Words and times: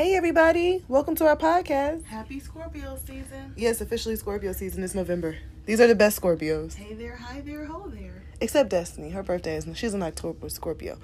Hey 0.00 0.14
everybody, 0.14 0.82
welcome 0.88 1.14
to 1.16 1.26
our 1.26 1.36
podcast. 1.36 2.04
Happy 2.04 2.40
Scorpio 2.40 2.96
season. 3.04 3.52
Yes, 3.54 3.82
officially 3.82 4.16
Scorpio 4.16 4.52
season 4.54 4.82
is 4.82 4.94
November. 4.94 5.36
These 5.66 5.78
are 5.78 5.86
the 5.86 5.94
best 5.94 6.18
Scorpios. 6.18 6.72
Hey 6.72 6.94
there, 6.94 7.16
hi 7.16 7.42
there, 7.42 7.66
ho 7.66 7.86
there. 7.86 8.22
Except 8.40 8.70
Destiny. 8.70 9.10
Her 9.10 9.22
birthday 9.22 9.56
is 9.56 9.66
she's 9.74 9.92
an 9.92 10.02
October 10.02 10.48
Scorpio. 10.48 10.96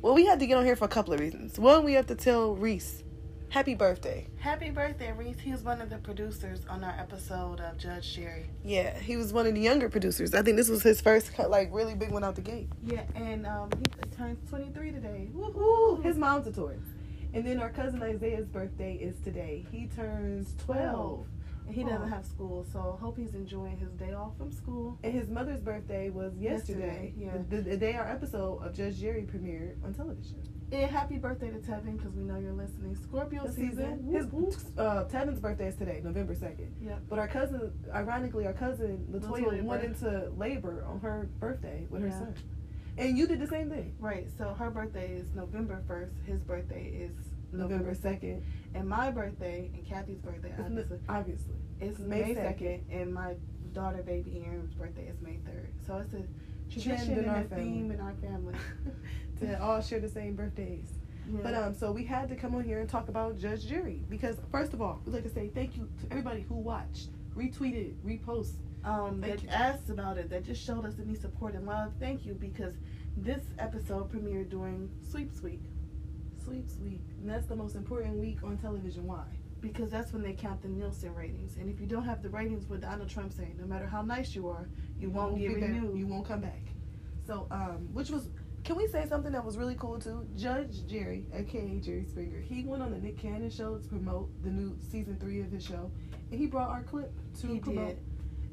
Well, 0.00 0.14
we 0.14 0.26
had 0.26 0.38
to 0.38 0.46
get 0.46 0.56
on 0.56 0.64
here 0.64 0.76
for 0.76 0.84
a 0.84 0.88
couple 0.88 1.12
of 1.12 1.18
reasons. 1.18 1.58
One, 1.58 1.82
we 1.82 1.94
have 1.94 2.06
to 2.06 2.14
tell 2.14 2.54
Reese 2.54 3.02
happy 3.48 3.74
birthday. 3.74 4.28
Happy 4.38 4.70
birthday, 4.70 5.10
Reese. 5.10 5.40
He 5.40 5.50
was 5.50 5.62
one 5.62 5.80
of 5.80 5.90
the 5.90 5.98
producers 5.98 6.60
on 6.68 6.84
our 6.84 6.94
episode 7.00 7.58
of 7.58 7.78
Judge 7.78 8.14
Jerry. 8.14 8.46
Yeah, 8.64 8.96
he 8.96 9.16
was 9.16 9.32
one 9.32 9.48
of 9.48 9.54
the 9.54 9.60
younger 9.60 9.88
producers. 9.88 10.34
I 10.34 10.42
think 10.42 10.56
this 10.56 10.68
was 10.68 10.84
his 10.84 11.00
first 11.00 11.36
like 11.36 11.70
really 11.72 11.96
big 11.96 12.12
one 12.12 12.22
out 12.22 12.36
the 12.36 12.42
gate. 12.42 12.68
Yeah, 12.84 13.02
and 13.16 13.44
um, 13.44 13.70
he 13.76 14.16
turns 14.16 14.38
23 14.50 14.92
today. 14.92 15.30
Woohoo! 15.34 16.00
His 16.04 16.16
mom's 16.16 16.46
a 16.46 16.52
Taurus. 16.52 16.78
And 17.36 17.44
then 17.44 17.60
our 17.60 17.68
cousin 17.68 18.02
Isaiah's 18.02 18.46
birthday 18.46 18.94
is 18.94 19.20
today. 19.20 19.66
He 19.70 19.88
turns 19.88 20.54
12. 20.64 21.26
And 21.66 21.74
he 21.74 21.84
doesn't 21.84 22.08
have 22.08 22.24
school, 22.24 22.64
so 22.72 22.96
hope 22.98 23.18
he's 23.18 23.34
enjoying 23.34 23.76
his 23.76 23.90
day 23.90 24.14
off 24.14 24.38
from 24.38 24.50
school. 24.50 24.98
And 25.04 25.12
his 25.12 25.28
mother's 25.28 25.60
birthday 25.60 26.08
was 26.08 26.32
yesterday. 26.38 27.12
Yesterday, 27.12 27.14
yeah. 27.18 27.32
The, 27.50 27.56
the, 27.56 27.70
the 27.70 27.76
day 27.76 27.94
our 27.96 28.08
episode 28.08 28.64
of 28.64 28.72
Judge 28.72 28.98
Jerry 28.98 29.26
premiered 29.30 29.84
on 29.84 29.92
television. 29.92 30.42
And 30.72 30.90
happy 30.90 31.18
birthday 31.18 31.50
to 31.50 31.58
Tevin, 31.58 31.98
because 31.98 32.14
we 32.14 32.22
know 32.22 32.38
you're 32.38 32.52
listening. 32.52 32.96
Scorpio 32.96 33.46
The 33.46 33.52
season. 33.52 34.08
His 34.10 34.24
Whoop, 34.28 34.54
whoop. 34.54 34.78
uh, 34.78 35.04
Tevin's 35.04 35.38
birthday 35.38 35.68
is 35.68 35.76
today, 35.76 36.00
November 36.02 36.34
second. 36.34 36.74
Yep. 36.80 37.02
But 37.10 37.18
our 37.18 37.28
cousin, 37.28 37.70
ironically, 37.92 38.46
our 38.46 38.54
cousin 38.54 39.06
Latoya 39.12 39.44
Latoya 39.44 39.62
went 39.62 39.84
into 39.84 40.30
labor 40.38 40.86
on 40.88 41.00
her 41.00 41.28
birthday 41.38 41.86
with 41.90 42.00
her 42.00 42.10
son, 42.10 42.34
and 42.98 43.18
you 43.18 43.26
did 43.26 43.40
the 43.40 43.46
same 43.46 43.68
thing. 43.68 43.94
Right, 43.98 44.26
so 44.38 44.54
her 44.54 44.70
birthday 44.70 45.12
is 45.12 45.26
November 45.34 45.82
1st. 45.88 46.26
His 46.26 46.40
birthday 46.40 46.84
is 46.86 47.12
November 47.52 47.94
second, 47.94 48.42
And 48.74 48.88
my 48.88 49.10
birthday 49.10 49.70
and 49.74 49.86
Kathy's 49.86 50.18
birthday, 50.18 50.52
obviously, 50.58 50.98
obviously. 51.08 51.54
It's 51.80 51.98
May 51.98 52.34
2nd. 52.34 52.80
and 52.90 53.12
my 53.12 53.34
daughter, 53.72 54.02
baby 54.02 54.42
Aaron's 54.46 54.74
birthday 54.74 55.06
is 55.08 55.20
May 55.20 55.36
third. 55.44 55.68
So 55.86 55.98
it's 55.98 56.14
a 56.14 56.22
tradition 56.72 57.12
in 57.12 57.18
and 57.20 57.30
our 57.30 57.40
a 57.40 57.44
theme 57.44 57.90
in 57.90 58.00
our 58.00 58.14
family. 58.14 58.54
to 59.40 59.62
all 59.62 59.80
share 59.80 60.00
the 60.00 60.08
same 60.08 60.34
birthdays. 60.34 60.88
Yeah. 61.30 61.40
But 61.42 61.54
um, 61.54 61.74
so 61.74 61.90
we 61.92 62.04
had 62.04 62.28
to 62.28 62.36
come 62.36 62.54
on 62.54 62.64
here 62.64 62.80
and 62.80 62.88
talk 62.88 63.08
about 63.08 63.38
Judge 63.38 63.66
Jerry 63.66 64.02
because 64.08 64.36
first 64.50 64.72
of 64.72 64.80
all, 64.80 65.00
we'd 65.04 65.12
like 65.12 65.24
to 65.24 65.28
say 65.30 65.50
thank 65.54 65.76
you 65.76 65.88
to 66.00 66.06
everybody 66.10 66.42
who 66.42 66.54
watched, 66.54 67.08
retweeted, 67.36 67.94
reposted. 68.04 68.54
um, 68.84 69.20
thank 69.20 69.40
that 69.40 69.42
you. 69.42 69.48
asked 69.50 69.90
about 69.90 70.18
it, 70.18 70.30
that 70.30 70.44
just 70.44 70.64
showed 70.64 70.86
us 70.86 70.94
any 71.04 71.14
support 71.16 71.54
and 71.54 71.66
love. 71.66 71.92
Thank 72.00 72.24
you 72.24 72.34
because 72.34 72.74
this 73.16 73.42
episode 73.58 74.10
premiered 74.12 74.50
during 74.50 74.88
Sweeps 75.10 75.42
Week 75.42 75.60
Sweet, 76.46 76.64
week, 76.82 77.00
and 77.20 77.28
that's 77.28 77.46
the 77.46 77.56
most 77.56 77.74
important 77.74 78.16
week 78.18 78.38
on 78.42 78.56
television. 78.58 79.06
Why? 79.06 79.24
because 79.62 79.90
that's 79.90 80.12
when 80.12 80.22
they 80.22 80.34
count 80.34 80.62
the 80.62 80.68
Nielsen 80.68 81.12
ratings. 81.14 81.56
And 81.56 81.68
if 81.68 81.80
you 81.80 81.86
don't 81.86 82.04
have 82.04 82.22
the 82.22 82.28
ratings 82.28 82.68
with 82.68 82.82
Donald 82.82 83.08
Trump 83.08 83.32
saying, 83.32 83.56
no 83.58 83.66
matter 83.66 83.86
how 83.86 84.02
nice 84.02 84.32
you 84.34 84.48
are, 84.48 84.68
you 85.00 85.10
won't 85.10 85.38
get 85.38 85.48
be 85.48 85.60
there. 85.60 85.70
renewed. 85.70 85.98
You 85.98 86.06
won't 86.06 86.28
come 86.28 86.40
back. 86.42 86.62
So, 87.26 87.48
um, 87.50 87.88
which 87.92 88.10
was, 88.10 88.28
can 88.62 88.76
we 88.76 88.86
say 88.86 89.06
something 89.08 89.32
that 89.32 89.44
was 89.44 89.56
really 89.56 89.74
cool 89.74 89.98
too? 89.98 90.24
Judge 90.36 90.86
Jerry, 90.86 91.26
aka 91.34 91.80
Jerry 91.80 92.04
Springer, 92.04 92.40
he 92.40 92.62
went 92.64 92.82
on 92.82 92.92
the 92.92 92.98
Nick 92.98 93.18
Cannon 93.18 93.50
show 93.50 93.78
to 93.78 93.88
promote 93.88 94.28
the 94.44 94.50
new 94.50 94.76
season 94.78 95.16
three 95.18 95.40
of 95.40 95.50
his 95.50 95.64
show, 95.64 95.90
and 96.30 96.38
he 96.38 96.46
brought 96.46 96.68
our 96.68 96.82
clip 96.84 97.10
to 97.40 97.46
He 97.48 97.58
promote. 97.58 97.88
did. 97.96 97.98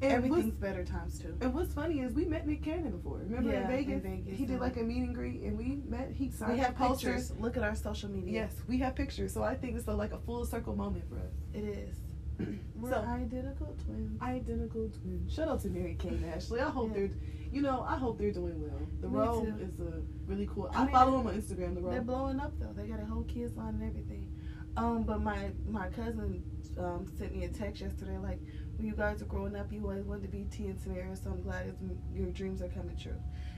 And 0.02 0.12
Everything's 0.12 0.54
better 0.54 0.84
times 0.84 1.18
two. 1.18 1.36
and 1.40 1.54
what's 1.54 1.72
funny 1.72 2.00
is 2.00 2.12
we 2.14 2.24
met 2.24 2.46
Nick 2.46 2.62
Cannon 2.62 2.92
before. 2.92 3.18
Remember 3.18 3.50
Yeah, 3.50 3.64
in, 3.68 3.70
in 3.70 3.76
Vegas? 4.00 4.02
Vegas, 4.02 4.38
He 4.38 4.44
did 4.44 4.60
like 4.60 4.76
a 4.76 4.82
meet 4.82 5.02
and 5.02 5.14
greet, 5.14 5.40
and 5.42 5.56
we 5.56 5.80
met. 5.88 6.10
He 6.12 6.30
signed 6.30 6.52
We 6.54 6.58
have 6.58 6.76
posters. 6.76 7.28
pictures. 7.28 7.40
Look 7.40 7.56
at 7.56 7.62
our 7.62 7.74
social 7.74 8.10
media. 8.10 8.32
Yes, 8.42 8.52
we 8.68 8.78
have 8.78 8.94
pictures. 8.94 9.32
So 9.32 9.42
I 9.42 9.54
think 9.54 9.76
it's 9.76 9.86
a, 9.88 9.92
like 9.94 10.12
a 10.12 10.18
full 10.18 10.44
circle 10.44 10.74
moment 10.76 11.04
for 11.08 11.16
us. 11.16 11.32
It 11.54 11.64
is. 11.64 11.96
We're 12.76 12.90
So- 12.90 12.98
identical 13.08 13.76
twins. 13.84 14.20
Identical 14.20 14.90
twins. 14.90 15.32
Shout 15.32 15.48
out 15.48 15.60
to 15.62 15.68
Mary-Kate 15.68 16.12
and 16.12 16.24
Ashley. 16.26 16.60
I 16.60 16.68
hope 16.68 16.88
Yeah. 16.92 16.94
they're, 17.06 17.10
you 17.52 17.62
know, 17.62 17.82
I 17.88 17.96
hope 17.96 18.18
they're 18.18 18.32
doing 18.32 18.60
well. 18.60 18.80
The 19.00 19.08
Me 19.08 19.16
Row 19.16 19.40
too. 19.44 19.54
is 19.62 19.78
a 19.80 20.02
really 20.26 20.48
cool. 20.52 20.68
I 20.74 20.80
I, 20.80 20.84
mean, 20.84 20.92
follow 20.92 21.18
them 21.18 21.26
on 21.28 21.40
Instagram. 21.40 21.74
The 21.76 21.88
They're 21.88 22.02
blowing 22.02 22.40
up 22.40 22.52
though. 22.58 22.72
They 22.76 22.88
got 22.88 23.00
a 23.00 23.06
whole 23.06 23.22
kids 23.22 23.56
line 23.56 23.74
and 23.74 23.84
everything. 23.84 24.28
Um, 24.76 25.04
but 25.04 25.22
my 25.22 25.50
my 25.68 25.88
cousin 25.90 26.42
um, 26.78 27.06
sent 27.16 27.32
me 27.36 27.44
a 27.44 27.48
text 27.48 27.80
yesterday 27.80 28.18
like, 28.18 28.40
when 28.76 28.86
you 28.86 28.94
guys 28.94 29.22
are 29.22 29.26
growing 29.26 29.56
up, 29.56 29.72
you 29.72 29.82
always 29.82 30.04
wanted 30.04 30.22
to 30.22 30.28
be 30.28 30.44
Tia 30.50 30.68
and 30.70 30.78
Tamera, 30.78 31.22
so 31.22 31.30
I'm 31.30 31.42
glad 31.42 31.66
it's, 31.66 31.80
your 32.14 32.30
dreams 32.30 32.60
are 32.62 32.68
coming 32.68 32.96
true. 32.96 33.16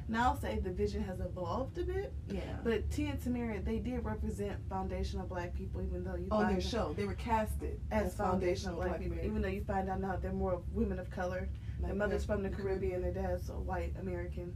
Now 0.08 0.28
I'll 0.30 0.40
say 0.40 0.58
the 0.60 0.70
vision 0.70 1.02
has 1.04 1.20
evolved 1.20 1.78
a 1.78 1.82
bit, 1.84 2.12
Yeah. 2.28 2.40
but 2.62 2.88
Tia 2.90 3.10
and 3.10 3.20
Tamera 3.20 3.64
they 3.64 3.78
did 3.78 4.04
represent 4.04 4.56
foundational 4.68 5.26
black 5.26 5.54
people, 5.54 5.82
even 5.82 6.04
though 6.04 6.14
you 6.16 6.28
on 6.30 6.52
their 6.52 6.60
show, 6.60 6.92
they 6.96 7.04
were 7.04 7.14
casted 7.14 7.80
as 7.90 8.14
foundational 8.14 8.76
black, 8.76 9.00
people, 9.00 9.16
men. 9.16 9.24
even 9.26 9.42
though 9.42 9.48
you 9.48 9.64
find 9.64 9.88
out 9.88 10.00
now 10.00 10.16
they're 10.16 10.32
more 10.32 10.62
women 10.72 10.98
of 10.98 11.10
color. 11.10 11.48
Like, 11.80 11.88
Their 11.88 11.96
mother's 11.96 12.24
from 12.24 12.42
the 12.42 12.50
Caribbean, 12.56 13.02
their 13.02 13.12
dad's 13.12 13.48
a 13.50 13.54
white 13.54 13.94
American. 14.00 14.54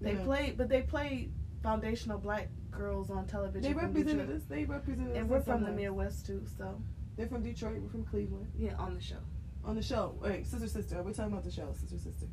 They 0.00 0.14
Yeah. 0.14 0.24
played, 0.24 0.56
but 0.56 0.68
they 0.68 0.82
played 0.82 1.32
foundational 1.62 2.18
black 2.18 2.48
girls 2.70 3.10
on 3.10 3.26
television. 3.26 3.62
They 3.62 3.74
represented 3.78 4.30
us. 4.30 4.42
They 4.48 4.64
represented 4.64 5.12
us. 5.12 5.18
And 5.18 5.28
we're 5.30 5.40
from 5.42 5.62
the. 5.64 5.70
Midwest 5.72 6.26
too, 6.26 6.44
so 6.58 6.80
They're 7.16 7.28
from 7.28 7.42
Detroit. 7.42 7.80
We're 7.82 7.88
from 7.90 8.04
Cleveland. 8.04 8.50
yeah, 8.58 8.74
on 8.76 8.94
the 8.94 9.00
show. 9.00 9.18
On 9.66 9.74
the 9.74 9.82
show, 9.82 10.14
wait, 10.20 10.46
sister, 10.46 10.68
sister. 10.68 11.02
We're 11.02 11.12
talking 11.12 11.32
about 11.32 11.44
the 11.44 11.50
show, 11.50 11.72
sister, 11.72 11.96
sister. 11.96 12.26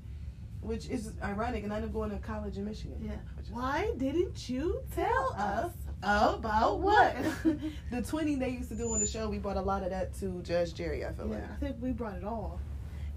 Which 0.59 0.89
is 0.89 1.13
ironic, 1.23 1.63
and 1.63 1.73
I 1.73 1.77
ended 1.77 1.89
up 1.89 1.93
going 1.93 2.11
to 2.11 2.17
college 2.17 2.57
in 2.57 2.65
Michigan. 2.65 2.97
Yeah. 3.01 3.15
Why 3.49 3.91
didn't 3.97 4.47
you 4.47 4.81
Tell 4.93 5.33
us 5.35 5.71
about 6.03 6.79
what? 6.81 7.15
the 7.43 8.01
twinning 8.01 8.39
they 8.39 8.49
used 8.49 8.69
to 8.69 8.75
do 8.75 8.93
on 8.93 8.99
the 8.99 9.07
show, 9.07 9.29
we 9.29 9.39
brought 9.39 9.57
a 9.57 9.61
lot 9.61 9.81
of 9.83 9.89
that 9.89 10.13
to 10.19 10.41
Judge 10.43 10.73
Jerry. 10.75 11.05
I 11.05 11.13
feel 11.13 11.27
yeah, 11.27 11.35
like. 11.35 11.43
I 11.51 11.55
think 11.55 11.77
we 11.79 11.91
brought 11.91 12.17
it 12.17 12.23
all. 12.23 12.59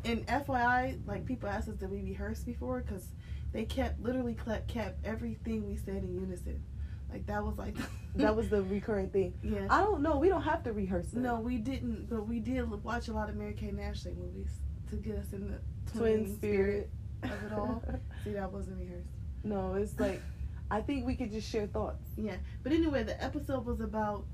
And 0.04 0.26
FYI, 0.26 1.06
like 1.06 1.26
people 1.26 1.48
asked 1.48 1.68
us 1.68 1.76
did 1.76 1.90
we 1.90 2.02
rehearse 2.02 2.40
before 2.40 2.80
because 2.86 3.06
they 3.52 3.64
kept 3.64 4.00
literally 4.00 4.36
kept 4.68 5.04
everything 5.04 5.66
we 5.66 5.76
said 5.76 6.02
in 6.02 6.14
unison. 6.14 6.62
Like 7.10 7.26
that 7.26 7.44
was 7.44 7.56
like 7.58 7.76
That 8.16 8.36
was 8.36 8.48
the 8.48 8.62
recurring 8.62 9.10
thing. 9.10 9.34
yeah. 9.42 9.66
I 9.70 9.80
don't 9.82 10.00
know. 10.02 10.18
We 10.18 10.28
don't 10.28 10.42
have 10.42 10.62
to 10.64 10.72
rehearse 10.72 11.12
it. 11.12 11.16
No, 11.18 11.40
we 11.40 11.56
didn't, 11.56 12.08
but 12.08 12.28
we 12.28 12.38
did 12.38 12.68
watch 12.84 13.08
a 13.08 13.12
lot 13.12 13.28
of 13.28 13.34
Mary-Kate 13.36 13.74
Ashley 13.80 14.12
movies 14.14 14.50
to 14.90 14.96
get 14.96 15.16
us 15.16 15.32
in 15.32 15.48
the 15.50 15.58
twin 15.98 16.24
twinning 16.26 16.36
spirit. 16.36 16.90
of 17.24 17.30
it 17.30 17.52
all. 17.52 17.82
See, 18.24 18.32
that 18.34 18.52
wasn't 18.52 18.78
rehearsed. 18.78 19.08
no, 19.42 19.74
it's 19.74 19.98
like 19.98 20.22
I 20.70 20.80
think 20.80 21.06
we 21.06 21.14
could 21.16 21.30
just 21.32 21.50
share 21.50 21.66
thoughts. 21.66 22.04
Yeah, 22.16 22.36
but 22.62 22.72
anyway, 22.72 23.02
the 23.02 23.20
episode 23.22 23.64
was 23.66 23.80
about 23.80 24.24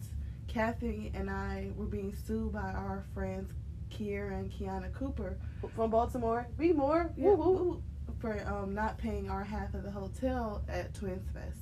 Kathy 0.47 1.10
and 1.14 1.31
I 1.31 1.70
were 1.76 1.87
being 1.87 2.14
sued 2.26 2.52
by 2.52 2.60
our 2.72 3.04
friends 3.14 3.52
Kiera 3.91 4.38
and 4.38 4.50
Kiana 4.52 4.92
Cooper 4.92 5.37
From 5.75 5.91
Baltimore, 5.91 6.47
read 6.58 6.76
more. 6.76 7.10
yeah, 7.16 7.31
Woo 7.31 7.37
woo. 7.52 7.82
for 8.20 8.41
um, 8.47 8.75
not 8.75 8.98
paying 8.98 9.28
our 9.31 9.42
half 9.42 9.75
of 9.75 9.82
the 9.84 9.91
hotel 9.91 10.62
at 10.69 10.92
Twins 10.94 11.26
Fest. 11.32 11.56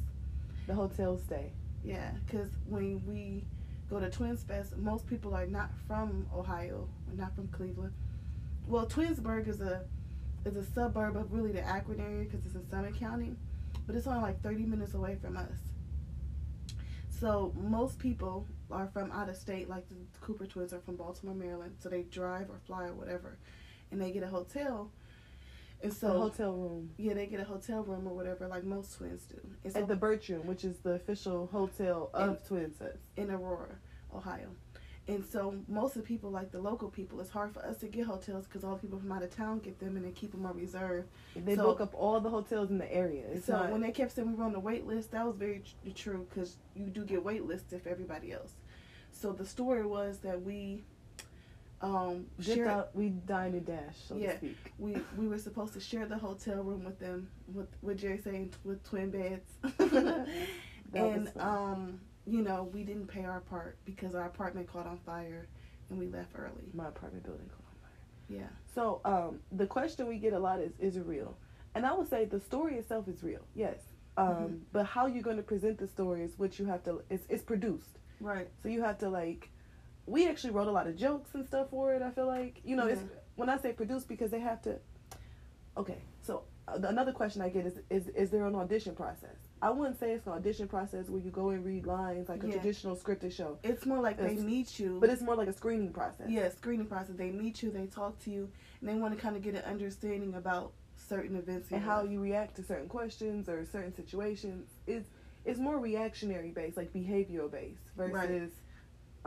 The 0.69 0.75
hotel 0.75 1.17
stay. 1.19 1.51
Yeah, 1.83 2.11
because 2.27 2.51
when 2.69 3.03
we 3.07 3.45
go 3.89 3.99
to 3.99 4.11
Twins 4.11 4.43
Fest, 4.43 4.77
most 4.77 5.07
people 5.07 5.35
are 5.35 5.47
not 5.47 5.71
from 5.87 6.27
Ohio, 6.37 6.87
not 7.17 7.35
from 7.35 7.49
Cleveland. 7.49 7.95
Well, 8.67 8.87
Twinsburg 8.87 9.49
is 9.49 9.63
a 9.63 9.85
is 10.45 10.57
a 10.57 10.65
suburb 10.65 11.17
of 11.17 11.33
really 11.33 11.53
the 11.53 11.67
Akron 11.67 12.01
area 12.01 12.25
because 12.25 12.45
it's 12.45 12.55
in 12.55 12.69
Summit 12.69 12.95
County, 12.95 13.35
but 13.87 13.97
it's 13.97 14.07
only 14.07 14.21
like 14.21 14.43
30 14.43 14.65
minutes 14.67 14.93
away 14.93 15.17
from 15.21 15.39
us. 15.39 15.57
So 17.19 17.55
most 17.57 17.99
people 17.99 18.47
are 18.71 18.89
from 18.93 19.11
out 19.11 19.31
of 19.31 19.37
state, 19.37 19.71
like 19.71 19.89
the 19.89 19.97
Cooper 20.21 20.47
twins 20.47 20.75
are 20.75 20.81
from 20.81 20.97
Baltimore, 20.97 21.35
Maryland. 21.35 21.77
So 21.81 21.89
they 21.89 22.03
drive 22.03 22.51
or 22.51 22.61
fly 22.67 22.85
or 22.85 22.93
whatever, 22.93 23.39
and 23.91 24.01
they 24.01 24.11
get 24.11 24.23
a 24.23 24.29
hotel. 24.29 24.91
And 25.83 25.93
So 25.93 26.09
so 26.09 26.19
hotel 26.21 26.53
room 26.55 26.91
yeah, 26.97 27.15
they 27.15 27.27
get 27.27 27.41
a 27.41 27.45
hotel 27.45 27.83
room 27.85 28.07
or 28.09 28.15
whatever, 28.15 28.49
like 28.49 28.65
most 28.65 28.97
twins 28.97 29.25
do. 29.25 29.41
And 29.65 29.73
so 29.73 29.81
at 29.81 29.89
the 29.89 29.97
Bertram, 29.97 30.47
which 30.47 30.65
is 30.65 30.79
the 30.79 30.93
official 30.93 31.47
hotel 31.53 32.11
of 32.15 32.47
Twins 32.47 32.77
Fest. 32.79 32.99
in 33.17 33.31
Aurora, 33.31 33.77
Ohio. 34.15 34.49
And 35.07 35.25
so 35.25 35.55
most 35.69 35.97
of 35.97 36.03
the 36.03 36.07
people, 36.07 36.31
like 36.31 36.51
the 36.51 36.61
local 36.61 36.91
people, 36.91 37.19
it's 37.21 37.31
hard 37.31 37.55
for 37.55 37.65
us 37.65 37.79
to 37.79 37.87
get 37.87 38.05
hotels 38.07 38.45
because 38.47 38.63
all 38.63 38.75
the 38.75 38.81
people 38.83 38.99
from 38.99 39.11
out 39.11 39.23
of 39.23 39.35
town 39.35 39.61
get 39.61 39.79
them 39.79 39.97
and 39.97 40.05
they 40.05 40.11
keep 40.11 40.33
them 40.33 40.45
on 40.45 40.55
reserve. 40.57 41.07
They 41.35 41.57
So- 41.57 41.63
book 41.63 41.81
up 41.81 41.95
all 41.95 42.21
the 42.21 42.29
hotels 42.29 42.71
in 42.71 42.77
the 42.77 42.93
area. 42.93 43.25
It's 43.29 43.47
so 43.47 43.55
not, 43.55 43.71
when 43.73 43.81
they 43.81 43.91
kept 43.93 44.13
saying 44.13 44.29
we 44.29 44.35
were 44.35 44.45
on 44.45 44.53
the 44.53 44.61
wait 44.61 44.87
list, 44.87 45.13
that 45.13 45.25
was 45.27 45.37
very 45.37 45.61
tr- 45.85 45.91
true 45.95 46.27
because 46.29 46.57
you 46.75 46.87
do 46.91 47.05
get 47.07 47.25
wait 47.25 47.45
lists 47.47 47.73
if 47.73 47.87
everybody 47.87 48.33
else. 48.33 48.53
So 49.13 49.33
the 49.33 49.47
story 49.47 49.87
was 49.87 50.19
that 50.19 50.43
we 50.43 50.85
um 51.81 52.27
shared, 52.41 52.69
out, 52.69 52.95
we 52.97 53.11
dine 53.11 53.53
and 53.55 53.65
dash, 53.67 53.97
so 54.09 54.17
Yeah. 54.17 54.33
to 54.33 54.39
speak. 54.39 54.57
we 54.79 54.97
we 55.17 55.29
were 55.29 55.39
supposed 55.39 55.73
to 55.75 55.81
share 55.81 56.07
the 56.07 56.19
hotel 56.19 56.63
room 56.63 56.85
with 56.85 56.99
them 56.99 57.29
with 57.55 57.69
with 57.83 57.99
Jerry 57.99 58.19
saying 58.19 58.53
with 58.65 58.83
twin 58.85 59.11
beds. 59.11 59.49
And 60.95 61.31
um 61.39 62.01
you 62.27 62.43
know 62.43 62.65
we 62.73 62.83
didn't 62.83 63.07
pay 63.07 63.25
our 63.25 63.41
part 63.41 63.77
because 63.85 64.15
our 64.15 64.27
apartment 64.27 64.67
caught 64.73 64.87
on 64.87 64.99
fire 64.99 65.47
and 65.91 65.99
we 65.99 66.07
left 66.09 66.33
early. 66.35 66.65
my 66.75 66.89
apartment 66.89 67.25
building 67.25 67.49
caught 67.49 67.67
on 67.71 67.77
fire. 67.83 68.41
Yeah. 68.41 68.49
So 68.75 69.01
um, 69.05 69.41
the 69.53 69.67
question 69.67 70.07
we 70.07 70.19
get 70.19 70.33
a 70.35 70.39
lot 70.39 70.61
is, 70.61 70.73
is 70.79 70.97
it 70.97 71.07
real? 71.07 71.37
And 71.75 71.87
I 71.87 71.93
would 71.95 72.09
say 72.11 72.25
the 72.27 72.41
story 72.41 72.75
itself 72.77 73.09
is 73.09 73.23
real, 73.23 73.41
yes. 73.55 73.79
Um, 74.19 74.27
Mhm. 74.35 74.61
But 74.73 74.85
how 74.87 75.07
you're 75.07 75.23
going 75.23 75.37
to 75.39 75.43
present 75.43 75.79
the 75.79 75.87
story 75.87 76.23
is 76.25 76.39
what 76.39 76.59
you 76.59 76.67
have 76.67 76.83
to. 76.85 77.03
It's, 77.09 77.25
it's 77.31 77.43
produced. 77.43 77.99
Right. 78.21 78.49
So 78.63 78.69
you 78.69 78.83
have 78.83 78.99
to 78.99 79.09
like, 79.09 79.51
we 80.09 80.29
actually 80.29 80.51
wrote 80.53 80.69
a 80.69 80.73
lot 80.73 80.87
of 80.87 80.97
jokes 80.97 81.31
and 81.35 81.47
stuff 81.47 81.71
for 81.71 81.93
it. 81.95 82.03
I 82.03 82.11
feel 82.11 82.27
like 82.27 82.61
you 82.65 82.77
know, 82.77 82.87
it's 82.87 83.03
when 83.37 83.49
I 83.49 83.59
say 83.59 83.73
produce 83.73 84.05
because 84.05 84.31
they 84.31 84.41
have 84.41 84.63
to. 84.63 84.77
Okay, 85.77 85.99
so 86.23 86.43
uh, 86.67 86.79
another 86.85 87.13
question 87.13 87.41
I 87.43 87.49
get 87.51 87.67
is 87.67 87.75
is 87.91 88.09
is 88.09 88.31
there 88.31 88.47
an 88.47 88.55
audition 88.55 88.95
process? 88.95 89.37
I 89.61 89.71
wouldn't 89.71 89.99
say 89.99 90.13
it's 90.13 90.27
an 90.27 90.33
audition 90.35 90.69
process 90.69 91.09
where 91.09 91.21
you 91.21 91.31
go 91.33 91.51
and 91.51 91.65
read 91.65 91.85
lines 91.87 92.29
like 92.29 92.43
a 92.45 92.47
Yeah. 92.47 92.53
traditional 92.55 92.97
scripted 92.97 93.33
show, 93.33 93.59
It's 93.65 93.85
more 93.87 93.99
like 94.01 94.17
they 94.17 94.37
meet 94.37 94.79
you. 94.79 94.99
but 95.01 95.11
it's 95.11 95.23
more 95.23 95.35
like 95.35 95.49
a 95.49 95.53
screening 95.53 95.93
process. 95.93 96.29
yeah, 96.31 96.49
screening 96.51 96.87
process. 96.87 97.17
They 97.17 97.31
meet 97.31 97.63
you, 97.63 97.71
they 97.73 97.87
talk 97.87 98.19
to 98.21 98.31
you, 98.31 98.49
and 98.81 98.89
they 98.89 98.95
want 98.95 99.15
to 99.17 99.21
kind 99.21 99.35
of 99.37 99.43
get 99.43 99.55
an 99.57 99.65
understanding 99.65 100.35
about 100.35 100.73
certain 100.97 101.37
events 101.37 101.71
and 101.73 101.83
how 101.83 102.03
life. 102.03 102.11
you 102.11 102.21
react 102.21 102.55
to 102.57 102.63
certain 102.63 102.89
questions 102.89 103.49
or 103.49 103.65
certain 103.65 103.95
situations 103.95 104.69
It's 104.87 105.09
it's 105.45 105.59
more 105.59 105.79
reactionary 105.79 106.51
based, 106.51 106.77
like 106.77 106.93
behavioral 106.93 107.51
based 107.51 107.83
versus 107.97 108.51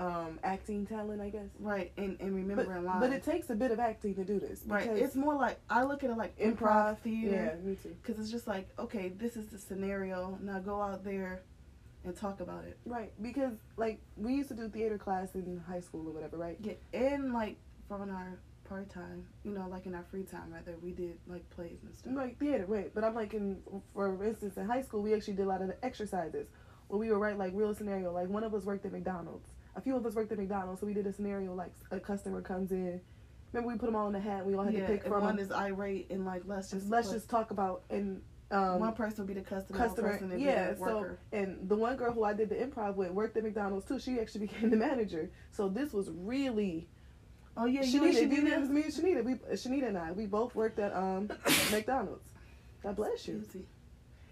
um, 0.02 0.40
acting 0.44 0.86
talent, 0.88 1.22
I 1.22 1.30
guess. 1.30 1.50
Right, 1.60 1.92
and, 1.98 2.18
and 2.20 2.32
But, 2.32 2.32
remembering 2.32 2.86
lines. 2.86 3.00
but 3.02 3.12
it 3.14 3.24
takes 3.24 3.50
a 3.52 3.56
bit 3.56 3.72
of 3.72 3.80
acting 3.80 4.16
to 4.16 4.24
do 4.24 4.40
this. 4.40 4.64
right, 4.66 4.88
it's 4.88 5.16
more 5.16 5.36
like 5.36 5.60
I 5.70 5.84
look 5.84 6.04
at 6.04 6.10
it 6.10 6.18
like 6.18 6.38
improv, 6.40 6.58
improv 6.58 6.98
theater 7.00 7.58
Yeah, 7.62 7.68
me 7.70 7.76
too. 7.76 7.96
because 8.02 8.20
it's 8.20 8.32
just 8.32 8.48
like 8.48 8.68
okay, 8.80 9.10
this 9.10 9.38
is 9.38 9.48
the 9.48 9.60
scenario. 9.60 10.38
Now 10.42 10.60
go 10.60 10.82
out 10.82 11.04
there 11.04 11.44
and 12.04 12.16
talk 12.16 12.40
about 12.40 12.64
it. 12.66 12.78
Right, 12.86 13.14
because 13.22 13.54
like 13.78 14.00
we 14.18 14.34
used 14.34 14.50
to 14.50 14.56
do 14.56 14.70
theater 14.70 14.98
class 14.98 15.36
in 15.36 15.62
high 15.68 15.82
school 15.82 16.08
or 16.08 16.12
whatever, 16.12 16.38
right? 16.38 16.58
Yeah, 16.62 16.74
and 16.94 17.32
like 17.34 17.58
from 17.88 18.10
our 18.10 18.40
part 18.68 18.90
time, 18.90 19.28
you 19.44 19.52
know, 19.52 19.68
like 19.70 19.86
in 19.86 19.94
our 19.94 20.06
free 20.10 20.24
time, 20.24 20.52
rather 20.52 20.76
we 20.82 20.92
did 20.94 21.18
like 21.28 21.48
plays 21.52 21.78
and 21.84 21.94
stuff. 21.96 22.14
Like 22.16 22.40
theater, 22.40 22.66
right? 22.68 22.92
But 22.96 23.04
I'm 23.04 23.14
like 23.14 23.34
in, 23.36 23.58
for 23.94 24.24
instance, 24.24 24.58
in 24.58 24.66
high 24.66 24.82
school, 24.82 25.02
we 25.04 25.14
actually 25.14 25.34
did 25.36 25.46
a 25.46 25.50
lot 25.50 25.62
of 25.62 25.68
the 25.68 25.86
exercises 25.86 26.48
where 26.88 26.98
we 26.98 27.10
would 27.12 27.20
write 27.20 27.38
like 27.38 27.52
real 27.54 27.76
scenario. 27.76 28.12
Like 28.12 28.30
one 28.30 28.44
of 28.44 28.54
us 28.56 28.64
worked 28.64 28.86
at 28.86 28.94
McDonald's, 28.94 29.50
a 29.76 29.82
few 29.82 29.96
of 29.96 30.06
us 30.06 30.16
worked 30.16 30.32
at 30.32 30.38
McDonald's, 30.38 30.80
so 30.82 30.86
we 30.86 30.94
did 30.94 31.08
a 31.08 31.14
scenario 31.14 31.54
like 31.54 31.72
a 31.92 32.00
customer 32.00 32.42
comes 32.42 32.72
in. 32.72 33.02
Remember 33.54 33.74
we 33.74 33.78
put 33.78 33.86
them 33.88 33.96
all 33.96 34.08
in 34.08 34.16
a 34.16 34.20
hat. 34.20 34.46
We 34.46 34.56
all 34.56 34.64
had 34.64 34.74
yeah, 34.74 34.82
to 34.82 34.94
pick 34.94 35.04
and 35.04 35.14
from 35.14 35.24
one 35.24 35.40
is 35.40 35.52
irate 35.52 36.10
and 36.10 36.26
like 36.26 36.44
let's 36.46 36.72
just 36.72 36.90
Let's 36.90 37.08
put- 37.08 37.16
just 37.16 37.30
talk 37.30 37.52
about 37.52 37.84
and 37.90 38.22
um, 38.52 38.80
one 38.80 38.94
person 38.94 39.20
will 39.20 39.34
be 39.34 39.40
the 39.40 39.46
customer, 39.46 39.78
customer, 39.78 40.12
person 40.12 40.30
will 40.30 40.38
yeah. 40.38 40.76
So 40.76 41.10
and 41.32 41.70
the 41.70 41.76
one 41.76 41.96
girl 41.96 42.12
who 42.12 42.24
I 42.24 42.34
did 42.34 42.50
the 42.50 42.56
improv 42.56 42.96
with 42.96 43.12
worked 43.12 43.38
at 43.38 43.44
McDonald's 43.44 43.86
too. 43.88 44.00
She 44.00 44.20
actually 44.20 44.42
became 44.48 44.70
the 44.70 44.78
manager. 44.78 45.30
So 45.52 45.70
this 45.70 45.94
was 45.94 46.10
really 46.10 46.88
oh 47.56 47.66
yeah, 47.66 47.84
you 47.84 48.04
and 48.04 48.14
Shanita, 48.14 48.32
you 48.32 48.42
know 48.44 48.56
it 48.56 48.60
was 48.60 48.70
me 48.70 48.84
and 48.84 48.94
Shanita. 48.94 49.24
We 49.24 49.34
Shanita 49.56 49.88
and 49.88 49.98
I, 49.98 50.12
we 50.12 50.26
both 50.26 50.54
worked 50.54 50.80
at 50.80 50.94
um 50.94 51.30
McDonald's. 51.72 52.28
God 52.84 52.96
bless 52.96 53.28
you. 53.28 53.44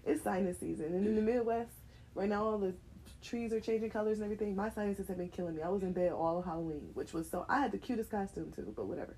It's 0.04 0.22
sinus 0.22 0.58
season, 0.58 0.86
and 0.86 1.06
in 1.06 1.14
the 1.14 1.22
Midwest, 1.22 1.72
right 2.14 2.28
now 2.28 2.44
all 2.44 2.58
the 2.58 2.74
trees 3.22 3.52
are 3.52 3.60
changing 3.60 3.90
colors 3.90 4.18
and 4.18 4.24
everything. 4.24 4.56
My 4.56 4.70
sinuses 4.70 5.08
have 5.08 5.18
been 5.18 5.28
killing 5.28 5.56
me. 5.56 5.62
I 5.62 5.68
was 5.68 5.82
in 5.82 5.92
bed 5.92 6.12
all 6.12 6.42
Halloween, 6.42 6.90
which 6.94 7.12
was 7.12 7.28
so. 7.30 7.44
I 7.48 7.60
had 7.60 7.72
the 7.72 7.78
cutest 7.78 8.10
costume 8.10 8.52
too, 8.54 8.72
but 8.76 8.86
whatever. 8.86 9.16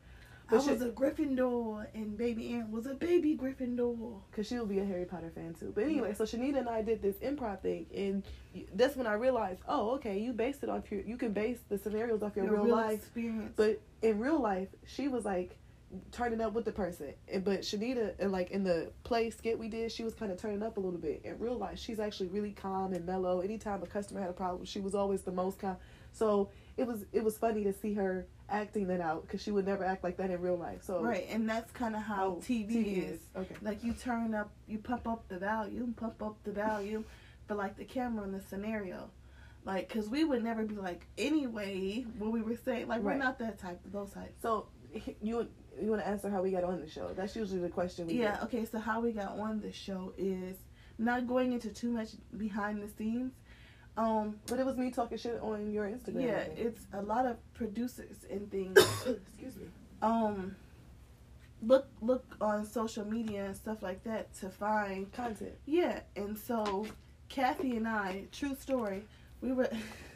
I 0.49 0.57
But 0.57 0.67
was 0.67 0.83
a 0.83 0.91
Gryffindor 0.91 1.87
and 1.95 2.19
baby 2.19 2.53
Aaron 2.53 2.73
was 2.73 2.87
a 2.87 2.95
baby 2.95 3.37
Gryffindor. 3.37 4.21
Cause 4.33 4.47
she'll 4.47 4.67
be 4.67 4.81
a 4.81 4.85
Harry 4.85 5.05
Potter 5.05 5.31
fan 5.35 5.55
too. 5.59 5.73
But 5.75 5.85
anyway, 5.85 6.15
so 6.15 6.25
Shanita 6.25 6.59
and 6.59 6.69
I 6.69 6.83
did 6.83 7.01
this 7.01 7.17
improv 7.17 7.61
thing, 7.63 7.87
and 7.95 8.23
that's 8.75 8.97
when 8.97 9.07
I 9.07 9.15
realized, 9.15 9.61
oh, 9.69 9.93
okay, 9.93 10.19
you 10.19 10.33
based 10.33 10.63
it 10.63 10.69
off 10.69 10.91
your, 10.91 11.01
you 11.03 11.17
can 11.17 11.33
base 11.33 11.59
the 11.69 11.79
scenarios 11.79 12.23
off 12.23 12.37
your, 12.37 12.47
Your 12.47 12.63
real, 12.65 12.75
life. 12.77 12.95
experience. 12.95 13.53
But 13.57 13.81
in 14.03 14.19
real 14.19 14.41
life, 14.41 14.69
she 14.85 15.09
was 15.09 15.25
like 15.25 15.57
turning 16.11 16.41
up 16.41 16.53
with 16.53 16.65
the 16.65 16.73
person, 16.73 17.15
and 17.29 17.45
but 17.45 17.61
Shanita, 17.61 18.15
and 18.19 18.33
like 18.33 18.51
in 18.51 18.65
the 18.65 18.91
play 19.05 19.31
skit 19.31 19.59
we 19.59 19.69
did, 19.69 19.93
she 19.93 20.05
was 20.05 20.15
kind 20.15 20.33
of 20.33 20.39
turning 20.39 20.63
up 20.63 20.77
a 20.77 20.81
little 20.81 20.99
bit. 20.99 21.23
In 21.25 21.39
real 21.39 21.57
life, 21.57 21.79
she's 21.79 22.01
actually 22.01 22.29
really 22.29 22.53
calm 22.53 22.93
and 22.93 23.05
mellow. 23.05 23.41
Anytime 23.41 23.83
a 23.83 23.87
customer 23.87 24.21
had 24.21 24.31
a 24.31 24.35
problem, 24.35 24.65
she 24.65 24.81
was 24.81 24.95
always 24.95 25.23
the 25.23 25.33
most 25.33 25.59
calm. 25.59 25.77
So 26.13 26.51
it 26.77 26.87
was 26.87 27.05
it 27.13 27.23
was 27.23 27.37
funny 27.39 27.65
to 27.65 27.73
see 27.73 27.95
her 27.95 28.27
acting 28.49 28.87
that 28.89 29.01
out 29.01 29.23
because 29.23 29.43
she 29.43 29.51
would 29.51 29.65
never 29.67 29.85
act 29.85 30.05
like 30.05 30.17
that 30.19 30.31
in 30.31 30.41
real 30.41 30.57
life. 30.57 30.83
So 30.83 31.03
right, 31.03 31.27
and 31.31 31.49
that's 31.49 31.71
kind 31.73 31.95
of 31.97 32.03
how 32.03 32.25
Oh, 32.27 32.43
TV, 32.43 33.13
is. 33.13 33.21
okay. 33.37 33.55
Like 33.63 33.83
you 33.85 33.93
turn 33.93 34.35
up, 34.35 34.51
you 34.67 34.79
pump 34.79 35.07
up 35.09 35.29
the 35.29 35.39
volume, 35.39 35.95
pump 35.95 36.23
up 36.23 36.37
the 36.45 36.53
volume, 36.53 37.05
for 37.47 37.55
like 37.55 37.77
the 37.77 37.85
camera 37.85 38.25
and 38.25 38.35
the 38.35 38.41
scenario. 38.41 39.11
Like, 39.65 39.89
cause 39.89 40.09
we 40.09 40.25
would 40.25 40.43
never 40.43 40.65
be 40.65 40.75
like, 40.75 41.07
anyway, 41.17 42.05
what 42.19 42.33
we 42.33 42.43
were 42.43 42.57
saying. 42.57 42.89
Like, 42.89 43.01
we're 43.03 43.15
not 43.17 43.39
that 43.39 43.61
type 43.61 43.79
of 43.85 43.93
those 43.93 44.11
types. 44.11 44.35
So 44.43 44.67
you 45.23 45.47
you 45.81 45.91
want 45.91 46.03
to 46.03 46.09
answer 46.09 46.29
how 46.31 46.43
we 46.43 46.51
got 46.51 46.65
on 46.65 46.81
the 46.81 46.89
show? 46.89 47.11
That's 47.15 47.35
usually 47.37 47.61
the 47.61 47.69
question 47.69 48.07
we 48.07 48.15
Yeah. 48.15 48.33
get. 48.33 48.43
Okay. 48.45 48.65
So 48.65 48.79
how 48.79 49.01
we 49.01 49.13
got 49.13 49.39
on 49.39 49.61
the 49.61 49.73
show 49.73 50.13
is 50.19 50.57
not 50.99 51.27
going 51.27 51.53
into 51.53 51.69
too 51.71 51.91
much 51.91 52.11
behind 52.37 52.83
the 52.83 52.89
scenes. 52.89 53.33
Um. 53.97 54.37
But 54.47 54.59
it 54.59 54.67
was 54.67 54.77
me 54.77 54.91
talking 54.91 55.19
shit 55.19 55.39
on 55.41 55.71
your 55.73 55.87
Instagram. 55.87 56.23
Yeah. 56.23 56.39
It's 56.57 56.87
a 56.93 57.03
lot 57.03 57.27
of 57.27 57.37
producers 57.55 58.25
and 58.31 58.51
things. 58.51 58.79
excuse 59.07 59.57
me. 59.57 59.67
um. 60.03 60.57
Look 61.65 61.87
look 62.01 62.25
on 62.41 62.67
social 62.67 63.05
media 63.05 63.45
and 63.45 63.55
stuff 63.57 63.83
like 63.83 64.03
that 64.05 64.35
to 64.41 64.49
find 64.51 65.13
Content. 65.13 65.53
Yeah, 65.65 66.01
and 66.17 66.37
so 66.37 66.87
Kathy 67.29 67.77
and 67.77 67.87
I, 67.87 68.25
true 68.33 68.57
story, 68.57 69.05
we 69.41 69.53
were 69.53 69.71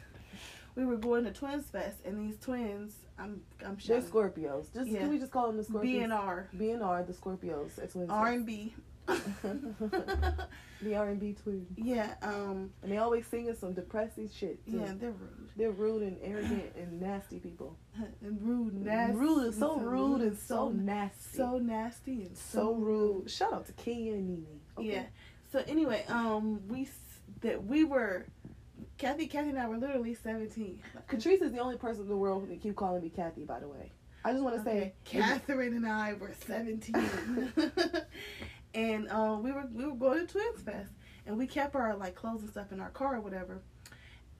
we 0.77 0.85
were 0.85 0.95
going 0.95 1.25
to 1.25 1.33
Twins 1.33 1.65
Fest, 1.71 1.97
and 2.05 2.17
these 2.19 2.37
twins, 2.39 2.93
I'm 3.17 3.41
I'm 3.65 3.77
sure. 3.79 3.99
They're 3.99 4.09
Scorpios. 4.09 4.71
Just 4.73 4.87
Yeah. 4.89 4.99
can 4.99 5.09
we 5.09 5.17
just 5.17 5.31
call 5.31 5.47
them 5.47 5.57
the 5.57 5.63
Scorpios? 5.63 6.07
BNR, 6.07 6.45
BNR, 6.55 7.07
the 7.07 7.13
Scorpios. 7.13 8.07
R 8.09 8.27
and 8.27 8.45
B. 8.45 8.75
the 9.07 10.95
R 10.95 11.07
and 11.07 11.19
B 11.19 11.33
twins, 11.41 11.67
Yeah, 11.77 12.13
um, 12.21 12.71
and 12.83 12.91
they 12.91 12.97
always 12.97 13.25
singing 13.25 13.55
some 13.55 13.73
depressing 13.73 14.29
shit. 14.29 14.63
Too. 14.65 14.79
yeah, 14.79 14.93
they're 14.99 15.11
rude, 15.11 15.49
They're 15.55 15.71
rude 15.71 16.03
and 16.03 16.17
arrogant 16.21 16.75
and 16.75 16.99
nasty 17.01 17.39
people. 17.39 17.77
and 18.21 18.41
rude, 18.41 18.73
nasty, 18.73 19.17
rude, 19.17 19.55
so 19.55 19.77
rude 19.77 20.21
and 20.21 20.37
so 20.37 20.69
nasty. 20.69 21.37
so 21.37 21.57
nasty 21.57 22.23
and 22.25 22.37
so 22.37 22.73
rude. 22.73 23.31
Shout 23.31 23.53
out 23.53 23.65
to 23.67 23.73
Kenya 23.73 24.13
and 24.13 24.27
Nene. 24.27 24.59
Okay. 24.77 24.87
Yeah. 24.87 25.03
So 25.53 25.63
anyway, 25.67 26.03
um, 26.09 26.67
we 26.67 26.89
that 27.41 27.63
we 27.63 27.83
were, 27.83 28.25
Kathy, 28.97 29.27
Kathy 29.27 29.49
and 29.49 29.59
I 29.59 29.67
were 29.67 29.77
literally 29.77 30.13
seventeen. 30.15 30.81
Catrice 31.07 31.41
is 31.41 31.51
the 31.51 31.59
only 31.59 31.77
person 31.77 32.03
in 32.03 32.09
the 32.09 32.17
world 32.17 32.49
that 32.49 32.61
keep 32.61 32.75
calling 32.75 33.01
me 33.01 33.09
Kathy. 33.09 33.43
By 33.43 33.59
the 33.59 33.67
way, 33.67 33.91
I 34.25 34.31
just 34.31 34.43
want 34.43 34.55
to 34.55 34.61
Okay, 34.61 34.79
say, 34.79 34.93
Catherine 35.19 35.73
and 35.73 35.87
I 35.87 36.13
were 36.13 36.33
seventeen, 36.45 36.95
and 38.73 39.07
uh, 39.09 39.37
we 39.41 39.51
were 39.51 39.65
we 39.73 39.85
were 39.85 39.95
going 39.95 40.25
to 40.25 40.31
Twins 40.31 40.61
Fest, 40.61 40.91
and 41.25 41.37
we 41.37 41.47
kept 41.47 41.75
our 41.75 41.95
like 41.95 42.15
clothes 42.15 42.41
and 42.41 42.49
stuff 42.49 42.71
in 42.71 42.79
our 42.79 42.89
car 42.89 43.15
or 43.17 43.21
whatever, 43.21 43.61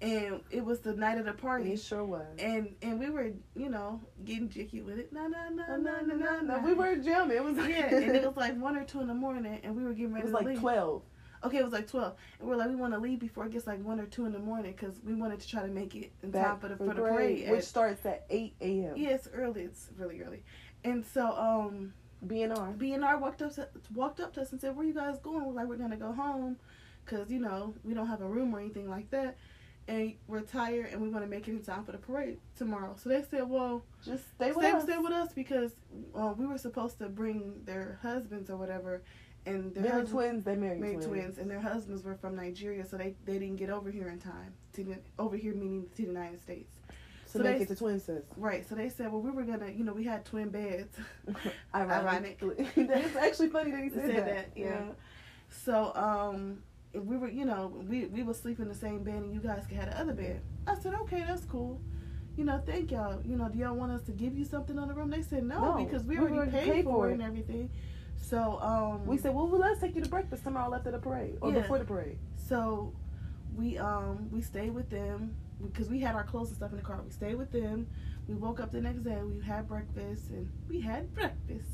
and 0.02 0.42
it 0.50 0.64
was 0.66 0.80
the 0.80 0.94
night 0.94 1.18
of 1.18 1.26
the 1.26 1.34
party. 1.34 1.72
it 1.74 1.80
sure 1.80 2.04
was. 2.04 2.26
and 2.40 2.74
and 2.82 3.00
we 3.00 3.10
were 3.10 3.32
you 3.56 3.70
know 3.70 4.02
getting 4.26 4.50
jicky 4.50 4.84
with 4.84 4.98
it, 4.98 5.14
na 5.14 5.28
na 5.28 5.50
na 5.50 5.76
na 5.78 6.02
na 6.02 6.42
na. 6.42 6.58
We 6.66 6.74
were 6.74 6.96
jamming. 6.96 7.38
It 7.38 7.44
was 7.44 7.58
yeah, 7.58 7.94
and 7.94 8.16
it 8.16 8.24
was 8.28 8.36
like 8.38 8.60
one 8.60 8.76
or 8.76 8.84
two 8.86 9.02
in 9.02 9.08
the 9.08 9.14
morning, 9.14 9.60
and 9.64 9.76
we 9.76 9.84
were 9.84 9.94
getting 9.94 10.14
ready. 10.14 10.22
it 10.24 10.26
was 10.26 10.34
like 10.34 10.46
leave. 10.48 10.60
twelve. 10.60 11.04
Okay, 11.44 11.58
it 11.58 11.64
was 11.64 11.74
like 11.74 11.88
twelve, 11.88 12.16
and 12.40 12.48
we're 12.50 12.56
like 12.56 12.70
we 12.70 12.76
want 12.76 12.94
to 12.94 13.00
leave 13.00 13.20
before 13.20 13.46
it 13.46 13.52
gets 13.52 13.68
like 13.68 13.84
one 13.84 14.00
or 14.00 14.06
two 14.06 14.26
in 14.26 14.32
the 14.34 14.40
morning 14.40 14.72
because 14.72 15.00
we 15.06 15.14
wanted 15.14 15.40
to 15.40 15.48
try 15.48 15.62
to 15.62 15.68
make 15.68 15.96
it 15.96 16.12
in 16.24 16.32
time 16.32 16.58
for 16.60 16.68
the 16.68 16.76
for 16.78 16.86
the 16.86 16.94
parade, 16.94 17.14
parade. 17.16 17.50
which 17.52 17.60
at- 17.60 17.64
starts 17.66 18.06
at 18.06 18.26
eight 18.30 18.54
a.m. 18.62 18.94
yeah, 18.98 19.10
it's 19.10 19.28
early. 19.34 19.62
It's 19.62 19.90
really 19.98 20.22
early, 20.22 20.44
and 20.84 21.06
so 21.06 21.28
um. 21.36 21.94
BNR. 22.26 22.76
BNR 22.80 23.22
walked 23.22 23.44
up 23.44 23.54
to, 23.54 23.68
walked 23.94 24.20
up 24.20 24.34
to 24.34 24.42
us 24.42 24.52
and 24.52 24.60
said, 24.60 24.76
"Where 24.76 24.84
you 24.84 24.92
guys 24.92 25.20
going?" 25.20 25.46
We're 25.46 25.52
like, 25.54 25.68
"We're 25.68 25.76
gonna 25.78 25.98
go 25.98 26.12
home, 26.12 26.58
cause 27.06 27.30
you 27.30 27.38
know 27.38 27.76
we 27.84 27.94
don't 27.94 28.08
have 28.08 28.22
a 28.22 28.28
room 28.28 28.56
or 28.56 28.60
anything 28.60 28.90
like 28.90 29.12
that, 29.12 29.38
and 29.88 30.16
we're 30.28 30.42
tired 30.42 30.88
and 30.92 31.00
we 31.00 31.10
want 31.10 31.24
to 31.24 31.30
make 31.30 31.48
it 31.48 31.52
in 31.52 31.62
time 31.62 31.86
for 31.86 31.92
the 31.92 32.00
parade 32.00 32.40
tomorrow." 32.58 32.96
So 32.98 33.10
they 33.10 33.22
said, 33.30 33.48
"Well, 33.48 33.84
Just 34.04 34.24
stay 34.34 34.48
with 34.52 34.66
stay, 34.66 34.72
us. 34.72 34.84
stay 34.86 34.98
with 34.98 35.12
us 35.14 35.32
because 35.34 35.74
uh, 36.16 36.34
we 36.36 36.48
were 36.48 36.58
supposed 36.58 36.98
to 36.98 37.08
bring 37.08 37.62
their 37.66 38.00
husbands 38.02 38.50
or 38.50 38.58
whatever, 38.58 39.04
and 39.48 39.74
their 39.74 39.84
They're 39.84 39.92
husbands 39.94 40.12
twins. 40.12 40.44
They 40.46 40.56
married, 40.56 40.80
married 40.82 40.94
twins. 41.02 41.08
twins, 41.08 41.38
and 41.40 41.50
their 41.50 41.60
husbands 41.62 42.04
were 42.04 42.16
from 42.16 42.36
Nigeria, 42.36 42.86
so 42.86 42.98
they 42.98 43.16
they 43.26 43.40
didn't 43.40 43.56
get 43.58 43.70
over 43.70 43.90
here 43.90 44.10
in 44.10 44.20
time 44.20 44.54
to 44.74 44.96
over 45.18 45.36
here 45.38 45.54
meaning 45.54 45.88
to 45.96 46.02
the 46.04 46.08
United 46.08 46.42
States." 46.42 46.74
So 47.26 47.40
make 47.40 47.54
they- 47.54 47.60
get 47.60 47.68
the 47.70 47.76
twin 47.76 48.00
sis. 48.00 48.24
Right. 48.38 48.68
So 48.68 48.76
they 48.76 48.90
said, 48.90 49.12
"Well, 49.12 49.22
we 49.22 49.32
were 49.32 49.44
gonna, 49.44 49.70
you 49.70 49.84
know, 49.84 49.94
we 49.94 50.04
had 50.06 50.24
twin 50.26 50.50
beds." 50.50 50.96
Ironically, 51.76 52.68
it's 52.76 53.16
actually 53.26 53.50
funny 53.50 53.72
that 53.72 53.84
he 53.84 53.90
said, 53.90 54.06
Said 54.06 54.16
that. 54.18 54.26
that, 54.26 54.50
yeah. 54.56 54.82
So, 55.50 55.92
um, 55.96 56.60
if 56.94 57.04
we 57.04 57.18
were, 57.18 57.30
you 57.30 57.46
know, 57.46 57.74
we 57.88 58.06
we 58.06 58.24
would 58.24 58.36
sleep 58.36 58.60
in 58.60 58.68
the 58.68 58.76
same 58.76 59.04
bed, 59.04 59.16
and 59.16 59.34
you 59.34 59.40
guys 59.40 59.64
have 59.76 59.90
the 59.92 60.00
other 60.00 60.14
bed. 60.14 60.42
I 60.66 60.76
said, 60.76 60.94
okay, 61.02 61.24
that's 61.28 61.46
cool. 61.46 61.80
You 62.38 62.46
know, 62.46 62.62
thank 62.66 62.92
y'all. 62.92 63.22
You 63.26 63.36
know, 63.36 63.50
do 63.50 63.58
y'all 63.60 63.76
want 63.76 63.92
us 63.92 64.04
to 64.04 64.12
give 64.12 64.38
you 64.38 64.46
something 64.46 64.78
on 64.78 64.88
the 64.88 64.94
room? 64.94 65.10
They 65.10 65.22
said 65.22 65.44
no, 65.44 65.60
No, 65.78 65.84
because 65.86 66.04
we 66.04 66.16
we 66.16 66.22
already 66.22 66.36
already 66.38 66.52
paid, 66.52 66.72
paid 66.72 66.86
for 66.86 67.10
it. 67.10 67.14
and 67.14 67.22
everything. 67.22 67.70
So, 68.22 68.60
um, 68.62 69.06
We 69.06 69.18
said, 69.18 69.34
well, 69.34 69.48
well, 69.48 69.60
let's 69.62 69.80
take 69.80 69.96
you 69.96 70.02
to 70.04 70.10
breakfast 70.10 70.44
tomorrow 70.44 70.74
after 70.74 70.92
the 70.92 71.00
parade 71.00 71.38
or 71.42 71.52
Yeah. 71.52 71.62
before 71.62 71.80
the 71.80 71.86
parade. 71.86 72.18
so 72.36 72.94
we 73.56 73.78
um 73.80 74.30
we 74.32 74.42
stayed 74.42 74.72
with 74.76 74.90
them 74.90 75.36
because 75.64 75.90
we 75.90 76.00
had 76.00 76.14
our 76.16 76.24
clothes 76.24 76.50
and 76.50 76.58
stuff 76.58 76.72
in 76.72 76.78
the 76.78 76.84
car. 76.84 77.02
We 77.04 77.10
stayed 77.12 77.36
with 77.36 77.52
them. 77.52 77.88
We 78.28 78.36
woke 78.36 78.60
up 78.60 78.72
the 78.72 78.82
next 78.82 79.04
day. 79.04 79.20
We 79.24 79.40
had 79.42 79.68
breakfast 79.68 80.30
and 80.30 80.48
we 80.70 80.82
had 80.82 81.12
breakfast. 81.16 81.72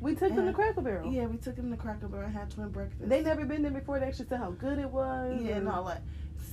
We 0.00 0.14
took 0.14 0.34
them 0.34 0.46
to 0.46 0.52
Cracker 0.52 0.80
Barrel. 0.82 1.10
Yeah, 1.12 1.26
we 1.26 1.36
took 1.38 1.56
them 1.56 1.70
to 1.70 1.76
Cracker 1.76 2.08
Barrel 2.08 2.26
and 2.26 2.34
had 2.34 2.50
twin 2.50 2.68
breakfast. 2.70 3.08
They 3.08 3.22
never 3.22 3.44
been 3.44 3.62
there 3.62 3.70
before. 3.70 3.98
They 3.98 4.06
actually 4.06 4.26
said 4.28 4.38
how 4.38 4.50
good 4.50 4.78
it 4.78 4.90
was. 4.90 5.40
Yeah, 5.42 5.48
and 5.50 5.58
and 5.58 5.68
all 5.68 5.84
that. 5.84 6.02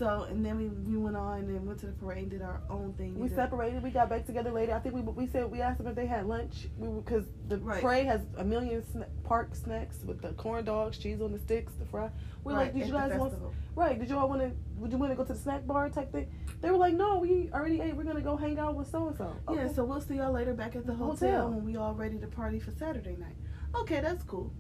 So 0.02 0.24
and 0.24 0.44
then 0.44 0.58
we, 0.58 0.68
we 0.92 0.98
went 0.98 1.16
on 1.16 1.42
and 1.42 1.68
went 1.68 1.80
to 1.82 1.86
the 1.86 1.92
parade 1.92 2.24
and 2.24 2.32
did 2.32 2.42
our 2.42 2.64
own 2.72 2.94
thing. 2.94 3.20
We 3.20 3.30
separated. 3.30 3.84
We 3.84 3.92
got 3.92 4.10
back 4.10 4.26
together 4.26 4.50
later. 4.50 4.74
I 4.74 4.80
think 4.80 4.96
we 4.96 5.02
we 5.02 5.28
said 5.28 5.52
we 5.52 5.62
asked 5.62 5.78
them 5.78 5.86
if 5.86 5.94
they 5.94 6.08
had 6.08 6.26
lunch. 6.26 6.70
We 6.80 6.88
because 6.88 7.26
the 7.48 7.60
Right. 7.60 7.84
parade 7.84 8.08
has 8.08 8.22
a 8.38 8.44
million 8.44 8.82
sna- 8.82 9.06
park 9.24 9.54
snacks 9.54 10.04
with 10.04 10.20
the 10.20 10.30
corn 10.30 10.66
dogs, 10.66 10.98
cheese 10.98 11.22
on 11.22 11.32
the 11.32 11.38
sticks, 11.38 11.74
the 11.74 11.86
fry. 11.86 12.10
We're 12.44 12.54
right, 12.54 12.64
like, 12.64 12.74
did 12.74 12.88
you 12.88 12.94
guys 12.94 13.14
want? 13.16 13.36
Right? 13.76 14.00
Did 14.00 14.10
you 14.10 14.18
all 14.18 14.28
want 14.28 14.42
to? 14.42 14.52
Would 14.80 14.92
you 14.92 14.98
want 14.98 15.12
to 15.12 15.16
go 15.16 15.24
to 15.24 15.34
the 15.34 15.40
snack 15.40 15.68
bar 15.68 15.88
type 15.90 16.12
thing? 16.12 16.32
They 16.62 16.72
were 16.72 16.78
like, 16.78 16.96
no, 16.96 17.20
we 17.20 17.52
already 17.54 17.80
ate. 17.80 17.96
We're 17.96 18.04
gonna 18.04 18.22
go 18.22 18.36
hang 18.36 18.58
out 18.58 18.74
with 18.74 18.90
so 18.90 19.10
and 19.10 19.16
so. 19.16 19.36
Yeah, 19.54 19.72
so 19.72 19.84
we'll 19.84 20.02
see 20.02 20.16
y'all 20.16 20.32
later 20.32 20.56
back 20.56 20.76
at 20.76 20.88
the 20.88 20.96
hotel, 20.96 21.30
Hotel. 21.30 21.50
when 21.52 21.64
we 21.64 21.78
all 21.78 21.94
ready 21.94 22.18
to 22.18 22.26
party 22.26 22.60
for 22.60 22.72
Saturday 22.72 23.18
night. 23.18 23.36
Okay, 23.76 24.02
that's 24.02 24.24
cool. 24.24 24.52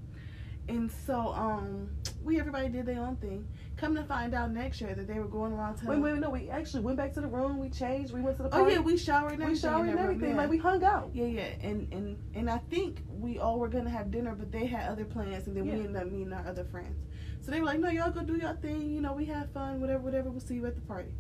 And 0.70 0.92
so 1.08 1.34
um 1.34 1.90
we 2.24 2.40
everybody 2.40 2.70
did 2.70 2.86
their 2.86 3.00
own 3.00 3.16
thing. 3.16 3.48
Come 3.82 3.96
to 3.96 4.04
find 4.04 4.36
out 4.36 4.52
next 4.52 4.80
year 4.80 4.94
that 4.94 5.08
they 5.08 5.18
were 5.18 5.28
going 5.28 5.52
around 5.54 5.78
town. 5.78 5.88
Wait, 5.90 6.12
wait, 6.14 6.20
no. 6.20 6.30
We 6.30 6.52
actually 6.52 6.84
went 6.84 6.98
back 6.98 7.14
to 7.14 7.22
the 7.22 7.28
room. 7.28 7.58
We 7.58 7.68
changed. 7.68 8.14
We 8.14 8.22
went 8.22 8.38
to 8.38 8.44
the 8.44 8.50
party. 8.50 8.64
Oh 8.64 8.76
yeah, 8.76 8.80
we 8.80 8.96
showered 8.96 9.32
and 9.32 9.40
we 9.40 9.46
everything. 9.46 9.62
showered 9.70 9.90
and 9.90 9.98
everything. 9.98 10.30
yeah. 10.30 10.36
Like 10.38 10.52
we 10.52 10.60
hung 10.60 10.84
out. 10.84 11.10
Yeah, 11.16 11.26
yeah, 11.26 11.48
and 11.64 11.92
and 11.92 12.16
and 12.36 12.48
I 12.48 12.60
think 12.70 13.02
we 13.10 13.40
all 13.40 13.58
were 13.58 13.70
gonna 13.70 13.90
have 13.90 14.12
dinner, 14.12 14.36
but 14.36 14.52
they 14.52 14.68
had 14.68 14.88
other 14.88 15.04
plans, 15.04 15.48
and 15.48 15.58
then 15.58 15.66
Yeah. 15.66 15.74
we 15.74 15.80
ended 15.80 15.96
up 15.96 16.12
meeting 16.12 16.32
our 16.32 16.46
other 16.48 16.64
friends. 16.64 16.96
So 17.40 17.50
they 17.50 17.60
were 17.60 17.66
like, 17.66 17.80
"No, 17.80 17.90
y'all 17.90 18.12
go 18.12 18.22
do 18.22 18.36
your 18.36 18.54
thing. 18.54 18.92
You 18.92 19.02
know, 19.02 19.14
we 19.14 19.26
have 19.26 19.50
fun. 19.52 19.82
Whatever, 19.82 20.04
whatever. 20.04 20.30
We'll 20.30 20.42
see 20.42 20.56
you 20.56 20.66
at 20.68 20.76
the 20.76 20.82
party." 20.82 21.16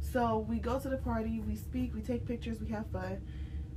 So 0.00 0.40
we 0.46 0.58
go 0.58 0.78
to 0.78 0.88
the 0.90 0.98
party, 0.98 1.40
we 1.40 1.56
speak, 1.56 1.94
we 1.94 2.02
take 2.02 2.26
pictures, 2.26 2.60
we 2.60 2.68
have 2.68 2.86
fun. 2.90 3.22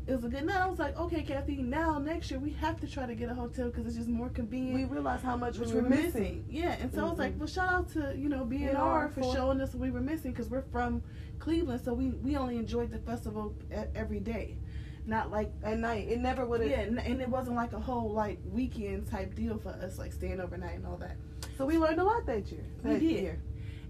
It 0.10 0.16
was 0.16 0.26
a 0.26 0.30
good 0.30 0.44
night. 0.46 0.58
I 0.58 0.66
was 0.66 0.80
like, 0.80 0.98
"Okay, 1.00 1.22
Kathy. 1.22 1.58
Now 1.58 2.00
next 2.00 2.32
year 2.32 2.40
we 2.40 2.50
have 2.54 2.80
to 2.82 2.88
try 2.88 3.06
to 3.06 3.14
get 3.14 3.30
a 3.30 3.34
hotel 3.36 3.68
because 3.70 3.86
it's 3.86 3.96
just 3.96 4.10
more 4.10 4.30
convenient. 4.30 4.74
We 4.74 4.86
realized 4.86 5.24
how 5.24 5.38
much 5.38 5.60
we 5.60 5.72
were 5.72 5.84
missing. 5.84 6.46
Yeah, 6.50 6.76
and 6.82 6.92
so 6.92 7.06
I 7.06 7.10
was 7.12 7.20
like, 7.20 7.36
Mhm. 7.36 7.38
"Well, 7.38 7.48
shout 7.48 7.70
out 7.72 7.90
to 7.90 8.16
you 8.18 8.28
know 8.28 8.44
B&R 8.44 9.10
for 9.10 9.22
for- 9.22 9.36
showing 9.36 9.62
us 9.62 9.74
what 9.76 9.82
we 9.82 9.92
were 9.92 10.02
missing 10.02 10.32
because 10.32 10.50
we're 10.50 10.64
from 10.64 11.04
Cleveland, 11.38 11.82
so 11.86 11.94
we 11.94 12.10
we 12.10 12.36
only 12.36 12.58
enjoyed 12.58 12.90
the 12.90 12.98
festival 12.98 13.54
every 13.94 14.20
day, 14.20 14.58
not 15.06 15.30
like 15.30 15.52
At 15.62 15.78
night, 15.78 16.08
it 16.10 16.20
never 16.20 16.44
would 16.44 16.62
have. 16.62 16.70
yeah, 16.72 16.82
and, 16.82 17.22
it 17.22 17.30
wasn't 17.30 17.56
like 17.56 17.74
a 17.74 17.80
whole 17.80 18.10
like 18.12 18.40
weekend 18.52 19.06
type 19.06 19.36
deal 19.36 19.60
for 19.60 19.70
us, 19.70 20.00
like 20.00 20.12
staying 20.12 20.40
overnight 20.40 20.76
and 20.78 20.88
all 20.88 20.98
that. 20.98 21.18
So 21.56 21.68
we 21.68 21.78
learned 21.78 22.00
a 22.00 22.04
lot 22.04 22.26
that 22.26 22.52
year. 22.52 22.66
We 22.84 22.94
that 22.94 23.00
did. 23.00 23.12
year. 23.12 23.42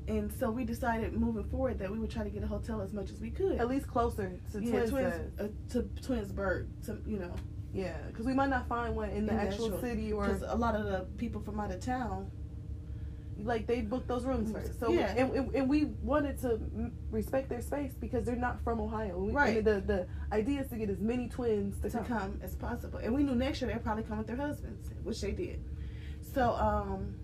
And 0.10 0.32
so 0.40 0.50
we 0.50 0.64
decided 0.66 1.14
moving 1.14 1.44
forward 1.46 1.78
that 1.80 1.92
we 1.92 2.00
would 2.00 2.10
try 2.10 2.24
to 2.24 2.30
get 2.32 2.44
a 2.44 2.48
hotel 2.48 2.82
as 2.82 2.94
much 2.94 3.12
as 3.12 3.20
we 3.22 3.30
could. 3.30 3.58
At 3.60 3.68
least 3.70 3.88
closer 3.88 4.40
to 4.52 4.64
yeah, 4.64 4.72
Twins. 4.72 4.90
Twins, 4.90 5.40
uh, 5.40 5.48
to 5.74 5.84
Twinsburg, 6.02 6.68
to 6.88 6.98
you 7.06 7.20
know, 7.20 7.34
Yeah, 7.74 7.96
because 8.08 8.26
we 8.26 8.34
might 8.34 8.50
not 8.50 8.68
find 8.68 8.96
one 8.96 9.10
in 9.12 9.28
the 9.28 9.34
In 9.34 9.40
actual 9.40 9.66
actual- 9.66 9.82
city 9.82 10.12
or 10.12 10.26
because 10.26 10.42
a 10.42 10.56
lot 10.56 10.76
of 10.76 10.86
the 10.86 11.06
people 11.18 11.42
from 11.42 11.60
out 11.60 11.72
of 11.72 11.80
town. 11.80 12.32
like 13.44 13.68
they 13.68 13.80
booked 13.80 14.08
those 14.10 14.26
rooms 14.26 14.52
first. 14.52 14.78
So 14.82 14.92
Yeah. 14.92 15.14
and, 15.16 15.32
and, 15.34 15.56
and 15.56 15.70
we 15.70 15.86
wanted 16.04 16.40
to 16.42 16.60
respect 17.10 17.48
their 17.48 17.62
space 17.62 17.94
because 17.94 18.26
they're 18.26 18.36
not 18.36 18.62
from 18.66 18.82
Ohio. 18.82 19.18
We, 19.18 19.32
Right. 19.32 19.64
the 19.64 19.80
the 19.80 20.08
idea 20.34 20.60
is 20.62 20.68
to 20.72 20.76
get 20.76 20.90
as 20.90 21.00
many 21.00 21.30
twins 21.30 21.80
to, 21.82 21.90
to 21.90 21.98
come. 22.00 22.06
come 22.06 22.40
as 22.44 22.56
possible. 22.56 23.00
And 23.00 23.14
we 23.16 23.24
knew 23.24 23.36
next 23.36 23.62
year 23.62 23.72
they'd 23.72 23.82
probably 23.84 24.04
come 24.04 24.18
with 24.18 24.28
their 24.28 24.36
husbands, 24.36 24.90
which 25.04 25.22
they 25.22 25.32
did. 25.32 25.64
So 26.34 26.52
um, 26.56 27.16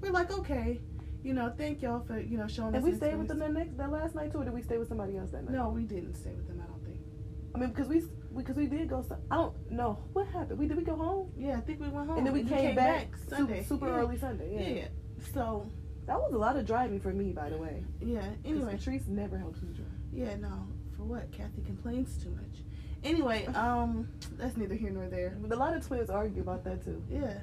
we're 0.00 0.12
like, 0.12 0.30
okay, 0.40 0.80
you 1.22 1.34
know, 1.34 1.52
thank 1.56 1.82
y'all 1.82 2.00
for 2.06 2.18
you 2.18 2.38
know 2.38 2.46
showing 2.46 2.74
And 2.74 2.84
we 2.84 2.94
stayed 2.94 3.16
with 3.16 3.28
them 3.28 3.38
that 3.40 3.52
next 3.52 3.76
that 3.76 3.90
last 3.90 4.14
night 4.14 4.32
too, 4.32 4.38
or 4.38 4.44
did 4.44 4.54
we 4.54 4.62
stay 4.62 4.78
with 4.78 4.88
somebody 4.88 5.16
else 5.16 5.30
that 5.32 5.44
night? 5.44 5.52
No, 5.52 5.68
we 5.68 5.82
didn't 5.84 6.14
stay 6.14 6.30
with 6.30 6.46
them. 6.48 6.62
I 6.62 6.66
don't 6.70 6.84
think. 6.84 6.98
I 7.54 7.58
mean 7.58 7.70
because 7.70 7.88
we 7.88 8.02
because 8.36 8.56
we 8.56 8.66
did 8.66 8.88
go. 8.88 9.04
I 9.30 9.34
don't 9.36 9.70
know 9.70 9.98
what 10.12 10.26
happened. 10.28 10.58
We 10.58 10.66
did 10.66 10.76
we 10.76 10.84
go 10.84 10.96
home 10.96 11.30
Yeah, 11.36 11.58
I 11.58 11.60
think 11.60 11.80
we 11.80 11.88
went 11.88 12.08
home. 12.08 12.18
and 12.18 12.26
then 12.26 12.32
we 12.32 12.44
came, 12.44 12.74
back, 12.76 13.08
su- 13.16 13.36
Sunday, 13.36 13.64
super 13.64 13.88
Yeah. 13.88 13.94
early 13.96 14.18
Sunday. 14.18 14.54
Yeah. 14.54 14.76
Yeah. 14.82 14.88
So 15.34 15.70
that 16.06 16.18
was 16.18 16.32
a 16.32 16.38
lot 16.38 16.56
of 16.56 16.66
driving 16.66 17.00
for 17.00 17.12
me, 17.12 17.32
by 17.32 17.50
the 17.50 17.56
way. 17.58 17.84
Yeah. 18.00 18.22
Anyway, 18.44 18.72
Patrice 18.72 19.06
never 19.06 19.36
helps 19.36 19.60
me 19.62 19.72
drive. 19.74 19.86
Yeah, 20.12 20.36
no. 20.36 20.66
For 20.96 21.04
what? 21.04 21.30
Kathy 21.32 21.62
complains 21.62 22.22
too 22.22 22.30
much. 22.30 22.62
Anyway, 23.04 23.46
um, 23.54 24.08
that's 24.38 24.56
neither 24.56 24.74
here 24.74 24.90
nor 24.90 25.08
there. 25.08 25.36
But 25.40 25.52
a 25.52 25.56
lot 25.56 25.76
of 25.76 25.86
twins 25.86 26.08
argue 26.10 26.42
about 26.42 26.64
that 26.64 26.84
too. 26.84 27.02
Yeah. 27.10 27.34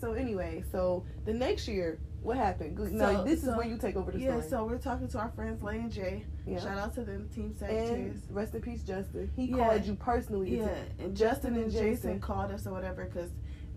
So 0.00 0.12
anyway, 0.14 0.64
so 0.72 1.04
the 1.26 1.34
next 1.34 1.68
year, 1.68 1.98
what 2.22 2.36
happened? 2.36 2.76
So- 2.78 3.24
this 3.24 3.42
so- 3.42 3.50
is 3.52 3.56
where 3.56 3.66
you 3.66 3.76
take 3.78 3.96
over 3.96 4.10
the 4.12 4.18
Yeah, 4.20 4.40
story. 4.40 4.48
so 4.48 4.64
we're 4.66 4.78
talking 4.78 5.08
to 5.08 5.18
our 5.18 5.30
friends 5.30 5.62
Lay 5.62 5.78
and 5.78 5.90
Jay. 5.90 6.24
yeah. 6.46 6.58
Shout 6.58 6.78
out 6.78 6.92
to 6.94 7.04
them, 7.04 7.28
Team 7.34 7.46
and 7.46 7.56
Sagittarius. 7.56 8.18
rest 8.30 8.54
in 8.54 8.60
peace, 8.62 8.82
Justin. 8.82 9.30
He 9.36 9.46
Yeah. 9.46 9.68
called 9.68 9.84
you 9.86 9.94
personally. 9.94 10.58
Yeah, 10.58 10.74
and 10.98 11.16
Justin 11.16 11.56
and 11.56 11.70
Jason 11.70 12.20
called 12.20 12.50
us 12.50 12.66
or 12.66 12.72
whatever 12.72 13.04
because 13.04 13.30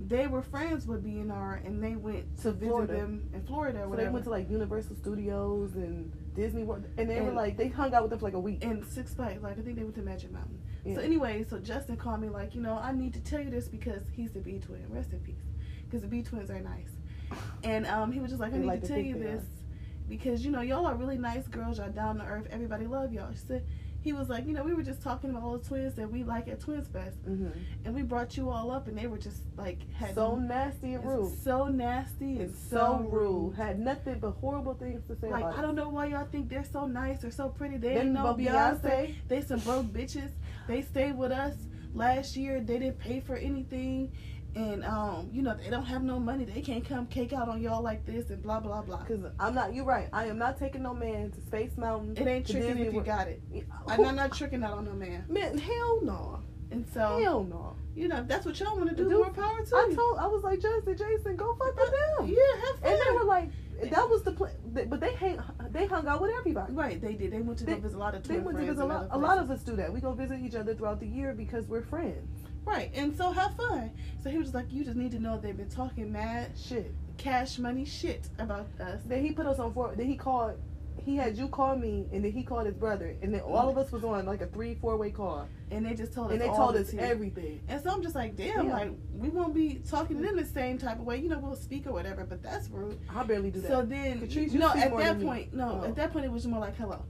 they 0.08 0.28
were 0.28 0.42
friends 0.42 0.88
with 0.88 1.04
BNR 1.04 1.62
and 1.64 1.82
they 1.82 1.96
went 1.96 2.26
to, 2.40 2.52
visit 2.52 2.68
Florida. 2.68 2.94
them 2.94 3.30
in 3.34 3.42
Florida 3.44 3.78
or 3.80 3.82
So 3.84 3.86
they 3.86 3.90
whatever. 3.92 4.12
went 4.12 4.24
to 4.26 4.32
like 4.32 4.50
Universal 4.50 4.96
Studios 4.98 5.76
and 5.76 6.12
Disney 6.34 6.64
World, 6.64 6.84
and 6.98 7.08
they 7.10 7.22
were 7.22 7.32
like 7.32 7.56
they 7.58 7.68
hung 7.68 7.94
out 7.94 8.02
with 8.02 8.10
them 8.10 8.20
for 8.20 8.26
like 8.26 8.34
a 8.34 8.40
week. 8.40 8.66
and 8.66 8.84
Six 8.86 9.14
Flags, 9.14 9.42
like 9.44 9.58
I 9.58 9.62
think 9.62 9.78
they 9.78 9.84
went 9.84 9.96
to 9.96 10.02
Magic 10.02 10.32
Mountain. 10.32 10.60
Yeah. 10.84 10.96
So 10.96 11.02
anyway, 11.02 11.46
so 11.48 11.60
Justin 11.60 11.96
called 11.96 12.20
me 12.22 12.28
like, 12.30 12.56
you 12.56 12.62
know, 12.62 12.74
I 12.78 12.92
need 12.92 13.14
to 13.14 13.22
tell 13.22 13.40
you 13.40 13.50
this 13.52 13.68
because 13.70 14.02
he's 14.12 14.32
the 14.34 14.40
B 14.42 14.60
twin. 14.60 14.84
Rest 14.90 15.14
in 15.14 15.20
peace, 15.20 15.46
because 15.86 16.02
the 16.02 16.08
B 16.08 16.24
twins 16.24 16.50
are 16.50 16.60
nice. 16.60 16.90
And 17.64 17.86
um, 17.88 18.12
he 18.12 18.20
was 18.20 18.30
just 18.32 18.42
like, 18.42 18.54
I 18.54 18.58
need 18.58 18.66
like 18.68 18.82
to 18.82 18.88
tell 18.88 18.98
you 18.98 19.16
this 19.16 19.44
because 20.10 20.44
you 20.44 20.52
know 20.52 20.62
y'all 20.62 20.86
are 20.86 20.96
really 20.96 21.18
nice 21.18 21.48
girls. 21.48 21.78
Y'all 21.78 21.90
down 21.90 22.18
to 22.20 22.26
earth. 22.26 22.48
Everybody 22.52 22.86
love 22.88 23.14
y'all. 23.14 23.32
She 23.32 23.40
said 23.48 23.66
he 24.02 24.12
was 24.12 24.28
like, 24.28 24.46
you 24.46 24.52
know, 24.54 24.64
we 24.64 24.74
were 24.74 24.84
just 24.84 25.02
talking 25.02 25.30
about 25.30 25.44
all 25.44 25.58
the 25.58 25.66
twins 25.66 25.96
that 25.96 26.12
we 26.12 26.24
like 26.26 26.50
at 26.50 26.60
Twins 26.60 26.90
Fest, 26.90 27.18
hmm 27.26 27.48
and 27.86 27.96
we 27.96 28.02
brought 28.02 28.36
you 28.36 28.50
all 28.50 28.70
up, 28.72 28.88
and 28.90 28.98
they 28.98 29.08
were 29.08 29.18
just 29.18 29.42
like 29.58 29.80
had 29.94 30.14
So 30.14 30.36
nasty 30.36 30.94
and 30.96 31.06
rude. 31.06 31.34
so 31.42 31.68
nasty 31.68 32.32
and 32.34 32.42
And 32.42 32.56
so 32.56 32.98
rude. 33.10 33.56
Had 33.56 33.80
nothing 33.80 34.20
but 34.20 34.32
horrible 34.32 34.74
things 34.74 35.06
to 35.08 35.16
say 35.16 35.30
Like 35.30 35.46
I 35.58 35.62
don't 35.62 35.76
know 35.76 35.88
why 35.90 36.08
y'all 36.08 36.28
think 36.30 36.50
they're 36.50 36.66
so 36.66 36.86
nice 36.86 37.24
or 37.24 37.32
so 37.32 37.48
pretty. 37.50 37.78
They 37.78 37.94
Then 37.96 38.08
ain't 38.08 38.14
no 38.16 38.24
but 38.24 38.38
Beyonce. 38.38 38.82
Beyonce. 38.82 39.16
They 39.30 39.42
some 39.42 39.60
broke 39.62 39.86
bitches. 39.88 40.32
They 40.68 40.82
stayed 40.82 41.18
with 41.18 41.32
us 41.32 41.56
last 41.94 42.36
year. 42.36 42.60
They 42.60 42.80
didn't 42.80 43.00
pay 43.00 43.20
for 43.22 43.36
anything, 43.36 44.12
and 44.56 44.84
um, 44.86 45.30
you 45.32 45.42
know 45.42 45.56
they 45.56 45.70
don't 45.70 45.86
have 45.86 46.04
no 46.04 46.20
money. 46.20 46.46
They 46.46 46.62
can't 46.62 46.86
come 46.88 47.08
cake 47.08 47.34
out 47.34 47.50
on 47.50 47.62
y'all 47.62 47.82
like 47.82 48.06
this 48.06 48.30
and 48.30 48.42
blah 48.44 48.60
blah 48.60 48.82
blah. 48.82 48.98
Because 49.04 49.26
I'm 49.40 49.56
not. 49.56 49.74
You're 49.74 49.86
right. 49.86 50.10
I 50.14 50.26
am 50.28 50.38
not 50.38 50.58
taking 50.60 50.84
no 50.84 50.94
man 50.94 51.32
to 51.32 51.42
Space 51.42 51.78
Mountain. 51.78 52.18
It 52.18 52.28
ain't 52.28 52.46
tricking 52.46 52.62
Disney 52.68 52.82
if 52.84 52.88
you 52.94 52.94
World. 53.00 53.06
got 53.06 53.28
it. 53.28 53.42
I'm 53.88 54.02
not, 54.02 54.16
not 54.16 54.34
tricking 54.34 54.64
out 54.64 54.78
on 54.78 54.86
no 54.86 54.94
man. 54.94 55.26
Man, 55.30 55.58
hell 55.58 56.00
no. 56.04 56.40
And 56.72 56.88
so 56.92 57.20
Hell 57.22 57.44
no. 57.44 57.76
you 57.96 58.08
know 58.08 58.18
if 58.22 58.28
that's 58.28 58.46
what 58.48 58.60
y'all 58.60 58.76
want 58.76 58.90
to 58.90 58.96
do. 58.96 59.08
Do- 59.08 59.18
More 59.18 59.30
power 59.30 59.64
to 59.64 59.76
I 59.76 59.88
you. 59.90 59.96
told. 59.96 60.18
I 60.18 60.26
was 60.28 60.44
like 60.44 60.60
Justin, 60.60 60.98
Jason, 60.98 61.36
go 61.36 61.56
fuck 61.56 61.76
with 61.80 61.92
them. 62.18 62.28
Yeah, 62.28 62.36
have 62.66 62.80
fun. 62.80 62.92
And 62.92 63.02
they 63.06 63.12
were 63.16 63.26
like, 63.26 63.50
that 63.92 64.10
was 64.10 64.24
the 64.24 64.32
plan. 64.32 64.54
But 64.90 65.00
they 65.00 65.14
hang, 65.14 65.40
they 65.70 65.86
hung 65.86 66.08
out 66.08 66.20
with 66.22 66.32
everybody. 66.40 66.74
right. 66.74 67.00
They 67.00 67.14
did. 67.14 67.32
They 67.32 67.42
went 67.42 67.60
to 67.60 67.66
They- 67.66 67.76
visit 67.76 67.96
a 67.96 68.00
lot 68.00 68.16
of 68.16 68.24
They 68.28 68.40
went 68.40 68.58
to 68.58 68.66
visit 68.66 68.82
a 68.82 68.86
lot. 68.86 69.08
A 69.12 69.18
lot 69.18 69.38
of 69.38 69.52
us 69.52 69.62
do 69.62 69.76
that. 69.76 69.94
We 69.94 70.00
go 70.00 70.14
visit 70.14 70.40
each 70.40 70.56
other 70.56 70.74
throughout 70.74 71.00
the 71.00 71.08
year 71.08 71.34
because 71.34 71.68
we're 71.68 71.84
friends. 71.84 72.43
Right. 72.66 72.92
And 72.96 73.16
so 73.16 73.32
have 73.32 73.56
fun. 73.56 73.92
So 74.24 74.30
he 74.30 74.38
was 74.38 74.54
like, 74.54 74.72
you 74.72 74.84
just 74.84 74.98
need 74.98 75.12
to 75.12 75.20
know 75.20 75.38
they've 75.40 75.56
been 75.58 75.70
talking 75.70 76.12
mad 76.12 76.52
Shit. 76.58 76.92
cash 77.18 77.60
money 77.60 77.86
shit 77.86 78.28
about 78.40 78.68
us. 78.80 79.02
Then 79.06 79.24
he 79.26 79.32
put 79.32 79.46
us 79.46 79.60
on 79.60 79.74
four. 79.74 79.94
Then 79.96 80.08
he 80.08 80.16
called. 80.16 80.60
He 81.04 81.18
had 81.18 81.36
you 81.38 81.50
call 81.50 81.76
me, 81.76 82.06
and 82.14 82.24
then 82.24 82.32
he 82.32 82.44
called 82.44 82.66
his 82.68 82.76
brother, 82.76 83.16
and 83.22 83.34
then 83.34 83.42
all 83.42 83.68
of 83.68 83.78
us 83.78 83.92
was 83.92 84.04
on 84.06 84.26
like 84.26 84.42
a 84.42 84.46
three, 84.48 84.76
four 84.76 84.96
way 84.96 85.10
call, 85.10 85.50
and 85.72 85.86
they 85.86 85.96
just 85.96 86.14
told 86.14 86.28
us 86.28 86.34
and 86.34 86.40
they 86.42 86.48
all 86.48 86.56
told 86.56 86.76
us 86.78 86.94
everything. 86.98 87.62
And 87.68 87.84
so 87.84 87.90
I'm 87.90 88.02
just 88.04 88.16
like, 88.16 88.38
damn, 88.38 88.68
Yeah. 88.68 88.74
like 88.74 88.92
we 89.12 89.28
won't 89.30 89.54
be 89.56 89.82
talking 89.90 90.18
to 90.18 90.24
them 90.24 90.38
the 90.38 90.46
same 90.46 90.78
type 90.78 91.00
of 91.00 91.04
way. 91.06 91.18
You 91.18 91.28
know, 91.30 91.40
we'll 91.40 91.56
speak 91.58 91.88
or 91.88 91.92
whatever, 91.94 92.24
but 92.24 92.42
that's 92.44 92.70
rude. 92.70 93.00
I 93.14 93.24
barely 93.24 93.50
do 93.52 93.60
that. 93.62 93.72
So 93.72 93.82
then, 93.82 94.22
Catrice, 94.22 94.52
you 94.54 94.60
no, 94.60 94.70
at 94.70 94.76
that 94.76 94.98
than 94.98 95.20
me. 95.20 95.26
point, 95.26 95.54
no, 95.54 95.82
Oh. 95.84 95.88
at 95.88 95.96
that 95.96 96.14
point 96.14 96.26
it 96.26 96.32
was 96.32 96.46
more 96.48 96.62
like 96.62 96.78
hello. 96.78 97.04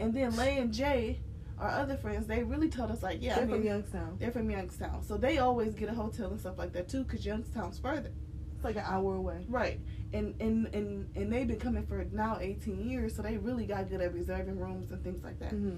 And 0.00 0.12
then 0.12 0.36
Lay 0.36 0.58
and 0.58 0.70
Jay, 0.74 1.20
our 1.60 1.70
other 1.70 1.96
friends, 1.96 2.26
they 2.26 2.42
really 2.42 2.68
told 2.68 2.90
us 2.90 3.02
like, 3.02 3.18
yeah, 3.20 3.34
They're 3.36 3.44
I 3.44 3.46
mean, 3.46 3.56
from 3.56 3.64
Youngstown. 3.66 4.16
they're 4.18 4.30
from 4.30 4.50
Youngstown, 4.50 5.02
so 5.02 5.16
they 5.16 5.38
always 5.38 5.74
get 5.74 5.88
a 5.88 5.94
hotel 5.94 6.30
and 6.30 6.38
stuff 6.40 6.56
like 6.58 6.72
that 6.74 6.88
too, 6.88 7.02
because 7.04 7.24
Youngstown's 7.26 7.78
further. 7.78 8.12
It's 8.54 8.64
like 8.64 8.76
an 8.76 8.84
hour 8.86 9.14
away. 9.16 9.44
Right. 9.48 9.80
And 10.12 10.34
and 10.40 10.66
and 10.74 11.08
and 11.16 11.32
they've 11.32 11.46
been 11.46 11.60
coming 11.60 11.86
for 11.86 12.04
now 12.12 12.38
18 12.40 12.88
years, 12.88 13.14
so 13.14 13.22
they 13.22 13.36
really 13.36 13.66
got 13.66 13.88
good 13.88 14.00
at 14.00 14.12
reserving 14.14 14.58
rooms 14.58 14.90
and 14.90 15.02
things 15.04 15.22
like 15.22 15.38
that. 15.40 15.50
hmm 15.52 15.76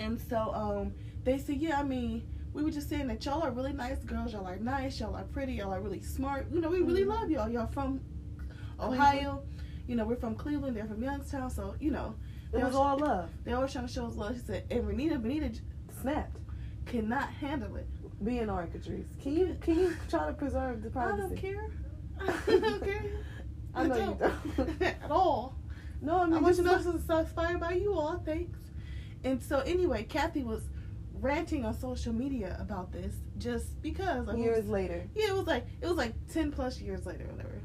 And 0.00 0.20
so 0.28 0.52
um, 0.54 0.92
they 1.24 1.38
said, 1.38 1.56
yeah, 1.56 1.78
I 1.80 1.82
mean, 1.84 2.22
we 2.52 2.62
were 2.62 2.70
just 2.70 2.88
saying 2.90 3.06
that 3.08 3.24
y'all 3.24 3.42
are 3.42 3.50
really 3.50 3.72
nice 3.72 3.98
girls. 4.04 4.32
Y'all 4.32 4.46
are 4.46 4.56
nice. 4.56 4.98
Y'all 5.00 5.14
are 5.14 5.24
pretty. 5.24 5.54
Y'all 5.54 5.72
are 5.72 5.80
really 5.80 6.00
smart. 6.02 6.46
You 6.52 6.60
know, 6.60 6.68
we 6.68 6.80
really 6.80 7.04
Mhm. 7.04 7.08
love 7.08 7.30
y'all. 7.30 7.48
Y'all 7.48 7.68
from 7.68 8.00
Ohio. 8.80 9.42
You 9.86 9.96
know, 9.96 10.04
we're 10.04 10.16
from 10.16 10.34
Cleveland. 10.34 10.76
They're 10.76 10.86
from 10.86 11.02
Youngstown. 11.02 11.50
So 11.50 11.74
you 11.80 11.90
know, 11.90 12.14
It 12.52 12.56
They 12.58 12.64
was 12.64 12.74
was- 12.74 12.76
all 12.76 12.98
love. 12.98 13.30
they 13.44 13.52
always 13.52 13.72
trying 13.72 13.86
to 13.86 13.92
show 13.92 14.06
us 14.06 14.16
love. 14.16 14.34
She 14.34 14.40
said, 14.42 14.64
and 14.70 14.84
Renita, 14.84 15.52
j- 15.52 15.60
Snapped. 16.00 16.36
cannot 16.86 17.28
handle 17.30 17.76
it. 17.76 17.86
Being 18.24 18.48
our 18.50 18.66
Catrice. 18.66 19.20
Can 19.22 19.36
you 19.36 19.56
can 19.60 19.78
you 19.78 19.96
try 20.08 20.26
to 20.28 20.32
preserve 20.32 20.82
the 20.82 20.90
privacy? 20.90 21.22
I 21.22 21.28
don't 21.28 21.36
care. 21.36 21.70
I 22.20 22.58
don't 22.58 22.84
care. 22.84 23.04
I 23.74 23.86
know 23.86 23.96
you 23.96 24.16
don't. 24.56 24.82
at 24.82 25.10
all. 25.10 25.56
No, 26.00 26.18
I 26.18 26.22
I 26.22 26.26
mean 26.26 26.42
want 26.42 26.46
just 26.46 26.58
you 26.58 26.64
to 26.64 26.70
know 26.70 26.76
this 26.78 26.86
is 26.86 27.08
inspired 27.10 27.58
by 27.60 27.72
you 27.72 27.94
all. 27.94 28.18
Thanks. 28.24 28.58
And 29.24 29.42
so 29.42 29.58
anyway, 29.60 30.02
Kathy 30.04 30.42
was 30.44 30.62
ranting 31.14 31.64
on 31.64 31.74
social 31.74 32.12
media 32.12 32.56
about 32.60 32.92
this 32.92 33.14
just 33.38 33.80
because 33.82 34.26
like, 34.28 34.38
years 34.38 34.68
later. 34.68 35.08
Yeah, 35.14 35.28
it 35.28 35.34
was 35.36 35.46
like 35.46 35.66
it 35.80 35.86
was 35.86 35.96
like 35.96 36.14
ten 36.28 36.52
plus 36.52 36.80
years 36.80 37.06
later, 37.06 37.24
whatever. 37.30 37.60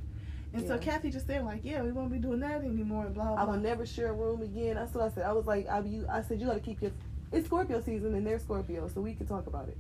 And 0.53 0.67
so 0.67 0.77
Kathy 0.77 1.09
just 1.09 1.27
saying 1.27 1.45
like, 1.45 1.61
yeah, 1.63 1.81
we 1.81 1.91
won't 1.91 2.11
be 2.11 2.19
doing 2.19 2.39
that 2.39 2.63
anymore 2.63 3.05
and 3.05 3.13
blah 3.13 3.25
blah. 3.25 3.35
I 3.35 3.43
will 3.43 3.57
never 3.57 3.85
share 3.85 4.09
a 4.09 4.13
room 4.13 4.41
again. 4.41 4.75
That's 4.75 4.93
what 4.93 5.03
I 5.03 5.09
said. 5.09 5.23
I 5.23 5.33
was 5.33 5.45
like, 5.45 5.67
I, 5.69 5.79
you, 5.81 6.05
I 6.09 6.21
said 6.21 6.39
you 6.39 6.47
got 6.47 6.53
to 6.53 6.59
keep 6.59 6.81
your. 6.81 6.91
It's 7.31 7.45
Scorpio 7.47 7.81
season 7.81 8.15
and 8.15 8.25
they're 8.25 8.39
Scorpio, 8.39 8.89
so 8.93 9.01
we 9.01 9.13
can 9.13 9.27
talk 9.27 9.47
about 9.47 9.67
it. 9.67 9.77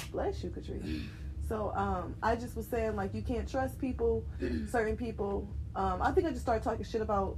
Bless 0.12 0.42
you, 0.44 0.50
Katrina. 0.50 0.84
So 1.48 1.72
um, 1.74 2.14
I 2.22 2.36
just 2.36 2.56
was 2.56 2.66
saying 2.66 2.96
like 2.96 3.12
you 3.12 3.22
can't 3.22 3.50
trust 3.50 3.78
people, 3.78 4.24
certain 4.70 4.96
people. 4.96 5.48
Um, 5.74 6.00
I 6.00 6.12
think 6.12 6.26
I 6.26 6.30
just 6.30 6.42
started 6.42 6.62
talking 6.62 6.84
shit 6.84 7.00
about 7.00 7.36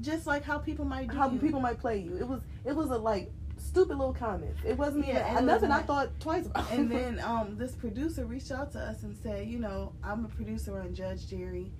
just 0.00 0.26
like 0.26 0.42
how 0.42 0.58
people 0.58 0.84
might 0.84 1.08
do 1.08 1.16
how 1.16 1.30
you. 1.30 1.38
people 1.38 1.60
might 1.60 1.78
play 1.78 1.98
you. 1.98 2.16
It 2.16 2.26
was 2.26 2.40
it 2.64 2.74
was 2.74 2.90
a 2.90 2.98
like 2.98 3.30
stupid 3.66 3.96
little 3.98 4.14
comment. 4.14 4.54
It 4.64 4.76
wasn't 4.78 5.06
Yeah, 5.06 5.20
even 5.30 5.38
and 5.38 5.48
it 5.48 5.52
was 5.52 5.62
nothing 5.62 5.70
I 5.72 5.82
thought 5.82 6.20
twice 6.20 6.46
about. 6.46 6.70
and 6.70 6.90
then 6.96 7.20
um, 7.20 7.56
this 7.56 7.72
producer 7.72 8.24
reached 8.24 8.50
out 8.52 8.72
to 8.72 8.78
us 8.80 9.02
and 9.02 9.16
said, 9.16 9.46
you 9.48 9.58
know, 9.58 9.92
I'm 10.02 10.24
a 10.24 10.28
producer 10.28 10.80
on 10.80 10.94
Judge 10.94 11.26
Jerry, 11.28 11.72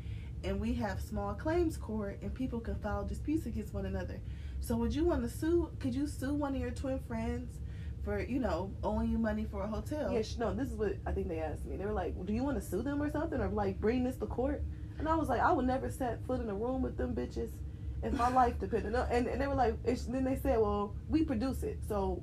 and 0.45 0.61
we 0.61 0.75
have 0.75 1.01
small 1.01 1.35
claims 1.35 1.77
court, 1.77 2.19
and 2.23 2.35
people 2.35 2.61
can 2.61 2.77
file 2.77 3.05
disputes 3.05 3.47
against 3.47 3.73
one 3.75 3.87
another. 3.87 4.21
So 4.61 4.77
would 4.77 4.95
you 4.95 5.05
want 5.05 5.23
to 5.23 5.29
sue? 5.29 5.71
Could 5.81 5.95
you 5.95 6.07
sue 6.07 6.35
one 6.35 6.55
of 6.55 6.61
your 6.61 6.71
twin 6.71 6.99
friends 7.07 7.59
for, 8.05 8.21
you 8.21 8.39
know, 8.41 8.73
owing 8.83 9.11
you 9.11 9.19
money 9.19 9.47
for 9.51 9.63
a 9.63 9.67
hotel? 9.67 10.13
Yeah, 10.13 10.23
no, 10.39 10.55
this 10.55 10.69
is 10.71 10.77
what 10.77 10.97
I 11.07 11.13
think 11.13 11.29
they 11.29 11.41
asked 11.41 11.65
me. 11.67 11.77
They 11.77 11.85
were 11.85 11.93
like, 11.93 12.15
"Do 12.27 12.33
you 12.33 12.43
want 12.43 12.57
to 12.61 12.63
sue 12.67 12.83
them 12.83 13.03
or 13.03 13.11
something, 13.11 13.41
or 13.41 13.49
like 13.49 13.81
bring 13.81 14.03
this 14.05 14.17
to 14.17 14.27
court?" 14.27 14.63
And 14.99 15.09
I 15.09 15.15
was 15.15 15.29
like, 15.29 15.41
"I 15.41 15.53
would 15.53 15.67
never 15.67 15.91
set 15.91 16.25
foot 16.27 16.41
in 16.41 16.49
a 16.49 16.55
room 16.55 16.81
with 16.83 16.97
them 16.97 17.15
bitches 17.15 17.51
if 18.03 18.13
my 18.15 18.29
life 18.29 18.59
depended." 18.59 18.95
on 18.95 19.09
And, 19.11 19.27
and 19.27 19.41
they 19.41 19.47
were 19.47 19.55
like, 19.55 19.75
it's, 19.85 20.05
then 20.05 20.25
they 20.25 20.37
said, 20.37 20.59
"Well, 20.59 20.95
we 21.09 21.25
produce 21.25 21.63
it, 21.63 21.79
so 21.89 22.23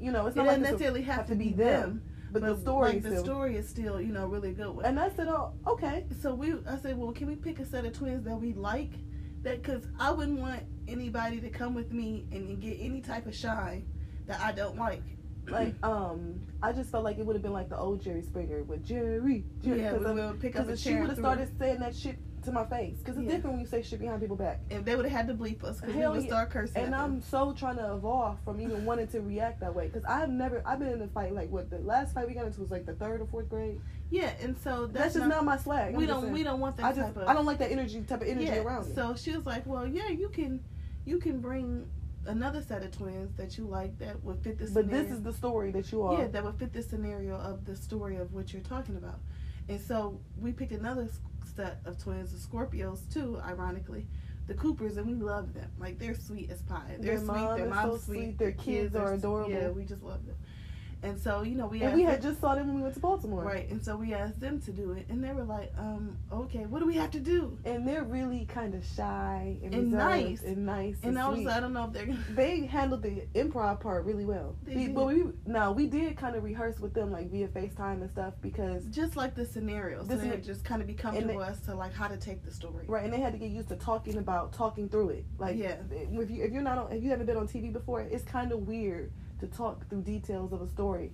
you 0.00 0.10
know, 0.12 0.26
it's 0.26 0.36
It 0.36 0.40
not 0.40 0.46
doesn't 0.46 0.62
like 0.62 0.72
it's 0.72 0.80
a- 0.80 0.84
necessarily 0.84 1.02
have, 1.02 1.26
to 1.28 1.34
be 1.34 1.50
them, 1.52 2.02
but, 2.32 2.42
the 2.42 2.56
story 2.56 2.92
like, 2.94 3.02
the 3.02 3.10
still." 3.10 3.24
story 3.24 3.56
is 3.56 3.68
still, 3.68 4.00
you 4.00 4.12
know, 4.12 4.26
really 4.26 4.52
good 4.52 4.70
one. 4.74 4.84
And 4.84 4.98
I 4.98 5.08
said, 5.10 5.28
"Oh, 5.28 5.52
okay." 5.66 6.04
so 6.20 6.34
we 6.34 6.54
I 6.68 6.76
said, 6.78 6.98
well, 6.98 7.12
can 7.12 7.26
we 7.28 7.36
pick 7.36 7.58
a 7.60 7.64
set 7.66 7.84
of 7.84 7.92
twins 7.92 8.24
that 8.24 8.36
we 8.36 8.52
like? 8.54 8.92
That 9.42 9.62
because 9.62 9.86
I 10.00 10.10
wouldn't 10.10 10.40
want 10.40 10.62
anybody 10.88 11.38
to 11.40 11.50
come 11.50 11.74
with 11.74 11.92
me 11.92 12.26
and 12.32 12.60
get 12.60 12.78
any 12.80 13.00
type 13.02 13.26
of 13.26 13.34
shine 13.34 13.86
that 14.26 14.40
I 14.40 14.52
don't 14.52 14.76
like. 14.76 15.02
Like, 15.46 15.74
um, 15.84 16.40
I 16.62 16.72
just 16.72 16.90
felt 16.90 17.04
like 17.04 17.18
it 17.18 17.26
would 17.26 17.36
have 17.36 17.42
been 17.42 17.52
like 17.52 17.68
the 17.68 17.76
old 17.76 18.00
Jerry 18.02 18.22
Springer 18.22 18.62
with 18.62 18.82
Jerry, 18.82 19.44
Jerry, 19.62 19.82
yeah, 19.82 19.92
because 19.92 20.14
we 20.14 20.20
would 20.22 20.40
pick 20.40 20.56
up 20.56 20.62
a 20.62 20.64
Because 20.68 20.80
she 20.80 20.94
would 20.94 21.10
have 21.10 21.18
it. 21.18 21.20
started 21.20 21.58
saying 21.58 21.80
that 21.80 21.94
shit 21.94 22.16
to 22.44 22.52
my 22.52 22.64
face. 22.64 22.98
Because 22.98 23.16
it's 23.16 23.24
Yeah. 23.26 23.32
different 23.36 23.54
when 23.56 23.60
you 23.60 23.66
say 23.66 23.82
shit 23.82 24.00
behind 24.00 24.20
people's 24.20 24.38
back. 24.38 24.60
and 24.70 24.84
they 24.84 24.96
would 24.96 25.04
have 25.04 25.12
had 25.12 25.26
to 25.28 25.34
bleep 25.34 25.62
us 25.64 25.80
because 25.80 25.94
we 25.94 26.06
would 26.06 26.22
yeah. 26.22 26.28
start 26.28 26.50
cursing. 26.50 26.82
And 26.82 26.94
I'm 26.94 27.14
them. 27.14 27.22
so 27.22 27.52
trying 27.52 27.76
to 27.76 27.94
evolve 27.94 28.38
from 28.44 28.60
even 28.60 28.84
wanting 28.88 29.08
to 29.08 29.20
react 29.20 29.60
that 29.60 29.74
way. 29.74 29.86
Because 29.88 30.04
I've 30.04 30.30
never, 30.30 30.62
I've 30.66 30.78
been 30.78 30.88
in 30.88 31.02
a 31.02 31.08
fight 31.08 31.32
like 31.34 31.50
what 31.50 31.70
the 31.70 31.78
last 31.78 32.14
fight 32.14 32.28
we 32.28 32.34
got 32.34 32.46
into 32.46 32.60
was 32.60 32.70
like 32.70 32.86
the 32.86 32.94
third 32.94 33.20
or 33.20 33.26
fourth 33.26 33.48
grade. 33.48 33.80
yeah, 34.10 34.32
and 34.40 34.56
so 34.58 34.86
That's, 34.86 34.92
that's, 34.92 35.14
just 35.14 35.26
not, 35.28 35.44
my 35.44 35.56
swag. 35.56 35.96
we 35.96 36.04
I'm 36.04 36.08
don't 36.08 36.32
we 36.32 36.42
don't 36.42 36.60
want 36.60 36.76
that 36.76 36.86
I 36.86 36.92
just, 36.92 37.00
type 37.14 37.16
of 37.16 37.28
I 37.28 37.34
don't 37.34 37.46
like 37.46 37.58
that 37.58 37.70
energy 37.72 38.00
type 38.02 38.22
of 38.22 38.28
energy 38.28 38.46
yeah. 38.46 38.62
around 38.62 38.88
me. 38.88 38.94
So 38.94 39.14
she 39.16 39.32
was 39.36 39.46
like, 39.46 39.66
well, 39.66 39.86
yeah, 39.86 40.08
you 40.08 40.28
can 40.28 40.62
you 41.04 41.18
can 41.18 41.40
bring 41.40 41.86
another 42.26 42.62
set 42.62 42.82
of 42.82 42.90
twins 42.90 43.36
that 43.36 43.58
you 43.58 43.64
like 43.66 43.98
that 43.98 44.22
would 44.24 44.38
fit 44.42 44.58
this. 44.58 44.70
but 44.70 44.84
scenario. 44.84 45.02
this 45.04 45.12
is 45.12 45.22
the 45.22 45.32
story 45.32 45.70
that 45.72 45.92
you 45.92 46.02
are. 46.02 46.18
Yeah, 46.20 46.28
that 46.28 46.42
would 46.44 46.58
fit 46.58 46.72
the 46.72 46.82
scenario 46.82 47.36
of 47.36 47.64
the 47.66 47.76
story 47.76 48.16
of 48.16 48.32
what 48.32 48.52
you're 48.52 48.62
talking 48.62 48.96
about. 48.96 49.18
And 49.68 49.80
so 49.80 50.18
we 50.38 50.52
picked 50.52 50.72
another 50.72 51.08
set 51.56 51.80
of 51.84 51.98
twins, 52.02 52.32
the 52.32 52.38
Scorpios 52.38 53.00
too, 53.12 53.40
ironically, 53.44 54.06
the 54.46 54.54
Coopers, 54.54 54.96
and 54.96 55.06
we 55.06 55.14
love 55.14 55.54
them. 55.54 55.70
Like 55.78 55.98
they're 55.98 56.14
sweet 56.14 56.50
as 56.50 56.62
pie. 56.62 56.96
They're 56.98 56.98
Their 56.98 57.18
sweet. 57.18 57.26
mom 57.26 57.58
their 57.58 57.68
mom's 57.68 57.92
so 57.92 57.96
sweet. 57.98 58.16
sweet, 58.18 58.38
their 58.38 58.52
kids 58.52 58.94
are 58.96 59.12
s- 59.14 59.18
adorable. 59.18 59.50
Yeah, 59.50 59.68
we 59.70 59.84
just 59.84 60.02
love 60.02 60.24
them. 60.26 60.36
And 61.04 61.20
so 61.20 61.42
you 61.42 61.54
know 61.54 61.66
we 61.66 61.82
and 61.82 61.94
we 61.94 62.02
had 62.02 62.22
them- 62.22 62.30
just 62.30 62.40
saw 62.40 62.54
them 62.54 62.66
when 62.68 62.76
we 62.76 62.82
went 62.82 62.94
to 62.94 63.00
Baltimore. 63.00 63.44
right. 63.44 63.68
And 63.70 63.84
so 63.84 63.96
we 63.96 64.14
asked 64.14 64.40
them 64.40 64.60
to 64.62 64.72
do 64.72 64.92
it, 64.92 65.04
and 65.10 65.22
they 65.22 65.32
were 65.32 65.44
like, 65.44 65.70
um, 65.78 66.16
okay, 66.32 66.64
what 66.64 66.78
do 66.80 66.86
we 66.86 66.94
have 66.96 67.10
to 67.10 67.20
do? 67.20 67.58
And 67.66 67.86
they're 67.86 68.04
really 68.04 68.46
kind 68.46 68.74
of 68.74 68.82
shy 68.96 69.56
and, 69.62 69.74
And 69.74 69.92
nice. 69.92 70.42
and 70.42 70.64
nice. 70.64 70.96
And 71.02 71.18
I 71.18 71.28
was 71.28 71.38
sweet. 71.40 71.48
I 71.48 71.60
don't 71.60 71.74
know 71.74 71.84
if 71.84 71.92
they're 71.92 72.06
gonna. 72.06 72.24
they 72.34 72.60
handled 72.66 73.02
the 73.02 73.26
improv 73.34 73.80
part 73.80 74.04
really 74.06 74.24
well. 74.24 74.56
They 74.64 74.76
We- 74.76 74.86
did. 74.86 74.94
But 74.94 75.06
we 75.08 75.24
no, 75.46 75.72
we 75.72 75.86
did 75.86 76.16
kind 76.16 76.36
of 76.36 76.42
rehearse 76.42 76.80
with 76.80 76.94
them 76.94 77.12
like 77.12 77.30
via 77.30 77.48
FaceTime 77.48 78.00
and 78.00 78.10
stuff 78.10 78.34
because 78.40 78.84
Just 78.86 79.14
like 79.16 79.34
the 79.34 79.44
scenario, 79.44 79.98
so 80.02 80.08
This 80.16 80.22
they 80.22 80.36
just 80.40 80.64
kind 80.64 80.80
of 80.80 80.88
be 80.88 80.94
comfortable 80.94 81.42
as 81.42 81.60
to 81.62 81.74
like 81.74 81.92
how 81.92 82.08
to 82.08 82.16
take 82.16 82.42
the 82.44 82.50
story. 82.50 82.84
right, 82.88 83.04
and 83.04 83.12
they 83.12 83.20
had 83.20 83.32
to 83.34 83.38
get 83.38 83.50
used 83.50 83.68
to 83.68 83.76
talking 83.76 84.16
about 84.16 84.52
talking 84.54 84.88
through 84.88 85.10
it. 85.10 85.24
Like 85.38 85.56
Yeah. 85.58 85.76
if 85.90 86.30
you 86.30 86.42
if 86.44 86.50
you're 86.52 86.62
not 86.62 86.78
on, 86.78 86.92
if 86.92 87.02
you 87.02 87.10
haven't 87.10 87.26
been 87.26 87.36
on 87.36 87.46
TV 87.46 87.70
before, 87.72 88.00
it's 88.00 88.24
kind 88.24 88.50
of 88.52 88.66
weird 88.66 89.12
to 89.40 89.46
talk 89.46 89.88
through 89.88 90.02
details 90.02 90.52
of 90.52 90.62
a 90.62 90.68
story 90.68 91.12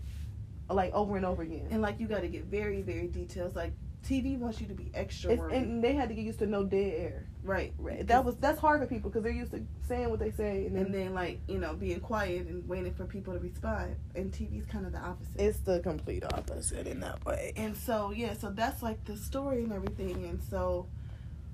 like 0.68 0.92
over 0.92 1.16
and 1.16 1.26
over 1.26 1.42
again. 1.42 1.66
And 1.70 1.82
like 1.82 2.00
you 2.00 2.06
got 2.06 2.22
to 2.22 2.28
get 2.28 2.44
very, 2.44 2.82
very 2.82 3.08
details. 3.08 3.54
Like 3.56 3.72
TV 4.06 4.38
wants 4.38 4.60
you 4.60 4.66
to 4.66 4.74
be 4.74 4.90
extra 4.94 5.32
and 5.50 5.84
they 5.84 5.92
had 5.92 6.08
to 6.08 6.14
get 6.14 6.24
used 6.24 6.38
to 6.38 6.46
no 6.46 6.64
dead 6.64 6.94
air. 6.96 7.26
right? 7.42 7.74
Right. 7.78 8.06
That 8.06 8.24
was 8.24 8.36
that's 8.36 8.58
hard 8.58 8.80
for 8.80 8.86
people 8.86 9.10
because 9.10 9.22
they're 9.22 9.32
used 9.32 9.52
to 9.52 9.62
saying 9.88 10.08
what 10.08 10.20
they 10.20 10.30
say, 10.30 10.66
and 10.66 10.76
then 10.76 10.86
And 10.86 10.94
then 10.94 11.14
like 11.14 11.40
you 11.48 11.58
know 11.58 11.74
being 11.74 12.00
quiet 12.00 12.46
and 12.46 12.66
waiting 12.68 12.94
for 12.94 13.04
people 13.04 13.34
to 13.34 13.40
respond. 13.40 13.96
And 14.14 14.32
TV's 14.32 14.66
kind 14.66 14.86
of 14.86 14.92
the 14.92 14.98
opposite. 14.98 15.38
it's 15.40 15.58
the 15.60 15.80
complete 15.80 16.24
opposite 16.24 16.86
in 16.86 17.00
that 17.00 17.24
way. 17.26 17.52
and 17.56 17.76
so 17.76 18.10
yeah, 18.10 18.34
so 18.34 18.50
that's 18.50 18.82
like 18.82 19.04
the 19.04 19.16
story 19.16 19.64
and 19.64 19.72
everything. 19.72 20.24
And 20.24 20.40
so, 20.42 20.86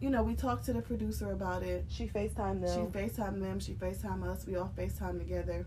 you 0.01 0.11
know, 0.11 0.23
we 0.23 0.35
talked 0.35 0.67
to 0.67 0.73
the 0.73 0.83
producer 0.83 1.33
about 1.33 1.63
it. 1.63 1.87
She 1.89 2.07
Facetimed 2.07 2.61
them. 2.61 2.69
She 2.69 2.93
them. 2.93 2.93
FaceTime 2.93 3.41
them. 3.41 3.61
She 3.61 3.73
FaceTime 3.73 4.25
us. 4.25 4.47
We 4.47 4.57
all 4.57 4.73
FaceTime 4.77 5.19
together. 5.19 5.67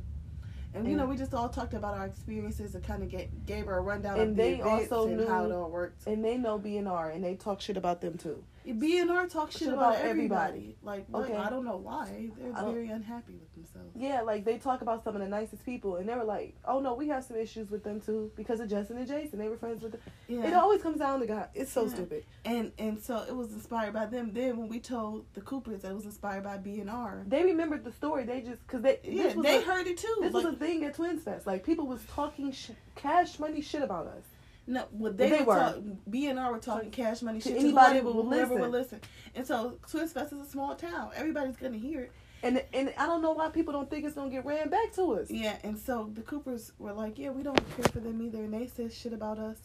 And 0.74 0.88
you 0.88 0.96
know, 0.96 1.06
we 1.06 1.18
just 1.18 1.34
all 1.34 1.50
talked 1.50 1.74
about 1.74 1.96
our 1.98 2.06
experiences 2.06 2.76
and 2.76 2.84
kind 2.84 3.02
of 3.02 3.10
get, 3.10 3.46
gave 3.46 3.66
her 3.66 3.78
a 3.78 3.82
rundown 3.82 4.20
And 4.20 4.30
of 4.32 4.36
the 4.38 4.42
they 4.44 4.54
events 4.60 4.92
also 4.92 5.08
and 5.08 5.18
knew- 5.18 5.28
how 5.28 5.46
it 5.46 5.52
all 5.52 5.70
worked. 5.70 6.06
and 6.08 6.24
they 6.24 6.38
know 6.38 6.60
BNR 6.60 7.14
and 7.14 7.24
they 7.24 7.36
talk 7.36 7.60
shit 7.62 7.76
about 7.78 8.02
them 8.02 8.18
too. 8.18 8.44
BNR 8.68 9.30
talk 9.32 9.52
shit 9.52 9.60
Shit 9.62 9.68
about, 9.70 9.96
about 9.96 10.06
everybody. 10.06 10.76
everybody. 10.76 10.76
Like, 10.84 11.06
Okay. 11.14 11.36
I 11.36 11.50
don't 11.50 11.66
know 11.66 11.78
why. 11.78 12.30
They're 12.38 12.54
very 12.72 12.90
unhappy 12.90 13.34
with 13.34 13.54
themselves. 13.56 13.90
Yeah, 13.96 14.22
like 14.22 14.46
they 14.46 14.58
talk 14.58 14.82
about 14.82 15.04
some 15.04 15.16
of 15.16 15.22
the 15.22 15.28
nicest 15.28 15.66
people, 15.66 15.96
and 15.96 16.08
they 16.08 16.14
were 16.16 16.24
like, 16.24 16.56
"Oh 16.66 16.80
no, 16.80 16.94
we 16.94 17.08
have 17.08 17.24
some 17.24 17.38
issues 17.38 17.70
with 17.72 17.84
them 17.84 18.00
too 18.02 18.32
because 18.36 18.60
of 18.60 18.70
Justin 18.70 18.98
and 18.98 19.08
Jason. 19.08 19.40
They 19.40 19.48
were 19.50 19.58
friends 19.58 19.82
with 19.82 19.94
them." 19.94 20.02
Yeah. 20.28 20.46
It 20.48 20.54
always 20.54 20.82
comes 20.82 21.00
down 21.00 21.20
to 21.22 21.26
God. 21.26 21.50
It's 21.56 21.72
so 21.72 21.84
Yeah. 21.86 21.94
stupid. 21.94 22.26
and 22.46 22.72
and 22.78 23.00
so 23.00 23.24
it 23.28 23.36
was 23.36 23.52
inspired 23.54 23.94
by 23.94 24.06
them. 24.06 24.32
Then 24.34 24.58
when 24.58 24.70
we 24.70 24.80
told 24.80 25.26
the 25.34 25.42
Coopers 25.42 25.82
that 25.82 25.92
it 25.92 25.96
was 25.96 26.06
inspired 26.06 26.44
by 26.44 26.58
BNR, 26.58 27.24
They 27.28 27.44
remembered 27.44 27.84
the 27.84 27.92
story. 27.92 28.24
They 28.26 28.42
just 28.42 28.62
because 28.68 28.82
they 28.82 29.00
yeah, 29.04 29.34
they 29.42 29.58
a, 29.58 29.62
heard 29.62 29.88
it 29.88 29.98
too. 29.98 30.16
this 30.22 30.34
Like, 30.34 30.44
was 30.46 30.54
a 30.54 30.58
thing 30.58 30.84
at 30.86 30.94
Twins 30.96 31.24
Fest. 31.24 31.48
Like 31.48 31.66
people 31.66 31.88
was 31.88 32.04
talking 32.06 32.52
sh- 32.52 32.72
cash 32.96 33.40
money 33.40 33.62
shit 33.62 33.82
about 33.82 34.08
us. 34.08 34.24
No, 34.70 34.86
well, 34.92 35.12
they, 35.12 35.30
they 35.30 35.42
were, 35.42 35.56
talk, 35.56 35.76
BNR 36.10 36.52
were 36.52 36.60
talking 36.60 36.92
cash 36.92 37.22
money 37.22 37.40
To 37.42 37.50
shit 37.50 37.58
anybody 37.60 37.94
whoever, 38.00 38.10
who 38.12 38.14
will 38.18 38.24
whoever 38.24 38.54
listen. 38.56 38.62
would 38.62 38.72
listen. 38.72 39.02
And 39.36 39.48
so 39.48 39.80
Twins 39.90 40.14
Fest 40.14 40.32
is 40.32 40.40
a 40.40 40.46
small 40.46 40.76
town. 40.76 41.10
Everybody's 41.16 41.58
gonna 41.58 41.78
hear 41.78 42.02
it. 42.02 42.12
And 42.44 42.64
and 42.74 42.94
I 42.98 43.06
don't 43.08 43.22
know 43.22 43.32
why 43.32 43.50
people 43.50 43.74
don't 43.74 43.90
think 43.90 44.06
it's 44.06 44.16
gonna 44.16 44.30
get 44.30 44.46
ran 44.46 44.70
back 44.70 44.94
to 44.94 45.14
us. 45.14 45.30
Yeah, 45.32 45.58
and 45.64 45.78
so 45.78 46.10
the 46.14 46.22
Coopers 46.22 46.72
were 46.80 46.94
like, 46.94 47.18
yeah, 47.20 47.32
we 47.32 47.44
don't 47.44 47.58
care 47.76 47.92
for 47.92 48.00
them 48.00 48.22
either, 48.22 48.38
and 48.38 48.54
they 48.54 48.68
said 48.68 48.94
shit 48.94 49.12
about 49.12 49.40
us. 49.40 49.58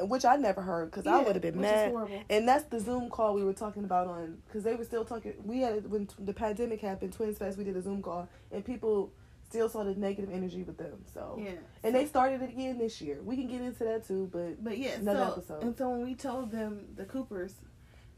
Which 0.00 0.24
I 0.24 0.36
never 0.36 0.62
heard 0.62 0.90
because 0.90 1.06
I 1.06 1.18
would 1.22 1.34
have 1.34 1.42
been 1.42 1.56
which 1.56 1.66
is 1.66 1.72
mad. 1.72 1.90
horrible. 1.90 2.22
And 2.30 2.48
that's 2.48 2.64
the 2.64 2.80
Zoom 2.80 3.10
call 3.10 3.34
we 3.34 3.44
were 3.44 3.52
talking 3.52 3.84
about 3.84 4.06
on 4.06 4.38
because 4.46 4.62
they 4.64 4.74
were 4.74 4.84
still 4.84 5.04
talking. 5.04 5.34
We 5.44 5.60
had 5.60 5.90
when 5.90 6.06
t- 6.06 6.14
the 6.18 6.32
pandemic 6.32 6.80
happened, 6.80 7.12
Twins 7.12 7.38
Fest. 7.38 7.58
We 7.58 7.64
did 7.64 7.76
a 7.76 7.82
Zoom 7.82 8.02
call, 8.02 8.28
and 8.50 8.64
people 8.64 9.12
still 9.52 9.68
saw 9.68 9.84
the 9.84 9.94
negative 9.94 10.30
energy 10.32 10.62
with 10.62 10.78
them. 10.78 11.04
So 11.12 11.38
Yeah, 11.42 11.52
and 11.84 11.94
they 11.94 12.06
started 12.06 12.40
it 12.42 12.50
again 12.50 12.78
this 12.78 13.00
year. 13.02 13.18
We 13.22 13.36
can 13.36 13.48
get 13.48 13.60
into 13.60 13.84
that 13.84 14.06
too, 14.06 14.30
but 14.32 14.62
But 14.64 14.78
yeah, 14.78 14.94
Another 14.94 15.18
so 15.20 15.32
episode. 15.32 15.62
and 15.62 15.76
so 15.76 15.90
when 15.90 16.02
we 16.04 16.14
told 16.14 16.50
them 16.50 16.86
the 16.96 17.04
Coopers 17.04 17.54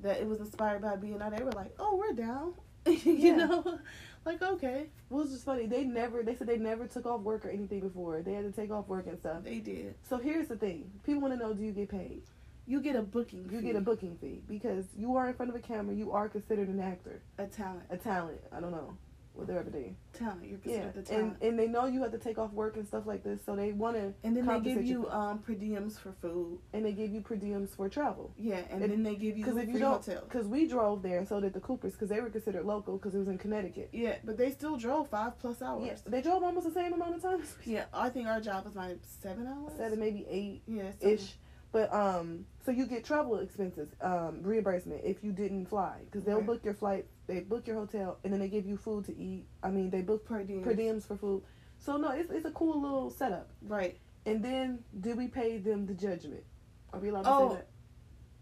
that 0.01 0.19
it 0.21 0.29
was 0.29 0.39
inspired 0.39 0.83
by 0.83 0.95
BNR, 0.97 1.37
they 1.37 1.43
were 1.43 1.53
like, 1.53 1.75
"Oh, 1.79 1.97
we're 1.97 2.13
down," 2.13 2.55
you 2.87 3.01
Yeah. 3.05 3.37
know, 3.37 3.79
like 4.25 4.43
okay, 4.43 4.81
it 5.11 5.15
was 5.15 5.31
just 5.33 5.45
funny. 5.45 5.67
They 5.67 5.83
never. 5.85 6.23
They 6.23 6.37
said 6.37 6.47
they 6.47 6.59
never 6.59 6.87
took 6.87 7.05
off 7.07 7.23
work 7.23 7.45
or 7.45 7.49
anything 7.51 7.81
before. 7.81 8.23
They 8.23 8.35
had 8.35 8.45
to 8.45 8.53
take 8.53 8.71
off 8.71 8.87
work 8.87 9.07
and 9.09 9.19
stuff. 9.19 9.43
they 9.43 9.59
did. 9.59 9.95
So 10.09 10.19
here's 10.19 10.47
the 10.49 10.57
thing: 10.57 10.91
people 11.05 11.21
want 11.23 11.35
to 11.35 11.39
know, 11.39 11.53
do 11.53 11.63
you 11.63 11.73
get 11.73 11.89
paid? 11.89 12.23
You 12.67 12.81
get 12.81 12.97
a 12.97 13.03
booking. 13.03 13.49
You 13.51 13.61
fee, 13.61 13.67
get 13.67 13.77
a 13.77 13.81
booking 13.81 14.17
fee 14.21 14.41
because 14.49 14.87
you 14.97 15.17
are 15.17 15.27
in 15.29 15.35
front 15.35 15.51
of 15.51 15.57
a 15.57 15.61
camera. 15.61 15.95
You 15.95 16.13
are 16.13 16.29
considered 16.29 16.69
an 16.69 16.81
actor, 16.81 17.21
a 17.39 17.47
talent, 17.47 17.85
a 17.91 17.97
talent. 17.97 18.41
I 18.53 18.61
don't 18.61 18.71
know 18.73 18.97
what 19.35 19.47
they're 19.49 19.59
ever 19.59 19.71
doing. 19.71 19.97
talent. 20.13 20.45
You're 20.49 20.59
Yeah, 20.65 20.91
the 20.91 20.99
and 20.99 21.07
talent. 21.07 21.37
and 21.43 21.59
they 21.59 21.67
know 21.67 21.87
you 21.87 22.01
have 22.03 22.13
to 22.13 22.19
take 22.19 22.39
off 22.39 22.53
work 22.53 22.77
and 22.77 22.87
stuff 22.87 23.05
like 23.07 23.25
this, 23.25 23.45
so 23.45 23.57
they 23.57 23.73
want 23.73 23.97
to, 23.97 24.15
And, 24.23 24.37
then 24.37 24.47
they 24.47 24.61
give 24.61 24.85
you 24.85 25.03
you 25.03 25.11
um, 25.11 25.41
per 25.41 25.55
diems 25.55 25.99
for 25.99 26.13
food. 26.13 26.61
and 26.73 26.85
they 26.85 26.93
give 26.93 27.11
you 27.13 27.21
per 27.21 27.35
diems 27.37 27.71
for 27.75 27.89
travel. 27.89 28.33
Yeah, 28.39 28.63
and 28.71 28.83
If- 28.83 28.91
then 28.91 29.03
they 29.03 29.17
give 29.17 29.37
you 29.37 29.45
Because 29.45 29.59
if 29.59 29.69
you 29.69 29.79
don't, 29.81 30.05
because 30.07 30.47
we 30.47 30.69
drove 30.69 31.03
there, 31.03 31.19
and 31.19 31.27
so 31.29 31.41
did 31.41 31.53
the 31.53 31.61
Coopers, 31.61 31.93
because 31.95 32.09
they 32.09 32.21
were 32.21 32.31
considered 32.31 32.65
local, 32.65 32.97
because 32.97 33.15
it 33.15 33.19
was 33.19 33.29
in 33.29 33.39
Connecticut. 33.39 33.89
Yeah, 33.93 34.17
but 34.25 34.37
they 34.37 34.51
still 34.53 34.77
drove 34.77 35.09
five 35.09 35.39
plus 35.41 35.61
hours. 35.63 35.83
Yeah, 35.85 35.97
they 36.07 36.23
drove 36.23 36.43
almost 36.45 36.67
the 36.67 36.73
same 36.75 36.93
amount 36.93 37.17
of 37.17 37.23
times. 37.23 37.57
Yeah, 37.65 37.87
I 37.93 38.11
think 38.11 38.29
our 38.29 38.41
job 38.41 38.65
was 38.67 38.77
like 38.77 38.99
seven 39.23 39.47
hours. 39.49 39.73
Seven, 39.77 39.99
maybe 39.99 40.25
eight 40.29 40.63
Yeah, 40.69 40.93
seven. 41.01 41.15
ish. 41.15 41.35
But 41.73 41.93
um, 41.93 42.47
so 42.65 42.71
you 42.71 42.87
get 42.87 43.05
travel 43.05 43.41
expenses, 43.41 43.89
um, 44.01 44.43
reimbursement 44.45 45.01
if 45.05 45.25
you 45.25 45.33
didn't 45.33 45.67
fly, 45.67 46.03
because 46.05 46.23
they'll 46.25 46.37
Right. 46.37 46.47
book 46.47 46.65
your 46.65 46.75
flight, 46.75 47.07
they 47.27 47.41
book 47.41 47.67
your 47.67 47.77
hotel, 47.77 48.19
and 48.25 48.33
then 48.33 48.41
they 48.41 48.49
give 48.49 48.67
you 48.67 48.77
food 48.77 49.05
to 49.07 49.17
eat. 49.17 49.47
I 49.63 49.71
mean, 49.71 49.91
they 49.91 50.03
book 50.03 50.25
per 50.25 50.43
diem. 50.43 50.63
per 50.63 50.75
diems 50.75 51.07
for 51.07 51.17
food. 51.17 51.43
So 51.79 51.97
no, 51.97 52.11
it's 52.11 52.31
it's 52.31 52.45
a 52.47 52.51
cool 52.51 52.81
little 52.81 53.11
setup. 53.11 53.51
Right. 53.63 53.99
And 54.27 54.43
then 54.43 54.81
did 55.01 55.17
we 55.17 55.29
pay 55.29 55.59
them 55.59 55.87
the 55.87 55.95
judgment? 55.95 56.45
Are 56.93 56.99
we 57.01 57.09
allowed 57.09 57.23
to 57.25 57.31
Oh, 57.31 57.49
say 57.51 57.55
that? 57.57 57.69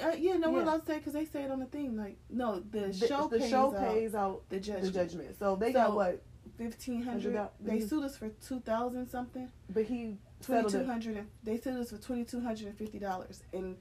Uh, 0.01 0.17
yeah, 0.17 0.37
no, 0.37 0.51
we're 0.51 0.59
Yeah. 0.61 0.65
allowed 0.65 0.81
to 0.81 0.87
say 0.87 0.99
because 0.99 1.13
they 1.13 1.25
say 1.25 1.43
it 1.45 1.51
on 1.51 1.61
the 1.61 1.67
thing. 1.67 1.97
Like, 1.97 2.19
no, 2.31 2.61
the, 2.61 2.81
The, 2.89 3.07
show 3.07 3.29
the 3.29 3.39
pays 3.39 3.51
show 3.51 3.75
out 3.77 3.77
pays 3.95 4.15
out 4.15 4.49
the 4.49 4.57
the 4.57 4.63
judgment. 4.63 4.95
judgment. 4.95 5.39
So 5.39 5.57
they 5.57 5.69
So- 5.73 5.73
got 5.73 5.95
what? 5.95 6.23
Fifteen 6.59 7.03
hundred. 7.03 7.49
They 7.61 7.81
sued 7.81 8.05
us 8.05 8.17
for 8.17 8.29
two 8.29 8.61
thousand 8.61 9.09
something. 9.09 9.51
But 9.73 9.85
he 9.85 10.19
Twenty 10.43 10.69
two 10.71 10.85
hundred. 10.85 11.25
They 11.45 11.57
sued 11.57 11.77
us 11.77 11.91
for 11.91 11.99
twenty 11.99 12.25
two 12.25 12.41
hundred 12.41 12.67
and 12.69 12.77
fifty 12.77 12.99
dollars, 12.99 13.43
and 13.53 13.77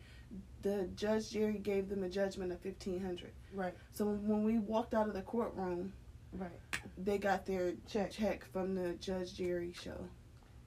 the 0.61 0.87
judge 0.95 1.31
Jerry 1.31 1.57
gave 1.57 1.89
them 1.89 2.03
a 2.03 2.09
judgment 2.09 2.51
of 2.51 2.59
fifteen 2.59 3.01
hundred. 3.01 3.31
Right. 3.53 3.73
So 3.93 4.05
when 4.05 4.43
we 4.43 4.59
walked 4.59 4.93
out 4.93 5.07
of 5.07 5.13
the 5.13 5.21
courtroom, 5.23 5.93
Right. 6.33 6.51
they 6.97 7.17
got 7.17 7.45
their 7.45 7.73
Check. 7.87 8.11
check 8.11 8.45
from 8.45 8.75
the 8.75 8.93
Judge 8.93 9.33
Jerry 9.33 9.73
show. 9.73 9.97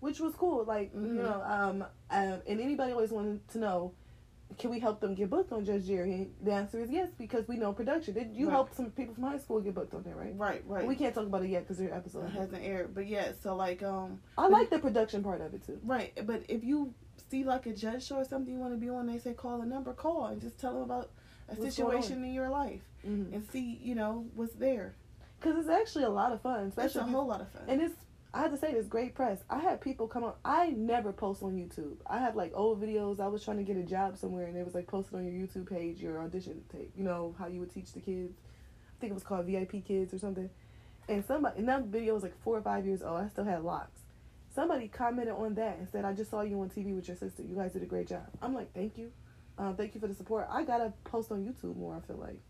Which 0.00 0.20
was 0.20 0.34
cool. 0.34 0.64
Like 0.64 0.92
you 0.94 1.00
Mhm. 1.00 1.14
know, 1.14 1.42
um, 1.42 1.82
um, 2.10 2.42
and 2.46 2.60
anybody 2.60 2.92
always 2.92 3.10
wanted 3.12 3.46
to 3.48 3.58
know, 3.58 3.92
can 4.58 4.70
we 4.70 4.78
help 4.78 5.00
them 5.00 5.14
get 5.14 5.30
booked 5.30 5.50
on 5.52 5.64
Judge 5.64 5.86
Jerry? 5.86 6.30
The 6.42 6.52
answer 6.52 6.80
is 6.80 6.90
yes 6.90 7.08
because 7.16 7.48
we 7.48 7.56
know 7.56 7.72
production. 7.72 8.12
Did 8.12 8.34
you 8.36 8.46
Right. 8.48 8.52
help 8.52 8.74
some 8.74 8.90
people 8.90 9.14
from 9.14 9.24
high 9.24 9.38
school 9.38 9.60
get 9.62 9.74
booked 9.74 9.94
on 9.94 10.02
there, 10.02 10.14
right? 10.16 10.36
Right, 10.36 10.62
right. 10.68 10.86
We 10.86 10.94
can't 10.96 11.14
talk 11.14 11.24
about 11.26 11.42
it 11.44 11.48
yet 11.48 11.62
because 11.62 11.80
it 11.80 11.90
episode. 11.90 12.28
hasn't 12.28 12.62
aired, 12.62 12.94
but 12.94 13.06
yeah. 13.06 13.32
So 13.40 13.56
like, 13.56 13.82
um, 13.82 14.20
I 14.36 14.48
like 14.48 14.68
the 14.68 14.78
production 14.78 15.22
part 15.22 15.40
of 15.40 15.54
it 15.54 15.62
too. 15.64 15.80
right. 15.84 16.12
But 16.26 16.42
if 16.50 16.62
you 16.62 16.92
see 17.30 17.44
like 17.44 17.66
a 17.66 17.72
judge 17.72 18.06
show 18.06 18.16
or 18.16 18.24
something 18.24 18.52
you 18.52 18.60
want 18.60 18.72
to 18.72 18.78
be 18.78 18.88
on, 18.88 19.06
they 19.06 19.18
say 19.18 19.32
call 19.34 19.60
a 19.62 19.66
number, 19.66 19.92
call 19.92 20.26
and 20.26 20.40
just 20.40 20.58
tell 20.60 20.72
them 20.74 20.82
about 20.82 21.10
a 21.48 21.54
What's 21.54 21.74
situation 21.76 22.24
in 22.24 22.32
your 22.32 22.48
life 22.48 22.80
Mm-hmm. 23.06 23.34
and 23.34 23.46
see, 23.50 23.78
you 23.82 23.94
know, 23.94 24.24
what's 24.34 24.54
there. 24.54 24.94
Because 25.38 25.58
it's 25.58 25.68
actually 25.68 26.04
a 26.04 26.08
lot 26.10 26.32
of 26.32 26.40
fun, 26.40 26.68
It's 26.68 26.78
especially 26.78 27.02
a 27.02 27.12
whole 27.12 27.26
lot 27.26 27.42
of 27.42 27.50
fun. 27.50 27.62
And 27.68 27.82
it's 27.82 27.94
I 28.32 28.40
have 28.40 28.50
to 28.50 28.56
say 28.56 28.72
it's 28.72 28.88
great 28.88 29.14
press. 29.14 29.38
I 29.48 29.60
had 29.60 29.80
people 29.80 30.08
come 30.08 30.24
on. 30.24 30.32
I 30.44 30.70
never 30.70 31.12
post 31.12 31.42
on 31.44 31.52
YouTube. 31.52 31.98
I 32.06 32.18
have 32.18 32.34
like 32.34 32.50
old 32.54 32.82
videos. 32.82 33.20
I 33.20 33.28
was 33.28 33.44
trying 33.44 33.58
to 33.58 33.62
get 33.62 33.76
a 33.76 33.82
job 33.84 34.16
somewhere, 34.16 34.46
and 34.46 34.56
it 34.56 34.64
was 34.64 34.74
like 34.74 34.88
posted 34.88 35.14
on 35.14 35.24
your 35.24 35.46
YouTube 35.46 35.68
page, 35.70 36.00
your 36.00 36.18
audition 36.20 36.64
tape. 36.72 36.90
You 36.96 37.04
know 37.04 37.36
how 37.38 37.46
you 37.46 37.60
would 37.60 37.72
teach 37.72 37.92
the 37.92 38.00
kids. 38.00 38.32
I 38.88 39.00
think 39.00 39.12
it 39.12 39.14
was 39.14 39.22
called 39.22 39.46
VIP 39.46 39.84
Kids 39.86 40.12
or 40.12 40.18
something. 40.18 40.50
And 41.08 41.24
somebody, 41.24 41.58
and 41.60 41.68
that 41.68 41.84
video 41.84 42.14
was 42.14 42.22
like 42.24 42.36
four 42.42 42.56
or 42.58 42.62
five 42.62 42.84
years 42.86 43.02
old. 43.02 43.20
I 43.20 43.28
still 43.28 43.44
had 43.44 43.62
locks. 43.62 44.00
Somebody 44.54 44.88
commented 44.88 45.34
on 45.34 45.54
that 45.54 45.78
and 45.78 45.88
said, 45.88 46.04
"I 46.04 46.12
just 46.12 46.30
saw 46.30 46.42
you 46.42 46.60
on 46.60 46.68
TV 46.70 46.94
with 46.94 47.08
your 47.08 47.16
sister. 47.16 47.42
You 47.42 47.56
guys 47.56 47.72
did 47.72 47.82
a 47.82 47.86
great 47.86 48.06
job." 48.08 48.26
I'm 48.40 48.54
like, 48.54 48.72
"Thank 48.72 48.96
you, 48.96 49.10
um, 49.58 49.76
thank 49.76 49.94
you 49.94 50.00
for 50.00 50.06
the 50.06 50.14
support." 50.14 50.46
I 50.50 50.62
gotta 50.64 50.92
post 51.04 51.32
on 51.32 51.44
YouTube 51.44 51.76
more. 51.76 51.96
I 51.96 52.00
feel 52.06 52.16
like. 52.16 52.40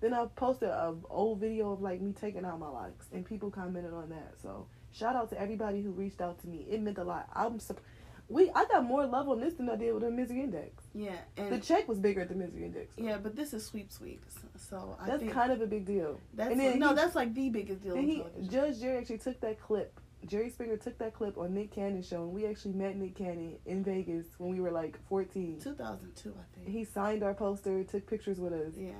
Then 0.00 0.12
I 0.12 0.26
posted 0.36 0.68
a 0.68 0.94
old 1.08 1.40
video 1.40 1.72
of 1.72 1.80
like 1.80 2.00
me 2.02 2.12
taking 2.12 2.44
out 2.44 2.58
my 2.58 2.68
locks, 2.68 3.08
and 3.12 3.24
people 3.24 3.50
commented 3.50 3.94
on 3.94 4.10
that. 4.10 4.34
So 4.42 4.66
shout 4.92 5.16
out 5.16 5.30
to 5.30 5.40
everybody 5.40 5.80
who 5.82 5.90
reached 5.92 6.20
out 6.20 6.38
to 6.40 6.46
me. 6.48 6.66
It 6.68 6.82
meant 6.82 6.98
a 6.98 7.04
lot. 7.04 7.28
I'm 7.34 7.58
sup- 7.58 7.80
we 8.28 8.50
I 8.50 8.66
got 8.66 8.84
more 8.84 9.06
love 9.06 9.28
on 9.28 9.40
this 9.40 9.54
than 9.54 9.70
I 9.70 9.76
did 9.76 9.94
with 9.94 10.02
the 10.02 10.10
Misery 10.10 10.42
Index. 10.42 10.82
yeah, 10.92 11.12
The 11.36 11.58
check 11.60 11.86
was 11.88 12.00
bigger 12.00 12.22
at 12.22 12.28
the 12.28 12.34
Misery 12.34 12.64
Index. 12.64 12.92
yeah, 12.98 13.16
but 13.18 13.36
this 13.36 13.54
is 13.54 13.64
sweep 13.64 13.90
sweeps, 13.92 14.34
so 14.56 14.96
I 15.00 15.06
that's 15.06 15.22
kind 15.32 15.52
of 15.52 15.62
a 15.62 15.66
big 15.66 15.86
deal. 15.86 16.20
that's 16.34 16.54
no, 16.56 16.88
he- 16.88 16.94
that's 16.94 17.14
like 17.14 17.32
the 17.34 17.48
biggest 17.48 17.82
deal. 17.82 17.94
Then 17.94 18.02
he. 18.04 18.24
Judge 18.48 18.80
Jerry 18.80 18.98
actually 18.98 19.18
took 19.18 19.40
that 19.40 19.60
clip. 19.60 19.98
Jerry 20.26 20.50
Springer 20.50 20.76
took 20.76 20.98
that 20.98 21.14
clip 21.14 21.38
on 21.38 21.54
Nick 21.54 21.72
Cannon's 21.72 22.08
show, 22.08 22.22
and 22.22 22.32
we 22.32 22.46
actually 22.46 22.74
met 22.74 22.96
Nick 22.96 23.14
Cannon 23.16 23.56
in 23.64 23.84
Vegas 23.84 24.26
when 24.38 24.50
we 24.50 24.60
were 24.60 24.70
like 24.70 24.98
14. 25.08 25.60
2002, 25.62 26.34
I 26.34 26.54
think. 26.54 26.68
He 26.68 26.84
signed 26.84 27.22
our 27.22 27.34
poster, 27.34 27.84
took 27.84 28.06
pictures 28.06 28.38
with 28.38 28.52
us, 28.52 28.74
yeah, 28.76 28.92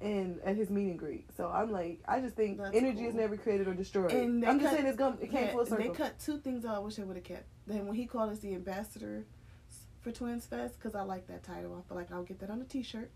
and 0.00 0.40
at 0.44 0.56
his 0.56 0.70
meet 0.70 0.90
and 0.90 0.98
greet. 0.98 1.26
So 1.36 1.48
I'm 1.48 1.70
like, 1.70 2.00
I 2.06 2.20
just 2.20 2.36
think 2.36 2.58
That's 2.58 2.76
energy 2.76 3.06
is 3.06 3.14
never 3.14 3.36
created 3.36 3.68
or 3.68 3.74
destroyed. 3.74 4.12
And 4.12 4.44
I'm 4.44 4.60
just 4.60 4.74
saying 4.74 4.86
it's 4.86 4.98
gonna 4.98 5.16
it 5.20 5.30
came 5.30 5.46
yeah, 5.46 5.52
full 5.52 5.66
circle. 5.66 5.88
They 5.88 5.94
cut 5.94 6.18
two 6.18 6.38
things 6.38 6.64
out. 6.64 6.76
I 6.76 6.78
wish 6.80 6.96
they 6.96 7.04
would 7.04 7.16
have 7.16 7.24
kept. 7.24 7.46
Then 7.66 7.86
when 7.86 7.96
he 7.96 8.06
called 8.06 8.30
us 8.30 8.40
the 8.40 8.54
ambassador 8.54 9.24
for 10.02 10.12
Twins 10.12 10.44
Fest, 10.46 10.74
because 10.74 10.94
I 10.94 11.02
like 11.02 11.26
that 11.28 11.42
title. 11.42 11.82
I 11.82 11.88
feel 11.88 11.96
like 11.96 12.12
I'll 12.12 12.24
get 12.24 12.38
that 12.40 12.50
on 12.50 12.60
a 12.60 12.64
T-shirt. 12.64 13.10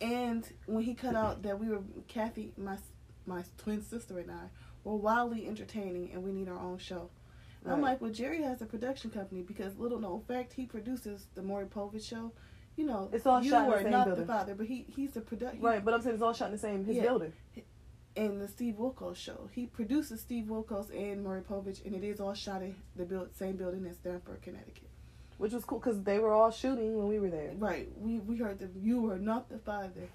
And 0.00 0.46
when 0.66 0.82
he 0.82 0.94
cut 0.94 1.14
out 1.14 1.42
that 1.42 1.58
we 1.58 1.68
were 1.68 1.80
Kathy, 2.08 2.52
my 2.56 2.78
my 3.26 3.44
twin 3.58 3.82
sister 3.82 4.18
and 4.18 4.30
I 4.30 4.48
were 4.84 4.96
wildly 4.96 5.46
entertaining, 5.46 6.10
and 6.12 6.22
we 6.22 6.32
need 6.32 6.48
our 6.48 6.58
own 6.58 6.78
show. 6.78 7.10
And 7.64 7.72
I'm 7.74 7.82
like, 7.82 8.00
well, 8.00 8.10
Jerry 8.10 8.42
has 8.42 8.62
a 8.62 8.66
production 8.66 9.10
company 9.10 9.42
because 9.42 9.76
little 9.76 9.98
known 9.98 10.22
fact, 10.26 10.52
he 10.54 10.64
produces 10.64 11.26
the 11.34 11.42
Maury 11.42 11.66
Povich 11.66 12.08
show. 12.08 12.32
You 12.76 12.86
know, 12.86 13.10
It's 13.12 13.26
all 13.26 13.42
you 13.42 13.50
shot 13.50 13.76
in 13.78 13.84
the 13.84 13.90
not 13.90 14.06
building. 14.06 14.26
the 14.26 14.32
father, 14.32 14.54
but 14.54 14.66
he 14.66 14.86
he's 14.88 15.12
the 15.12 15.20
production. 15.20 15.60
right, 15.60 15.84
but 15.84 15.92
I'm 15.92 16.00
saying 16.00 16.14
it's 16.14 16.22
all 16.22 16.32
shot 16.32 16.46
in 16.46 16.52
the 16.52 16.58
same 16.58 16.84
his 16.84 16.96
Yeah. 16.96 17.02
building. 17.02 17.32
in 18.16 18.38
the 18.40 18.48
Steve 18.48 18.74
Wilkos 18.74 19.14
show. 19.16 19.48
He 19.52 19.66
produces 19.66 20.20
Steve 20.20 20.46
Wilkos 20.46 20.90
and 20.90 21.22
Maury 21.22 21.42
Povich, 21.42 21.84
and 21.86 21.94
it 21.94 22.02
is 22.02 22.18
all 22.20 22.34
shot 22.34 22.60
in 22.62 22.74
the 22.96 23.04
build, 23.04 23.34
same 23.36 23.56
building 23.56 23.84
in 23.86 23.94
Stamford, 23.94 24.42
Connecticut. 24.42 24.88
Which 25.38 25.52
was 25.52 25.64
cool 25.64 25.78
because 25.78 26.02
they 26.02 26.18
were 26.18 26.32
all 26.32 26.50
shooting 26.50 26.96
when 26.98 27.06
we 27.08 27.20
were 27.20 27.30
there. 27.30 27.52
Right. 27.56 27.88
We 27.98 28.18
we 28.18 28.36
heard 28.38 28.58
that 28.58 28.74
you 28.74 29.00
were 29.02 29.18
not 29.18 29.48
the 29.48 29.58
father. 29.58 30.08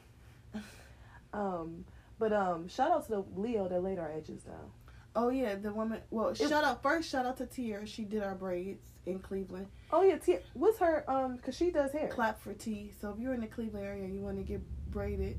Um, 1.33 1.85
but 2.19 2.31
um, 2.33 2.67
shout 2.67 2.91
out 2.91 3.05
to 3.05 3.11
the 3.11 3.25
Leo 3.39 3.67
that 3.67 3.83
laid 3.83 3.99
our 3.99 4.11
edges 4.11 4.43
down. 4.43 4.71
Oh 5.15 5.29
yeah, 5.29 5.55
the 5.55 5.71
woman. 5.73 5.99
Well, 6.11 6.29
It- 6.29 6.37
shout 6.37 6.63
out 6.63 6.81
first. 6.83 7.09
Shout 7.09 7.25
out 7.25 7.37
to 7.37 7.45
Tia. 7.45 7.85
She 7.85 8.03
did 8.03 8.21
our 8.23 8.35
braids 8.35 8.85
in 9.05 9.19
Cleveland. 9.19 9.67
Oh 9.91 10.03
yeah, 10.03 10.17
T- 10.17 10.39
what's 10.53 10.77
her 10.79 11.09
um? 11.09 11.37
Cause 11.37 11.55
she 11.55 11.71
does 11.71 11.91
hair. 11.91 12.09
Clap 12.09 12.39
for 12.41 12.53
T. 12.53 12.91
So 12.99 13.11
if 13.11 13.19
you're 13.19 13.33
in 13.33 13.41
the 13.41 13.47
Cleveland 13.47 13.85
area 13.85 14.03
and 14.03 14.13
you 14.15 14.21
want 14.21 14.37
to 14.37 14.43
get 14.43 14.61
braided, 14.91 15.37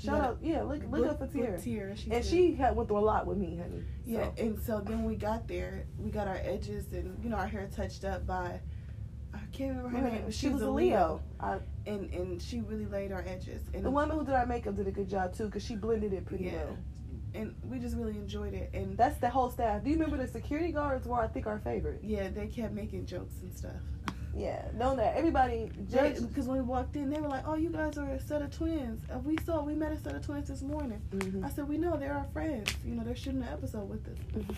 Shout 0.00 0.20
out, 0.20 0.38
yeah. 0.40 0.62
Look, 0.62 0.82
look 0.82 0.90
book- 1.02 1.06
up 1.10 1.18
for 1.18 1.26
Tiara. 1.26 1.60
Tia. 1.60 1.96
She's 1.96 2.12
And 2.12 2.24
she 2.24 2.52
had 2.54 2.76
went 2.76 2.88
through 2.88 2.98
a 2.98 3.00
lot 3.00 3.26
with 3.26 3.36
me, 3.38 3.56
honey. 3.56 3.82
Yeah, 4.06 4.26
So, 4.36 4.42
and 4.44 4.60
so 4.62 4.80
then 4.80 5.02
we 5.02 5.16
got 5.16 5.48
there, 5.48 5.86
we 5.98 6.10
got 6.10 6.28
our 6.28 6.36
edges 6.40 6.92
and 6.92 7.18
you 7.24 7.30
know 7.30 7.36
our 7.36 7.48
hair 7.48 7.68
touched 7.74 8.04
up 8.04 8.24
by 8.24 8.60
I 9.34 9.38
can't 9.52 9.76
remember 9.76 9.98
her 9.98 10.04
right. 10.04 10.12
name. 10.14 10.22
but 10.26 10.34
she 10.34 10.48
was 10.48 10.62
a 10.62 10.70
Leo. 10.70 11.20
I, 11.40 11.58
and 11.88 12.12
and 12.12 12.40
she 12.40 12.60
really 12.60 12.86
laid 12.86 13.10
our 13.12 13.24
edges. 13.26 13.62
And 13.74 13.84
the 13.84 13.90
woman 13.90 14.16
who 14.16 14.24
did 14.24 14.34
our 14.34 14.46
makeup 14.46 14.76
did 14.76 14.86
a 14.86 14.90
good 14.92 15.08
job 15.08 15.34
too, 15.34 15.48
cause 15.48 15.64
she 15.64 15.74
blended 15.74 16.12
it 16.12 16.24
pretty 16.26 16.44
Yeah. 16.44 16.64
well. 16.64 16.76
and 17.34 17.54
we 17.70 17.78
just 17.78 17.94
really 17.94 18.16
enjoyed 18.16 18.54
it. 18.54 18.70
And 18.72 18.96
That's 18.96 19.18
the 19.18 19.28
whole 19.28 19.50
staff. 19.50 19.84
Do 19.84 19.90
you 19.90 19.96
remember 19.96 20.16
the 20.16 20.26
security 20.26 20.72
guards 20.72 21.06
were, 21.06 21.18
I 21.20 21.28
think, 21.28 21.46
our 21.46 21.58
favorite? 21.58 22.00
yeah, 22.02 22.28
they 22.30 22.46
kept 22.46 22.72
making 22.72 23.04
jokes 23.04 23.34
and 23.42 23.52
stuff. 23.54 23.80
Yeah, 24.34 24.62
know 24.74 24.96
that 24.96 25.14
everybody. 25.16 25.70
Because 25.90 26.46
when 26.46 26.56
we 26.58 26.62
walked 26.62 26.96
in, 26.96 27.10
they 27.10 27.20
were 27.20 27.28
like, 27.28 27.46
"Oh, 27.46 27.54
you 27.54 27.68
guys 27.70 27.98
are 27.98 28.08
a 28.08 28.20
set 28.20 28.40
of 28.40 28.50
twins. 28.50 29.02
Uh, 29.12 29.18
we 29.18 29.36
saw, 29.44 29.62
we 29.62 29.74
met 29.74 29.92
a 29.92 29.98
set 29.98 30.14
of 30.14 30.22
twins 30.24 30.48
this 30.48 30.62
morning." 30.62 31.00
Mhm. 31.10 31.44
I 31.44 31.50
said, 31.50 31.68
"We 31.68 31.76
know 31.76 31.96
they're 31.96 32.14
our 32.14 32.26
friends. 32.32 32.74
You 32.84 32.94
know, 32.94 33.04
they're 33.04 33.16
shooting 33.16 33.42
an 33.42 33.48
episode 33.48 33.88
with 33.90 34.06
us," 34.08 34.18
Mhm. 34.34 34.54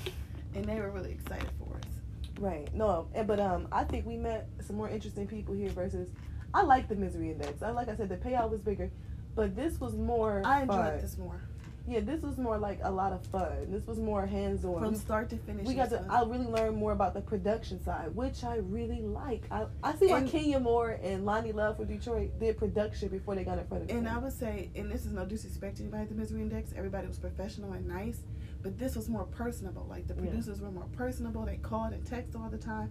and 0.54 0.64
they 0.66 0.78
were 0.80 0.90
really 0.90 1.12
excited 1.12 1.50
for 1.58 1.74
us. 1.76 1.92
Right. 2.38 2.72
No, 2.74 3.08
and 3.14 3.26
but 3.26 3.40
um, 3.40 3.66
I 3.72 3.84
think 3.84 4.06
we 4.06 4.16
met 4.16 4.48
some 4.60 4.76
more 4.76 4.88
interesting 4.88 5.26
people 5.26 5.54
here 5.54 5.70
versus. 5.70 6.08
I 6.52 6.62
like 6.62 6.88
the 6.88 6.96
misery 6.96 7.30
index. 7.30 7.62
I 7.62 7.70
like 7.70 7.88
I 7.88 7.96
said 7.96 8.08
the 8.08 8.16
payout 8.16 8.50
was 8.50 8.60
bigger, 8.60 8.90
but 9.34 9.54
this 9.54 9.80
was 9.80 9.94
more. 9.94 10.42
I 10.44 10.62
enjoyed 10.62 10.76
fun. 10.76 11.00
this 11.00 11.16
more 11.18 11.40
Yeah, 11.86 12.00
this 12.00 12.22
was 12.22 12.38
more 12.38 12.58
like 12.58 12.80
a 12.82 12.90
lot 12.90 13.12
of 13.12 13.24
fun. 13.26 13.70
This 13.70 13.86
was 13.86 13.98
more 13.98 14.26
hands 14.26 14.64
on. 14.64 14.80
from 14.80 14.94
start 14.96 15.30
to 15.30 15.36
finish. 15.36 15.66
we 15.66 15.74
got 15.74 15.90
to. 15.90 16.04
I 16.10 16.22
really 16.22 16.46
learned 16.46 16.76
more 16.76 16.92
about 16.92 17.14
the 17.14 17.20
production 17.20 17.82
side, 17.84 18.14
which 18.16 18.42
I 18.42 18.56
really 18.56 19.00
like. 19.00 19.44
I 19.50 19.66
I 19.82 19.94
see 19.94 20.08
why 20.08 20.22
Kenya 20.22 20.58
Moore 20.58 20.98
and 21.02 21.24
Loni 21.24 21.54
Love 21.54 21.76
from 21.76 21.86
Detroit 21.86 22.30
did 22.40 22.58
production 22.58 23.08
before 23.08 23.34
they 23.36 23.44
got 23.44 23.58
in 23.58 23.66
front 23.66 23.84
of. 23.84 23.96
And 23.96 24.08
I 24.08 24.18
would 24.18 24.32
say, 24.32 24.70
and 24.74 24.90
this 24.90 25.06
is 25.06 25.12
no 25.12 25.24
disrespect 25.24 25.76
to 25.76 25.82
anybody 25.84 26.02
at 26.02 26.08
the 26.08 26.14
Misery 26.16 26.42
Index, 26.42 26.72
everybody 26.76 27.06
was 27.06 27.18
professional 27.18 27.72
and 27.72 27.86
nice, 27.86 28.22
but 28.62 28.76
this 28.76 28.96
was 28.96 29.08
more 29.08 29.24
personable. 29.24 29.86
Like 29.88 30.08
the 30.08 30.14
Yeah. 30.14 30.22
producers 30.22 30.60
were 30.60 30.72
more 30.72 30.88
personable. 30.96 31.44
They 31.44 31.58
called 31.58 31.92
and 31.92 32.04
texted 32.04 32.40
all 32.40 32.50
the 32.50 32.58
time. 32.58 32.90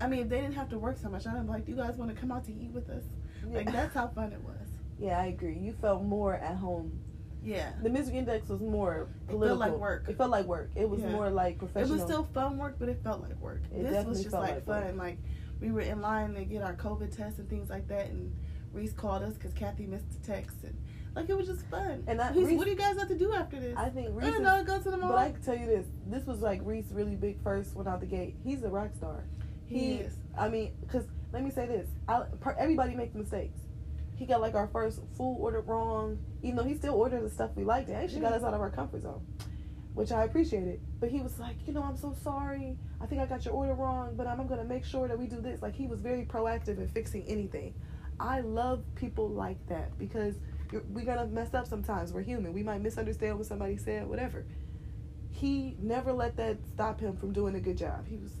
I 0.00 0.06
mean, 0.08 0.20
if 0.20 0.28
they 0.28 0.40
didn't 0.40 0.54
have 0.54 0.68
to 0.70 0.78
work 0.78 0.96
so 0.98 1.08
much. 1.08 1.26
I'm 1.26 1.46
like, 1.48 1.66
"Do 1.66 1.72
you 1.72 1.76
guys 1.78 1.96
want 1.96 2.14
to 2.14 2.16
come 2.20 2.32
out 2.32 2.44
to 2.46 2.52
eat 2.52 2.70
with 2.72 2.88
us? 2.90 3.04
Like 3.52 3.70
that's 3.72 3.94
how 3.94 4.08
fun 4.08 4.32
it 4.32 4.42
was. 4.42 4.56
yeah, 4.98 5.18
I 5.20 5.26
agree. 5.26 5.56
You 5.56 5.72
felt 5.80 6.02
more 6.02 6.34
at 6.34 6.56
home. 6.56 6.92
Yeah. 7.42 7.72
The 7.82 7.88
misery 7.88 8.18
index 8.18 8.48
was 8.50 8.60
more 8.60 9.08
It 9.28 9.38
felt 9.38 9.58
like 9.58 9.72
work. 9.72 10.04
It 10.08 10.18
felt 10.18 10.30
like 10.30 10.44
work. 10.44 10.70
It 10.76 10.88
was 10.88 11.00
Yeah. 11.00 11.10
more 11.12 11.30
like 11.30 11.56
professional. 11.58 11.92
It 11.92 11.92
was 11.94 12.02
still 12.02 12.24
fun 12.34 12.58
work, 12.58 12.76
but 12.78 12.90
it 12.90 13.02
felt 13.02 13.22
like 13.22 13.40
work. 13.40 13.62
It 13.74 13.82
this 13.84 14.04
was 14.04 14.20
just 14.22 14.34
like, 14.34 14.42
like 14.56 14.66
work. 14.66 14.84
fun. 14.88 14.96
Like 14.98 15.16
we 15.58 15.70
were 15.72 15.80
in 15.80 16.02
line 16.02 16.34
to 16.34 16.44
get 16.44 16.62
our 16.62 16.74
COVID 16.74 17.16
tests 17.16 17.38
and 17.38 17.48
things 17.48 17.70
like 17.70 17.88
that, 17.88 18.08
and 18.10 18.30
Reese 18.74 18.92
called 18.92 19.22
us 19.22 19.34
because 19.34 19.54
Kathy 19.54 19.86
missed 19.86 20.10
the 20.10 20.26
text, 20.26 20.58
and 20.64 20.76
like 21.16 21.30
it 21.30 21.36
was 21.36 21.46
just 21.46 21.64
fun. 21.66 22.04
And 22.06 22.20
that 22.20 22.36
Reese, 22.36 22.48
Reese- 22.48 22.58
what 22.58 22.64
do 22.64 22.70
you 22.70 22.76
guys 22.76 22.98
have 22.98 23.08
to 23.08 23.18
do 23.18 23.32
after 23.32 23.58
this? 23.58 23.74
I 23.78 23.88
think 23.88 24.08
Reese. 24.12 24.26
I 24.26 24.30
don't 24.32 24.42
know. 24.42 24.62
Go 24.62 24.78
to 24.78 24.90
the 24.90 24.96
mall. 24.98 25.08
But 25.12 25.18
I 25.18 25.30
can 25.32 25.40
tell 25.42 25.56
you 25.56 25.64
this: 25.66 25.86
this 26.06 26.26
was 26.26 26.40
like 26.40 26.60
Reese 26.62 26.90
really 26.92 27.16
big 27.16 27.42
first 27.42 27.74
went 27.74 27.88
out 27.88 28.00
the 28.00 28.06
gate. 28.06 28.36
He's 28.44 28.62
a 28.64 28.68
rock 28.68 28.90
star. 28.94 29.24
He, 29.78 29.92
is. 29.94 30.14
I 30.36 30.48
mean, 30.48 30.72
because 30.80 31.04
let 31.32 31.42
me 31.42 31.50
say 31.50 31.66
this: 31.66 31.88
I, 32.08 32.22
per, 32.40 32.56
everybody 32.58 32.94
makes 32.94 33.14
mistakes. 33.14 33.58
He 34.16 34.26
got 34.26 34.40
like 34.40 34.54
our 34.54 34.68
first 34.68 35.00
food 35.16 35.36
order 35.38 35.60
wrong, 35.60 36.18
even 36.42 36.56
though 36.56 36.64
he 36.64 36.74
still 36.74 36.94
ordered 36.94 37.22
the 37.22 37.30
stuff 37.30 37.50
we 37.54 37.64
liked. 37.64 37.88
It 37.88 37.94
actually 37.94 38.20
got 38.20 38.32
us 38.32 38.42
out 38.42 38.52
of 38.52 38.60
our 38.60 38.70
comfort 38.70 39.02
zone, 39.02 39.24
which 39.94 40.12
I 40.12 40.24
appreciated. 40.24 40.80
But 40.98 41.10
he 41.10 41.20
was 41.20 41.38
like, 41.38 41.56
you 41.66 41.72
know, 41.72 41.82
I'm 41.82 41.96
so 41.96 42.14
sorry. 42.22 42.76
I 43.00 43.06
think 43.06 43.22
I 43.22 43.26
got 43.26 43.44
your 43.44 43.54
order 43.54 43.74
wrong, 43.74 44.14
but 44.16 44.26
I'm 44.26 44.46
gonna 44.46 44.64
make 44.64 44.84
sure 44.84 45.08
that 45.08 45.18
we 45.18 45.26
do 45.26 45.40
this. 45.40 45.62
Like 45.62 45.74
he 45.74 45.86
was 45.86 46.00
very 46.00 46.24
proactive 46.24 46.78
in 46.78 46.88
fixing 46.88 47.24
anything. 47.26 47.74
I 48.18 48.40
love 48.40 48.82
people 48.96 49.30
like 49.30 49.66
that 49.68 49.98
because 49.98 50.34
we're 50.90 51.06
gonna 51.06 51.26
mess 51.26 51.54
up 51.54 51.66
sometimes. 51.66 52.12
We're 52.12 52.22
human. 52.22 52.52
We 52.52 52.62
might 52.62 52.82
misunderstand 52.82 53.38
what 53.38 53.46
somebody 53.46 53.76
said, 53.76 54.06
whatever. 54.06 54.44
He 55.30 55.76
never 55.80 56.12
let 56.12 56.36
that 56.36 56.58
stop 56.74 57.00
him 57.00 57.16
from 57.16 57.32
doing 57.32 57.54
a 57.54 57.60
good 57.60 57.78
job. 57.78 58.06
He 58.06 58.16
was 58.16 58.32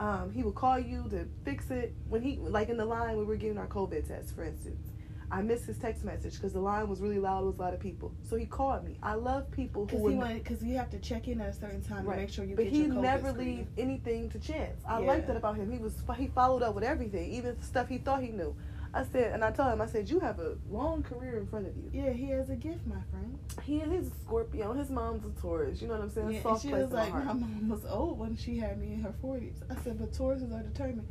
um, 0.00 0.30
he 0.32 0.42
would 0.42 0.54
call 0.54 0.78
you 0.78 1.08
to 1.10 1.26
fix 1.44 1.70
it 1.70 1.94
when 2.08 2.22
he 2.22 2.36
like 2.36 2.68
in 2.68 2.76
the 2.76 2.84
line 2.84 3.16
we 3.16 3.24
were 3.24 3.36
getting 3.36 3.58
our 3.58 3.66
COVID 3.68 4.06
test, 4.08 4.34
for 4.34 4.44
instance. 4.44 4.90
I 5.30 5.40
missed 5.42 5.64
his 5.64 5.78
text 5.78 6.04
message 6.04 6.34
because 6.34 6.52
the 6.52 6.60
line 6.60 6.88
was 6.88 7.00
really 7.00 7.18
loud. 7.18 7.42
It 7.42 7.46
was 7.46 7.56
a 7.58 7.62
lot 7.62 7.74
of 7.74 7.80
people. 7.80 8.12
So 8.22 8.36
he 8.36 8.46
called 8.46 8.84
me. 8.84 8.98
I 9.02 9.14
love 9.14 9.50
people 9.50 9.82
who 9.82 9.86
Because 9.86 10.02
would 10.02 10.12
he 10.12 10.18
wanted, 10.18 10.44
because 10.44 10.62
you 10.62 10.76
have 10.76 10.90
to 10.90 10.98
check 11.00 11.26
in 11.26 11.40
at 11.40 11.48
a 11.48 11.52
certain 11.52 11.82
time 11.82 12.04
Right. 12.04 12.16
to 12.16 12.20
make 12.22 12.30
sure 12.30 12.44
you 12.44 12.54
But 12.54 12.64
get 12.64 12.72
he 12.72 12.86
never 12.86 13.32
leave 13.32 13.66
anything 13.76 14.30
to 14.30 14.38
chance. 14.38 14.80
I 14.86 15.00
Yeah. 15.00 15.06
liked 15.06 15.26
that 15.26 15.36
about 15.36 15.56
him. 15.56 15.72
He 15.72 15.78
was 15.78 15.94
he 16.16 16.28
followed 16.28 16.62
up 16.62 16.74
with 16.74 16.84
everything, 16.84 17.32
even 17.32 17.60
stuff 17.62 17.88
he 17.88 17.98
thought 17.98 18.22
he 18.22 18.28
knew. 18.30 18.54
I 18.96 19.04
said, 19.04 19.32
and 19.32 19.42
I 19.44 19.50
told 19.50 19.72
him, 19.72 19.80
I 19.80 19.86
said, 19.86 20.08
you 20.08 20.20
have 20.20 20.38
a 20.38 20.56
long 20.70 21.02
career 21.02 21.38
in 21.38 21.46
front 21.48 21.66
of 21.66 21.76
you. 21.76 21.90
Yeah, 21.92 22.10
he 22.10 22.26
has 22.30 22.48
a 22.48 22.54
gift, 22.54 22.86
my 22.86 23.00
friend. 23.10 23.36
He 23.64 23.80
he's 23.80 24.06
a 24.06 24.14
Scorpio. 24.22 24.72
His 24.72 24.88
mom's 24.88 25.24
a 25.26 25.40
Taurus. 25.40 25.82
You 25.82 25.88
know 25.88 25.94
what 25.94 26.02
I'm 26.04 26.10
saying? 26.10 26.30
Yeah, 26.32 26.42
Soft 26.42 26.62
she 26.62 26.68
place 26.68 26.82
was 26.84 26.92
my 26.92 27.00
like, 27.00 27.10
heart. 27.12 27.24
my 27.26 27.32
mom 27.32 27.68
was 27.68 27.84
old 27.86 28.18
when 28.20 28.36
she 28.36 28.56
had 28.56 28.78
me 28.80 28.92
in 28.92 29.00
her 29.02 29.12
40s. 29.22 29.56
I 29.68 29.82
said, 29.82 29.98
but 29.98 30.12
Tauruses 30.12 30.52
are 30.54 30.62
determined. 30.62 31.08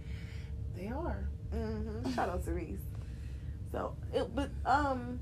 They 0.77 0.87
are. 0.87 1.27
hmm 1.51 2.09
Shout 2.13 2.29
out 2.29 2.43
to 2.45 2.53
Reese. 2.53 2.79
So, 3.71 3.95
it, 4.13 4.33
but 4.33 4.49
um, 4.65 5.19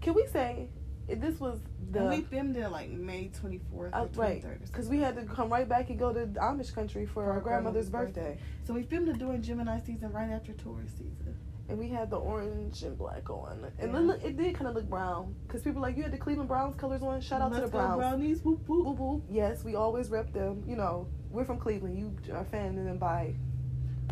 can 0.00 0.14
we 0.14 0.26
say 0.28 0.68
if 1.08 1.20
this 1.20 1.38
was 1.40 1.58
the 1.90 1.98
and 2.00 2.08
we 2.10 2.20
filmed 2.22 2.56
it 2.56 2.68
like 2.70 2.88
May 2.90 3.30
24th 3.42 3.92
Uh, 3.92 4.02
or 4.02 4.06
23rd. 4.06 4.14
right, 4.44 4.60
because 4.64 4.88
we 4.88 4.98
had 4.98 5.14
to 5.16 5.24
come 5.24 5.50
right 5.52 5.68
back 5.68 5.90
and 5.90 5.98
go 5.98 6.12
to 6.12 6.26
Amish 6.40 6.72
country 6.74 7.04
for, 7.06 7.24
For 7.24 7.32
our 7.32 7.40
grandmother's 7.40 7.90
grandmother's 7.90 8.14
birthday. 8.24 8.38
So 8.64 8.72
we 8.72 8.84
filmed 8.84 9.08
it 9.08 9.18
during 9.18 9.42
Gemini 9.42 9.80
season, 9.80 10.12
right 10.12 10.30
after 10.30 10.52
Taurus 10.54 10.92
season. 10.92 11.36
And 11.72 11.80
we 11.80 11.88
had 11.88 12.10
the 12.10 12.16
orange 12.18 12.82
and 12.82 12.98
black 12.98 13.30
on, 13.30 13.66
and 13.78 13.92
Yeah. 13.92 13.98
it, 13.98 14.02
look, 14.02 14.22
it 14.22 14.36
did 14.36 14.54
kind 14.54 14.68
of 14.68 14.74
look 14.74 14.88
brown 14.90 15.34
because 15.46 15.62
people 15.62 15.80
like 15.80 15.96
you 15.96 16.02
had 16.02 16.12
the 16.12 16.18
Cleveland 16.18 16.48
Browns 16.48 16.76
colors 16.76 17.02
on. 17.02 17.20
Shout 17.22 17.40
out 17.40 17.50
Let's 17.50 17.64
to 17.64 17.66
the 17.70 17.72
Browns. 17.72 17.96
Brownies, 17.96 18.42
whoop 18.44 18.60
whoop. 18.68 18.84
Boo 18.84 18.94
boo. 18.94 19.22
Yes, 19.30 19.64
we 19.64 19.74
always 19.74 20.10
rep 20.10 20.32
them. 20.34 20.62
You 20.68 20.76
know, 20.76 21.08
we're 21.30 21.46
from 21.46 21.58
Cleveland. 21.58 21.98
You 21.98 22.14
are 22.34 22.42
a 22.42 22.44
fan 22.44 22.76
of 22.78 22.84
them 22.84 22.98
by 22.98 23.34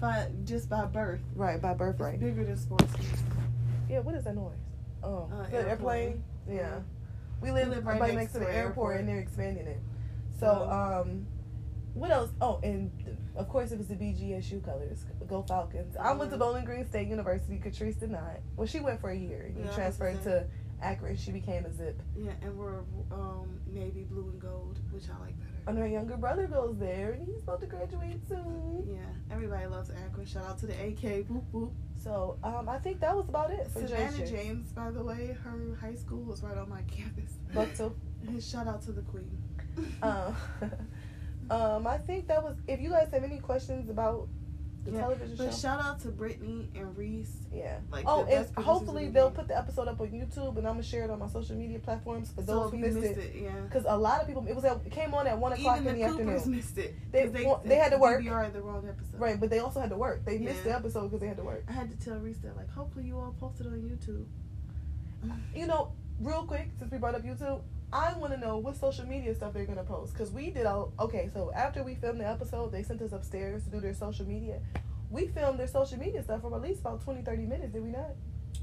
But 0.01 0.47
just 0.47 0.71
by 0.71 0.87
birth, 0.87 1.21
right 1.35 1.61
by 1.61 1.73
it's 1.73 1.79
birthright. 1.79 2.19
bigger 2.19 2.45
than 2.45 2.57
sports. 2.57 2.93
Yeah. 3.91 4.01
What 4.01 4.15
is 4.15 4.25
that 4.25 4.35
noise? 4.35 4.57
Oh, 5.03 5.29
Uh, 5.31 5.43
the 5.51 5.57
airplane. 5.69 5.69
airplane. 5.69 6.25
Yeah. 6.49 6.81
We 7.43 7.51
live, 7.51 7.69
We 7.69 7.75
live 7.77 7.87
right 7.87 8.01
right, 8.01 8.15
next 8.15 8.17
next 8.21 8.33
to 8.35 8.39
the 8.41 8.45
the 8.47 8.55
airport, 8.55 8.69
airport. 8.95 9.01
and 9.01 9.09
they're 9.09 9.19
expanding 9.19 9.67
it. 9.67 9.81
So, 10.39 10.49
um, 10.71 11.27
what 11.95 12.11
else? 12.11 12.31
Oh, 12.41 12.61
and 12.63 12.91
of 13.41 13.49
course 13.49 13.73
it 13.73 13.79
was 13.79 13.89
the 13.89 13.95
BGSU 13.95 14.63
colors. 14.65 15.05
Go 15.29 15.43
Falcons. 15.43 15.97
I 15.97 16.13
went 16.13 16.31
to. 16.31 16.37
Bowling 16.37 16.65
Green 16.65 16.87
State 16.87 17.09
University. 17.09 17.59
Catrice 17.59 17.99
did 17.99 18.11
not. 18.11 18.41
Well, 18.57 18.67
she 18.67 18.81
went 18.81 19.01
for 19.01 19.11
a 19.11 19.17
year. 19.17 19.53
and 19.55 19.65
Yeah, 19.65 19.73
transferred 19.73 20.23
to 20.25 20.47
Akron. 20.83 21.17
She 21.17 21.31
became 21.33 21.65
a 21.67 21.73
zip. 21.73 22.01
Yeah, 22.17 22.33
and 22.43 22.57
we're 22.57 22.79
um, 23.13 23.61
navy 23.67 24.05
blue 24.05 24.29
and 24.31 24.41
gold, 24.41 24.79
which 24.91 25.05
I 25.15 25.19
like 25.25 25.39
better. 25.39 25.51
And 25.67 25.79
her 25.79 25.87
younger 25.87 26.17
brother 26.17 26.47
goes 26.47 26.77
there, 26.79 27.13
and 27.13 27.27
he's 27.27 27.43
about 27.43 27.61
to 27.61 27.67
graduate 27.67 28.21
soon. 28.29 28.85
Yeah, 28.89 29.35
everybody 29.35 29.67
loves 29.67 29.91
Akron. 29.91 30.27
Shout 30.27 30.45
out 30.45 30.59
to 30.61 30.67
the 30.67 30.73
AK, 30.75 31.27
whoop 31.29 31.45
whoop. 31.53 31.73
So, 32.03 32.39
um, 32.43 32.67
I 32.69 32.79
think 32.79 33.01
that 33.01 33.15
was 33.15 33.29
about 33.29 33.51
it 33.51 33.67
for 33.71 33.81
Savannah 33.87 34.17
JJ. 34.17 34.31
James, 34.31 34.73
by 34.73 34.91
the 34.91 35.03
way, 35.03 35.37
her 35.45 35.77
high 35.79 35.95
school 35.97 36.23
was 36.23 36.43
right 36.43 36.57
on 36.57 36.69
my 36.71 36.81
campus. 36.97 37.33
Buckto. 37.55 37.93
Shout 38.41 38.67
out 38.67 38.81
to 38.83 38.93
the 38.93 39.03
queen. 39.03 39.31
Um, 40.03 40.35
um, 41.51 41.87
I 41.87 41.99
think 41.99 42.29
that 42.29 42.43
was. 42.43 42.57
If 42.69 42.81
you 42.81 42.91
guys 42.91 43.11
have 43.13 43.25
any 43.25 43.39
questions 43.39 43.91
about 43.91 44.29
the 44.85 44.93
Yeah, 44.93 45.01
television 45.01 45.37
But 45.37 45.51
show, 45.53 45.59
shout 45.59 45.81
out 45.85 46.01
to 46.01 46.09
Brittany 46.09 46.71
and 46.75 46.97
Reese. 46.97 47.37
yeah. 47.53 47.81
Like 47.93 48.05
oh, 48.09 48.25
and 48.25 48.47
hopefully 48.65 49.07
the 49.07 49.13
they'll 49.13 49.31
put 49.31 49.47
the 49.47 49.59
episode 49.59 49.89
up 49.89 50.01
on 50.01 50.07
YouTube, 50.09 50.57
and 50.57 50.67
I'm 50.67 50.73
gonna 50.75 50.83
share 50.83 51.05
it 51.05 51.11
on 51.11 51.19
my 51.19 51.27
social 51.29 51.55
media 51.55 51.79
platforms 51.81 52.31
for 52.31 52.41
those 52.41 52.71
who 52.71 52.79
missed, 52.79 52.97
missed 52.99 53.19
it. 53.19 53.35
it, 53.37 53.43
yeah. 53.43 53.51
Because 53.61 53.85
a 53.87 53.95
lot 53.97 54.23
of 54.23 54.27
people, 54.27 54.47
it 54.49 54.55
was 54.57 54.65
at, 54.65 54.79
it 54.87 54.91
came 54.91 55.13
on 55.13 55.27
at 55.27 55.37
one 55.37 55.53
o'clock 55.53 55.81
Even 55.83 55.97
in 55.97 56.01
the, 56.01 56.07
the 56.07 56.13
Coopers 56.13 56.35
afternoon. 56.41 56.57
missed 56.57 56.79
it. 56.79 56.95
They- 57.13 57.25
'cause 57.25 57.45
well, 57.45 57.63
they 57.65 57.77
had 57.77 57.91
to 57.93 57.99
work. 57.99 58.23
DVR 58.23 58.51
the 58.53 58.63
wrong 58.63 58.89
episode. 58.89 59.21
Right, 59.21 59.39
but 59.39 59.51
they 59.51 59.59
also 59.59 59.81
had 59.81 59.91
to 59.91 59.97
work. 59.99 60.25
They 60.25 60.39
missed 60.39 60.65
the 60.65 60.75
episode 60.75 61.09
because 61.09 61.21
they 61.21 61.29
had 61.29 61.37
to 61.37 61.45
work. 61.45 61.65
I 61.69 61.73
had 61.73 61.91
to 61.91 62.03
tell 62.03 62.17
Reese 62.19 62.39
that, 62.39 62.57
like, 62.57 62.71
hopefully 62.71 63.05
you 63.05 63.19
all 63.19 63.35
posted 63.39 63.67
on 63.67 63.73
YouTube. 63.83 64.25
You 65.55 65.67
know, 65.67 65.93
real 66.21 66.45
quick, 66.45 66.71
since 66.79 66.91
we 66.91 66.97
brought 66.97 67.15
up 67.15 67.23
YouTube, 67.23 67.61
I 67.93 68.13
want 68.15 68.33
to 68.33 68.39
know 68.39 68.59
what 68.59 68.77
social 68.77 69.07
media 69.07 69.35
stuff 69.35 69.53
they're 69.53 69.65
gonna 69.65 69.83
post. 69.83 70.17
Cause 70.17 70.31
we 70.31 70.51
did 70.51 70.67
all 70.67 70.93
okay. 71.01 71.31
So 71.33 71.53
after 71.55 71.83
we 71.83 71.95
filmed 71.97 72.21
the 72.21 72.29
episode, 72.29 72.73
they 72.73 72.83
sent 72.83 73.03
us 73.03 73.13
upstairs 73.13 73.65
to 73.65 73.71
do 73.71 73.81
their 73.81 73.95
social 73.95 74.27
media. 74.27 74.61
We 75.11 75.27
filmed 75.27 75.59
their 75.59 75.67
social 75.67 75.99
media 75.99 76.23
stuff 76.23 76.43
for 76.43 76.55
at 76.55 76.63
least 76.63 76.81
about 76.81 77.03
20, 77.03 77.23
30 77.23 77.43
minutes. 77.43 77.73
Did 77.73 77.83
we 77.83 77.91
not? 77.91 78.11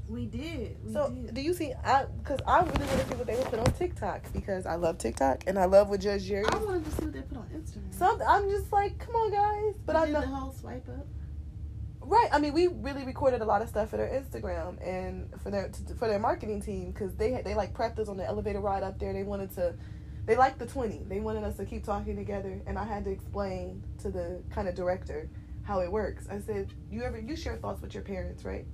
We 0.08 0.24
did. 0.24 0.76
We 0.82 0.92
so 0.92 1.10
did. 1.10 1.34
do 1.34 1.40
you 1.42 1.52
see? 1.52 1.74
I 1.84 2.06
because 2.22 2.40
I 2.46 2.60
really 2.60 2.78
want 2.78 3.00
to 3.00 3.08
see 3.08 3.14
what 3.14 3.26
they 3.26 3.36
will 3.36 3.44
put 3.44 3.58
on 3.58 3.72
TikTok 3.72 4.32
because 4.32 4.64
I 4.64 4.76
love 4.76 4.96
TikTok 4.96 5.44
and 5.46 5.58
I 5.58 5.66
love 5.66 5.90
what 5.90 6.00
Judge 6.00 6.24
Jerry. 6.24 6.46
I 6.50 6.56
wanted 6.56 6.84
to 6.86 6.90
see 6.92 7.04
what 7.04 7.12
they 7.12 7.20
put 7.20 7.36
on 7.36 7.46
Instagram. 7.54 7.94
Some 7.94 8.22
I'm 8.26 8.48
just 8.48 8.72
like, 8.72 8.98
come 8.98 9.14
on, 9.14 9.30
guys. 9.30 9.80
But 9.84 9.96
I 9.96 10.06
did 10.06 10.14
know 10.14 10.20
the 10.22 10.26
whole 10.28 10.52
swipe 10.52 10.88
up. 10.88 11.06
Right. 12.08 12.30
I 12.32 12.38
mean, 12.38 12.54
we 12.54 12.68
really 12.68 13.04
recorded 13.04 13.42
a 13.42 13.44
lot 13.44 13.60
of 13.60 13.68
stuff 13.68 13.90
for 13.90 13.98
their 13.98 14.08
Instagram 14.08 14.78
and 14.82 15.28
for 15.42 15.50
their 15.50 15.70
for 15.98 16.08
their 16.08 16.18
marketing 16.18 16.62
team 16.62 16.90
because 16.90 17.14
they 17.16 17.32
had, 17.32 17.44
they 17.44 17.54
like 17.54 17.74
prepped 17.74 17.98
us 17.98 18.08
on 18.08 18.16
the 18.16 18.26
elevator 18.26 18.60
ride 18.60 18.82
up 18.82 18.98
there. 18.98 19.12
They 19.12 19.24
wanted 19.24 19.50
to, 19.56 19.74
they 20.24 20.34
liked 20.34 20.58
the 20.58 20.64
twenty. 20.64 21.02
They 21.06 21.20
wanted 21.20 21.44
us 21.44 21.58
to 21.58 21.66
keep 21.66 21.84
talking 21.84 22.16
together, 22.16 22.62
and 22.66 22.78
I 22.78 22.86
had 22.86 23.04
to 23.04 23.10
explain 23.10 23.84
to 24.00 24.10
the 24.10 24.42
kind 24.48 24.68
of 24.68 24.74
director 24.74 25.28
how 25.64 25.80
it 25.80 25.92
works. 25.92 26.26
I 26.30 26.38
said, 26.40 26.72
you 26.90 27.02
ever 27.02 27.18
you 27.18 27.36
share 27.36 27.56
thoughts 27.56 27.82
with 27.82 27.92
your 27.92 28.04
parents, 28.04 28.42
right? 28.42 28.64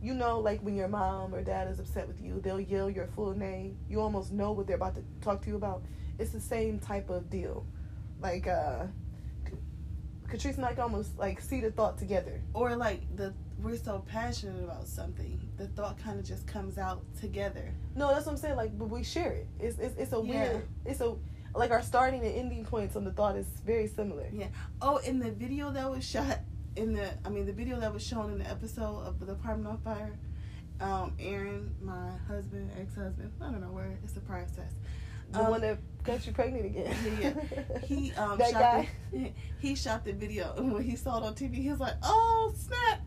You 0.00 0.14
know, 0.14 0.38
like 0.38 0.60
when 0.60 0.76
your 0.76 0.86
mom 0.86 1.34
or 1.34 1.42
dad 1.42 1.66
is 1.66 1.80
upset 1.80 2.06
with 2.06 2.22
you, 2.22 2.40
they'll 2.40 2.60
yell 2.60 2.88
your 2.88 3.08
full 3.08 3.34
name. 3.36 3.76
You 3.88 4.00
almost 4.00 4.30
know 4.30 4.52
what 4.52 4.68
they're 4.68 4.76
about 4.76 4.94
to 4.94 5.02
talk 5.20 5.42
to 5.42 5.48
you 5.48 5.56
about. 5.56 5.82
It's 6.20 6.30
the 6.30 6.40
same 6.40 6.78
type 6.78 7.10
of 7.10 7.28
deal. 7.28 7.66
Like, 8.20 8.46
uh, 8.46 8.84
Catrice 10.28 10.56
and 10.56 10.64
I 10.66 10.72
can 10.72 10.82
almost 10.82 11.18
like 11.18 11.40
see 11.40 11.60
the 11.60 11.70
thought 11.70 11.98
together. 11.98 12.40
Or 12.54 12.76
like 12.76 13.00
the 13.16 13.32
we're 13.62 13.76
so 13.76 14.04
passionate 14.06 14.62
about 14.62 14.86
something, 14.86 15.40
the 15.56 15.66
thought 15.68 15.98
kind 15.98 16.18
of 16.20 16.24
just 16.24 16.46
comes 16.46 16.78
out 16.78 17.02
together. 17.20 17.74
No, 17.96 18.08
that's 18.08 18.26
what 18.26 18.32
I'm 18.32 18.38
saying. 18.38 18.56
Like, 18.56 18.78
but 18.78 18.88
we 18.90 19.02
share 19.02 19.32
it. 19.32 19.46
It's 19.58 19.78
it's, 19.78 19.96
it's 19.98 20.12
a 20.12 20.16
Yeah. 20.16 20.22
weird. 20.52 20.68
It's 20.84 21.00
a 21.00 21.16
like 21.54 21.70
our 21.70 21.82
starting 21.82 22.20
and 22.24 22.34
ending 22.34 22.64
points 22.64 22.94
on 22.94 23.04
the 23.04 23.10
thought 23.12 23.36
is 23.36 23.46
very 23.64 23.86
similar. 23.88 24.28
Yeah. 24.32 24.48
Oh, 24.82 24.98
in 24.98 25.18
the 25.18 25.30
video 25.30 25.70
that 25.72 25.90
was 25.90 26.04
shot 26.04 26.40
in 26.76 26.92
the, 26.92 27.08
I 27.24 27.30
mean, 27.30 27.46
the 27.46 27.52
video 27.52 27.80
that 27.80 27.92
was 27.92 28.06
shown 28.06 28.30
in 28.30 28.38
the 28.38 28.48
episode 28.48 29.00
of 29.00 29.18
the 29.18 29.32
apartment 29.32 29.66
on 29.68 29.78
fire, 29.78 30.16
um, 30.80 31.14
Aaron, 31.18 31.74
my 31.82 32.10
husband, 32.28 32.70
ex-husband, 32.78 33.32
I 33.40 33.44
don't 33.50 33.60
know 33.60 33.72
where 33.72 33.98
it's 34.04 34.16
a 34.16 34.20
process. 34.20 34.70
The 35.32 35.40
Um, 35.42 35.50
one 35.50 35.60
that 35.62 35.78
got 36.08 36.26
you 36.26 36.32
pregnant 36.32 36.64
again. 36.66 36.96
Yeah, 37.20 37.78
He 37.80 38.12
um 38.16 38.38
that 38.38 38.50
shot 38.50 38.60
guy. 38.60 38.88
The, 39.12 39.32
he 39.60 39.74
shot 39.74 40.04
the 40.04 40.12
video, 40.12 40.54
and 40.56 40.72
when 40.74 40.82
he 40.82 40.96
saw 40.96 41.18
it 41.18 41.24
on 41.24 41.34
TV, 41.34 41.54
he 41.56 41.70
was 41.70 41.80
like, 41.80 41.94
"Oh 42.02 42.52
snap!" 42.56 43.00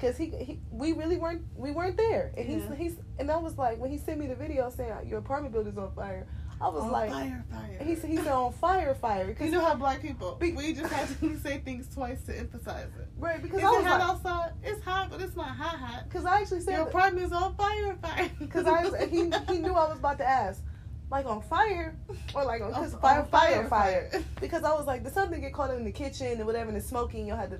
Cause 0.00 0.16
he, 0.16 0.26
he 0.30 0.60
we 0.70 0.92
really 0.92 1.18
weren't 1.18 1.42
we 1.54 1.72
weren't 1.72 1.98
there, 1.98 2.32
and 2.38 2.48
Yeah. 2.48 2.74
he's 2.74 2.92
he's 2.94 2.96
and 3.18 3.30
I 3.30 3.36
was 3.36 3.58
like 3.58 3.78
when 3.78 3.90
he 3.90 3.98
sent 3.98 4.18
me 4.18 4.26
the 4.26 4.34
video 4.34 4.70
saying 4.70 4.94
your 5.06 5.18
apartment 5.18 5.52
building's 5.52 5.76
on 5.76 5.92
fire, 5.94 6.26
I 6.58 6.68
was 6.68 6.84
on 6.84 6.90
like 6.90 7.10
fire, 7.10 7.44
fire. 7.50 7.78
he 7.84 7.94
said 7.94 8.08
he 8.08 8.16
said 8.16 8.28
on 8.28 8.50
fire 8.54 8.94
fire 8.94 9.34
Cause 9.34 9.44
you 9.44 9.52
know 9.52 9.60
how 9.62 9.74
black 9.74 10.00
people 10.00 10.36
Be- 10.40 10.52
we 10.52 10.72
just 10.72 10.90
have 10.90 11.20
to 11.20 11.38
say 11.40 11.58
things 11.58 11.86
twice 11.94 12.22
to 12.24 12.38
emphasize 12.38 12.86
it. 12.98 13.08
right 13.18 13.42
because 13.42 13.58
Is 13.58 13.64
I 13.66 13.78
it 13.78 13.84
hot 13.84 14.00
like 14.00 14.08
outside? 14.08 14.52
It's 14.62 14.82
hot, 14.82 15.10
but 15.10 15.20
it's 15.20 15.36
not 15.36 15.48
hot 15.48 15.78
hot. 15.78 16.04
because 16.08 16.24
I 16.24 16.40
actually 16.40 16.60
said 16.62 16.78
Your 16.78 16.88
apartment 16.88 17.26
is 17.26 17.32
on 17.32 17.54
fire, 17.56 17.94
fire. 18.00 18.30
Because 18.38 18.64
I 18.66 18.86
was, 18.86 18.94
he 19.10 19.30
he 19.52 19.58
knew 19.58 19.74
I 19.74 19.86
was 19.90 19.98
about 19.98 20.16
to 20.16 20.24
ask, 20.26 20.62
like 21.10 21.26
on 21.26 21.42
fire 21.42 21.96
or 22.34 22.44
like 22.44 22.62
on, 22.62 22.72
On- 22.72 22.88
fire, 22.90 23.24
fire, 23.24 23.68
fire, 23.68 24.08
fire, 24.10 24.22
Because 24.40 24.64
I 24.64 24.72
was 24.74 24.86
like, 24.86 25.02
did 25.04 25.12
something 25.12 25.40
get 25.40 25.52
caught 25.52 25.70
in 25.70 25.84
the 25.84 25.92
kitchen 25.92 26.26
and 26.28 26.46
whatever 26.46 26.68
and 26.68 26.76
it's 26.76 26.86
smoking? 26.86 27.26
You'll 27.26 27.36
have 27.36 27.50
to. 27.50 27.58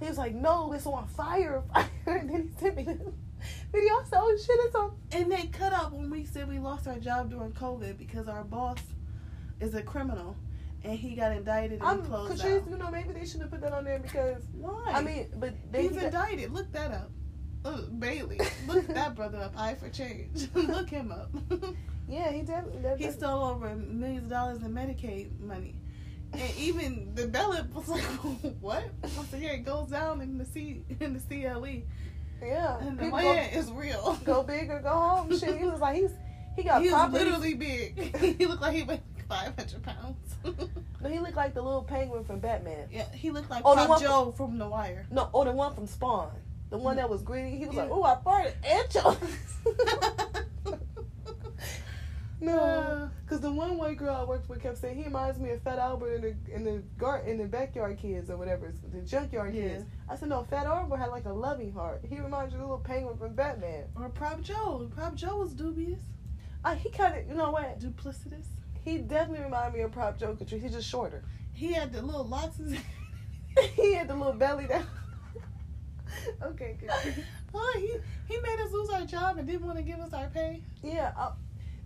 He 0.00 0.06
was 0.06 0.18
like, 0.18 0.34
no, 0.34 0.72
it's 0.72 0.86
on 0.86 1.06
fire, 1.08 1.62
fire. 1.74 1.88
And 2.06 2.30
then 2.30 2.42
he 2.54 2.60
sent 2.60 2.76
me 2.76 2.84
the 2.84 2.94
video. 3.72 3.94
I 3.94 4.02
said, 4.08 4.18
oh 4.20 4.36
shit, 4.36 4.58
it's 4.60 4.74
on. 4.74 4.92
And 5.12 5.30
they 5.32 5.46
cut 5.48 5.72
out 5.72 5.92
when 5.92 6.10
we 6.10 6.24
said 6.24 6.48
we 6.48 6.58
lost 6.58 6.86
our 6.86 6.98
job 6.98 7.30
during 7.30 7.52
COVID 7.52 7.98
because 7.98 8.28
our 8.28 8.44
boss 8.44 8.78
is 9.60 9.74
a 9.74 9.82
criminal 9.82 10.36
and 10.84 10.98
he 10.98 11.14
got 11.14 11.32
indicted 11.32 11.80
and 11.80 11.82
I'm 11.82 12.02
closed 12.02 12.32
Catrice, 12.42 12.62
out. 12.62 12.70
you 12.70 12.78
know, 12.78 12.90
maybe 12.90 13.12
they 13.12 13.26
should 13.26 13.42
have 13.42 13.50
put 13.50 13.60
that 13.60 13.72
on 13.74 13.84
there 13.84 13.98
because 13.98 14.42
Why? 14.54 14.82
I 14.94 15.02
mean, 15.02 15.26
but 15.36 15.52
they 15.70 15.82
he's 15.82 15.90
he 15.90 15.96
got- 15.96 16.04
indicted. 16.06 16.52
Look 16.52 16.72
that 16.72 16.90
up. 16.92 17.10
Uh, 17.62 17.82
Bailey, 17.98 18.40
look 18.66 18.86
that 18.86 19.14
brother 19.14 19.36
up. 19.36 19.52
Eye 19.54 19.74
for 19.74 19.90
change. 19.90 20.48
look 20.54 20.88
him 20.88 21.12
up. 21.12 21.30
Yeah, 22.10 22.30
he 22.32 22.42
definitely. 22.42 23.04
He 23.06 23.10
stole 23.12 23.44
over 23.44 23.74
millions 23.76 24.24
of 24.24 24.30
dollars 24.30 24.62
in 24.62 24.72
Medicaid 24.74 25.38
money. 25.40 25.76
And 26.32 26.54
even 26.58 27.12
the 27.14 27.26
ballot 27.26 27.74
was 27.74 27.88
like, 27.88 28.02
what? 28.60 28.84
I 29.02 29.08
said, 29.30 29.42
yeah, 29.42 29.50
it 29.50 29.64
goes 29.64 29.88
down 29.88 30.20
in 30.20 30.38
the 30.38 30.44
C 30.44 30.82
in 31.00 31.14
the 31.14 31.20
CLE. 31.20 31.82
yeah, 32.46 32.78
And 32.80 32.98
the 32.98 33.06
land 33.08 33.54
is 33.56 33.70
real. 33.72 34.18
go, 34.24 34.42
big 34.42 34.70
or 34.70 34.80
go 34.80 34.90
home. 34.90 35.36
Shit, 35.38 35.58
he 35.58 35.64
was 35.64 35.80
like, 35.80 35.96
he's 35.96 36.10
he 36.56 36.62
got 36.64 36.82
He's 36.82 36.90
properties. 36.92 37.24
literally 37.26 37.54
big. 37.54 38.16
he 38.38 38.46
looked 38.46 38.62
like 38.62 38.74
he 38.76 38.82
weighed 38.82 39.00
500 39.28 39.82
pounds. 39.82 40.34
No, 41.02 41.08
he 41.08 41.18
looked 41.18 41.34
like 41.36 41.54
the 41.54 41.62
little 41.62 41.82
penguin 41.82 42.24
from 42.24 42.40
Batman. 42.40 42.86
yeah, 42.92 43.10
he 43.14 43.30
looked 43.30 43.48
like 43.48 43.62
Oh, 43.64 43.70
the 43.74 43.80
Pop 43.80 43.88
one- 43.88 44.00
Joe 44.02 44.34
from 44.36 44.58
The 44.58 44.68
Wire. 44.68 45.06
No, 45.10 45.30
oh, 45.32 45.44
the 45.44 45.50
one 45.52 45.74
from 45.74 45.86
Spawn. 45.86 46.30
The 46.68 46.76
one 46.76 46.96
that 46.96 47.08
was 47.08 47.22
greedy. 47.22 47.56
He 47.56 47.64
was 47.64 47.74
like, 47.74 47.88
Yeah. 47.88 47.94
oh, 47.94 48.02
I 48.02 48.16
farted. 48.16 48.52
Anchovies. 48.62 49.38
No, 52.40 53.10
because 53.24 53.40
the 53.40 53.50
one 53.52 53.76
white 53.76 53.98
girl 53.98 54.14
I 54.14 54.24
worked 54.24 54.48
with 54.48 54.62
kept 54.62 54.78
saying 54.78 54.96
he 54.96 55.04
reminds 55.04 55.38
me 55.38 55.50
of 55.50 55.62
Fat 55.62 55.78
Albert 55.78 56.14
in 56.14 56.20
the 56.22 56.54
in 56.54 56.64
the 56.64 56.82
gar 56.98 57.18
in 57.20 57.36
the 57.38 57.44
backyard 57.46 57.98
kids 57.98 58.30
or 58.30 58.36
whatever, 58.36 58.72
the 58.92 59.00
junkyard 59.02 59.54
Yeah. 59.54 59.62
kids. 59.68 59.84
I 60.08 60.16
said 60.16 60.28
no, 60.30 60.44
Fat 60.44 60.66
Albert 60.66 60.96
had 60.96 61.10
like 61.10 61.26
a 61.26 61.32
loving 61.32 61.72
heart. 61.72 62.02
He 62.08 62.18
reminds 62.18 62.52
you 62.54 62.58
of 62.60 62.62
the 62.62 62.66
little 62.72 62.84
penguin 62.84 63.16
from 63.18 63.34
Batman. 63.34 63.84
Or 63.96 64.08
Prop 64.08 64.40
Joe. 64.40 64.90
Prop 64.94 65.14
Joe 65.14 65.36
was 65.36 65.52
dubious, 65.52 66.00
Uh, 66.64 66.74
he 66.74 66.90
kind 66.90 67.16
of, 67.16 67.28
you 67.28 67.34
know 67.34 67.50
what? 67.50 67.78
duplicitous. 67.78 68.46
He 68.82 68.98
definitely 68.98 69.44
reminded 69.44 69.76
me 69.76 69.82
of 69.84 69.92
Prop 69.92 70.18
Joe 70.18 70.34
Catrice. 70.34 70.62
He's 70.62 70.72
just 70.72 70.88
shorter. 70.88 71.22
He 71.52 71.72
had 71.74 71.92
the 71.92 72.00
little 72.00 72.24
locks. 72.24 72.58
he 73.74 73.92
had 73.94 74.08
the 74.08 74.14
little 74.14 74.32
belly 74.32 74.66
down. 74.66 74.86
okay, 76.42 76.76
good. 76.80 76.90
oh, 77.54 77.76
he 77.78 78.34
he 78.34 78.40
made 78.40 78.58
us 78.60 78.72
lose 78.72 78.88
our 78.90 79.04
job 79.04 79.36
and 79.38 79.46
didn't 79.46 79.66
want 79.66 79.76
to 79.76 79.82
give 79.84 79.98
us 80.00 80.12
our 80.14 80.28
pay. 80.28 80.62
Yeah, 80.82 81.12
uh, 81.18 81.32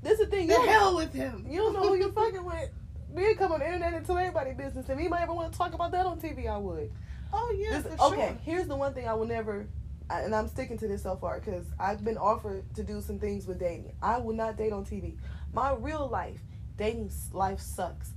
this 0.05 0.21
is 0.21 0.27
the 0.27 0.27
thing. 0.27 0.47
The 0.47 0.55
You, 0.55 0.63
hell 0.67 0.97
with 0.97 1.13
him. 1.13 1.47
you 1.49 1.59
don't 1.59 1.73
know 1.73 1.89
who 1.89 1.95
you're 1.97 2.13
fucking 2.13 2.45
with. 2.45 2.71
We 3.11 3.35
come 3.35 3.53
on 3.53 3.61
the 3.61 3.67
internet 3.67 3.95
and 3.95 4.05
tell 4.07 4.19
everybody 4.19 4.53
business. 4.53 4.89
If 4.89 4.97
anybody 4.99 5.23
ever 5.23 5.33
want 5.35 5.53
to 5.53 5.59
talk 5.59 5.73
about 5.75 5.93
that 5.93 6.05
on 6.07 6.21
TV, 6.21 6.49
I 6.49 6.57
would. 6.59 6.91
Oh 7.33 7.55
yeah, 7.57 7.79
This- 7.81 8.01
okay, 8.01 8.17
sure. 8.29 8.39
here's 8.45 8.67
the 8.69 8.77
one 8.77 8.93
thing 8.95 9.09
I 9.09 9.15
will 9.15 9.27
never, 9.27 9.67
I- 10.11 10.21
and 10.23 10.35
I'm 10.35 10.47
sticking 10.49 10.79
to 10.79 10.89
this 10.89 11.03
so 11.03 11.17
far 11.17 11.41
because 11.41 11.65
I've 11.79 12.05
been 12.05 12.17
offered 12.19 12.73
to 12.77 12.83
do 12.83 13.01
some 13.01 13.19
things 13.19 13.47
with 13.47 13.59
dating. 13.59 13.93
I 14.03 14.19
will 14.19 14.35
not 14.35 14.57
date 14.57 14.73
on 14.73 14.85
TV. 14.85 15.17
My 15.53 15.73
real 15.75 16.09
life, 16.09 16.41
dating 16.77 17.11
life 17.33 17.61
sucks. 17.61 18.13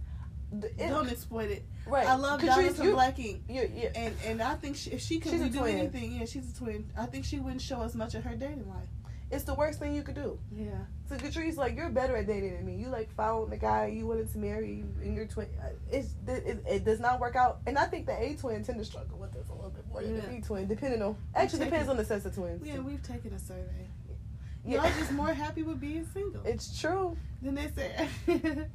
It- 0.52 0.78
Don't 0.78 1.10
exploit 1.10 1.52
it. 1.52 1.64
right. 1.86 2.08
I 2.08 2.16
love 2.16 2.42
from 2.42 2.86
you- 2.88 2.94
Black 2.94 3.20
Ink. 3.20 3.44
you- 3.50 3.62
And 3.96 4.16
and 4.26 4.42
I 4.42 4.56
think 4.56 4.78
she, 4.78 4.92
if 4.92 5.02
she 5.02 5.20
could 5.20 5.32
twin. 5.54 5.78
anything, 5.78 6.14
yeah, 6.14 6.26
she's 6.26 6.50
a 6.52 6.56
twin. 6.56 6.90
I 6.98 7.06
think 7.06 7.26
she 7.26 7.40
wouldn't 7.40 7.62
show 7.62 7.82
us 7.82 7.94
much 7.96 8.16
of 8.16 8.24
her 8.24 8.36
dating 8.36 8.68
life. 8.70 8.90
it's 9.30 9.44
the 9.44 9.54
worst 9.54 9.78
thing 9.80 9.94
you 9.94 10.04
could 10.04 10.16
do. 10.16 10.40
Yeah. 10.52 10.86
So 11.10 11.16
Catrice, 11.16 11.56
like 11.56 11.78
you're 11.78 11.90
better 11.90 12.18
at 12.18 12.28
dating 12.28 12.54
than 12.56 12.66
me. 12.66 12.76
You 12.76 12.88
like 12.90 13.10
found 13.16 13.52
the 13.52 13.58
guy 13.58 13.88
you 13.88 14.06
wanted 14.06 14.30
to 14.34 14.38
marry 14.40 14.84
in 15.02 15.16
your 15.16 15.26
twin. 15.26 15.48
uh, 15.64 15.70
It's 15.90 16.10
it, 16.28 16.64
it 16.68 16.84
does 16.84 17.00
not 17.00 17.20
work 17.22 17.36
out, 17.38 17.60
and 17.66 17.78
I 17.78 17.86
think 17.86 18.06
the 18.08 18.18
A 18.22 18.36
twin 18.36 18.62
tend 18.64 18.78
to 18.80 18.86
struggle 18.86 19.18
with 19.18 19.32
this 19.32 19.48
a 19.50 19.54
little 19.54 19.70
bit 19.70 19.86
more 19.88 20.02
than 20.02 20.16
Yeah. 20.16 20.22
the 20.22 20.28
B 20.28 20.42
twin, 20.42 20.68
depending 20.68 21.02
on. 21.02 21.16
Actually, 21.34 21.60
take 21.60 21.70
depends 21.70 21.90
on 21.90 21.96
the 21.98 22.04
sex 22.06 22.26
of 22.26 22.36
twins. 22.36 22.62
Yeah, 22.66 22.76
too. 22.76 22.82
we've 22.84 23.02
taken 23.04 23.32
a 23.34 23.40
survey. 23.40 23.88
Yeah. 24.66 24.84
Y'all 24.84 24.92
just 25.00 25.14
more 25.14 25.34
happy 25.34 25.64
with 25.64 25.80
being 25.80 26.06
single. 26.14 26.42
It's 26.44 26.78
true. 26.78 27.16
then 27.42 27.56
they 27.56 27.70
say, 27.74 28.10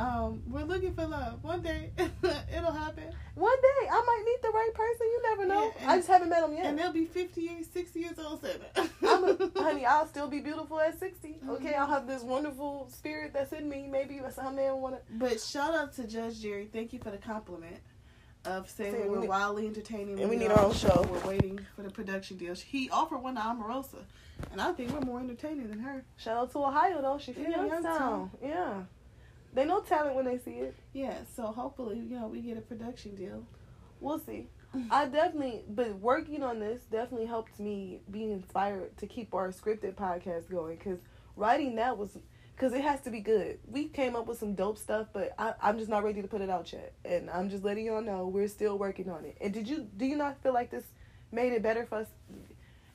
um, 0.00 0.42
we're 0.48 0.64
looking 0.64 0.94
for 0.94 1.06
love. 1.06 1.42
One 1.44 1.62
day 1.62 1.90
it'll 1.98 2.72
happen. 2.72 3.04
One 3.34 3.56
day 3.56 3.88
I 3.90 4.02
might 4.06 4.22
meet 4.24 4.42
the 4.42 4.48
right 4.50 4.70
person. 4.74 5.06
You 5.06 5.22
never 5.22 5.46
know. 5.46 5.72
Yeah, 5.80 5.90
I 5.90 5.96
just 5.96 6.08
haven't 6.08 6.28
met 6.30 6.42
him 6.44 6.54
yet. 6.54 6.66
And 6.66 6.78
they'll 6.78 6.92
be 6.92 7.04
50 7.06 7.40
years, 7.40 7.66
60 7.72 8.00
years 8.00 8.18
old. 8.18 8.40
Seven. 8.40 8.66
I'm 9.02 9.24
a, 9.24 9.50
honey, 9.62 9.86
I'll 9.86 10.06
still 10.06 10.28
be 10.28 10.40
beautiful 10.40 10.80
at 10.80 10.98
60. 10.98 11.38
Okay, 11.48 11.72
Mhm. 11.72 11.78
I'll 11.78 11.86
have 11.86 12.06
this 12.06 12.22
wonderful 12.22 12.88
spirit 12.90 13.32
that's 13.32 13.52
in 13.52 13.68
me. 13.68 13.86
Maybe 13.90 14.20
some 14.34 14.56
man 14.56 14.76
want 14.76 14.96
to. 14.96 15.00
But 15.18 15.40
shout 15.40 15.74
out 15.74 15.92
to 15.94 16.06
Judge 16.06 16.40
Jerry. 16.40 16.68
Thank 16.72 16.92
you 16.92 16.98
for 16.98 17.10
the 17.10 17.18
compliment 17.18 17.76
of 18.44 18.70
saying 18.70 18.92
Saying 18.94 19.12
we 19.12 19.18
we 19.18 19.28
wildly 19.28 19.66
entertaining. 19.66 20.18
and 20.20 20.30
we 20.30 20.36
when 20.36 20.38
need 20.38 20.50
our 20.50 20.64
own 20.64 20.72
show. 20.74 21.06
We're 21.10 21.28
waiting 21.28 21.60
for 21.76 21.82
the 21.82 21.90
production 21.90 22.36
deal. 22.38 22.54
He 22.54 22.88
offered 22.90 23.18
one 23.18 23.34
to 23.34 23.40
Omarosa, 23.42 24.02
and 24.52 24.60
I 24.62 24.72
think 24.72 24.92
we're 24.92 25.00
more 25.00 25.20
entertaining 25.20 25.68
than 25.68 25.78
her. 25.80 26.04
Shout 26.16 26.36
out 26.38 26.50
to 26.52 26.58
Ohio 26.58 27.02
though. 27.02 27.18
She 27.18 27.32
from 27.34 27.42
Yeah, 27.44 27.50
Youngstown. 27.66 27.82
Youngstown. 27.84 28.30
Yeah, 28.42 28.82
they 29.52 29.64
know 29.64 29.80
talent 29.80 30.16
when 30.16 30.24
they 30.24 30.38
see 30.38 30.58
it. 30.58 30.74
Yeah, 30.92 31.14
so 31.34 31.46
hopefully, 31.46 31.98
you 31.98 32.18
know, 32.18 32.26
we 32.28 32.40
get 32.40 32.56
a 32.56 32.60
production 32.60 33.14
deal. 33.14 33.44
We'll 34.00 34.20
see. 34.20 34.48
I 34.90 35.06
definitely, 35.06 35.64
but 35.68 35.96
working 35.96 36.44
on 36.44 36.60
this 36.60 36.82
definitely 36.84 37.26
helped 37.26 37.58
me 37.58 38.02
be 38.10 38.30
inspired 38.30 38.96
to 38.98 39.06
keep 39.06 39.34
our 39.34 39.48
scripted 39.48 39.94
podcast 39.94 40.48
going. 40.48 40.76
Because 40.76 41.00
writing 41.36 41.74
that 41.76 41.98
was, 41.98 42.16
because 42.54 42.72
it 42.72 42.82
has 42.82 43.00
to 43.00 43.10
be 43.10 43.18
good. 43.18 43.58
We 43.66 43.88
came 43.88 44.14
up 44.14 44.26
with 44.26 44.38
some 44.38 44.54
dope 44.54 44.78
stuff, 44.78 45.08
but 45.12 45.34
I, 45.38 45.54
I'm 45.60 45.76
just 45.76 45.90
not 45.90 46.04
ready 46.04 46.22
to 46.22 46.28
put 46.28 46.40
it 46.40 46.50
out 46.50 46.72
yet. 46.72 46.92
And 47.04 47.28
I'm 47.30 47.50
just 47.50 47.64
letting 47.64 47.86
y'all 47.86 48.00
know 48.00 48.28
we're 48.28 48.46
still 48.46 48.78
working 48.78 49.10
on 49.10 49.24
it. 49.24 49.36
And 49.40 49.52
did 49.52 49.68
you, 49.68 49.88
do 49.96 50.06
you 50.06 50.16
not 50.16 50.40
feel 50.40 50.54
like 50.54 50.70
this 50.70 50.84
made 51.32 51.52
it 51.52 51.62
better 51.62 51.84
for 51.84 51.98
us? 51.98 52.06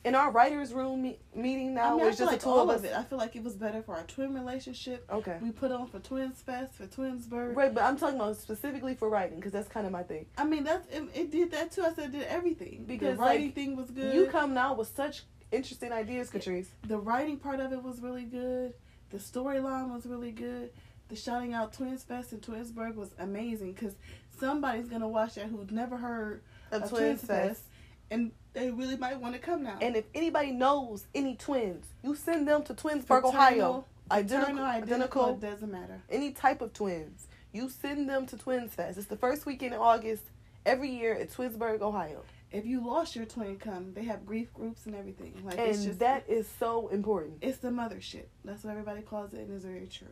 In 0.06 0.14
our 0.14 0.30
writers' 0.32 0.72
room 0.72 1.02
me- 1.02 1.20
meeting 1.34 1.74
now, 1.74 1.86
I 1.86 1.90
mean, 1.90 1.98
where 1.98 2.06
I 2.06 2.10
it's 2.10 2.20
feel 2.20 2.28
just 2.30 2.46
like 2.46 2.56
all 2.56 2.70
of 2.70 2.70
us. 2.70 2.84
it. 2.84 2.94
I 2.96 3.04
feel 3.04 3.18
like 3.18 3.36
it 3.36 3.44
was 3.44 3.56
better 3.56 3.82
for 3.82 3.96
our 3.96 4.04
twin 4.04 4.36
relationship. 4.36 5.04
Okay. 5.12 5.38
We 5.42 5.50
put 5.52 5.72
on 5.72 5.88
for 5.88 6.00
Twins 6.00 6.42
Fest 6.44 6.76
for 6.76 6.86
Twinsburg. 6.86 7.56
Right, 7.56 7.74
but 7.74 7.84
I'm 7.84 7.98
talking 7.98 8.18
about 8.20 8.38
specifically 8.38 8.94
for 8.94 9.10
writing 9.10 9.38
because 9.38 9.52
that's 9.52 9.68
kind 9.68 9.86
of 9.88 9.92
my 9.92 10.04
thing. 10.04 10.28
I 10.38 10.46
mean, 10.46 10.64
that's 10.64 10.88
it, 10.96 11.10
it. 11.16 11.32
did 11.32 11.50
that 11.52 11.72
too. 11.72 11.82
I 11.82 11.92
said 11.92 12.06
it 12.06 12.12
did 12.20 12.28
everything. 12.28 12.86
Because, 12.86 13.18
the 13.18 13.24
writing 13.24 13.46
like, 13.48 13.56
thing 13.56 13.76
was 13.76 13.90
good. 13.90 14.14
You 14.14 14.28
come 14.28 14.54
now 14.54 14.76
with 14.76 14.96
such 14.96 15.24
interesting 15.52 15.92
ideas, 15.92 16.30
Catrice. 16.30 16.68
the 16.88 17.00
writing 17.00 17.38
part 17.38 17.60
of 17.60 17.74
it 17.74 17.82
was 17.82 18.00
really 18.00 18.26
good. 18.26 18.76
The 19.10 19.18
storyline 19.18 19.92
was 19.92 20.06
really 20.06 20.32
good. 20.32 20.70
The 21.10 21.16
shouting 21.16 21.54
out 21.54 21.74
Twins 21.74 22.04
Fest 22.04 22.32
in 22.32 22.42
Twinsburg 22.42 22.94
was 22.96 23.10
amazing 23.18 23.74
because 23.74 23.96
somebody's 24.40 24.88
gonna 24.88 25.08
watch 25.08 25.36
that 25.36 25.48
who's 25.48 25.72
never 25.72 25.98
heard 25.98 26.42
Of 26.72 26.84
of 26.84 26.90
Twins 26.90 27.00
Twins 27.02 27.22
Fest. 27.22 27.48
Fest, 27.48 27.64
and 28.12 28.32
they 28.56 28.72
really 28.72 28.98
might 28.98 29.20
want 29.20 29.36
to 29.36 29.40
come 29.40 29.62
now. 29.64 29.78
And 29.82 29.96
if 29.96 30.06
anybody 30.16 30.52
knows 30.52 31.06
any 31.14 31.36
twins, 31.36 31.86
you 32.04 32.16
send 32.16 32.48
them 32.48 32.64
to 32.64 32.74
Twinsburg, 32.74 33.24
Ohio. 33.24 33.86
Identical, 34.12 34.64
identical, 34.64 35.24
identical, 35.24 35.36
doesn't 35.36 35.72
matter. 35.72 36.02
any 36.10 36.32
type 36.32 36.62
of 36.62 36.74
twins. 36.74 37.28
You 37.52 37.70
send 37.70 38.10
them 38.10 38.26
to 38.28 38.38
Twins 38.38 38.74
Fest. 38.74 38.98
It's 38.98 39.08
the 39.08 39.16
first 39.18 39.46
weekend 39.46 39.74
in 39.74 39.80
August 39.80 40.24
every 40.66 40.90
year 40.90 41.16
at 41.16 41.32
Twinsburg, 41.32 41.82
Ohio. 41.82 42.24
If 42.52 42.66
you 42.66 42.86
lost 42.86 43.16
your 43.16 43.26
twin, 43.26 43.58
come. 43.58 43.94
They 43.94 44.04
have 44.06 44.26
grief 44.26 44.54
groups 44.54 44.86
and 44.86 44.96
everything. 44.96 45.34
Like 45.44 45.58
it's 45.58 45.80
And 45.80 45.88
just 45.88 46.00
that 46.00 46.26
is 46.30 46.48
so 46.60 46.88
important. 46.90 47.38
It's 47.42 47.58
the 47.58 47.70
mothership. 47.70 48.26
That's 48.44 48.64
what 48.64 48.72
everybody 48.72 49.02
calls 49.02 49.34
it, 49.34 49.40
and 49.40 49.54
it's 49.56 49.66
very 49.66 49.88
true. 49.88 50.08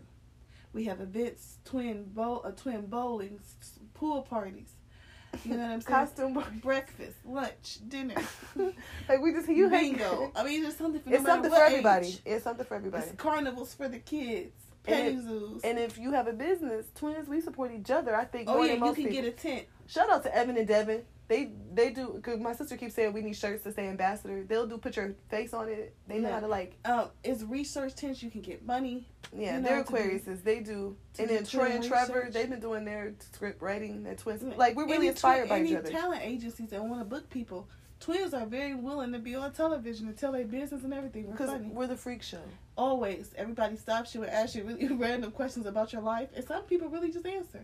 We 0.73 0.85
have 0.85 0.99
events, 0.99 1.57
twin 1.63 2.05
bowl, 2.05 2.41
uh, 2.43 2.51
twin 2.51 2.87
bowling, 2.87 3.39
pool 3.93 4.23
parties. 4.23 4.71
You 5.45 5.51
know 5.55 5.63
what 5.63 5.71
I'm 5.71 5.81
saying? 5.81 5.95
Costume. 6.07 6.43
Breakfast, 6.61 7.17
lunch, 7.25 7.79
dinner, 7.87 8.15
like 9.09 9.21
we 9.21 9.31
just 9.33 9.49
you 9.49 9.69
hang- 9.69 9.93
bingo. 9.93 10.31
I 10.35 10.43
mean, 10.43 10.63
it's 10.65 10.77
something 10.77 11.01
for 11.01 11.09
It's 11.09 11.23
matter 11.23 11.33
something 11.33 11.51
what 11.51 11.59
for 11.59 11.65
everybody. 11.65 12.07
age. 12.07 12.19
It's 12.25 12.43
something 12.43 12.65
for 12.65 12.75
everybody. 12.75 13.03
It's 13.03 13.15
carnivals 13.15 13.73
for 13.73 13.87
the 13.89 13.99
kids, 13.99 14.53
And 14.85 15.21
zoos. 15.23 15.61
And 15.63 15.79
if 15.79 15.97
you 15.97 16.11
have 16.11 16.27
a 16.27 16.33
business, 16.33 16.85
twins, 16.95 17.27
we 17.27 17.41
support 17.41 17.71
each 17.73 17.89
other. 17.91 18.15
I 18.15 18.25
think 18.25 18.47
oh 18.49 18.63
yeah, 18.63 18.73
you 18.73 18.79
can 18.79 18.95
people. 18.95 19.11
get 19.11 19.25
a 19.25 19.31
tent. 19.31 19.65
Shout 19.87 20.09
out 20.09 20.23
to 20.23 20.35
Evan 20.35 20.57
and 20.57 20.67
Devin. 20.67 21.01
They 21.27 21.51
they 21.73 21.89
do. 21.91 22.19
Cause 22.21 22.39
my 22.39 22.53
sister 22.53 22.75
keeps 22.77 22.93
saying 22.95 23.13
we 23.13 23.21
need 23.21 23.35
shirts 23.35 23.63
to 23.63 23.71
say 23.71 23.87
ambassador. 23.87 24.43
They'll 24.43 24.67
do 24.67 24.77
put 24.77 24.95
your 24.97 25.15
face 25.29 25.53
on 25.53 25.69
it. 25.69 25.95
They 26.07 26.19
know 26.19 26.27
Yeah. 26.27 26.33
how 26.35 26.39
to 26.41 26.47
like. 26.47 26.77
Um, 26.85 27.09
it's 27.23 27.43
research 27.43 27.95
tents. 27.95 28.21
You 28.21 28.29
can 28.29 28.41
get 28.41 28.65
money. 28.65 29.07
Yeah, 29.35 29.55
You 29.55 29.61
know, 29.61 29.67
they're 29.69 29.83
do- 29.83 29.91
Aquariuses. 29.93 30.43
They 30.43 30.59
do. 30.59 30.95
And 31.17 31.29
then 31.29 31.45
Troy 31.45 31.67
and 31.71 31.83
Trevor, 31.83 32.13
research. 32.15 32.33
they've 32.33 32.49
been 32.49 32.59
doing 32.59 32.83
their 32.85 33.13
script 33.31 33.61
writing, 33.61 34.03
their 34.03 34.15
twins. 34.15 34.43
Like 34.57 34.75
we're 34.75 34.83
really 34.85 34.97
Any 34.97 35.07
inspired 35.07 35.47
twi- 35.47 35.55
by 35.55 35.59
any 35.61 35.71
each 35.71 35.77
other. 35.77 35.89
talent 35.89 36.21
agencies 36.23 36.69
that 36.69 36.83
want 36.83 36.99
to 37.01 37.05
book 37.05 37.29
people. 37.29 37.67
Twins 38.01 38.33
are 38.33 38.45
very 38.45 38.75
willing 38.75 39.13
to 39.13 39.19
be 39.19 39.33
on 39.33 39.53
television 39.53 40.07
to 40.07 40.13
tell 40.13 40.33
their 40.33 40.43
business 40.45 40.83
and 40.83 40.93
everything. 40.93 41.25
We're 41.27 41.31
Because 41.31 41.61
we're 41.61 41.87
the 41.87 41.95
freak 41.95 42.21
show. 42.21 42.41
always 42.75 43.31
everybody 43.37 43.77
stops 43.77 44.13
you 44.13 44.23
and 44.23 44.31
asks 44.31 44.55
you 44.55 44.63
really 44.65 44.87
random 44.93 45.31
questions 45.31 45.65
about 45.65 45.93
your 45.93 46.01
life 46.01 46.27
and 46.35 46.43
some 46.45 46.63
people 46.63 46.89
really 46.89 47.11
just 47.11 47.25
answer 47.25 47.63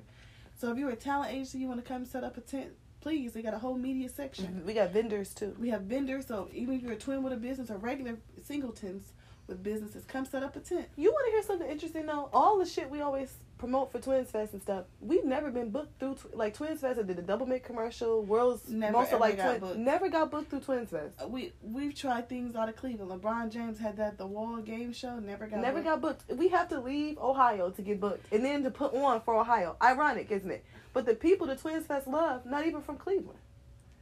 so 0.56 0.72
if 0.72 0.78
you're 0.78 0.91
a 0.91 0.95
talent 0.95 1.32
agency 1.34 1.58
you 1.58 1.67
want 1.67 1.84
to 1.84 1.88
come 1.93 2.06
set 2.06 2.24
up 2.24 2.38
a 2.38 2.41
tent 2.41 2.69
please 3.02 3.34
they 3.34 3.42
got 3.42 3.54
a 3.54 3.60
whole 3.60 3.78
media 3.78 4.10
section 4.10 4.46
mm-hmm. 4.48 4.66
We 4.66 4.74
got 4.74 4.92
vendors 4.92 5.34
too. 5.34 5.56
we 5.60 5.70
have 5.70 5.82
vendors 5.82 6.28
so 6.28 6.50
even 6.54 6.76
if 6.76 6.82
you're 6.82 6.94
a 6.94 6.98
twin 6.98 7.24
with 7.24 7.34
a 7.34 7.38
business 7.38 7.70
or 7.72 7.78
regular 7.78 8.18
singletons 8.44 9.14
with 9.48 9.64
businesses 9.64 10.04
come 10.06 10.26
set 10.26 10.44
up 10.44 10.56
a 10.56 10.60
tent 10.60 10.88
You 10.96 11.12
want 11.12 11.26
to 11.28 11.32
hear 11.32 11.44
something 11.44 11.70
interesting 11.70 12.06
though? 12.06 12.30
All 12.34 12.60
the 12.60 12.66
shit 12.66 12.90
we 12.90 13.02
always 13.02 13.34
promote 13.60 13.91
for 13.91 14.00
Twins 14.00 14.32
Fest 14.32 14.54
and 14.54 14.62
stuff, 14.62 14.86
we've 15.02 15.24
never 15.26 15.52
been 15.52 15.69
booked 15.69 16.00
through 16.00 16.15
tw- 16.15 16.36
like 16.36 16.56
Twins 16.56 16.82
Fest. 16.82 16.98
I 17.00 17.04
did 17.04 17.17
the 17.17 17.22
Doublemint 17.22 17.62
commercial. 17.63 18.24
World's 18.24 18.67
Never, 18.69 18.93
most 18.93 19.12
of 19.13 19.19
like 19.19 19.38
got 19.38 19.60
twin, 19.60 19.84
never 19.84 20.10
got 20.10 20.32
booked 20.32 20.50
through 20.50 20.62
Twins 20.62 20.89
Fest. 20.89 21.13
Uh, 21.24 21.28
we 21.28 21.54
we've 21.62 21.93
tried 21.93 22.28
things 22.28 22.56
out 22.56 22.69
of 22.69 22.76
Cleveland. 22.76 23.12
LeBron 23.12 23.52
James 23.52 23.78
had 23.78 23.98
that 23.98 24.17
the 24.17 24.26
Wall 24.26 24.58
game 24.58 24.91
show. 24.93 25.19
Never 25.19 25.45
got 25.45 25.60
Never 25.60 25.84
booked. 25.84 25.86
got 25.86 26.02
booked. 26.02 26.39
We 26.39 26.48
have 26.48 26.69
to 26.69 26.80
leave 26.80 27.19
Ohio 27.19 27.69
to 27.69 27.82
get 27.84 28.00
booked, 28.00 28.34
and 28.34 28.43
then 28.43 28.63
to 28.63 28.72
put 28.72 28.95
on 28.95 29.22
for 29.22 29.36
Ohio. 29.36 29.76
Ironic, 29.82 30.32
isn't 30.32 30.50
it? 30.50 30.65
But 30.93 31.06
the 31.06 31.13
people 31.13 31.45
the 31.45 31.56
Twins 31.56 31.86
Fest 31.86 32.08
love, 32.08 32.45
not 32.48 32.65
even 32.65 32.82
from 32.82 32.98
Cleveland. 32.98 33.38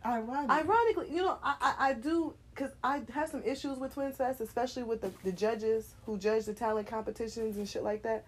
Ironic. 0.06 0.50
Ironically, 0.50 1.08
you 1.10 1.22
know, 1.24 1.38
I 1.44 1.56
I, 1.60 1.90
I 1.90 1.94
do 1.94 2.36
because 2.54 2.72
I 2.84 3.02
have 3.14 3.30
some 3.30 3.44
issues 3.44 3.78
with 3.78 3.94
Twins 3.94 4.16
Fest, 4.18 4.40
especially 4.42 4.84
with 4.84 5.02
the, 5.02 5.12
the 5.24 5.32
judges 5.32 5.94
who 6.06 6.18
judge 6.18 6.46
the 6.46 6.54
talent 6.54 6.88
competitions 6.88 7.58
and 7.58 7.68
shit 7.68 7.84
like 7.84 8.04
that. 8.04 8.26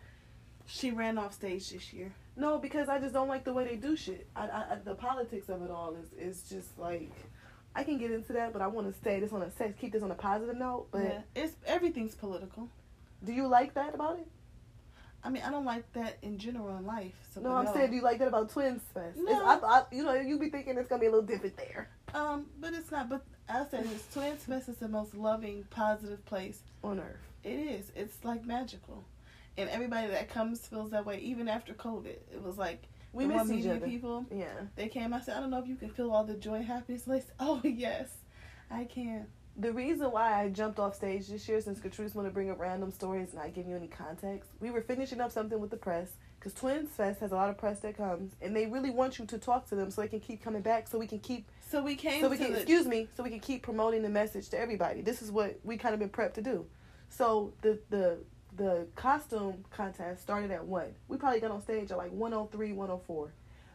She 0.70 0.92
ran 0.92 1.18
off 1.18 1.34
stage 1.34 1.70
this 1.72 1.92
year. 1.94 2.12
No, 2.36 2.58
because 2.58 2.88
I 2.88 3.00
just 3.00 3.14
don't 3.14 3.28
like 3.28 3.44
the 3.44 3.54
way 3.54 3.66
they 3.66 3.76
do 3.76 3.98
shit. 3.98 4.28
I, 4.36 4.44
I, 4.44 4.78
the 4.84 4.96
politics 4.96 5.50
of 5.50 5.62
it 5.64 5.72
all 5.72 5.96
is 5.96 6.14
is 6.14 6.44
just 6.50 6.78
like 6.78 7.12
I 7.76 7.84
can 7.84 7.98
get 7.98 8.12
into 8.12 8.34
that, 8.34 8.54
but 8.54 8.62
I 8.62 8.68
want 8.68 8.88
to 8.88 8.94
stay 9.00 9.20
this 9.20 9.34
on 9.34 9.42
a 9.42 9.52
sex 9.52 9.74
keep 9.80 9.92
this 9.94 10.04
on 10.04 10.12
a 10.12 10.16
positive 10.16 10.56
note. 10.56 10.88
But 10.92 11.04
yeah, 11.04 11.22
it's 11.36 11.54
everything's 11.66 12.16
political. 12.16 12.70
do 13.26 13.34
you 13.34 13.48
like 13.48 13.74
that 13.74 13.94
about 13.96 14.20
it? 14.20 14.28
I 15.22 15.30
mean, 15.30 15.44
I 15.44 15.52
don't 15.52 15.66
like 15.66 15.92
that 15.94 16.18
in 16.22 16.38
general 16.38 16.78
in 16.78 16.86
life. 16.86 17.14
So 17.34 17.42
No, 17.42 17.52
I'm 17.52 17.68
saying 17.74 17.90
do 17.90 17.96
you 17.98 18.02
like 18.02 18.20
that 18.20 18.30
about 18.30 18.50
Twins 18.52 18.82
Fest? 18.94 19.18
No. 19.18 19.46
I, 19.46 19.56
I, 19.56 19.84
you 19.92 20.04
know, 20.04 20.14
you'd 20.14 20.40
be 20.40 20.50
thinking 20.50 20.78
it's 20.78 20.88
gonna 20.88 21.02
be 21.02 21.08
a 21.08 21.12
little 21.12 21.26
different 21.26 21.58
there 21.58 21.90
Um, 22.14 22.46
but 22.60 22.74
it's 22.74 22.90
not. 22.92 23.10
But 23.10 23.26
I 23.50 23.66
said 23.70 23.84
this 23.86 24.06
Twins 24.14 24.44
Fest 24.44 24.70
is 24.70 24.78
the 24.78 24.88
most 24.88 25.14
loving, 25.16 25.66
positive 25.72 26.24
place. 26.26 26.62
on 26.84 27.00
Earth. 27.00 27.18
It 27.44 27.60
is. 27.60 27.92
It's 27.96 28.24
like 28.24 28.46
magical, 28.46 29.04
and 29.58 29.70
everybody 29.70 30.08
that 30.08 30.30
comes 30.30 30.66
feels 30.68 30.92
that 30.92 31.06
way. 31.06 31.20
Even 31.20 31.48
after 31.48 31.74
COVID, 31.74 32.06
it 32.08 32.42
was 32.44 32.58
like 32.58 32.84
We 33.14 33.26
miss 33.26 33.52
each 33.52 33.66
other. 33.68 33.80
people. 33.86 34.26
Yeah. 34.32 34.46
They 34.76 34.88
came. 34.88 35.14
I 35.14 35.22
said, 35.22 35.38
I 35.38 35.40
don't 35.42 35.52
know 35.52 35.60
if 35.60 35.68
you 35.68 35.76
can 35.76 35.90
feel 35.90 36.12
all 36.12 36.24
the 36.24 36.36
joy 36.36 36.56
and 36.56 36.66
happiness. 36.66 37.04
Like, 37.08 37.26
oh 37.40 37.62
yes, 37.64 38.10
I 38.72 38.86
can. 38.86 39.28
The 39.58 39.74
reason 39.74 40.12
why 40.12 40.42
I 40.42 40.48
jumped 40.50 40.80
off 40.80 40.96
stage 40.96 41.28
this 41.28 41.48
year, 41.50 41.60
since 41.60 41.80
Catrice 41.80 42.16
want 42.16 42.28
to 42.28 42.34
bring 42.34 42.50
up 42.50 42.60
random 42.60 42.92
stories, 42.92 43.34
not 43.34 43.54
giving 43.54 43.72
you 43.72 43.76
any 43.76 43.88
context, 43.88 44.50
we 44.62 44.72
were 44.72 44.82
finishing 44.82 45.20
up 45.20 45.32
something 45.34 45.60
with 45.60 45.70
the 45.70 45.76
press 45.78 46.12
because 46.40 46.54
Twins 46.54 46.90
Fest 46.92 47.20
has 47.20 47.34
a 47.34 47.36
lot 47.36 47.50
of 47.50 47.58
press 47.58 47.80
that 47.80 47.98
comes, 47.98 48.32
and 48.42 48.56
they 48.56 48.68
really 48.68 48.90
want 48.90 49.20
you 49.20 49.26
to 49.26 49.38
talk 49.38 49.68
to 49.68 49.76
them 49.76 49.92
so 49.92 50.00
they 50.00 50.08
can 50.08 50.22
keep 50.22 50.42
coming 50.42 50.62
back, 50.62 50.88
so 50.88 50.98
we 50.98 51.08
can 51.08 51.20
keep, 51.20 51.50
So 51.70 51.84
we 51.84 51.96
came 51.96 52.22
so 52.22 52.30
we 52.30 52.38
to 52.38 52.44
can, 52.44 52.54
the 52.54 52.60
excuse 52.60 52.86
me, 52.86 53.10
so 53.18 53.24
we 53.24 53.30
can 53.30 53.42
keep 53.42 53.62
promoting 53.62 54.02
the 54.02 54.08
message 54.10 54.48
to 54.50 54.60
everybody. 54.60 55.02
This 55.02 55.22
is 55.22 55.30
what 55.30 55.60
we 55.66 55.76
kind 55.76 55.94
of 55.94 56.00
been 56.00 56.08
prepped 56.10 56.36
to 56.36 56.42
do. 56.42 56.66
So 57.10 57.52
the 57.62 57.80
the 57.90 58.20
the 58.60 58.86
costume 58.96 59.64
contest 59.72 60.22
started 60.22 60.52
at 60.52 60.66
one. 60.66 60.94
We 61.08 61.16
probably 61.16 61.40
got 61.40 61.50
on 61.50 61.62
stage 61.62 61.92
at 61.92 61.98
like 61.98 62.12
103, 62.12 62.74
104. 62.74 63.34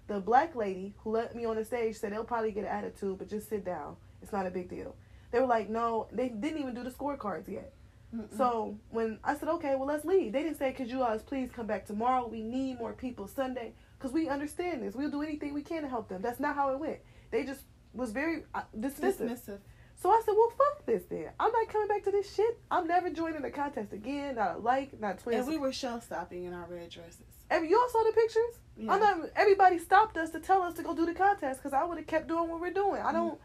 The 0.09 0.21
black 0.21 0.55
lady 0.55 0.93
who 0.99 1.11
let 1.11 1.35
me 1.35 1.47
on 1.47 1.57
the 1.57 1.65
stage 1.65 1.97
said 1.97 2.13
they'll 2.13 2.23
probably 2.23 2.53
get 2.53 2.65
an 2.65 2.71
attitude, 2.71 3.17
but 3.17 3.31
just 3.31 3.49
sit 3.49 3.65
down. 3.65 3.97
It's 4.23 4.31
not 4.31 4.47
a 4.47 4.51
big 4.51 4.69
deal. 4.69 4.95
They 5.31 5.41
were 5.41 5.47
like, 5.47 5.71
no, 5.71 6.07
they 6.13 6.29
didn't 6.29 6.61
even 6.61 6.75
do 6.75 6.85
the 6.85 6.91
scorecards 6.91 7.49
yet. 7.49 7.73
Mm-mm. 8.15 8.37
So 8.37 8.77
when 8.91 9.19
I 9.25 9.35
said, 9.35 9.49
okay, 9.49 9.75
well, 9.75 9.87
let's 9.87 10.05
leave, 10.05 10.33
they 10.35 10.43
didn't 10.43 10.59
say, 10.59 10.73
could 10.73 10.91
you 10.91 10.99
guys 10.99 11.23
please 11.23 11.49
come 11.51 11.67
back 11.67 11.87
tomorrow? 11.87 12.27
We 12.27 12.43
need 12.43 12.79
more 12.79 12.93
people 12.93 13.27
Sunday. 13.27 13.73
Because 13.99 14.13
we 14.13 14.29
understand 14.29 14.83
this. 14.83 14.95
We'll 14.95 15.11
do 15.11 15.23
anything 15.23 15.55
we 15.55 15.63
can 15.63 15.83
to 15.83 15.89
help 15.89 16.11
them. 16.11 16.21
That's 16.21 16.39
not 16.41 16.55
how 16.55 16.69
it 16.73 16.79
went. 16.79 16.99
They 17.31 17.45
just 17.45 17.63
was 17.95 18.13
very 18.13 18.43
uh, 18.55 18.63
dismissive. 18.79 19.31
dismissive. 19.31 19.59
So 20.05 20.11
I 20.11 20.21
said, 20.23 20.35
well, 20.37 20.51
fuck 20.51 20.85
this 20.85 21.05
then. 21.09 21.31
I'm 21.41 21.51
not 21.51 21.67
coming 21.71 21.89
back 21.89 22.05
to 22.05 22.11
this 22.11 22.35
shit. 22.35 22.59
I'm 22.71 22.87
never 22.87 23.09
joining 23.09 23.41
the 23.41 23.51
contest 23.51 23.95
again. 23.95 24.35
Not 24.35 24.57
a 24.57 24.59
like, 24.59 25.01
not 25.01 25.19
twins. 25.19 25.39
And 25.39 25.49
we 25.49 25.57
were 25.57 25.73
show 25.73 25.99
stopping 25.99 26.45
in 26.45 26.53
our 26.53 26.67
red 26.69 26.91
dresses. 26.91 27.23
Every, 27.49 27.71
y'all 27.71 27.89
saw 27.91 28.03
the 28.03 28.13
pictures? 28.13 28.59
Yeah. 28.77 28.93
I'm 28.93 29.01
not. 29.01 29.31
Everybody 29.35 29.79
stopped 29.79 30.19
us 30.19 30.29
to 30.33 30.41
tell 30.41 30.61
us 30.61 30.75
to 30.75 30.83
go 30.83 30.95
do 30.95 31.07
the 31.07 31.15
contest 31.15 31.63
because 31.63 31.73
I 31.73 31.85
would 31.85 31.97
have 31.97 32.07
kept 32.07 32.29
doing 32.29 32.51
what 32.51 32.61
we're 32.61 32.71
doing. 32.71 33.01
I 33.01 33.13
don't. 33.13 33.41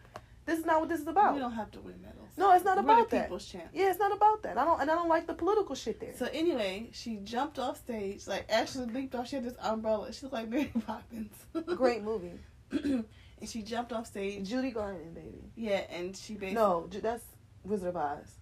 This 0.45 0.59
is 0.59 0.65
not 0.65 0.81
what 0.81 0.89
this 0.89 0.99
is 0.99 1.07
about. 1.07 1.33
We 1.33 1.39
don't 1.39 1.53
have 1.53 1.71
to 1.71 1.79
win 1.79 1.95
medals. 2.01 2.27
No, 2.35 2.51
it's 2.53 2.65
not 2.65 2.75
We're 2.75 2.83
about 2.83 3.09
that. 3.11 3.23
people's 3.27 3.45
champ. 3.45 3.69
Yeah, 3.71 3.89
it's 3.89 3.99
not 3.99 4.11
about 4.11 4.43
that. 4.43 4.57
I 4.57 4.65
don't, 4.65 4.81
and 4.81 4.91
I 4.91 4.95
don't 4.95 5.07
like 5.07 5.27
the 5.27 5.35
political 5.35 5.75
shit 5.75 6.01
there. 6.01 6.13
So 6.17 6.27
anyway, 6.33 6.89
she 6.91 7.19
jumped 7.23 7.57
off 7.57 7.77
stage, 7.77 8.27
like 8.27 8.47
actually 8.49 8.87
leaped 8.87 9.15
off. 9.15 9.29
She 9.29 9.37
had 9.37 9.45
this 9.45 9.55
umbrella. 9.61 10.11
She 10.11 10.23
looked 10.23 10.33
like 10.33 10.49
Mary 10.49 10.73
Poppins. 10.85 11.31
Great 11.77 12.03
movie, 12.03 12.33
and 13.39 13.49
she 13.49 13.61
jumped 13.61 13.91
off 13.93 14.07
stage. 14.07 14.47
Judy 14.47 14.71
Garland, 14.71 15.15
baby. 15.15 15.51
Yeah, 15.55 15.83
and 15.91 16.15
she 16.15 16.33
basically 16.33 16.53
No, 16.55 16.87
that's 16.91 17.23
Wizard 17.63 17.89
of 17.89 17.97
Oz. 17.97 18.35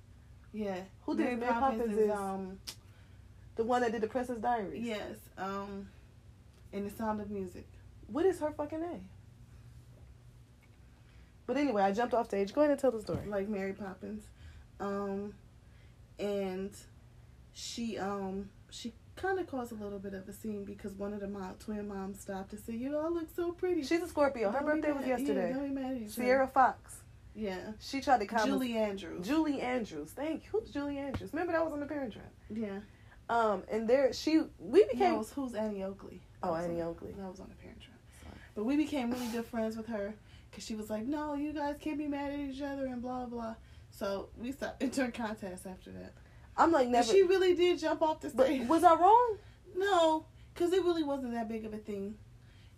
Yeah. 0.54 0.80
Who 1.06 1.16
did 1.16 1.40
Mary 1.40 1.54
Poppins? 1.54 1.98
Is 1.98 2.12
um 2.12 2.58
the 3.56 3.64
one 3.64 3.82
that 3.82 3.92
did 3.92 4.02
the 4.02 4.08
Princess 4.08 4.38
Diaries. 4.40 4.84
yes 4.84 5.16
um 5.38 5.90
in 6.72 6.84
the 6.84 6.90
Sound 6.90 7.22
of 7.22 7.30
Music. 7.30 7.68
What 8.08 8.26
is 8.26 8.40
her 8.40 8.52
fucking 8.52 8.82
name? 8.82 9.08
But 11.46 11.58
anyway, 11.58 11.82
I 11.84 11.92
jumped 11.94 12.14
off 12.14 12.28
stage. 12.28 12.54
Go 12.54 12.62
ahead 12.62 12.72
and 12.72 12.80
tell 12.80 12.92
the 12.92 13.02
story. 13.02 13.26
like 13.28 13.48
Mary 13.48 13.74
Poppins. 13.74 14.24
Um 14.80 15.34
and 16.20 16.72
she 17.54 17.98
um 17.98 18.50
she 18.70 18.94
kind 19.18 19.40
of 19.40 19.48
caused 19.48 19.72
a 19.72 19.76
little 19.76 20.00
bit 20.00 20.14
of 20.14 20.28
a 20.30 20.34
scene 20.34 20.64
because 20.64 20.94
one 20.94 21.14
of 21.14 21.20
the 21.20 21.28
mom, 21.28 21.56
twin 21.60 21.88
moms 21.88 22.20
stopped 22.22 22.54
and 22.54 22.62
said, 22.62 22.76
"You 22.76 22.98
all 22.98 23.12
look 23.14 23.28
so 23.36 23.52
pretty." 23.52 23.84
She's 23.84 24.02
a 24.02 24.08
Scorpio. 24.08 24.52
Her 24.52 24.60
Don't 24.60 24.82
birthday 24.82 24.92
was 24.94 25.06
yesterday. 25.06 25.50
Yeah, 25.50 25.56
don't 25.56 25.74
be 25.76 25.82
mad 25.82 26.02
at. 26.04 26.10
Sierra 26.10 26.48
Fox. 26.48 26.98
Yeah. 27.36 27.72
She 27.80 28.02
tried 28.02 28.20
to 28.22 28.26
comment. 28.26 28.48
Julie 28.50 28.78
Andrews. 28.78 29.28
Julie 29.28 29.62
Andrews. 29.62 30.10
Thank 30.12 30.46
you. 30.46 30.50
Who's 30.60 30.70
Julie 30.72 30.98
Andrews? 30.98 31.32
Remember 31.34 31.54
that 31.54 31.64
was 31.64 31.74
on 31.74 31.80
the 31.80 31.86
Parent 31.86 32.14
Trap. 32.14 32.32
yeah. 32.50 32.80
Um, 33.30 33.64
and 33.70 33.88
there 33.90 34.14
she 34.14 34.42
we 34.58 34.86
became. 34.86 35.18
was 35.18 35.32
who's 35.32 35.54
Annie 35.54 35.84
Oakley. 35.84 36.22
oh, 36.44 36.56
Annie 36.56 36.82
on- 36.82 36.88
Oakley. 36.88 37.12
That 37.18 37.30
was 37.30 37.40
on 37.40 37.50
the 37.50 37.56
Parent 37.56 37.82
Trap. 37.82 37.94
But 38.56 38.64
we 38.64 38.76
became 38.78 39.12
really 39.12 39.28
good 39.28 39.46
friends 39.46 39.76
with 39.78 39.86
her 39.88 40.14
because 40.50 40.64
she 40.66 40.76
was 40.76 40.90
like, 40.90 41.06
"No, 41.06 41.36
you 41.36 41.52
guys 41.54 41.76
can't 41.80 41.98
be 41.98 42.08
mad 42.08 42.32
at 42.32 42.40
each 42.40 42.62
other," 42.62 42.86
and 42.88 43.02
blah 43.02 43.26
blah. 43.26 43.56
So 43.92 44.30
we 44.38 44.52
stopped 44.52 44.82
entering 44.82 45.12
contests 45.12 45.66
after 45.66 45.92
that. 45.92 46.14
I'm 46.58 46.72
like 46.72 46.88
But 46.88 46.92
never. 46.92 47.08
she 47.08 47.22
really 47.24 47.54
did 47.56 47.80
jump 47.80 48.02
off 48.02 48.22
the 48.22 48.30
but 48.30 48.48
stage. 48.48 48.68
was 48.68 48.84
I 48.84 48.96
wrong? 48.96 49.38
no, 49.76 50.26
because 50.54 50.74
it 50.74 50.84
really 50.84 51.04
wasn't 51.04 51.34
that 51.34 51.48
big 51.48 51.66
of 51.66 51.74
a 51.74 51.78
thing, 51.78 52.16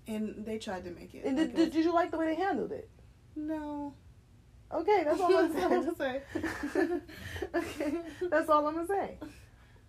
and 0.08 0.46
they 0.46 0.58
tried 0.58 0.84
to 0.86 0.92
make 0.92 1.14
it. 1.16 1.24
And 1.26 1.38
like 1.38 1.48
did, 1.48 1.60
it 1.60 1.66
did, 1.66 1.74
did 1.74 1.86
you 1.86 1.94
like 1.94 2.12
the 2.12 2.18
way 2.18 2.26
they 2.28 2.36
handled 2.36 2.72
it? 2.72 2.90
no. 3.36 3.94
Okay, 4.72 5.04
that's 5.04 5.20
all 5.20 5.36
I'm 5.36 5.52
gonna 5.54 5.96
saying. 5.96 6.22
okay, 7.56 7.94
that's 8.30 8.50
all 8.50 8.68
I'm 8.68 8.76
gonna 8.76 8.88
say. 8.88 9.18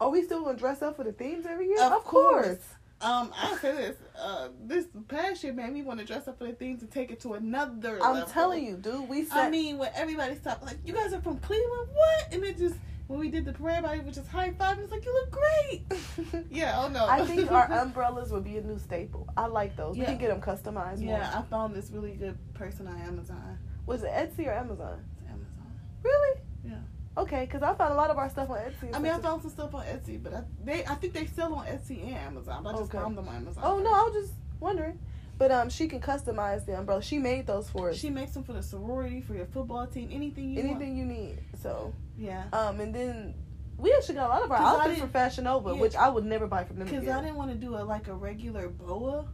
Are 0.01 0.09
we 0.09 0.23
still 0.23 0.43
gonna 0.43 0.57
dress 0.57 0.81
up 0.81 0.97
for 0.97 1.05
the 1.05 1.13
themes 1.13 1.45
every 1.47 1.67
year? 1.67 1.83
Of 1.83 2.03
course. 2.05 2.59
Um, 3.03 3.31
I 3.37 3.57
say 3.61 3.73
this. 3.73 3.97
Uh, 4.19 4.49
this 4.63 4.87
past 5.09 5.43
year 5.45 5.53
made 5.53 5.73
me 5.73 5.83
want 5.83 6.01
to 6.01 6.07
dress 6.07 6.29
up 6.29 6.39
for 6.39 6.45
the 6.47 6.53
things 6.53 6.81
and 6.83 6.91
take 6.91 7.11
it 7.11 7.21
to 7.21 7.35
another. 7.35 7.99
I'm 8.03 8.15
level. 8.15 8.29
telling 8.31 8.65
you, 8.65 8.77
dude. 8.77 9.09
We 9.09 9.25
said. 9.25 9.37
I 9.39 9.51
mean, 9.51 9.77
when 9.79 9.91
everybody 9.95 10.35
stopped, 10.37 10.63
like, 10.65 10.79
you 10.85 10.93
guys 10.95 11.13
are 11.13 11.21
from 11.21 11.39
Cleveland, 11.41 11.89
what? 11.95 12.33
And 12.33 12.45
it 12.45 12.59
just, 12.59 12.77
when 13.11 13.19
we 13.19 13.29
did 13.29 13.45
the 13.45 13.53
parade, 13.53 13.79
everybody 13.79 14.01
was 14.07 14.15
just 14.15 14.29
high 14.29 14.53
five. 14.53 14.79
It's 14.79 14.93
like, 14.93 15.05
you 15.05 15.13
look 15.13 15.31
great. 15.33 16.45
yeah, 16.51 16.81
oh 16.81 16.87
no. 16.87 17.09
I 17.09 17.27
think 17.27 17.51
our 17.51 17.69
umbrellas 17.83 18.31
would 18.31 18.45
be 18.45 18.57
a 18.57 18.61
new 18.63 18.79
staple. 18.79 19.27
I 19.37 19.47
like 19.47 19.77
those. 19.77 19.97
We 19.99 20.05
can 20.05 20.17
get 20.17 20.29
them 20.29 20.41
customized. 20.41 21.05
yeah, 21.05 21.17
more. 21.17 21.39
I 21.39 21.43
found 21.51 21.75
this 21.75 21.91
really 21.91 22.13
good 22.13 22.39
person 22.55 22.87
on 22.87 22.97
Amazon. 23.01 23.59
Was 23.87 24.05
it 24.05 24.11
Etsy 24.13 24.47
or 24.47 24.53
Amazon? 24.53 25.05
It's 25.19 25.29
Amazon. 25.29 25.73
Really? 26.05 26.41
Yeah. 26.65 26.75
Okay, 27.19 27.47
because 27.47 27.65
I 27.65 27.75
found 27.75 27.93
a 27.95 27.97
lot 27.97 28.11
of 28.11 28.17
our 28.17 28.31
stuff 28.31 28.49
on 28.49 28.59
Etsy. 28.59 28.95
I 28.95 29.01
mean, 29.01 29.11
I 29.11 29.19
found 29.19 29.43
some 29.43 29.51
stuff 29.51 29.75
on 29.75 29.85
Etsy, 29.87 30.23
but 30.23 30.33
I, 30.33 30.43
they, 30.65 30.85
I 30.85 30.95
think 30.95 31.13
they 31.13 31.27
sell 31.27 31.53
on 31.55 31.67
Etsy 31.67 32.05
and 32.07 32.15
Amazon. 32.15 32.63
But 32.63 32.77
I 32.77 32.79
just 32.79 32.95
Okay. 32.95 32.99
found 33.03 33.19
them 33.19 33.27
on 33.27 33.35
Amazon. 33.35 33.65
Oh 33.67 33.81
no. 33.81 33.91
I 33.91 34.03
was 34.05 34.23
just 34.23 34.35
wondering. 34.61 35.01
But 35.41 35.51
um, 35.51 35.71
she 35.71 35.89
can 35.89 36.01
customize 36.01 36.67
the 36.67 36.77
umbrella. 36.79 37.01
She 37.03 37.19
made 37.19 37.47
those 37.47 37.67
for 37.71 37.89
us. 37.89 37.97
She 37.97 38.11
makes 38.11 38.33
them 38.33 38.45
for 38.45 38.53
the 38.53 38.63
sorority, 38.63 39.23
for 39.23 39.33
your 39.33 39.47
football 39.47 39.87
team, 39.87 40.11
anything 40.13 40.51
you 40.51 40.57
want. 40.59 40.69
Anything 40.69 40.99
you 40.99 41.07
need. 41.07 41.39
So 41.63 41.95
Yeah. 42.19 42.45
um, 42.53 42.79
and 42.79 42.95
then 42.95 43.35
we 43.79 43.91
actually 43.95 44.17
got 44.17 44.27
a 44.27 44.33
lot 44.35 44.43
of 44.43 44.51
our 44.53 44.59
outfits 44.59 45.01
from 45.01 45.09
Fashion 45.09 45.45
Nova, 45.45 45.71
Yeah. 45.75 45.81
which 45.81 45.97
I 45.97 46.11
would 46.11 46.27
never 46.27 46.47
buy 46.47 46.65
from 46.65 46.77
them 46.79 46.89
Because. 46.89 47.09
I 47.09 47.23
didn't 47.23 47.37
want 47.37 47.51
to 47.53 47.57
do 47.57 47.75
a 47.75 47.81
like 47.83 48.09
a 48.09 48.13
regular 48.15 48.69
boa. 48.69 49.25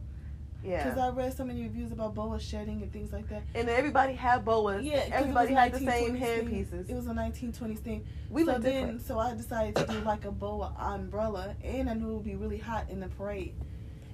yeah. 0.63 0.85
Because 0.85 0.97
I 0.97 1.09
read 1.09 1.33
so 1.35 1.43
many 1.43 1.63
reviews 1.63 1.91
about 1.91 2.15
boa 2.15 2.39
shedding 2.39 2.81
and 2.81 2.93
things 2.93 3.11
like 3.11 3.27
that. 3.27 3.43
and 3.53 3.67
everybody 3.67 4.13
had 4.13 4.45
boas. 4.45 4.85
Yeah, 4.85 5.03
everybody 5.11 5.53
had 5.53 5.73
the 5.73 5.79
same 5.79 6.15
1920s 6.15 6.19
head 6.19 6.39
theme. 6.39 6.49
pieces. 6.49 6.89
It 6.89 6.95
was 6.95 7.07
a 7.07 7.13
1920s 7.13 7.79
thing. 7.79 8.05
we 8.29 8.45
so 8.45 8.53
look 8.53 8.61
then, 8.61 8.73
different. 8.79 9.01
so 9.05 9.19
I 9.19 9.33
decided 9.35 9.75
to 9.75 9.85
do 9.87 9.99
like 10.05 10.23
a 10.23 10.31
boa 10.31 10.73
umbrella, 10.79 11.53
and 11.65 11.89
I 11.89 11.95
knew 11.95 12.11
it 12.11 12.13
would 12.13 12.23
be 12.23 12.35
really 12.37 12.59
hot 12.59 12.89
in 12.89 13.01
the 13.01 13.09
parade, 13.09 13.55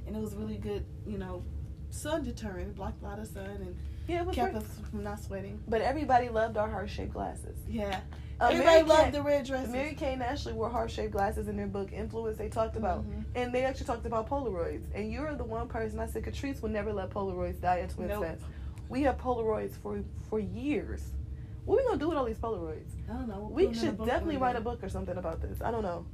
and 0.07 0.15
it 0.15 0.21
was 0.23 0.33
really 0.35 0.57
good, 0.57 0.83
you 1.05 1.19
know, 1.19 1.43
sun 1.93 2.23
deterrent, 2.23 2.69
it 2.69 2.75
blocked 2.75 3.01
a 3.01 3.05
lot 3.05 3.19
of 3.19 3.27
sun, 3.27 3.45
and 3.45 3.75
Yeah, 4.07 4.25
kept 4.31 4.55
us 4.55 4.65
from 4.89 5.03
not 5.03 5.19
sweating. 5.19 5.61
But 5.67 5.81
everybody 5.81 6.29
loved 6.29 6.57
our 6.57 6.69
heart 6.69 6.89
shaped 6.89 7.13
glasses. 7.13 7.57
Yeah, 7.67 8.01
Uh, 8.41 8.45
everybody 8.47 8.65
Mary 8.65 8.83
loved 8.83 9.03
Kay- 9.05 9.11
the 9.11 9.21
red 9.21 9.45
dresses. 9.45 9.69
Mary-Kate 9.71 10.13
and 10.13 10.23
Ashley 10.23 10.53
wore 10.53 10.69
heart 10.69 10.89
shaped 10.91 11.11
glasses 11.13 11.47
in 11.47 11.55
their 11.55 11.67
book 11.67 11.93
Influence. 11.93 12.37
They 12.37 12.49
talked 12.49 12.75
about, 12.75 13.05
Mhm. 13.09 13.23
and 13.35 13.53
they 13.53 13.63
actually 13.63 13.85
talked 13.85 14.05
about 14.05 14.27
Polaroids. 14.27 14.83
And 14.93 15.11
you're 15.11 15.35
the 15.35 15.43
one 15.45 15.67
person 15.67 15.99
I 15.99 16.07
said 16.07 16.23
Catrice 16.23 16.61
would 16.61 16.71
never 16.71 16.91
let 16.91 17.11
Polaroids 17.11 17.61
die 17.61 17.79
at 17.81 17.91
Twin 17.91 18.07
Nope. 18.09 18.25
We 18.89 19.03
have 19.03 19.17
Polaroids 19.17 19.75
for 19.77 20.01
for 20.29 20.39
years. 20.39 21.11
What 21.65 21.77
we 21.77 21.83
gonna 21.85 21.97
do 21.97 22.09
with 22.09 22.17
all 22.17 22.25
these 22.25 22.37
Polaroids? 22.39 22.91
I 23.09 23.13
don't 23.13 23.27
know. 23.29 23.39
we'll 23.41 23.49
We 23.51 23.67
put 23.67 23.77
'em 23.77 23.83
in 23.83 23.87
a 23.93 23.97
should 23.97 24.05
definitely 24.05 24.37
write 24.37 24.55
a 24.57 24.61
book 24.61 24.83
or 24.83 24.89
something 24.89 25.17
about 25.17 25.39
this. 25.41 25.61
I 25.61 25.71
don't 25.71 25.83
know. 25.83 26.05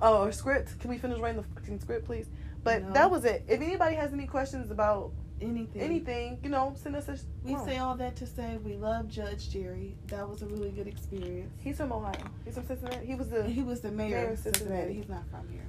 Oh, 0.00 0.22
or 0.24 0.32
script. 0.32 0.78
Can 0.80 0.88
we 0.90 0.96
finish 0.98 1.18
writing 1.20 1.42
the 1.42 1.46
fucking 1.60 1.80
script, 1.80 2.06
please? 2.06 2.28
But 2.62 2.82
No. 2.84 2.92
that 2.92 3.10
was 3.10 3.24
it. 3.26 3.44
If 3.46 3.60
anybody 3.60 3.96
has 3.96 4.12
any 4.14 4.26
questions 4.26 4.70
about 4.70 5.12
Anything. 5.40 5.82
anything, 5.82 6.38
you 6.42 6.48
know, 6.48 6.74
send 6.76 6.96
us 6.96 7.08
a. 7.08 7.18
We 7.42 7.56
oh. 7.56 7.66
say 7.66 7.78
all 7.78 7.96
that 7.96 8.16
to 8.16 8.26
say 8.26 8.56
we 8.64 8.76
love 8.76 9.08
Judge 9.08 9.50
Jerry. 9.50 9.96
That 10.06 10.28
was 10.28 10.42
a 10.42 10.46
really 10.46 10.70
good 10.70 10.86
experience. 10.86 11.52
He's 11.60 11.76
from 11.76 11.92
Ohio. 11.92 12.14
He's 12.44 12.54
from 12.54 12.66
Cincinnati. 12.66 13.04
He 13.04 13.14
was 13.14 13.28
the. 13.28 13.42
He 13.44 13.62
was 13.62 13.80
the 13.80 13.90
mayor, 13.90 14.16
Mayor 14.16 14.30
of 14.30 14.38
Cincinnati. 14.38 14.70
Cincinnati. 14.70 14.94
He's 14.94 15.08
not 15.08 15.28
from 15.30 15.48
here. 15.48 15.66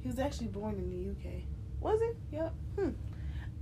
He 0.00 0.08
was 0.08 0.18
actually 0.18 0.48
born 0.48 0.74
in 0.74 0.90
the 0.90 1.10
UK. 1.10 1.42
Was 1.80 2.00
he? 2.00 2.36
Yep. 2.36 2.54
Hmm. 2.78 2.90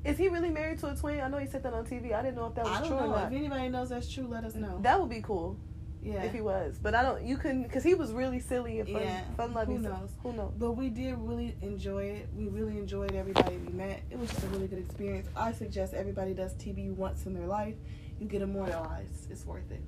Is 0.05 0.17
he 0.17 0.29
really 0.29 0.51
married 0.51 0.79
to 0.81 0.91
a 0.91 0.95
twin? 0.95 1.21
I 1.21 1.29
know 1.29 1.39
he 1.39 1.47
said 1.47 1.63
that 1.65 1.73
on 1.73 1.85
TV. 1.85 2.15
I 2.15 2.23
didn't 2.23 2.37
know 2.37 2.47
if 2.47 2.55
that 2.55 2.65
was 2.65 2.77
I 2.77 2.81
don't 2.81 2.89
true 2.89 2.97
know. 2.97 3.05
or 3.07 3.17
not. 3.17 3.33
If 3.33 3.39
anybody 3.39 3.69
knows 3.69 3.89
that's 3.89 4.13
true, 4.13 4.27
let 4.29 4.45
us 4.45 4.55
know. 4.55 4.79
That 4.83 5.01
would 5.01 5.11
be 5.11 5.21
cool 5.23 5.57
yeah. 6.03 6.23
if 6.23 6.33
he 6.33 6.41
was, 6.41 6.79
but 6.81 6.95
I 6.95 7.03
don't. 7.03 7.23
You 7.25 7.37
couldn't 7.37 7.65
because 7.65 7.83
he 7.85 7.95
was 7.95 8.13
really 8.13 8.41
silly 8.41 8.81
and 8.81 8.89
fun, 8.89 9.03
Yeah. 9.03 9.21
fun 9.37 9.53
loving. 9.55 9.77
Who 9.79 9.83
so- 9.85 9.89
knows? 9.91 10.11
Who 10.23 10.33
knows? 10.33 10.53
but 10.59 10.73
we 10.73 10.89
did 10.89 11.17
really 11.19 11.57
enjoy 11.63 12.05
it. 12.05 12.29
We 12.37 12.49
really 12.49 12.79
enjoyed 12.79 13.15
everybody 13.15 13.57
we 13.59 13.73
met. 13.73 14.03
It 14.11 14.19
was 14.19 14.31
just 14.31 14.45
a 14.45 14.49
really 14.49 14.69
good 14.69 14.79
experience. 14.81 15.29
I 15.37 15.53
suggest 15.53 15.95
everybody 15.95 16.35
does 16.35 16.55
TV 16.55 16.91
once 16.91 17.27
in 17.27 17.35
their 17.35 17.47
life. 17.47 17.75
You 18.21 18.27
get 18.27 18.43
immortalized. 18.43 19.31
It's 19.31 19.45
worth 19.45 19.71
it. 19.71 19.83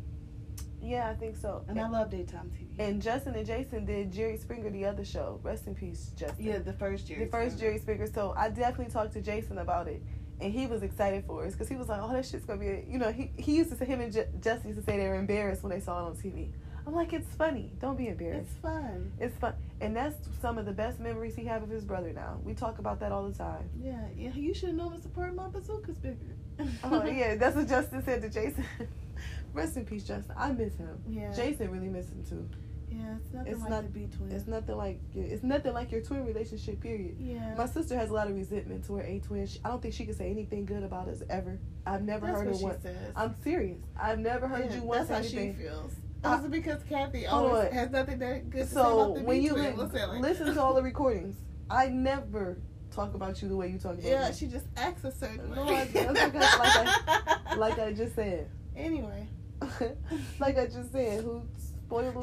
Yeah, 0.83 1.11
I 1.11 1.15
think 1.15 1.37
so. 1.37 1.63
And 1.69 1.79
I 1.79 1.89
love 1.89 2.11
daytime 2.11 2.51
TV. 2.51 2.79
And 2.79 3.03
Justin 3.03 3.35
and 3.35 3.47
Jason 3.47 3.85
did 3.85 4.11
Jerry 4.11 4.39
Springer 4.39 4.71
the 4.71 4.87
other 4.87 5.05
show. 5.05 5.39
Rest 5.43 5.67
in 5.67 5.75
peace, 5.75 6.13
Justin. 6.17 6.43
yeah, 6.47 6.59
the 6.59 6.73
first 6.73 7.11
year. 7.11 7.19
the 7.19 7.27
first 7.27 7.59
Jerry 7.59 7.79
Springer. 7.79 8.07
So 8.07 8.33
I 8.37 8.49
definitely 8.49 8.91
talked 8.93 9.13
to 9.13 9.21
Jason 9.21 9.59
about 9.59 9.89
it, 9.89 10.03
and 10.41 10.53
he 10.53 10.67
was 10.67 10.83
excited 10.83 11.25
for 11.27 11.45
us 11.45 11.53
because 11.53 11.69
he 11.69 11.77
was 11.77 11.89
like, 11.89 12.01
"Oh, 12.03 12.13
that 12.13 12.25
shit's 12.27 12.45
gonna 12.45 12.61
be," 12.61 12.69
a, 12.69 12.85
you 12.89 12.99
know, 12.99 13.13
he 13.13 13.31
he 13.37 13.57
used 13.57 13.71
to 13.71 13.77
say 13.77 13.85
him 13.85 14.01
and 14.01 14.13
J- 14.13 14.29
Justin 14.41 14.69
used 14.71 14.81
to 14.81 14.87
say 14.87 14.97
they 14.99 15.09
were 15.09 15.15
embarrassed 15.17 15.63
when 15.63 15.71
they 15.71 15.81
saw 15.81 15.99
it 15.99 16.11
on 16.11 16.17
TV. 16.17 16.51
I'm 16.87 16.95
like, 16.95 17.13
it's 17.13 17.33
funny. 17.35 17.71
Don't 17.81 17.97
be 17.97 18.09
embarrassed. 18.09 18.51
It's 18.51 18.61
fun. 18.61 19.13
It's 19.21 19.37
fun. 19.37 19.53
And 19.81 19.95
that's 19.95 20.17
some 20.41 20.57
of 20.57 20.65
the 20.65 20.73
best 20.73 20.99
memories 20.99 21.37
he 21.37 21.45
have 21.45 21.63
of 21.63 21.69
his 21.69 21.85
brother 21.85 22.13
now. 22.13 22.39
We 22.43 22.55
talk 22.55 22.79
about 22.79 22.99
that 23.01 23.13
all 23.13 23.29
the 23.29 23.37
time. 23.37 23.69
Yeah, 23.81 24.01
yeah. 24.17 24.33
You 24.35 24.55
should 24.55 24.71
have 24.71 24.79
known 24.79 24.93
to 24.93 25.01
support 25.01 25.35
my 25.35 25.49
bazooka's 25.49 25.99
bigger. 25.99 26.17
Oh 26.85 27.05
yeah, 27.05 27.37
that's 27.37 27.57
what 27.57 27.69
Justin 27.69 28.03
said 28.05 28.23
to 28.23 28.29
Jason. 28.29 28.67
Rest 29.53 29.77
in 29.77 29.85
peace, 29.85 30.05
Justin. 30.05 30.35
I 30.37 30.53
miss 30.53 30.77
him. 30.77 30.99
Yeah. 31.09 31.33
Jason 31.33 31.71
really 31.71 31.89
miss 31.89 32.09
him 32.09 32.25
too. 32.29 32.49
Yeah, 32.91 33.17
it's 33.17 33.33
nothing 33.33 33.53
It's 33.53 33.61
like 33.61 33.71
not- 33.71 33.83
the 33.85 33.89
B 33.89 34.09
twin. 34.17 34.33
It's 34.33 34.47
nothing 34.47 34.77
like 34.77 35.01
it's 35.15 35.43
nothing 35.43 35.73
like 35.75 35.93
your 35.93 36.01
twin 36.03 36.25
relationship. 36.27 36.81
Period. 36.81 37.17
yeah. 37.19 37.55
My 37.57 37.67
sister 37.67 37.95
has 37.97 38.11
a 38.11 38.13
lot 38.13 38.29
of 38.29 38.35
resentment 38.35 38.85
toward 38.85 39.05
a 39.07 39.21
twin. 39.21 39.47
She, 39.47 39.61
I 39.65 39.69
don't 39.69 39.81
think 39.81 39.95
she 39.95 40.05
can 40.05 40.15
say 40.15 40.31
anything 40.31 40.65
good 40.65 40.83
about 40.83 41.09
us 41.09 41.23
ever. 41.31 41.59
I've 41.87 42.03
never 42.03 42.27
That's 42.27 42.39
heard 42.39 42.47
what 42.49 42.55
her 42.55 42.59
she 42.59 42.65
once. 42.65 42.83
says. 42.83 43.13
I'm 43.17 43.35
serious. 43.43 43.79
I've 43.99 44.19
never 44.19 44.49
heard 44.49 44.71
Yeah, 44.71 44.77
you 44.77 44.83
once 44.83 45.09
That's 45.09 45.29
say 45.29 45.35
how 45.37 45.41
anything. 45.43 45.57
she 45.63 45.69
feels. 45.69 45.93
I- 46.25 46.35
Also 46.35 46.49
because 46.49 46.83
Kathy 46.83 47.27
always 47.27 47.67
on. 47.69 47.73
has 47.73 47.91
nothing 47.91 48.19
that 48.19 48.51
good 48.51 48.61
to 48.63 48.67
say 48.67 48.75
So 48.75 49.01
about 49.01 49.15
the 49.17 49.23
when 49.23 49.39
B 49.41 49.45
you 49.47 49.55
li- 49.55 49.71
like? 49.73 50.21
listen 50.21 50.53
to 50.55 50.61
all 50.63 50.75
the 50.75 50.83
recordings, 50.93 51.37
I 51.71 51.87
never 51.89 52.59
talk 52.91 53.15
about 53.15 53.41
you 53.41 53.49
the 53.49 53.57
way 53.57 53.69
you 53.69 53.79
talk 53.79 53.93
about 53.93 54.05
Yeah, 54.05 54.29
me. 54.29 54.35
she 54.35 54.47
just 54.49 54.67
acts 54.77 55.05
a 55.05 55.13
certain 55.13 55.49
No, 55.55 55.65
way. 55.65 55.77
I- 55.77 55.85
that's 55.85 55.93
because, 56.33 56.59
like 56.59 57.57
like 57.57 57.79
I 57.79 57.93
just 58.03 58.17
said. 58.17 58.49
anyway, 58.77 59.29
like 60.41 60.59
I 60.59 60.67
just 60.67 60.91
said, 60.93 61.23
who 61.25 61.43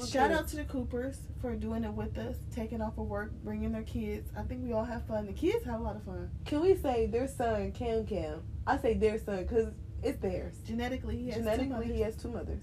shout 0.07 0.31
out 0.31 0.47
to 0.49 0.55
the 0.57 0.63
Coopers 0.63 1.19
for 1.41 1.55
doing 1.55 1.83
it 1.83 1.91
with 1.91 2.17
us, 2.17 2.35
taking 2.55 2.81
off 2.81 2.97
of 2.97 3.07
work, 3.07 3.31
bringing 3.43 3.71
their 3.71 3.83
kids. 3.83 4.29
I 4.37 4.41
think 4.43 4.63
we 4.63 4.73
all 4.73 4.83
have 4.85 5.05
fun. 5.07 5.25
The 5.25 5.33
kids 5.33 5.65
have 5.65 5.79
a 5.79 5.83
lot 5.83 5.95
of 5.95 6.03
fun. 6.03 6.29
Can 6.45 6.61
we 6.61 6.75
say 6.75 7.05
their 7.07 7.27
son 7.27 7.71
Cam 7.73 8.05
Cam? 8.05 8.41
I 8.65 8.77
say 8.77 8.93
their 8.93 9.19
son 9.19 9.43
because 9.43 9.73
it's 10.03 10.19
theirs. 10.21 10.55
Genetically, 10.65 11.17
he 11.17 11.25
has 11.27 11.35
two 11.35 11.41
Genetically, 11.43 11.69
mothers. 11.69 11.89
he 11.95 12.01
has 12.01 12.15
two 12.15 12.29
mothers. 12.31 12.61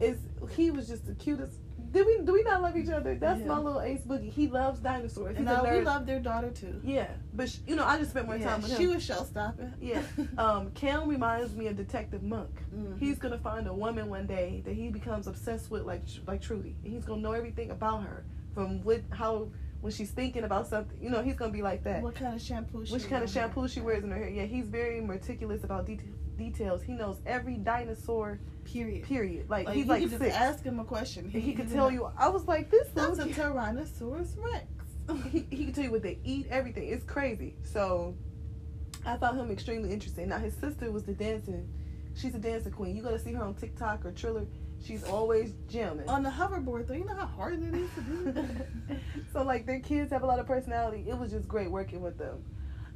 Is 0.00 0.18
he 0.56 0.70
was 0.70 0.88
just 0.88 1.06
the 1.06 1.14
cutest. 1.14 1.58
Did 1.90 2.06
we 2.06 2.18
do 2.24 2.32
we 2.32 2.42
not 2.42 2.60
love 2.62 2.76
each 2.76 2.88
other? 2.90 3.14
That's 3.14 3.40
Yeah. 3.40 3.46
my 3.46 3.58
little 3.58 3.80
ace 3.80 4.00
boogie. 4.02 4.30
He 4.30 4.46
loves 4.48 4.80
dinosaurs. 4.80 5.36
He's 5.38 5.46
uh, 5.46 5.66
we 5.70 5.80
love 5.80 6.06
their 6.06 6.20
daughter 6.20 6.50
too. 6.50 6.80
yeah, 6.84 7.08
but 7.34 7.48
sh- 7.48 7.58
you 7.66 7.76
know, 7.76 7.84
I 7.84 7.98
just 7.98 8.10
spent 8.10 8.26
more 8.26 8.36
Yeah, 8.36 8.50
time 8.50 8.62
with 8.62 8.76
she 8.76 8.84
him. 8.84 8.94
was 8.94 9.02
shell 9.04 9.24
stopping. 9.24 9.72
Yeah. 9.80 10.02
um, 10.38 10.70
Cam 10.72 11.08
reminds 11.08 11.54
me 11.54 11.66
of 11.68 11.76
Detective 11.76 12.22
Monk. 12.22 12.50
Mhm. 12.74 12.98
He's 12.98 13.18
gonna 13.18 13.38
find 13.38 13.66
a 13.66 13.72
woman 13.72 14.08
one 14.10 14.26
day 14.26 14.62
that 14.66 14.74
he 14.74 14.88
becomes 14.88 15.26
obsessed 15.26 15.70
with, 15.70 15.82
like 15.84 16.02
like 16.26 16.40
Trudy. 16.42 16.76
And 16.84 16.92
he's 16.92 17.04
gonna 17.04 17.22
know 17.22 17.32
everything 17.32 17.70
about 17.70 18.02
her 18.02 18.24
from 18.54 18.82
what 18.84 19.02
how 19.10 19.48
when 19.80 19.92
she's 19.92 20.10
thinking 20.10 20.44
about 20.44 20.66
something. 20.66 20.98
You 21.00 21.10
know, 21.10 21.22
he's 21.22 21.36
gonna 21.36 21.52
be 21.52 21.62
like 21.62 21.84
that. 21.84 22.02
what 22.02 22.14
kind 22.14 22.34
of 22.34 22.40
shampoo? 22.42 22.84
She 22.84 22.92
Which 22.92 23.08
kind 23.08 23.22
of 23.22 23.30
shampoo 23.30 23.68
she 23.68 23.80
wears 23.80 24.04
in 24.04 24.10
her 24.10 24.16
hair. 24.18 24.28
Yeah, 24.28 24.44
he's 24.44 24.66
very 24.68 25.00
meticulous 25.00 25.64
about 25.64 25.86
det- 25.86 26.36
details. 26.36 26.82
He 26.82 26.92
knows 26.92 27.18
every 27.26 27.56
dinosaur. 27.56 28.40
Period. 28.64 29.04
Period. 29.04 29.48
Like, 29.48 29.66
Like, 29.66 29.76
he's 29.76 29.86
like 29.86 30.08
six. 30.08 30.34
ask 30.34 30.62
him 30.62 30.78
a 30.78 30.84
question. 30.84 31.28
he 31.30 31.40
he 31.40 31.54
could 31.54 31.70
tell 31.70 31.90
know. 31.90 31.94
you. 32.06 32.10
I 32.18 32.28
was 32.28 32.46
like, 32.46 32.70
this 32.70 32.88
That's 32.94 33.18
a 33.18 33.24
Tyrannosaurus 33.26 34.36
Rex. 34.36 34.66
he, 35.32 35.46
he 35.50 35.64
can 35.64 35.72
tell 35.72 35.84
you 35.84 35.90
what 35.90 36.02
they 36.02 36.18
eat, 36.24 36.46
everything. 36.50 36.88
It's 36.88 37.04
crazy. 37.04 37.54
So 37.62 38.14
I 39.06 39.16
found 39.16 39.40
him 39.40 39.50
extremely 39.50 39.90
interesting. 39.90 40.28
Now 40.28 40.38
his 40.38 40.54
sister 40.54 40.90
was 40.90 41.04
the 41.04 41.14
dancing. 41.14 41.66
She's 42.14 42.34
a 42.34 42.38
dancing 42.38 42.72
queen. 42.72 42.94
You 42.96 43.02
gotta 43.02 43.18
see 43.18 43.32
her 43.32 43.42
on 43.42 43.54
TikTok 43.54 44.04
or 44.04 44.12
Triller. 44.12 44.44
She's 44.84 45.04
always 45.04 45.52
jamming. 45.68 46.08
On 46.08 46.22
the 46.22 46.30
hoverboard 46.30 46.86
though, 46.86 46.94
you 46.94 47.04
know 47.04 47.14
how 47.14 47.26
hard 47.26 47.62
it 47.62 47.74
is 47.74 47.90
to 47.94 48.00
do. 48.00 48.48
so 49.32 49.42
like 49.42 49.66
their 49.66 49.80
kids 49.80 50.10
have 50.12 50.22
a 50.22 50.26
lot 50.26 50.38
of 50.38 50.46
personality. 50.46 51.04
It 51.08 51.18
was 51.18 51.30
just 51.30 51.48
great 51.48 51.70
working 51.70 52.00
with 52.00 52.18
them. 52.18 52.44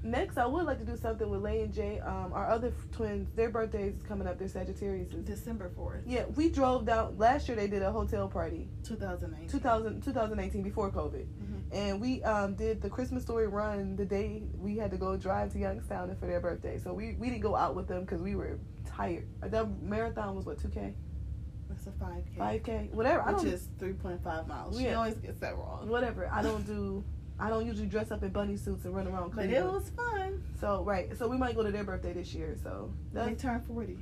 Next, 0.05 0.37
I 0.37 0.47
would 0.47 0.65
like 0.65 0.79
to 0.81 0.85
do 0.85 0.97
something 0.97 1.31
with 1.31 1.43
Lay 1.43 1.61
and 1.61 1.73
Jay. 1.73 2.01
Um, 2.01 2.33
our 2.33 2.49
other 2.49 2.73
twins, 2.91 3.29
their 3.37 3.51
birthdays 3.51 3.95
is 3.95 4.03
coming 4.03 4.27
up. 4.27 4.37
They're 4.37 4.49
Sagittarius. 4.49 5.09
December 5.25 5.71
4th. 5.79 6.03
Yeah, 6.07 6.25
we 6.35 6.49
drove 6.49 6.87
down. 6.87 7.17
Last 7.19 7.47
year, 7.47 7.57
they 7.57 7.69
did 7.69 7.83
a 7.83 7.93
hotel 7.93 8.27
party. 8.27 8.69
2019. 8.83 9.49
2000, 9.49 10.03
2019, 10.03 10.63
before 10.63 10.91
COVID. 10.91 11.25
Mm-hmm. 11.25 11.59
And 11.73 12.01
we 12.01 12.23
um, 12.25 12.55
did 12.55 12.83
the 12.83 12.91
Christmas 12.91 13.23
story 13.23 13.47
run 13.47 13.95
the 13.95 14.05
day 14.05 14.43
we 14.59 14.77
had 14.77 14.91
to 14.91 14.97
go 14.97 15.17
drive 15.17 15.53
to 15.53 15.61
Youngstown 15.61 16.17
for 16.19 16.27
their 16.27 16.41
birthday. 16.41 16.79
So 16.79 16.93
we, 16.93 17.15
we 17.15 17.29
didn't 17.29 17.43
go 17.43 17.55
out 17.55 17.77
with 17.77 17.87
them 17.87 18.01
because 18.01 18.21
we 18.21 18.35
were 18.35 18.59
tired. 18.85 19.29
That 19.41 19.83
marathon 19.83 20.35
was, 20.35 20.47
what, 20.47 20.59
2K? 20.59 20.95
What's 21.73 21.87
a 21.87 21.91
5K? 21.91 22.63
5K, 22.63 22.91
whatever. 22.93 23.23
Which 23.23 23.29
I 23.29 23.39
don't, 23.39 23.47
is 23.47 23.69
3.5 23.81 24.47
miles. 24.47 24.81
Yeah. 24.81 24.91
She 24.91 24.95
always 24.95 25.15
gets 25.17 25.41
that 25.41 25.57
wrong. 25.57 25.89
Whatever. 25.89 26.29
I 26.31 26.43
don't 26.43 26.67
do. 26.67 27.03
I 27.39 27.49
don't 27.49 27.67
usually 27.67 27.87
dress 27.89 28.11
up 28.11 28.23
in 28.23 28.31
bunny 28.31 28.57
suits 28.57 28.85
and 28.85 28.95
run 28.95 29.09
around. 29.09 29.35
But 29.35 29.47
it 29.47 29.65
was 29.65 29.91
fun. 29.97 30.43
So 30.61 30.83
right, 30.85 31.17
so 31.17 31.27
we 31.27 31.37
might 31.37 31.57
go 31.57 31.63
to 31.63 31.73
their 31.73 31.85
birthday 31.85 32.13
this 32.13 32.35
year. 32.35 32.57
So 32.63 32.93
they 33.13 33.35
turn 33.35 33.63
forty. 33.63 33.99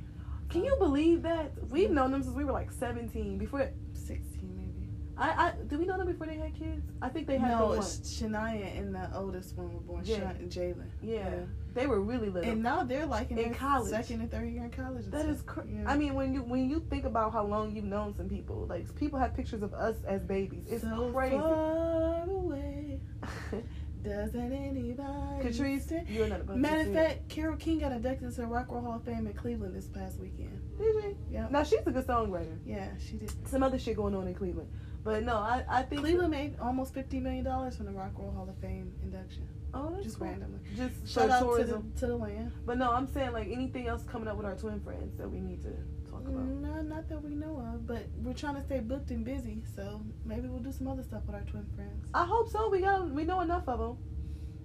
Can 0.49 0.65
you 0.65 0.75
believe 0.77 1.21
that 1.23 1.51
we've 1.69 1.91
known 1.91 2.11
them 2.11 2.21
since 2.21 2.35
we 2.35 2.43
were 2.43 2.51
like 2.51 2.71
seventeen? 2.71 3.37
Before 3.37 3.71
sixteen, 3.93 4.53
maybe. 4.57 4.89
I, 5.17 5.47
I 5.47 5.53
do 5.67 5.77
we 5.77 5.85
know 5.85 5.97
them 5.97 6.07
before 6.07 6.27
they 6.27 6.35
had 6.35 6.53
kids? 6.53 6.85
I 7.01 7.07
think 7.07 7.25
they 7.25 7.37
had 7.37 7.51
no. 7.51 7.69
Shania 7.69 8.77
and 8.77 8.93
the 8.93 9.09
oldest 9.15 9.55
one 9.55 9.73
were 9.73 9.79
born. 9.79 10.01
Yeah. 10.03 10.17
Shania 10.17 10.39
and 10.39 10.51
Jalen. 10.51 10.89
Yeah. 11.01 11.15
yeah 11.15 11.29
they 11.73 11.87
were 11.87 12.01
really 12.01 12.29
little. 12.29 12.49
And 12.51 12.61
now 12.63 12.83
they're 12.83 13.05
like 13.05 13.31
in, 13.31 13.37
In 13.37 13.45
their 13.45 13.53
college. 13.53 13.89
second 13.91 14.21
and 14.21 14.29
third 14.31 14.49
year 14.49 14.63
in 14.63 14.71
college. 14.71 15.05
that 15.07 15.25
is 15.25 15.41
cr- 15.43 15.61
Yeah. 15.67 15.83
I 15.89 15.97
mean, 15.97 16.13
when 16.15 16.33
you 16.33 16.41
when 16.41 16.69
you 16.69 16.79
think 16.89 17.05
about 17.05 17.31
how 17.33 17.45
long 17.45 17.75
you've 17.75 17.85
known 17.85 18.13
some 18.15 18.27
people, 18.29 18.65
like 18.67 18.93
people 18.95 19.17
have 19.19 19.33
pictures 19.35 19.61
of 19.63 19.73
us 19.73 19.95
as 20.07 20.23
babies. 20.23 20.65
It's 20.69 20.83
so 20.83 21.11
crazy. 21.13 21.37
far 21.37 22.23
away. 22.29 22.99
Doesn't 24.03 24.51
anybody? 24.51 25.47
Catrice, 25.47 26.09
you're 26.09 26.27
not 26.27 26.41
about 26.41 26.57
Matter 26.57 26.81
of 26.89 26.93
fact, 26.93 27.29
Carole 27.29 27.55
King 27.57 27.77
got 27.79 27.91
inducted 27.91 28.31
to 28.31 28.35
the 28.41 28.47
Rock 28.47 28.65
and 28.69 28.77
Roll 28.77 28.83
Hall 28.85 28.95
of 28.95 29.03
Fame 29.03 29.27
in 29.27 29.33
Cleveland 29.33 29.75
this 29.75 29.87
past 29.87 30.19
weekend. 30.19 30.59
Did 30.79 30.95
she? 31.03 31.15
Yeah. 31.31 31.47
Now 31.51 31.63
she's 31.63 31.85
a 31.85 31.91
good 31.91 32.07
songwriter. 32.07 32.57
Yeah, 32.65 32.87
she 32.97 33.17
did. 33.17 33.31
Some 33.47 33.61
other 33.61 33.77
shit 33.77 33.95
going 33.95 34.15
on 34.15 34.27
in 34.27 34.33
Cleveland, 34.33 34.69
but 35.03 35.21
no, 35.23 35.35
I 35.35 35.63
I 35.69 35.83
think 35.83 36.01
Cleveland 36.01 36.31
made 36.31 36.55
almost 36.59 36.95
fifty 36.95 37.19
million 37.19 37.43
dollars 37.43 37.77
from 37.77 37.85
the 37.85 37.91
Rock 37.91 38.13
and 38.15 38.23
Roll 38.25 38.31
Hall 38.33 38.49
of 38.49 38.57
Fame 38.57 38.91
induction, 39.03 39.47
Oh, 39.73 39.97
just 40.03 40.19
cool. 40.19 40.27
randomly. 40.27 40.59
Just 40.75 41.07
Shout 41.07 41.29
out 41.29 41.57
to 41.57 41.63
the 41.63 41.81
to 41.99 42.07
the 42.07 42.15
land. 42.15 42.51
But 42.65 42.77
no, 42.77 42.91
I'm 42.91 43.07
saying 43.07 43.31
like 43.31 43.49
anything 43.49 43.87
else 43.87 44.03
coming 44.03 44.27
up 44.27 44.37
with 44.37 44.45
our 44.45 44.55
twin 44.55 44.79
friends 44.81 45.17
that 45.17 45.29
we 45.29 45.39
need 45.39 45.61
to 45.63 45.69
talk 46.09 46.21
about. 46.21 46.45
No, 46.45 46.81
not 46.81 47.07
that 47.09 47.23
we 47.23 47.35
know 47.35 47.57
of, 47.73 47.87
but 47.87 48.03
we're 48.21 48.33
trying 48.33 48.55
to 48.55 48.61
stay 48.61 48.79
booked 48.79 49.11
and 49.11 49.23
busy, 49.23 49.63
so 49.75 50.01
maybe 50.25 50.47
we'll 50.47 50.59
do 50.59 50.71
some 50.71 50.87
other 50.87 51.03
stuff 51.03 51.23
with 51.25 51.35
our 51.35 51.41
twin 51.43 51.65
friends. 51.75 52.05
I 52.13 52.25
hope 52.25 52.49
so. 52.49 52.69
We 52.69 52.81
got 52.81 53.09
we 53.09 53.23
know 53.23 53.41
enough 53.41 53.67
of 53.67 53.79
them. 53.79 53.97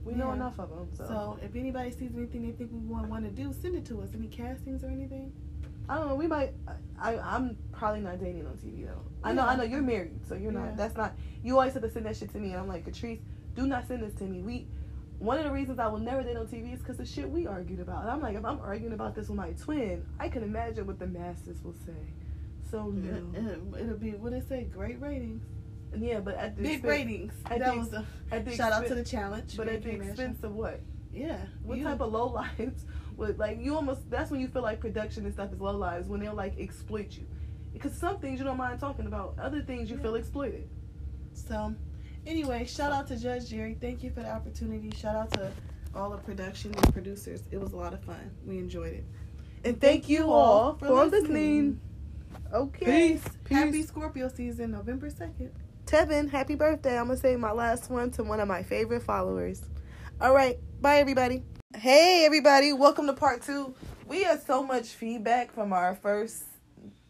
We 0.04 0.14
know 0.14 0.32
enough 0.32 0.58
of 0.60 0.70
them. 0.70 0.88
So. 0.96 1.04
So 1.06 1.38
if 1.42 1.56
anybody 1.56 1.90
sees 1.90 2.12
anything 2.16 2.42
they 2.46 2.52
think 2.52 2.70
we 2.72 2.78
want 2.78 3.08
want 3.08 3.24
to 3.24 3.30
do, 3.30 3.52
send 3.52 3.76
it 3.76 3.84
to 3.86 4.00
us. 4.02 4.10
Any 4.14 4.28
castings 4.28 4.84
or 4.84 4.88
anything? 4.88 5.32
I 5.88 5.96
don't 5.98 6.08
know. 6.08 6.14
We 6.16 6.26
might. 6.26 6.52
I 7.00 7.18
I'm 7.18 7.56
probably 7.72 8.00
not 8.00 8.18
dating 8.18 8.46
on 8.46 8.54
TV 8.54 8.86
though. 8.86 9.02
I 9.22 9.32
know. 9.32 9.42
I 9.42 9.54
know 9.56 9.62
you're 9.64 9.82
married, 9.82 10.26
so 10.28 10.34
you're 10.34 10.52
Yeah. 10.52 10.60
not. 10.66 10.76
That's 10.76 10.96
not. 10.96 11.14
You 11.44 11.54
always 11.58 11.74
have 11.74 11.82
to 11.82 11.90
send 11.90 12.06
that 12.06 12.16
shit 12.16 12.30
to 12.32 12.38
me, 12.38 12.50
and 12.52 12.56
I'm 12.60 12.68
like, 12.68 12.84
Catrice, 12.84 13.20
do 13.54 13.66
not 13.66 13.86
send 13.86 14.02
this 14.02 14.14
to 14.14 14.24
me. 14.24 14.42
We. 14.42 14.66
One 15.18 15.38
of 15.38 15.44
the 15.44 15.50
reasons 15.50 15.78
I 15.78 15.86
will 15.86 15.98
never 15.98 16.22
date 16.22 16.36
on 16.36 16.46
TV 16.46 16.74
is 16.74 16.80
because 16.80 16.98
the 16.98 17.06
shit 17.06 17.28
we 17.28 17.46
argued 17.46 17.80
about. 17.80 18.02
And 18.02 18.10
I'm 18.10 18.20
like, 18.20 18.36
if 18.36 18.44
I'm 18.44 18.60
arguing 18.60 18.92
about 18.92 19.14
this 19.14 19.28
with 19.28 19.36
my 19.36 19.52
twin, 19.52 20.04
I 20.20 20.28
can 20.28 20.42
imagine 20.42 20.86
what 20.86 20.98
the 20.98 21.06
masses 21.06 21.62
will 21.64 21.74
say. 21.86 22.12
So 22.70 22.88
no. 22.90 23.76
It, 23.78 23.82
it'll 23.82 23.96
be 23.96 24.10
what 24.12 24.32
they 24.32 24.40
say, 24.40 24.64
great 24.64 25.00
ratings, 25.00 25.42
Yeah, 25.96 26.20
but 26.20 26.34
at 26.36 26.56
the 26.56 26.62
big 26.62 26.72
expense- 26.74 26.90
ratings. 26.90 27.32
I 27.46 27.58
that 27.58 27.68
think- 27.70 27.78
was 27.84 27.92
a 27.94 28.04
At 28.30 28.44
the 28.44 28.54
shout 28.54 28.72
out 28.72 28.86
to 28.88 28.94
the 28.94 29.04
challenge. 29.04 29.56
But 29.56 29.68
at 29.68 29.82
the 29.82 29.90
expense 29.90 30.42
of 30.44 30.54
what? 30.54 30.80
Yeah. 31.12 31.38
What 31.62 31.78
you. 31.78 31.84
type 31.84 32.00
of 32.00 32.12
low 32.12 32.26
lives 32.26 32.84
would 33.16 33.38
like 33.38 33.58
you 33.58 33.74
almost 33.74 34.10
that's 34.10 34.30
when 34.30 34.40
you 34.40 34.48
feel 34.48 34.60
like 34.62 34.78
production 34.80 35.24
and 35.24 35.32
stuff 35.32 35.50
is 35.50 35.58
low 35.60 35.74
lives 35.74 36.08
when 36.08 36.20
they'll 36.20 36.34
like 36.34 36.58
exploit 36.58 37.16
you. 37.16 37.26
Because 37.72 37.94
some 37.94 38.18
things 38.18 38.38
you 38.38 38.44
don't 38.44 38.58
mind 38.58 38.80
talking 38.80 39.06
about, 39.06 39.38
other 39.40 39.62
things 39.62 39.88
you 39.88 39.96
Yeah. 39.96 40.02
feel 40.02 40.14
exploited. 40.16 40.68
So, 41.32 41.74
anyway, 42.26 42.66
shout 42.66 42.92
out 42.92 43.06
to 43.08 43.16
Judge 43.16 43.48
Jerry. 43.48 43.76
Thank 43.80 44.02
you 44.02 44.10
for 44.10 44.20
the 44.20 44.30
opportunity. 44.30 44.90
Shout 44.96 45.16
out 45.16 45.32
to 45.34 45.50
all 45.94 46.10
the 46.10 46.18
production 46.18 46.74
and 46.74 46.92
producers. 46.92 47.42
It 47.50 47.58
was 47.58 47.72
a 47.72 47.76
lot 47.76 47.94
of 47.94 48.02
fun. 48.04 48.30
We 48.44 48.58
enjoyed 48.58 48.92
it. 48.92 49.04
And 49.64 49.80
thank 49.80 50.08
you 50.08 50.30
all 50.30 50.74
for 50.74 51.06
listening. 51.06 51.80
Okay. 52.52 53.14
Peace. 53.14 53.24
Happy 53.50 53.82
Scorpio 53.82 54.28
season, 54.28 54.72
November 54.72 55.10
2nd. 55.10 55.50
Tevin, 55.86 56.28
happy 56.28 56.56
birthday. 56.56 56.98
I'm 56.98 57.06
gonna 57.06 57.18
say 57.18 57.36
my 57.36 57.52
last 57.52 57.90
one 57.90 58.10
to 58.12 58.24
one 58.24 58.40
of 58.40 58.48
my 58.48 58.62
favorite 58.62 59.02
followers. 59.02 59.62
All 60.20 60.34
right, 60.34 60.58
bye 60.80 60.98
everybody. 60.98 61.44
Hey 61.76 62.24
everybody, 62.24 62.72
welcome 62.72 63.06
to 63.06 63.12
part 63.12 63.42
two. 63.42 63.74
We 64.06 64.24
had 64.24 64.44
so 64.44 64.62
much 64.64 64.88
feedback 64.88 65.52
from 65.52 65.72
our 65.72 65.94
first 65.94 66.44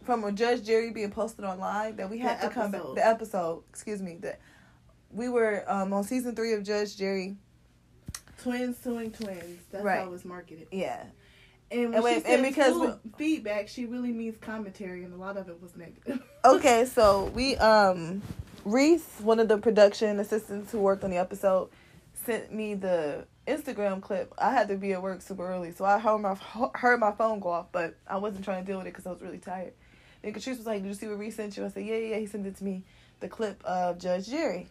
from 0.05 0.25
a 0.25 0.33
Judge 0.33 0.64
Jerry 0.64 0.91
being 0.91 1.11
posted 1.11 1.45
online 1.45 1.97
that 1.97 2.09
we 2.09 2.19
had 2.19 2.41
The 2.41 2.49
to 2.49 2.55
come 2.55 2.71
back 2.71 2.83
the 2.95 3.07
episode, 3.07 3.64
excuse 3.71 4.03
me, 4.03 4.19
that 4.21 4.41
we 5.11 5.28
were 5.28 5.64
um 5.66 5.92
on 5.92 6.04
season 6.04 6.34
three 6.34 6.52
of 6.52 6.62
Judge 6.62 6.96
Jerry. 6.96 7.36
Twins 8.42 8.76
suing 8.78 9.11
twins. 9.12 9.61
That's 9.70 9.84
Right. 9.84 10.00
how 10.00 10.04
it 10.07 10.11
was 10.11 10.24
marketed. 10.24 10.68
Yeah. 10.70 11.02
And 11.70 11.86
when 11.86 11.94
And 11.94 12.04
wait- 12.04 12.26
and 12.26 12.42
because 12.42 12.74
sue 12.74 12.98
feedback, 13.16 13.68
she 13.68 13.86
really 13.86 14.12
means 14.12 14.36
commentary, 14.38 15.02
and 15.04 15.12
a 15.12 15.16
lot 15.16 15.36
of 15.36 15.48
it 15.48 15.61
was 15.61 15.74
negative. 15.76 16.22
okay, 16.44 16.84
so 16.84 17.24
we 17.34 17.57
um 17.57 18.22
Reese, 18.64 19.07
one 19.20 19.38
of 19.40 19.48
the 19.48 19.59
production 19.59 20.18
assistants 20.20 20.72
who 20.72 20.78
worked 20.80 21.02
on 21.04 21.11
the 21.11 21.16
episode, 21.18 21.70
sent 22.24 22.52
me 22.52 22.74
the 22.74 23.24
Instagram 23.46 24.00
clip. 24.02 24.32
I 24.38 24.50
had 24.52 24.68
to 24.68 24.76
be 24.76 24.92
at 24.92 25.00
work 25.02 25.22
super 25.22 25.46
early, 25.48 25.72
so 25.72 25.84
I 25.84 25.98
heard 25.98 26.18
my 26.18 26.34
heard 26.74 27.00
my 27.00 27.12
phone 27.12 27.40
go 27.40 27.50
off, 27.50 27.66
but 27.72 27.94
I 28.07 28.16
wasn't 28.18 28.44
trying 28.44 28.62
to 28.64 28.66
deal 28.66 28.78
with 28.78 28.86
it 28.86 28.90
because 28.90 29.07
I 29.07 29.11
was 29.11 29.22
really 29.22 29.38
tired. 29.38 29.72
And 30.22 30.34
Catrice 30.34 30.57
was 30.59 30.66
like, 30.66 30.82
"Did 30.82 30.88
you 30.88 30.94
see 30.94 31.07
what 31.09 31.18
Reese 31.18 31.36
sent 31.36 31.57
you?" 31.57 31.64
I 31.64 31.68
said, 31.68 31.84
"Yeah, 31.84 31.96
yeah, 31.96 32.09
yeah." 32.14 32.18
He 32.18 32.26
sent 32.26 32.46
it 32.46 32.57
to 32.57 32.64
me, 32.64 32.82
the 33.20 33.28
clip 33.28 33.62
of 33.64 33.98
Judge 33.98 34.26
Jerry. 34.28 34.66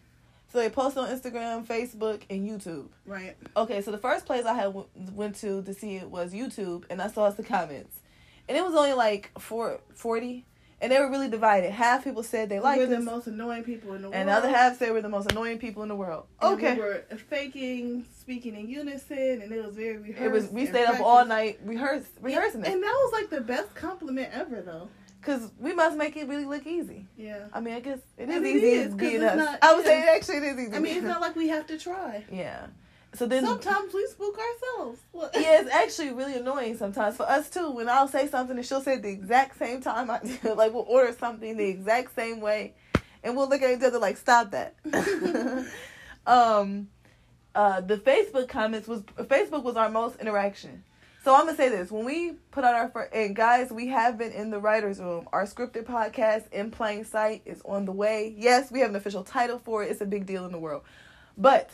So 0.52 0.58
they 0.58 0.68
post 0.70 0.96
on 0.96 1.08
Instagram, 1.08 1.66
Facebook, 1.66 2.22
and 2.30 2.48
YouTube. 2.48 2.86
Right. 3.04 3.36
Okay, 3.56 3.80
so 3.82 3.90
the 3.90 3.98
first 3.98 4.26
place 4.26 4.44
I 4.44 4.54
had 4.54 4.64
w- 4.66 4.86
went 5.12 5.36
to 5.40 5.62
to 5.62 5.74
see 5.74 5.96
it 5.96 6.10
was 6.10 6.32
YouTube, 6.32 6.84
and 6.88 7.02
I 7.02 7.08
saw 7.08 7.28
the 7.30 7.42
comments, 7.42 8.00
and 8.48 8.56
it 8.56 8.64
was 8.64 8.74
only 8.74 8.92
like 8.94 9.32
four, 9.38 9.80
40, 9.94 10.46
and 10.80 10.92
they 10.92 11.00
were 11.00 11.10
really 11.10 11.28
divided. 11.28 11.72
Half 11.72 12.04
people 12.04 12.22
said 12.22 12.48
they 12.48 12.60
liked 12.60 12.78
we're 12.80 12.86
the 12.86 12.96
it, 12.96 13.02
most 13.02 13.26
annoying 13.26 13.64
people 13.64 13.92
in 13.94 14.02
the 14.02 14.08
and 14.08 14.12
world. 14.12 14.20
And 14.20 14.28
the 14.28 14.32
other 14.34 14.48
half 14.48 14.78
said 14.78 14.92
we're 14.92 15.02
the 15.02 15.08
most 15.08 15.30
annoying 15.32 15.58
people 15.58 15.82
in 15.82 15.88
the 15.88 15.96
world. 15.96 16.26
And 16.40 16.54
Okay, 16.54 16.74
We 16.74 16.80
were 16.80 17.04
faking, 17.28 18.06
speaking 18.20 18.54
in 18.54 18.68
unison, 18.68 19.42
and 19.42 19.50
it 19.52 19.66
was 19.66 19.74
very 19.74 19.96
rehearsed. 19.96 20.22
it 20.22 20.30
was 20.30 20.48
we 20.50 20.60
and 20.62 20.70
stayed 20.70 20.84
up 20.86 21.00
all 21.00 21.24
night 21.24 21.58
rehearse, 21.64 22.04
rehearsing 22.20 22.60
it. 22.62 22.68
and 22.68 22.82
that 22.82 22.86
was 23.04 23.12
like 23.12 23.30
the 23.30 23.40
best 23.40 23.74
compliment 23.74 24.30
ever, 24.32 24.62
though. 24.62 24.88
Because 25.26 25.50
we 25.58 25.74
must 25.74 25.96
make 25.96 26.16
it 26.16 26.28
really 26.28 26.44
look 26.44 26.66
easy. 26.66 27.06
Yeah. 27.16 27.46
I 27.52 27.58
mean, 27.60 27.74
I 27.74 27.80
guess 27.80 27.98
it 28.16 28.28
is 28.30 28.36
it 28.36 28.46
easy 28.46 28.66
is, 28.68 28.86
'cause 28.88 28.94
being 28.94 29.16
it's 29.16 29.24
us. 29.24 29.36
not- 29.36 29.58
I 29.60 29.74
would 29.74 29.84
say 29.84 30.02
it 30.02 30.08
actually 30.08 30.36
it 30.36 30.42
is 30.44 30.58
easy. 30.60 30.76
I 30.76 30.78
mean, 30.78 30.96
it's 30.98 31.06
not 31.06 31.20
like 31.20 31.34
we 31.34 31.48
have 31.48 31.66
to 31.66 31.78
try. 31.78 32.24
yeah. 32.30 32.66
So 33.14 33.26
then 33.26 33.44
Sometimes 33.46 33.94
we 33.94 34.06
spook 34.08 34.38
ourselves. 34.38 35.00
Yeah, 35.34 35.60
it's 35.62 35.70
actually 35.70 36.10
really 36.12 36.34
annoying 36.34 36.76
sometimes 36.76 37.16
for 37.16 37.22
us 37.22 37.48
too. 37.48 37.70
When 37.70 37.88
I'll 37.88 38.08
say 38.08 38.28
something 38.28 38.56
and 38.56 38.64
she'll 38.66 38.82
say 38.82 38.94
it 38.94 39.02
the 39.02 39.08
exact 39.08 39.58
same 39.58 39.80
time 39.80 40.10
I 40.10 40.18
do. 40.20 40.54
Like 40.54 40.74
we'll 40.74 40.84
order 40.86 41.12
something 41.18 41.56
the 41.56 41.64
exact 41.66 42.14
same 42.14 42.40
way, 42.40 42.74
and 43.24 43.34
we'll 43.36 43.48
look 43.48 43.62
at 43.62 43.70
each 43.78 43.82
other 43.82 43.98
like, 43.98 44.18
"Stop 44.18 44.50
that." 44.50 44.74
um, 46.26 46.88
uh, 47.54 47.80
the 47.80 47.96
Facebook 47.96 48.48
comments 48.48 48.86
was 48.86 49.00
Facebook 49.02 49.62
was 49.62 49.76
our 49.76 49.88
most 49.88 50.20
interaction. 50.20 50.84
So 51.26 51.34
I'm 51.34 51.46
gonna 51.46 51.56
say 51.56 51.68
this: 51.70 51.90
when 51.90 52.04
we 52.04 52.34
put 52.52 52.62
out 52.62 52.76
our 52.76 52.88
first, 52.88 53.12
and 53.12 53.34
guys, 53.34 53.72
we 53.72 53.88
have 53.88 54.16
been 54.16 54.30
in 54.30 54.50
the 54.50 54.60
writers' 54.60 55.00
room. 55.00 55.28
Our 55.32 55.42
scripted 55.42 55.82
podcast, 55.82 56.44
in 56.52 56.70
plain 56.70 57.04
sight, 57.04 57.42
is 57.44 57.60
on 57.64 57.84
the 57.84 57.90
way. 57.90 58.32
Yes, 58.38 58.70
we 58.70 58.78
have 58.78 58.90
an 58.90 58.94
official 58.94 59.24
title 59.24 59.58
for 59.58 59.82
it. 59.82 59.90
It's 59.90 60.00
a 60.00 60.06
big 60.06 60.24
deal 60.24 60.46
in 60.46 60.52
the 60.52 60.58
world, 60.60 60.84
but 61.36 61.70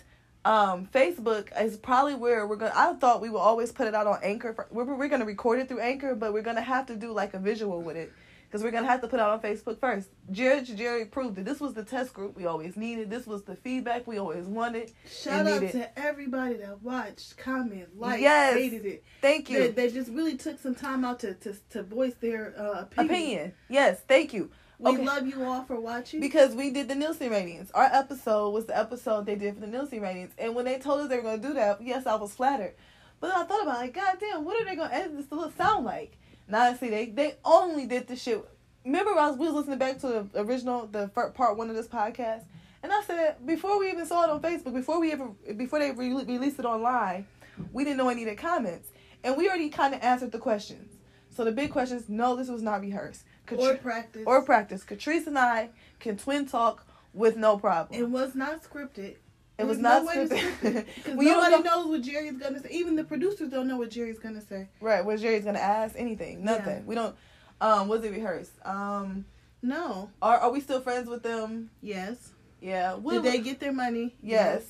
um, 0.46 0.88
Facebook 0.94 1.48
is 1.60 1.76
probably 1.76 2.14
where 2.14 2.46
we're 2.46 2.56
gonna. 2.56 2.72
I 2.74 2.94
thought 2.94 3.20
we 3.20 3.28
would 3.28 3.40
always 3.40 3.72
put 3.72 3.86
it 3.86 3.94
out 3.94 4.06
on 4.06 4.20
Anchor. 4.22 4.54
For, 4.54 4.68
we're 4.70 4.84
we're 4.84 5.08
gonna 5.08 5.26
record 5.26 5.58
it 5.58 5.68
through 5.68 5.80
Anchor, 5.80 6.14
but 6.14 6.32
we're 6.32 6.40
gonna 6.40 6.62
have 6.62 6.86
to 6.86 6.96
do 6.96 7.12
like 7.12 7.34
a 7.34 7.38
visual 7.38 7.82
with 7.82 7.98
it 7.98 8.10
because 8.52 8.62
we're 8.62 8.70
gonna 8.70 8.86
have 8.86 9.00
to 9.00 9.08
put 9.08 9.18
it 9.18 9.22
out 9.22 9.30
on 9.30 9.40
Facebook 9.40 9.80
first. 9.80 10.10
Judge 10.30 10.76
Jerry 10.76 11.06
proved 11.06 11.38
it. 11.38 11.46
This 11.46 11.58
was 11.58 11.72
the 11.72 11.82
test 11.82 12.12
group 12.12 12.36
we 12.36 12.44
always 12.44 12.76
needed. 12.76 13.08
This 13.08 13.26
was 13.26 13.44
the 13.44 13.56
feedback 13.56 14.06
we 14.06 14.18
always 14.18 14.44
wanted. 14.44 14.92
Shout 15.10 15.46
out 15.46 15.62
need 15.62 15.68
it. 15.68 15.72
to 15.72 15.98
everybody 15.98 16.56
that 16.56 16.82
watched, 16.82 17.38
comment, 17.38 17.98
liked, 17.98 18.20
Yes. 18.20 18.54
hated 18.54 18.84
it. 18.84 19.04
Thank 19.22 19.48
you. 19.48 19.72
they 19.72 19.90
just 19.90 20.10
really 20.10 20.36
took 20.36 20.60
some 20.60 20.74
time 20.74 21.02
out 21.02 21.20
to, 21.20 21.32
to, 21.32 21.54
to 21.70 21.82
voice 21.82 22.12
their 22.20 22.52
uh, 22.58 22.82
opinion. 22.82 23.10
Opinion. 23.14 23.54
Yes, 23.70 24.00
thank 24.06 24.34
you. 24.34 24.50
We 24.78 24.90
Okay. 24.90 25.04
love 25.04 25.26
you 25.26 25.42
all 25.44 25.64
for 25.64 25.80
watching. 25.80 26.20
Because 26.20 26.54
we 26.54 26.70
did 26.70 26.88
the 26.88 26.94
Nielsen 26.94 27.30
ratings. 27.30 27.70
Our 27.70 27.84
episode 27.84 28.50
was 28.50 28.66
the 28.66 28.76
episode 28.78 29.24
they 29.24 29.36
did 29.36 29.54
for 29.54 29.60
the 29.60 29.66
Nielsen 29.66 30.02
ratings. 30.02 30.32
And 30.36 30.54
when 30.54 30.66
they 30.66 30.78
told 30.78 31.00
us 31.00 31.08
they 31.08 31.16
were 31.16 31.22
going 31.22 31.40
to 31.40 31.48
do 31.48 31.54
that, 31.54 31.80
yes, 31.80 32.04
I 32.06 32.16
was 32.16 32.34
flattered. 32.34 32.74
But 33.18 33.28
then 33.28 33.36
I 33.40 33.44
thought 33.44 33.62
about 33.62 33.76
it, 33.76 33.78
like, 33.78 33.94
God 33.94 34.16
damn, 34.20 34.44
what 34.44 34.60
are 34.60 34.64
they 34.66 34.74
going 34.76 34.90
to 34.90 34.94
edit 34.94 35.16
this 35.16 35.26
to 35.28 35.36
look, 35.36 35.56
sound 35.56 35.84
like? 35.86 36.18
Now 36.48 36.62
I 36.62 36.74
see 36.74 36.90
they, 36.90 37.06
they 37.06 37.34
only 37.44 37.86
did 37.86 38.06
the 38.08 38.16
shit. 38.16 38.44
Remember, 38.84 39.12
I 39.12 39.30
was, 39.30 39.38
we 39.38 39.46
was 39.46 39.54
listening 39.54 39.78
back 39.78 39.98
to 40.00 40.06
the 40.32 40.40
original, 40.42 40.86
the 40.86 41.08
first 41.08 41.34
part 41.34 41.56
one 41.56 41.70
of 41.70 41.76
this 41.76 41.86
podcast. 41.86 42.42
And 42.82 42.92
I 42.92 43.00
said, 43.02 43.36
before 43.46 43.78
we 43.78 43.90
even 43.90 44.04
saw 44.06 44.24
it 44.24 44.30
on 44.30 44.40
Facebook, 44.42 44.74
before 44.74 44.98
we 45.00 45.12
ever, 45.12 45.28
before 45.56 45.78
they 45.78 45.92
re- 45.92 46.12
released 46.12 46.58
it 46.58 46.64
online, 46.64 47.26
we 47.72 47.84
didn't 47.84 47.96
know 47.98 48.08
any 48.08 48.24
of 48.24 48.28
the 48.30 48.34
comments. 48.34 48.88
And 49.22 49.36
we 49.36 49.48
already 49.48 49.68
kind 49.68 49.94
of 49.94 50.02
answered 50.02 50.32
the 50.32 50.38
questions. 50.40 50.96
So 51.30 51.44
the 51.44 51.52
big 51.52 51.70
question 51.70 51.96
is, 51.96 52.08
no, 52.08 52.34
this 52.34 52.48
was 52.48 52.60
not 52.60 52.80
rehearsed. 52.80 53.22
or 53.50 53.56
Katri- 53.56 53.80
practice. 53.82 54.22
or 54.26 54.44
practice. 54.44 54.84
Catrice 54.84 55.26
and 55.28 55.38
I 55.38 55.70
can 56.00 56.16
twin 56.18 56.46
talk 56.46 56.86
with 57.14 57.36
no 57.36 57.56
problem. 57.58 57.98
it 57.98 58.08
was 58.08 58.34
not 58.34 58.62
scripted. 58.64 59.16
It 59.62 59.66
was 59.68 59.78
not 59.78 60.04
no 60.04 60.10
scripted. 60.10 60.60
Because 60.60 60.84
Well, 61.16 61.26
you 61.26 61.32
nobody 61.32 61.56
know- 61.56 61.76
knows 61.82 61.86
what 61.86 62.02
Jerry's 62.02 62.36
gonna 62.38 62.60
say. 62.60 62.68
Even 62.70 62.96
the 62.96 63.04
producers 63.04 63.48
don't 63.50 63.66
know 63.68 63.76
what 63.78 63.90
Jerry's 63.90 64.18
gonna 64.18 64.40
say. 64.42 64.68
right, 64.80 65.04
what 65.04 65.18
Jerry's 65.20 65.44
gonna 65.44 65.58
ask? 65.58 65.94
Anything? 65.98 66.44
Nothing. 66.44 66.76
Yeah. 66.78 66.82
We 66.86 66.94
don't. 66.94 67.14
Um, 67.60 67.88
was 67.88 68.02
it 68.04 68.10
rehearsed? 68.12 68.52
Um, 68.64 69.24
No. 69.62 70.10
are 70.20 70.38
are 70.38 70.50
we 70.50 70.60
still 70.60 70.80
friends 70.80 71.08
with 71.08 71.22
them? 71.22 71.70
Yes. 71.80 72.32
Yeah. 72.60 72.96
We, 72.96 73.14
Did 73.14 73.22
they 73.24 73.38
get 73.38 73.60
their 73.60 73.72
money? 73.72 74.14
Yes. 74.22 74.62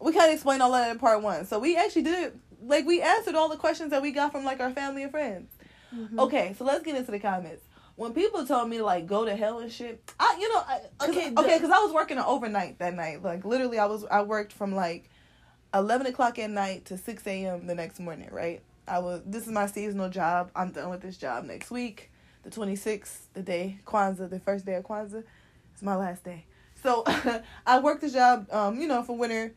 We 0.00 0.12
kind 0.12 0.28
of 0.28 0.34
explained 0.34 0.62
all 0.62 0.72
that 0.72 0.90
in 0.90 0.98
part 0.98 1.22
one. 1.22 1.44
So 1.46 1.58
we 1.58 1.76
actually 1.76 2.02
did. 2.02 2.38
Like 2.62 2.86
we 2.86 3.00
answered 3.02 3.34
all 3.34 3.48
the 3.48 3.56
questions 3.56 3.90
that 3.90 4.02
we 4.02 4.12
got 4.12 4.32
from 4.32 4.44
like 4.44 4.60
our 4.60 4.70
family 4.70 5.02
and 5.02 5.10
friends. 5.10 5.50
Mhm. 5.94 6.18
Okay, 6.20 6.54
so 6.56 6.64
let's 6.64 6.84
get 6.84 6.94
into 6.96 7.10
the 7.10 7.18
comments. 7.18 7.64
When 8.00 8.14
people 8.14 8.46
told 8.46 8.70
me 8.70 8.80
like 8.80 9.06
go 9.06 9.26
to 9.26 9.36
hell 9.36 9.58
and 9.58 9.70
shit, 9.70 10.10
I 10.18 10.38
you 10.40 10.48
know 10.48 10.64
I, 10.66 10.80
Okay, 11.06 11.34
okay 11.36 11.56
because 11.58 11.70
I 11.70 11.80
was 11.80 11.92
working 11.92 12.16
overnight 12.16 12.78
that 12.78 12.94
night. 12.94 13.22
Like 13.22 13.44
literally, 13.44 13.78
I 13.78 13.84
was 13.84 14.06
I 14.06 14.22
worked 14.22 14.54
from 14.54 14.74
like 14.74 15.10
eleven 15.74 16.06
o'clock 16.06 16.38
at 16.38 16.48
night 16.48 16.86
to 16.86 16.96
six 16.96 17.26
a.m. 17.26 17.66
the 17.66 17.74
next 17.74 18.00
morning. 18.00 18.30
Right. 18.32 18.62
I 18.88 19.00
was 19.00 19.20
this 19.26 19.46
is 19.46 19.52
my 19.52 19.66
seasonal 19.66 20.08
job. 20.08 20.50
I'm 20.56 20.72
done 20.72 20.88
with 20.88 21.02
this 21.02 21.18
job 21.18 21.44
next 21.44 21.70
week. 21.70 22.10
The 22.42 22.48
twenty 22.48 22.74
sixth, 22.74 23.28
the 23.34 23.42
day 23.42 23.80
Kwanzaa, 23.84 24.30
the 24.30 24.40
first 24.40 24.64
day 24.64 24.76
of 24.76 24.84
Kwanzaa, 24.84 25.22
it's 25.74 25.82
my 25.82 25.94
last 25.94 26.24
day. 26.24 26.46
So 26.82 27.04
I 27.66 27.80
worked 27.80 28.00
the 28.00 28.08
job, 28.08 28.46
um, 28.50 28.80
you 28.80 28.88
know, 28.88 29.02
for 29.02 29.14
winter, 29.14 29.52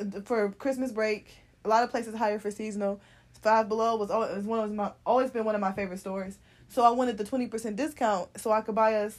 uh, 0.00 0.22
for 0.24 0.50
Christmas 0.52 0.92
break. 0.92 1.28
A 1.66 1.68
lot 1.68 1.84
of 1.84 1.90
places 1.90 2.14
hire 2.14 2.38
for 2.38 2.50
seasonal. 2.50 3.02
Five 3.42 3.68
Below 3.68 3.96
was 3.96 4.10
always 4.10 4.34
was 4.34 4.46
one 4.46 4.60
of 4.60 4.72
my 4.72 4.92
always 5.04 5.30
been 5.30 5.44
one 5.44 5.54
of 5.54 5.60
my 5.60 5.72
favorite 5.72 5.98
stores. 5.98 6.38
So 6.68 6.82
I 6.82 6.90
wanted 6.90 7.18
the 7.18 7.24
twenty 7.24 7.46
percent 7.46 7.76
discount 7.76 8.38
so 8.38 8.52
I 8.52 8.60
could 8.60 8.74
buy 8.74 8.94
us 8.94 9.18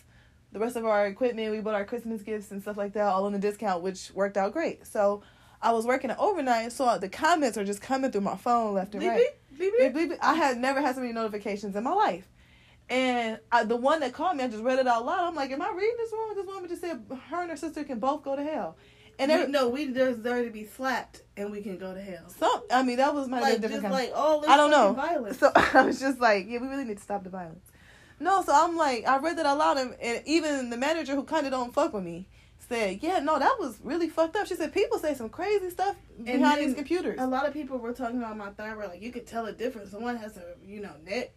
the 0.52 0.60
rest 0.60 0.76
of 0.76 0.86
our 0.86 1.08
equipment. 1.08 1.52
We 1.52 1.60
bought 1.60 1.76
our 1.76 1.86
Christmas 1.86 2.22
gifts 2.22 2.52
and 2.52 2.62
stuff 2.62 2.78
like 2.78 2.94
that 2.94 3.06
all 3.06 3.26
on 3.26 3.34
the 3.34 3.40
discount, 3.40 3.84
which 3.84 4.12
worked 4.14 4.38
out 4.38 4.54
great. 4.54 4.86
So 4.86 5.24
I 5.62 5.72
was 5.72 5.86
working 5.86 6.12
overnight, 6.12 6.72
so 6.72 6.98
the 6.98 7.10
comments 7.10 7.58
are 7.58 7.66
just 7.66 7.82
coming 7.82 8.12
through 8.12 8.22
my 8.22 8.38
phone 8.38 8.76
left 8.76 8.94
and 8.94 9.04
right. 9.04 9.22
beep. 9.58 9.74
beep, 9.80 9.94
beep. 9.94 10.20
I 10.22 10.36
had 10.36 10.58
never 10.58 10.82
had 10.82 10.96
so 10.96 11.02
many 11.02 11.14
notifications 11.14 11.76
in 11.76 11.84
my 11.84 11.94
life. 11.94 12.28
And 12.90 13.40
I, 13.52 13.64
the 13.66 13.76
one 13.76 14.00
that 14.00 14.14
called 14.14 14.38
me, 14.38 14.44
I 14.44 14.48
just 14.48 14.64
read 14.64 14.80
it 14.80 14.88
out 14.88 15.06
loud. 15.06 15.28
I'm 15.28 15.36
like, 15.36 15.52
am 15.52 15.62
I 15.62 15.72
reading 15.72 15.96
this 15.98 16.14
wrong? 16.14 16.34
This 16.36 16.46
woman 16.46 16.70
just 16.70 16.82
said 16.82 17.04
her 17.30 17.42
and 17.42 17.50
her 17.50 17.58
sister 17.58 17.84
can 17.84 18.00
both 18.00 18.24
go 18.24 18.36
to 18.36 18.44
hell. 18.44 18.78
And 19.20 19.32
We- 19.32 19.48
no, 19.48 19.68
we 19.70 19.88
deserve 19.92 20.24
to 20.24 20.52
be 20.52 20.66
slapped 20.66 21.22
and 21.36 21.52
we 21.52 21.62
can 21.62 21.78
go 21.78 21.94
to 21.94 22.02
hell. 22.02 22.30
some, 22.30 22.62
I 22.72 22.84
mean, 22.84 22.98
that 22.98 23.14
was 23.16 23.28
my 23.28 23.40
Like 23.40 23.62
different 23.62 23.82
just 23.82 23.82
kind 23.84 23.94
like 23.94 24.12
oh, 24.14 24.20
all 24.20 24.42
this 24.42 24.50
I 24.50 24.58
don't 24.58 24.72
know. 24.72 24.94
violence. 24.94 25.40
So 25.40 25.52
I 25.56 25.82
was 25.84 26.00
just 26.00 26.20
like, 26.20 26.46
yeah, 26.48 26.60
we 26.60 26.68
really 26.68 26.86
need 26.86 26.98
to 26.98 27.04
stop 27.04 27.24
the 27.24 27.30
violence. 27.30 27.66
No, 28.20 28.42
so 28.44 28.52
I'm 28.54 28.76
like, 28.78 29.08
I 29.08 29.18
read 29.18 29.38
that 29.38 29.46
out 29.46 29.60
loud, 29.60 29.78
and, 29.78 29.94
and 30.02 30.24
even 30.26 30.72
the 30.72 30.78
manager 30.78 31.14
who 31.14 31.24
kind 31.24 31.46
of 31.46 31.52
don't 31.52 31.72
fuck 31.74 31.94
with 31.94 32.04
me 32.04 32.28
said, 32.68 33.00
yeah, 33.02 33.20
no, 33.20 33.38
that 33.40 33.58
was 33.60 33.80
really 33.84 34.10
fucked 34.10 34.36
up. 34.36 34.48
She 34.48 34.56
said 34.56 34.74
people 34.74 34.98
say 35.00 35.14
some 35.14 35.30
crazy 35.30 35.70
stuff 35.70 35.96
behind 36.24 36.44
then 36.44 36.58
these 36.68 36.74
computers. 36.76 37.20
A 37.20 37.28
lot 37.28 37.48
of 37.48 37.54
people 37.54 37.78
were 37.78 37.94
talking 37.94 38.18
about 38.18 38.38
my 38.38 38.50
thyroid, 38.50 38.90
like 38.90 39.02
you 39.02 39.12
could 39.12 39.28
tell 39.28 39.46
a 39.46 39.54
difference. 39.54 39.92
Someone 39.92 40.18
has 40.18 40.38
a 40.38 40.44
you 40.66 40.82
know 40.82 40.92
neck 41.06 41.32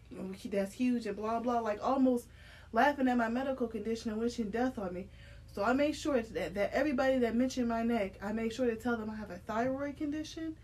that's 0.46 0.72
huge 0.72 1.06
and 1.06 1.16
blah 1.16 1.38
blah, 1.40 1.60
like 1.60 1.78
almost 1.82 2.26
laughing 2.72 3.08
at 3.08 3.16
my 3.16 3.28
medical 3.28 3.66
condition 3.68 4.10
and 4.10 4.20
wishing 4.20 4.50
death 4.50 4.78
on 4.78 4.92
me. 4.94 5.06
So 5.52 5.64
I 5.64 5.72
made 5.72 5.92
sure 5.96 6.20
that 6.22 6.54
that 6.54 6.72
everybody 6.72 7.18
that 7.18 7.34
mentioned 7.34 7.68
my 7.68 7.82
neck, 7.82 8.18
I 8.22 8.32
made 8.32 8.52
sure 8.52 8.66
to 8.66 8.76
tell 8.76 8.96
them 8.96 9.10
I 9.10 9.16
have 9.16 9.30
a 9.30 9.36
thyroid 9.36 9.96
condition, 9.96 10.56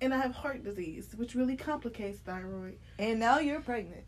and 0.00 0.14
I 0.14 0.18
have 0.18 0.32
heart 0.32 0.62
disease, 0.62 1.08
which 1.16 1.34
really 1.34 1.56
complicates 1.56 2.20
thyroid. 2.20 2.78
And 2.98 3.18
now 3.18 3.38
you're 3.38 3.60
pregnant. 3.60 4.04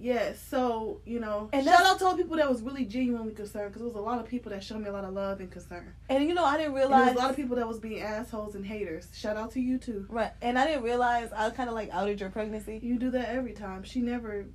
Yes, 0.00 0.40
so 0.48 1.00
you 1.04 1.18
know, 1.18 1.50
And 1.52 1.64
shout 1.64 1.84
out 1.84 1.98
to 1.98 2.06
all 2.06 2.16
people 2.16 2.36
that 2.36 2.48
was 2.48 2.62
really 2.62 2.84
genuinely 2.84 3.32
concerned 3.34 3.70
because 3.70 3.80
there 3.80 3.88
was 3.88 3.96
a 3.96 4.00
lot 4.00 4.20
of 4.20 4.26
people 4.26 4.50
that 4.52 4.62
showed 4.62 4.80
me 4.80 4.88
a 4.88 4.92
lot 4.92 5.04
of 5.04 5.12
love 5.12 5.40
and 5.40 5.50
concern. 5.50 5.92
And 6.08 6.28
you 6.28 6.34
know, 6.34 6.44
I 6.44 6.56
didn't 6.56 6.74
realize. 6.74 7.06
was 7.06 7.16
a 7.16 7.18
lot 7.18 7.30
of 7.30 7.36
people 7.36 7.56
that 7.56 7.66
was 7.66 7.80
being 7.80 8.00
assholes 8.00 8.54
and 8.54 8.64
haters. 8.64 9.08
Shout 9.12 9.36
out 9.36 9.50
to 9.52 9.60
you 9.60 9.76
too. 9.76 10.06
Right, 10.08 10.32
and 10.40 10.58
I 10.58 10.66
didn't 10.66 10.84
realize 10.84 11.30
I 11.32 11.50
kind 11.50 11.68
of 11.68 11.74
like 11.74 11.90
outed 11.92 12.20
your 12.20 12.30
pregnancy. 12.30 12.78
You 12.82 12.98
do 12.98 13.10
that 13.10 13.28
every 13.28 13.52
time. 13.52 13.82
She 13.82 14.00
never 14.00 14.46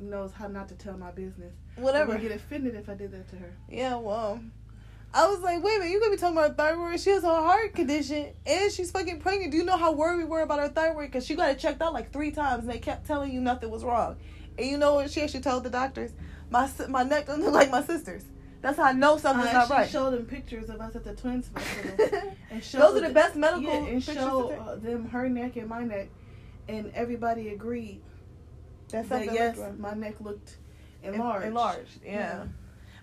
knows 0.00 0.32
how 0.32 0.48
not 0.48 0.68
to 0.68 0.74
tell 0.74 0.96
my 0.96 1.10
business. 1.10 1.54
Whatever. 1.76 2.14
I 2.14 2.18
get 2.18 2.32
offended 2.32 2.74
if 2.74 2.88
I 2.88 2.94
did 2.94 3.12
that 3.12 3.28
to 3.30 3.36
her. 3.36 3.52
Yeah, 3.68 3.96
well, 3.96 4.40
I 5.12 5.28
was 5.28 5.40
like, 5.40 5.62
wait 5.62 5.76
a 5.76 5.78
minute, 5.78 5.92
you 5.92 6.00
gonna 6.00 6.12
be 6.12 6.16
talking 6.18 6.36
about 6.36 6.56
thyroid? 6.56 7.00
She 7.00 7.10
has 7.10 7.24
a 7.24 7.28
heart 7.28 7.74
condition 7.74 8.34
and 8.44 8.72
she's 8.72 8.90
fucking 8.90 9.20
pregnant. 9.20 9.50
Do 9.52 9.56
you 9.56 9.64
know 9.64 9.76
how 9.76 9.92
worried 9.92 10.18
we 10.18 10.24
were 10.24 10.42
about 10.42 10.60
her 10.60 10.68
thyroid? 10.68 11.06
Because 11.06 11.26
she 11.26 11.34
got 11.34 11.50
it 11.50 11.58
checked 11.58 11.80
out 11.80 11.92
like 11.92 12.12
three 12.12 12.30
times 12.30 12.64
and 12.64 12.70
they 12.70 12.78
kept 12.78 13.06
telling 13.06 13.32
you 13.32 13.40
nothing 13.40 13.70
was 13.70 13.84
wrong. 13.84 14.16
And 14.58 14.66
you 14.66 14.78
know 14.78 14.94
what 14.94 15.10
she 15.10 15.22
actually 15.22 15.40
told 15.40 15.64
the 15.64 15.70
doctors? 15.70 16.12
My 16.50 16.68
my 16.88 17.02
neck 17.02 17.26
doesn't 17.26 17.42
look 17.44 17.54
like 17.54 17.70
my 17.70 17.82
sister's. 17.82 18.24
That's 18.62 18.78
how 18.78 18.84
I 18.84 18.92
know 18.92 19.16
something's 19.16 19.50
I 19.50 19.52
not 19.52 19.70
right. 19.70 19.88
showed 19.88 20.12
them 20.12 20.26
pictures 20.26 20.68
of 20.70 20.80
us 20.80 20.96
at 20.96 21.04
the 21.04 21.14
twins 21.14 21.48
festival. 21.54 22.32
and 22.50 22.64
showed 22.64 22.80
Those 22.80 23.02
are 23.02 23.08
the 23.08 23.14
best 23.14 23.36
medical 23.36 23.62
yeah, 23.62 23.76
and 23.76 23.86
pictures. 24.04 24.14
show 24.16 24.50
uh, 24.50 24.76
them 24.76 25.08
her 25.10 25.28
neck 25.28 25.56
and 25.56 25.68
my 25.68 25.84
neck, 25.84 26.08
and 26.68 26.90
everybody 26.94 27.50
agreed 27.50 28.00
That's 28.90 29.08
that 29.08 29.26
something 29.26 29.34
yes, 29.34 29.58
my 29.78 29.94
neck 29.94 30.20
looked 30.20 30.56
enlarged. 31.14 31.46
Enlarged, 31.46 31.98
yeah. 32.04 32.12
Yeah. 32.12 32.44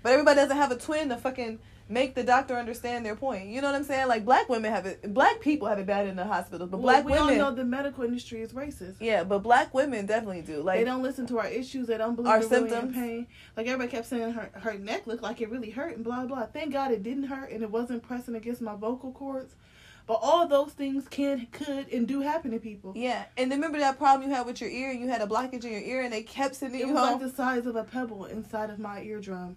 But 0.02 0.12
everybody 0.14 0.36
doesn't 0.38 0.58
have 0.58 0.72
a 0.72 0.78
twin 0.78 1.10
to 1.10 1.18
fucking 1.18 1.60
make 1.90 2.16
the 2.16 2.24
doctor 2.24 2.56
understand 2.56 3.06
their 3.06 3.16
point. 3.16 3.48
You 3.50 3.62
know 3.62 3.68
what 3.68 3.76
I'm 3.76 3.84
saying? 3.84 4.08
Like 4.08 4.26
black 4.26 4.48
women 4.50 4.72
have 4.72 4.86
it, 4.86 5.14
black 5.14 5.40
people 5.42 5.68
have 5.68 5.80
it 5.80 5.86
bad 5.86 6.08
in 6.08 6.16
the 6.16 6.24
hospitals, 6.26 6.70
but 6.70 6.78
Well, 6.80 6.94
black 7.02 7.06
we 7.06 7.12
women, 7.12 7.42
all 7.42 7.52
know 7.52 7.56
the 7.56 7.64
medical 7.66 8.04
industry 8.04 8.42
is 8.42 8.54
racist. 8.54 8.96
yeah, 9.00 9.24
but 9.24 9.40
black 9.40 9.74
women 9.74 10.06
definitely 10.06 10.42
do. 10.42 10.62
Like 10.62 10.80
they 10.80 10.86
don't 10.86 11.04
listen 11.04 11.28
to 11.28 11.40
our 11.40 11.48
issues. 11.48 11.88
They 11.88 11.98
don't 11.98 12.16
believe 12.16 12.30
Our 12.32 12.40
we're 12.40 12.48
really 12.48 12.64
in 12.64 12.70
symptoms. 12.70 12.96
pain. 12.96 13.28
Like 13.56 13.68
everybody 13.68 13.92
kept 13.92 14.08
saying, 14.08 14.34
her 14.34 14.50
her 14.54 14.74
neck 14.78 15.08
looked 15.08 15.24
like 15.24 15.40
it 15.42 15.50
really 15.50 15.70
hurt 15.72 15.96
and 15.96 16.04
blah 16.04 16.26
blah. 16.26 16.46
Thank 16.48 16.74
God 16.74 16.92
it 16.92 17.04
didn't 17.04 17.24
hurt 17.26 17.52
and 17.52 17.62
it 17.64 17.70
wasn't 17.72 18.02
pressing 18.04 18.36
against 18.36 18.62
my 18.62 18.76
vocal 18.76 19.12
cords. 19.12 19.54
But 20.06 20.20
all 20.22 20.48
those 20.48 20.74
things 20.74 21.08
can, 21.08 21.48
could, 21.54 21.90
and 21.92 22.06
do 22.06 22.20
happen 22.20 22.52
to 22.52 22.60
people. 22.60 22.92
yeah, 22.96 23.26
and 23.38 23.50
remember 23.52 23.80
that 23.80 23.98
problem 23.98 24.30
you 24.30 24.36
had 24.36 24.46
with 24.46 24.60
your 24.60 24.70
ear? 24.70 24.92
You 24.92 25.08
had 25.08 25.22
a 25.22 25.28
blockage 25.28 25.64
in 25.64 25.72
your 25.72 25.82
ear, 25.82 26.02
and 26.02 26.12
they 26.12 26.24
kept 26.24 26.56
sending 26.56 26.82
It 26.82 26.88
you 26.88 26.94
was 26.94 27.02
like 27.02 27.20
the 27.22 27.30
size 27.30 27.66
of 27.66 27.76
a 27.78 27.86
pebble 27.86 28.26
inside 28.26 28.70
of 28.70 28.80
my 28.80 29.02
eardrum, 29.02 29.56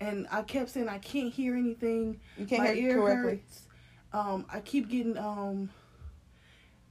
and 0.00 0.26
I 0.32 0.42
kept 0.42 0.70
saying 0.70 0.88
I 0.88 0.98
can't 0.98 1.32
hear 1.32 1.54
anything. 1.56 2.20
you 2.38 2.46
can't 2.46 2.62
my 2.62 2.72
hear 2.72 2.90
ear 2.90 2.96
correctly. 2.96 3.30
hurts. 3.30 3.62
Um, 4.14 4.46
I 4.50 4.60
keep 4.60 4.88
getting 4.88 5.18
um 5.18 5.68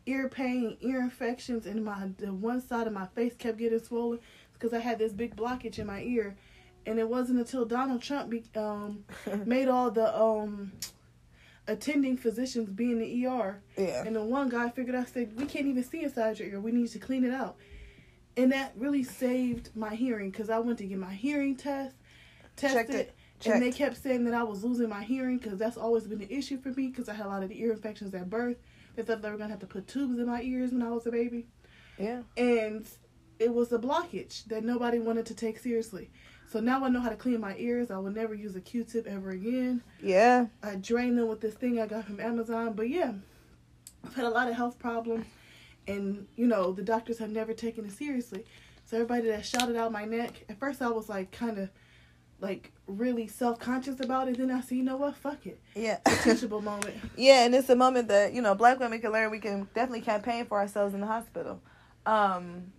ear 0.06 0.30
pain, 0.30 0.78
ear 0.82 1.02
infections, 1.02 1.66
and 1.66 1.84
my 1.84 2.10
the 2.18 2.34
one 2.34 2.62
side 2.62 2.88
of 2.88 2.94
my 2.94 3.08
face 3.08 3.34
kept 3.36 3.58
getting 3.58 3.80
swollen 3.80 4.20
because 4.54 4.74
I 4.74 4.80
had 4.80 5.00
this 5.00 5.12
big 5.12 5.36
blockage 5.36 5.80
in 5.80 5.88
my 5.88 6.02
ear, 6.04 6.36
and 6.86 7.00
it 7.00 7.10
wasn't 7.10 7.40
until 7.40 7.66
Donald 7.66 8.02
Trump 8.02 8.30
be, 8.30 8.44
um 8.56 9.06
made 9.46 9.68
all 9.68 9.90
the 9.90 10.16
um 10.20 10.72
attending 11.68 12.18
physicians 12.18 12.70
be 12.70 12.92
in 12.92 13.00
the 13.00 13.26
ER, 13.28 13.62
yeah, 13.78 14.04
and 14.06 14.16
the 14.16 14.24
one 14.24 14.50
guy 14.50 14.70
figured 14.70 14.96
out 14.96 15.08
said 15.10 15.36
we 15.38 15.46
can't 15.46 15.68
even 15.68 15.84
see 15.84 16.04
inside 16.04 16.40
your 16.40 16.48
ear, 16.50 16.60
we 16.60 16.72
need 16.72 16.88
to 16.90 17.00
clean 17.00 17.24
it 17.24 17.34
out, 17.34 17.56
and 18.38 18.52
that 18.52 18.74
really 18.78 19.04
saved 19.04 19.70
my 19.76 19.94
hearing 19.96 20.32
because 20.32 20.50
I 20.50 20.60
went 20.60 20.78
to 20.80 20.86
get 20.86 20.98
my 20.98 21.14
hearing 21.14 21.56
test, 21.56 21.96
Checked 22.58 22.74
tested. 22.90 22.96
it. 22.96 23.16
And 23.44 23.60
they 23.62 23.72
kept 23.72 23.98
saying 23.98 24.26
that 24.26 24.36
I 24.36 24.44
was 24.44 24.64
losing 24.64 24.88
my 24.88 25.02
hearing 25.04 25.40
because 25.40 25.58
that's 25.58 25.76
always 25.78 26.04
been 26.06 26.22
an 26.22 26.28
issue 26.30 26.62
for 26.62 26.70
me 26.70 26.88
because 26.90 27.10
I 27.10 27.16
had 27.16 27.26
a 27.26 27.30
lot 27.30 27.42
of 27.42 27.50
the 27.50 27.60
ear 27.60 27.72
infections 27.72 28.14
at 28.14 28.30
birth. 28.30 28.58
They 28.96 29.02
thought 29.02 29.24
they 29.24 29.32
were 29.32 29.38
gonna 29.38 29.50
have 29.50 29.62
to 29.62 29.66
put 29.68 29.88
tubes 29.88 30.20
in 30.20 30.28
my 30.28 30.42
ears 30.44 30.72
when 30.72 30.84
I 30.84 30.92
was 30.92 31.08
a 31.08 31.12
baby, 31.12 31.48
Yeah. 31.98 32.22
and 32.38 32.88
it 33.40 33.52
was 33.52 33.72
a 33.72 33.80
blockage 33.80 34.46
that 34.46 34.64
nobody 34.64 35.00
wanted 35.00 35.26
to 35.28 35.34
take 35.34 35.58
seriously. 35.58 36.12
So 36.52 36.60
now 36.60 36.84
I 36.84 36.90
know 36.90 37.00
how 37.00 37.08
to 37.10 37.16
clean 37.16 37.40
my 37.40 37.56
ears. 37.58 37.92
I 37.92 37.98
will 37.98 38.12
never 38.12 38.34
use 38.34 38.58
a 38.58 38.62
Q-tip 38.62 39.08
ever 39.08 39.30
again. 39.30 39.82
Yeah. 40.02 40.48
I 40.62 40.76
drain 40.76 41.16
them 41.16 41.30
with 41.30 41.40
this 41.40 41.54
thing 41.54 41.80
I 41.80 41.88
got 41.88 42.04
from 42.04 42.20
Amazon. 42.20 42.74
But 42.74 42.90
yeah, 42.90 43.14
I've 44.04 44.14
had 44.16 44.26
a 44.26 44.30
lot 44.30 44.50
of 44.50 44.56
health 44.56 44.78
problems, 44.78 45.26
and 45.88 46.28
you 46.36 46.48
know 46.48 46.74
the 46.74 46.82
doctors 46.84 47.20
have 47.20 47.30
never 47.30 47.54
taken 47.54 47.86
it 47.86 47.94
seriously. 47.94 48.44
So 48.86 48.98
everybody 48.98 49.28
that 49.30 49.46
shouted 49.46 49.78
out 49.78 49.94
my 49.94 50.04
neck, 50.04 50.44
at 50.50 50.60
first 50.60 50.82
I 50.82 50.90
was 50.90 51.08
like 51.08 51.32
kind 51.32 51.58
of 51.58 51.70
like 52.42 52.74
really 52.86 53.28
self 53.28 53.58
conscious 53.60 54.02
about 54.02 54.28
it. 54.28 54.38
Then 54.38 54.52
I 54.52 54.60
see, 54.60 54.76
you 54.76 54.84
know 54.84 54.98
what, 54.98 55.16
fuck 55.16 55.46
it, 55.46 55.62
Yeah. 55.74 56.00
teachable 56.24 56.62
moment. 56.62 56.96
Yeah, 57.16 57.46
and 57.46 57.56
it's 57.56 57.70
a 57.70 57.76
moment 57.78 58.10
that 58.10 58.34
you 58.34 58.42
know 58.42 58.56
black 58.56 58.78
women 58.78 59.00
can 59.00 59.14
learn. 59.14 59.32
We 59.32 59.40
can 59.40 59.70
definitely 59.74 60.02
campaign 60.02 60.46
for 60.48 60.60
ourselves 60.60 60.94
in 60.94 61.00
the 61.00 61.08
hospital. 61.08 61.62
Um, 62.06 62.74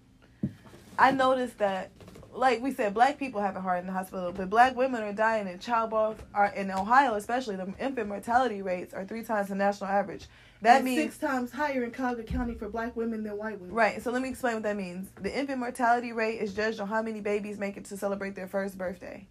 I 0.98 1.10
noticed 1.12 1.56
that, 1.58 1.90
like 2.34 2.62
we 2.62 2.72
said, 2.72 2.94
black 2.94 3.18
people 3.18 3.40
have 3.40 3.56
it 3.56 3.60
hard 3.60 3.80
in 3.80 3.86
the 3.86 3.92
hospital, 3.92 4.32
but 4.32 4.48
black 4.50 4.74
women 4.76 5.02
are 5.02 5.12
dying 5.12 5.46
in 5.48 5.58
childbirth. 5.58 6.22
Are 6.34 6.46
in 6.46 6.70
Ohio, 6.70 7.14
especially 7.14 7.56
the 7.56 7.72
infant 7.78 8.08
mortality 8.08 8.62
rates 8.62 8.94
are 8.94 9.04
three 9.04 9.22
times 9.22 9.48
the 9.48 9.54
national 9.54 9.90
average. 9.90 10.26
That 10.62 10.76
And 10.76 10.84
means 10.84 11.02
six 11.02 11.18
times 11.18 11.50
higher 11.52 11.82
in 11.82 11.90
Cuyahoga 11.90 12.22
County 12.22 12.54
for 12.54 12.68
black 12.68 12.94
women 12.96 13.24
than 13.24 13.36
white 13.36 13.58
women. 13.60 13.74
right. 13.74 14.00
So 14.02 14.10
let 14.12 14.22
me 14.22 14.28
explain 14.28 14.54
what 14.54 14.62
that 14.62 14.76
means. 14.76 15.08
The 15.20 15.36
infant 15.36 15.58
mortality 15.58 16.12
rate 16.12 16.38
is 16.40 16.54
judged 16.54 16.78
on 16.80 16.86
how 16.88 17.02
many 17.02 17.20
babies 17.20 17.58
make 17.58 17.76
it 17.76 17.84
to 17.86 17.96
celebrate 17.96 18.34
their 18.36 18.46
first 18.48 18.78
birthday, 18.78 19.26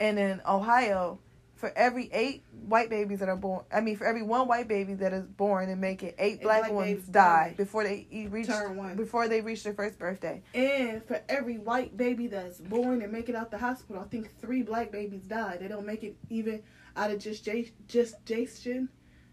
and 0.00 0.18
in 0.18 0.40
Ohio, 0.46 1.18
for 1.56 1.72
every 1.76 2.10
eight 2.12 2.42
white 2.66 2.90
babies 2.90 3.20
that 3.20 3.28
are 3.28 3.36
born, 3.36 3.64
I 3.72 3.80
mean, 3.80 3.96
for 3.96 4.06
every 4.06 4.22
one 4.22 4.48
white 4.48 4.68
baby 4.68 4.94
that 4.94 5.12
is 5.12 5.24
born 5.24 5.68
and 5.68 5.80
make 5.80 6.02
it, 6.02 6.14
eight 6.18 6.34
Eight 6.34 6.42
black, 6.42 6.60
black 6.62 6.72
ones 6.72 7.06
die 7.06 7.48
die. 7.48 7.54
before 7.56 7.84
they 7.84 8.06
reach 8.30 8.48
before 8.96 9.28
they 9.28 9.40
reach 9.40 9.62
their 9.62 9.74
first 9.74 9.98
birthday. 9.98 10.42
And 10.54 11.04
for 11.04 11.20
every 11.28 11.58
white 11.58 11.96
baby 11.96 12.26
that's 12.26 12.60
born 12.60 13.02
and 13.02 13.12
make 13.12 13.28
it 13.28 13.34
out 13.34 13.50
the 13.50 13.58
hospital, 13.58 14.02
I 14.02 14.06
think 14.08 14.30
three 14.40 14.62
black 14.62 14.90
babies 14.90 15.22
die. 15.22 15.58
They 15.60 15.68
don't 15.68 15.86
make 15.86 16.02
it 16.02 16.16
even 16.30 16.62
out 16.96 17.10
of 17.10 17.18
just 17.18 17.44
j- 17.44 17.72
gestation, 17.88 18.88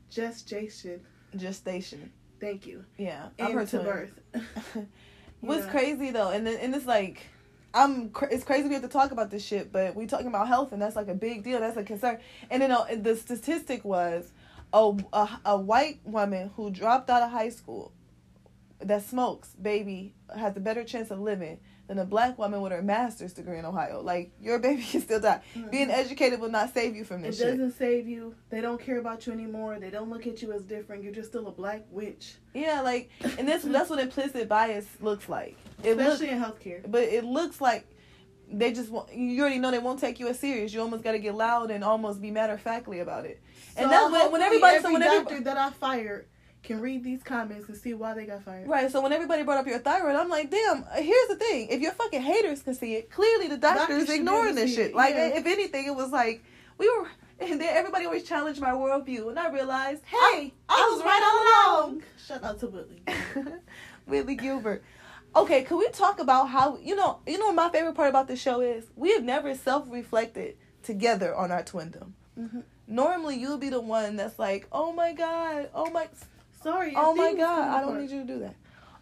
just 0.10 0.48
gestation. 0.48 1.02
Gestation. 1.36 2.12
Thank 2.40 2.66
you. 2.68 2.84
Yeah, 2.98 3.30
I've 3.40 3.54
heard 3.54 3.68
to 3.70 3.80
birth. 3.80 4.20
What's 5.42 5.66
crazy 5.68 6.12
though, 6.12 6.30
and 6.30 6.46
then, 6.46 6.58
and 6.60 6.76
it's 6.76 6.86
like, 6.86 7.26
I'm 7.74 8.12
it's 8.30 8.44
crazy 8.44 8.68
we 8.68 8.74
have 8.74 8.84
to 8.84 8.90
talk 8.90 9.12
about 9.12 9.32
this 9.32 9.46
shit, 9.46 9.72
but 9.72 9.96
we 9.96 10.06
talking 10.06 10.28
about 10.28 10.48
health, 10.48 10.72
and 10.74 10.82
that's 10.82 10.96
like 10.96 11.08
a 11.08 11.14
big 11.14 11.44
deal. 11.44 11.60
That's 11.60 11.78
a 11.78 11.84
concern. 11.84 12.20
And 12.50 12.62
then 12.62 12.72
uh, 12.72 12.86
the 12.98 13.16
statistic 13.16 13.86
was, 13.86 14.32
a, 14.74 14.94
a 15.14 15.40
a 15.46 15.58
white 15.58 16.00
woman 16.04 16.52
who 16.56 16.70
dropped 16.70 17.10
out 17.10 17.24
of 17.24 17.32
high 17.32 17.50
school, 17.50 17.94
that 18.80 19.04
smokes, 19.04 19.50
baby, 19.62 20.14
has 20.38 20.56
a 20.58 20.60
better 20.60 20.84
chance 20.84 21.12
of 21.12 21.20
living 21.20 21.60
than 21.88 22.00
a 22.00 22.06
black 22.06 22.38
woman 22.38 22.62
with 22.62 22.72
her 22.72 22.82
master's 22.82 23.34
degree 23.34 23.58
in 23.58 23.66
Ohio. 23.66 24.02
Like 24.02 24.32
your 24.42 24.60
baby 24.60 24.82
can 24.90 25.02
still 25.02 25.20
die. 25.20 25.42
Being 25.72 25.90
Mhm. 25.90 25.94
educated 25.94 26.40
will 26.40 26.50
not 26.50 26.74
save 26.74 26.96
you 26.96 27.04
from 27.04 27.20
It 27.24 27.28
this 27.28 27.38
shit. 27.40 27.48
It 27.48 27.52
doesn't 27.52 27.78
save 27.78 28.08
you. 28.08 28.34
They 28.50 28.62
don't 28.62 28.80
care 28.80 28.98
about 29.00 29.28
you 29.28 29.34
anymore. 29.34 29.78
They 29.80 29.90
don't 29.90 30.10
look 30.10 30.26
at 30.26 30.42
you 30.42 30.54
as 30.54 30.64
different. 30.64 31.04
You're 31.04 31.12
just 31.14 31.30
still 31.30 31.48
a 31.48 31.52
black 31.52 31.84
witch. 31.90 32.36
Yeah, 32.54 32.82
like, 32.82 33.10
and 33.38 33.48
that's 33.48 33.64
that's 33.66 33.90
what 33.90 34.00
implicit 34.00 34.48
bias 34.48 34.86
looks 35.02 35.28
like. 35.28 35.58
It 35.84 35.98
looks 35.98 36.14
Especially 36.14 36.30
in 36.30 36.42
healthcare. 36.42 36.90
but 36.92 37.04
it 37.04 37.24
looks 37.24 37.60
like 37.62 37.88
they 38.54 38.74
just 38.74 38.90
want 38.90 39.14
you 39.14 39.40
already 39.42 39.60
know 39.60 39.72
they 39.72 39.80
won't 39.80 40.00
take 40.00 40.20
you 40.20 40.28
as 40.28 40.38
serious. 40.40 40.74
You 40.74 40.82
almost 40.82 41.04
got 41.04 41.14
to 41.14 41.20
get 41.20 41.36
loud 41.36 41.72
and 41.72 41.84
almost 41.84 42.22
be 42.22 42.32
matter 42.32 42.54
of 42.54 42.62
factly 42.62 43.00
about 43.00 43.26
it. 43.26 43.42
And 43.78 43.90
that's 43.90 44.12
when- 44.12 44.32
when 44.32 44.42
everybody- 44.42 44.74
so 44.80 44.80
every 44.80 44.92
when 44.94 45.02
doctor 45.02 45.16
everybody- 45.36 45.44
that 45.46 45.58
I 45.58 45.70
fired 45.72 46.28
can 46.64 46.80
read 46.82 47.04
these 47.04 47.24
comments 47.24 47.68
and 47.70 47.78
see 47.78 47.94
why 47.94 48.14
they 48.14 48.26
got 48.26 48.44
fired. 48.44 48.68
Right. 48.68 48.92
So 48.92 49.02
when 49.02 49.12
everybody 49.14 49.42
brought 49.44 49.58
up 49.58 49.66
your 49.68 49.80
thyroid, 49.80 50.16
I'm 50.16 50.30
like, 50.30 50.52
damn. 50.52 50.84
Here's 50.96 51.28
the 51.30 51.36
thing: 51.38 51.70
if 51.70 51.80
your 51.82 51.92
fucking 51.94 52.22
haters 52.22 52.62
can 52.62 52.76
see 52.76 52.96
it, 52.96 53.10
clearly 53.10 53.48
the 53.48 53.58
doctors 53.58 54.06
should 54.08 54.16
ignoring 54.18 54.56
be 54.56 54.62
able 54.62 54.62
to 54.62 54.66
this 54.68 54.76
shit. 54.76 54.90
it, 54.92 54.96
Like, 54.96 55.16
yeah. 55.16 55.28
if 55.38 55.46
anything, 55.46 55.88
it 55.88 55.96
was 55.96 56.12
like 56.12 56.44
we 56.78 56.88
were. 56.90 57.08
And 57.42 57.60
then 57.60 57.76
everybody 57.76 58.06
always 58.06 58.22
challenged 58.22 58.62
my 58.62 58.70
worldview, 58.70 59.28
and 59.30 59.40
I 59.40 59.50
realized, 59.50 60.04
hey, 60.06 60.54
I, 60.70 60.90
was 60.94 61.04
right 61.04 61.24
all 61.74 61.82
along. 61.88 62.04
Shout 62.28 62.44
out 62.44 62.60
to 62.60 62.68
Whitley. 62.68 63.02
Whitley 64.06 64.36
Gilbert. 64.36 64.84
Okay, 65.36 65.64
could 65.64 65.78
we 65.78 65.88
talk 65.90 66.20
about 66.20 66.50
how 66.50 66.78
you 66.78 66.96
know 66.96 67.20
you 67.26 67.38
know 67.38 67.54
my 67.54 67.70
favorite 67.70 67.96
part 67.96 68.10
about 68.10 68.28
the 68.28 68.36
show 68.36 68.60
is? 68.60 68.86
We 68.96 69.14
have 69.14 69.24
never 69.24 69.56
self 69.56 69.86
reflected 69.90 70.58
together 70.84 71.34
on 71.34 71.52
our 71.52 71.64
twindom. 71.64 72.14
Mhm. 72.38 72.64
Normally 72.88 73.38
you'll 73.38 73.58
be 73.58 73.70
the 73.70 73.80
one 73.80 74.18
that's 74.18 74.38
like, 74.38 74.68
Oh 74.72 74.92
my 74.92 75.14
god, 75.14 75.70
oh 75.74 75.90
my 75.90 76.08
Sorry. 76.62 76.94
oh 76.96 77.16
my 77.16 77.34
god, 77.34 77.70
I 77.70 77.82
don't 77.82 78.00
need 78.00 78.12
you 78.12 78.22
to 78.22 78.28
do 78.28 78.40
that. 78.40 78.56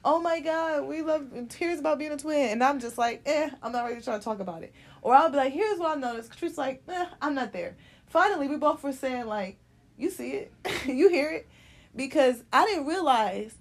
Oh 0.05 0.19
my 0.19 0.39
god, 0.39 0.87
we 0.87 1.01
love 1.01 1.27
here's 1.57 1.79
about 1.79 1.97
being 1.97 2.11
a 2.11 2.17
twin 2.17 2.49
and 2.51 2.63
I'm 2.63 2.79
just 2.79 2.97
like, 2.97 3.23
eh, 3.25 3.49
I'm 3.63 3.71
not 3.71 3.83
ready 3.85 3.95
to 3.99 4.03
try 4.03 4.17
to 4.17 4.23
talk 4.23 4.39
about 4.39 4.63
it. 4.63 4.73
Or 5.01 5.15
I'll 5.15 5.29
be 5.29 5.37
like, 5.37 5.51
here's 5.51 5.79
what 5.79 5.97
I 5.97 5.99
noticed. 5.99 6.37
Truth's 6.37 6.57
like, 6.57 6.83
eh, 6.87 7.05
I'm 7.21 7.33
not 7.33 7.51
there. 7.53 7.75
Finally 8.05 8.47
we 8.47 8.57
both 8.57 8.83
were 8.83 8.93
saying 8.93 9.25
like, 9.25 9.57
you 9.97 10.09
see 10.11 10.31
it, 10.31 10.53
you 10.85 11.09
hear 11.09 11.31
it. 11.31 11.47
Because 11.95 12.43
I 12.53 12.65
didn't 12.67 12.85
realize 12.85 13.55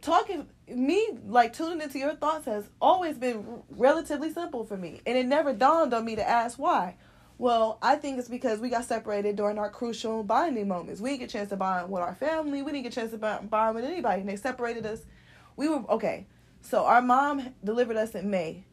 talking 0.00 0.48
me 0.68 1.18
like 1.26 1.52
tuning 1.52 1.80
into 1.80 1.98
your 1.98 2.14
thoughts 2.14 2.46
has 2.46 2.68
always 2.80 3.18
been 3.18 3.44
relatively 3.70 4.32
simple 4.32 4.64
for 4.64 4.76
me 4.76 5.00
and 5.06 5.16
it 5.16 5.26
never 5.26 5.52
dawned 5.52 5.94
on 5.94 6.04
me 6.04 6.16
to 6.16 6.28
ask 6.28 6.58
why. 6.58 6.96
Well 7.38 7.78
i 7.82 7.96
think 7.96 8.18
it's 8.18 8.28
because 8.28 8.60
we 8.60 8.70
got 8.70 8.84
separated 8.84 9.36
during 9.36 9.58
our 9.58 9.70
crucial 9.70 10.22
bonding 10.22 10.68
moments. 10.68 11.00
We 11.00 11.10
didn't 11.10 11.20
get 11.20 11.30
a 11.30 11.32
chance 11.32 11.48
to 11.50 11.56
bond 11.56 11.90
with 11.90 12.02
our 12.02 12.14
family. 12.14 12.62
We 12.62 12.72
didn't 12.72 12.84
get 12.84 12.92
a 12.92 13.00
chance 13.00 13.10
to 13.12 13.18
bond 13.18 13.74
with 13.74 13.84
anybody 13.84 14.20
and 14.20 14.28
they 14.28 14.36
separated 14.36 14.86
us. 14.86 15.00
We 15.56 15.68
were 15.68 15.84
okay 15.90 16.26
so 16.66 16.84
our 16.84 17.00
mom 17.00 17.54
delivered 17.62 17.96
us 17.96 18.14
in 18.14 18.28
may 18.30 18.64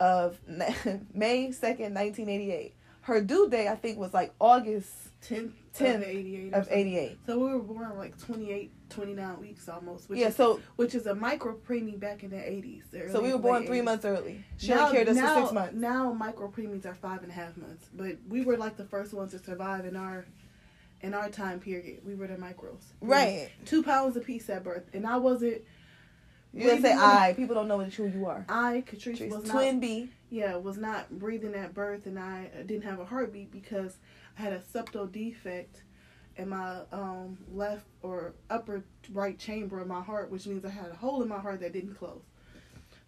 of 0.00 0.38
may 0.48 1.48
2nd 1.48 1.94
1988 1.94 2.74
her 3.02 3.20
due 3.20 3.48
date 3.48 3.68
i 3.68 3.74
think 3.74 3.98
was 3.98 4.12
like 4.12 4.34
august 4.40 4.90
10, 5.22 5.52
10 5.78 5.96
of 5.96 6.02
88. 6.02 6.54
or 6.54 6.58
of 6.58 6.68
88 6.70 7.18
So 7.26 7.38
we 7.38 7.52
were 7.52 7.58
born 7.58 7.96
like 7.98 8.18
28, 8.18 8.72
29 8.90 9.40
weeks 9.40 9.68
almost. 9.68 10.08
Which 10.08 10.18
yeah 10.18 10.28
is, 10.28 10.36
so 10.36 10.60
which 10.76 10.94
is 10.94 11.06
a 11.06 11.14
micro 11.14 11.56
preemie 11.56 11.98
back 11.98 12.22
in 12.22 12.30
the 12.30 12.36
80s. 12.36 12.90
the 12.90 13.10
so 13.10 13.20
we 13.20 13.32
were 13.32 13.38
born 13.38 13.66
three 13.66 13.80
80s. 13.80 13.84
months 13.84 14.04
early 14.04 14.44
she 14.58 14.68
now, 14.68 14.80
only 14.86 14.92
carried 14.92 15.08
us 15.08 15.16
now, 15.16 15.34
for 15.34 15.40
six 15.42 15.52
months 15.52 15.74
Now 15.74 16.12
micro 16.12 16.48
preemies 16.50 16.86
are 16.86 16.94
five 16.94 17.22
and 17.22 17.30
a 17.30 17.34
half 17.34 17.56
months, 17.56 17.88
but 17.94 18.16
we 18.28 18.42
were 18.44 18.56
like 18.56 18.76
the 18.76 18.84
first 18.84 19.12
ones 19.12 19.32
to 19.32 19.38
survive 19.38 19.84
in 19.86 19.96
our 19.96 20.26
in 21.02 21.12
our 21.14 21.28
time 21.28 21.60
period. 21.60 22.00
We 22.04 22.14
were 22.14 22.26
the 22.26 22.36
micros, 22.36 22.82
right 23.00 23.50
Two 23.66 23.82
pounds 23.82 24.16
apiece 24.16 24.48
at 24.48 24.64
birth, 24.64 24.84
and 24.94 25.06
I 25.06 25.16
wasn't. 25.18 25.62
You 26.54 26.68
gotta 26.68 26.80
say 26.80 26.94
I. 26.94 27.34
People 27.36 27.54
don't 27.54 27.68
know 27.68 27.80
who 27.80 28.06
you 28.06 28.24
are. 28.26 28.46
I, 28.48 28.82
Catrice, 28.86 29.28
was 29.28 29.48
twin 29.48 29.74
not. 29.74 29.80
B. 29.82 30.10
Yeah, 30.30 30.56
was 30.56 30.78
not 30.78 31.10
breathing 31.18 31.54
at 31.54 31.74
birth, 31.74 32.06
and 32.06 32.18
I 32.18 32.48
didn't 32.64 32.84
have 32.84 32.98
a 32.98 33.04
heartbeat 33.04 33.52
because 33.52 33.98
had 34.36 34.52
a 34.52 34.60
septal 34.60 35.10
defect 35.10 35.82
in 36.36 36.50
my 36.50 36.80
um, 36.92 37.38
left 37.52 37.86
or 38.02 38.34
upper 38.50 38.84
right 39.12 39.38
chamber 39.38 39.80
of 39.80 39.88
my 39.88 40.00
heart, 40.02 40.30
which 40.30 40.46
means 40.46 40.64
I 40.64 40.68
had 40.68 40.90
a 40.90 40.94
hole 40.94 41.22
in 41.22 41.28
my 41.28 41.38
heart 41.38 41.60
that 41.60 41.72
didn't 41.72 41.94
close. 41.94 42.22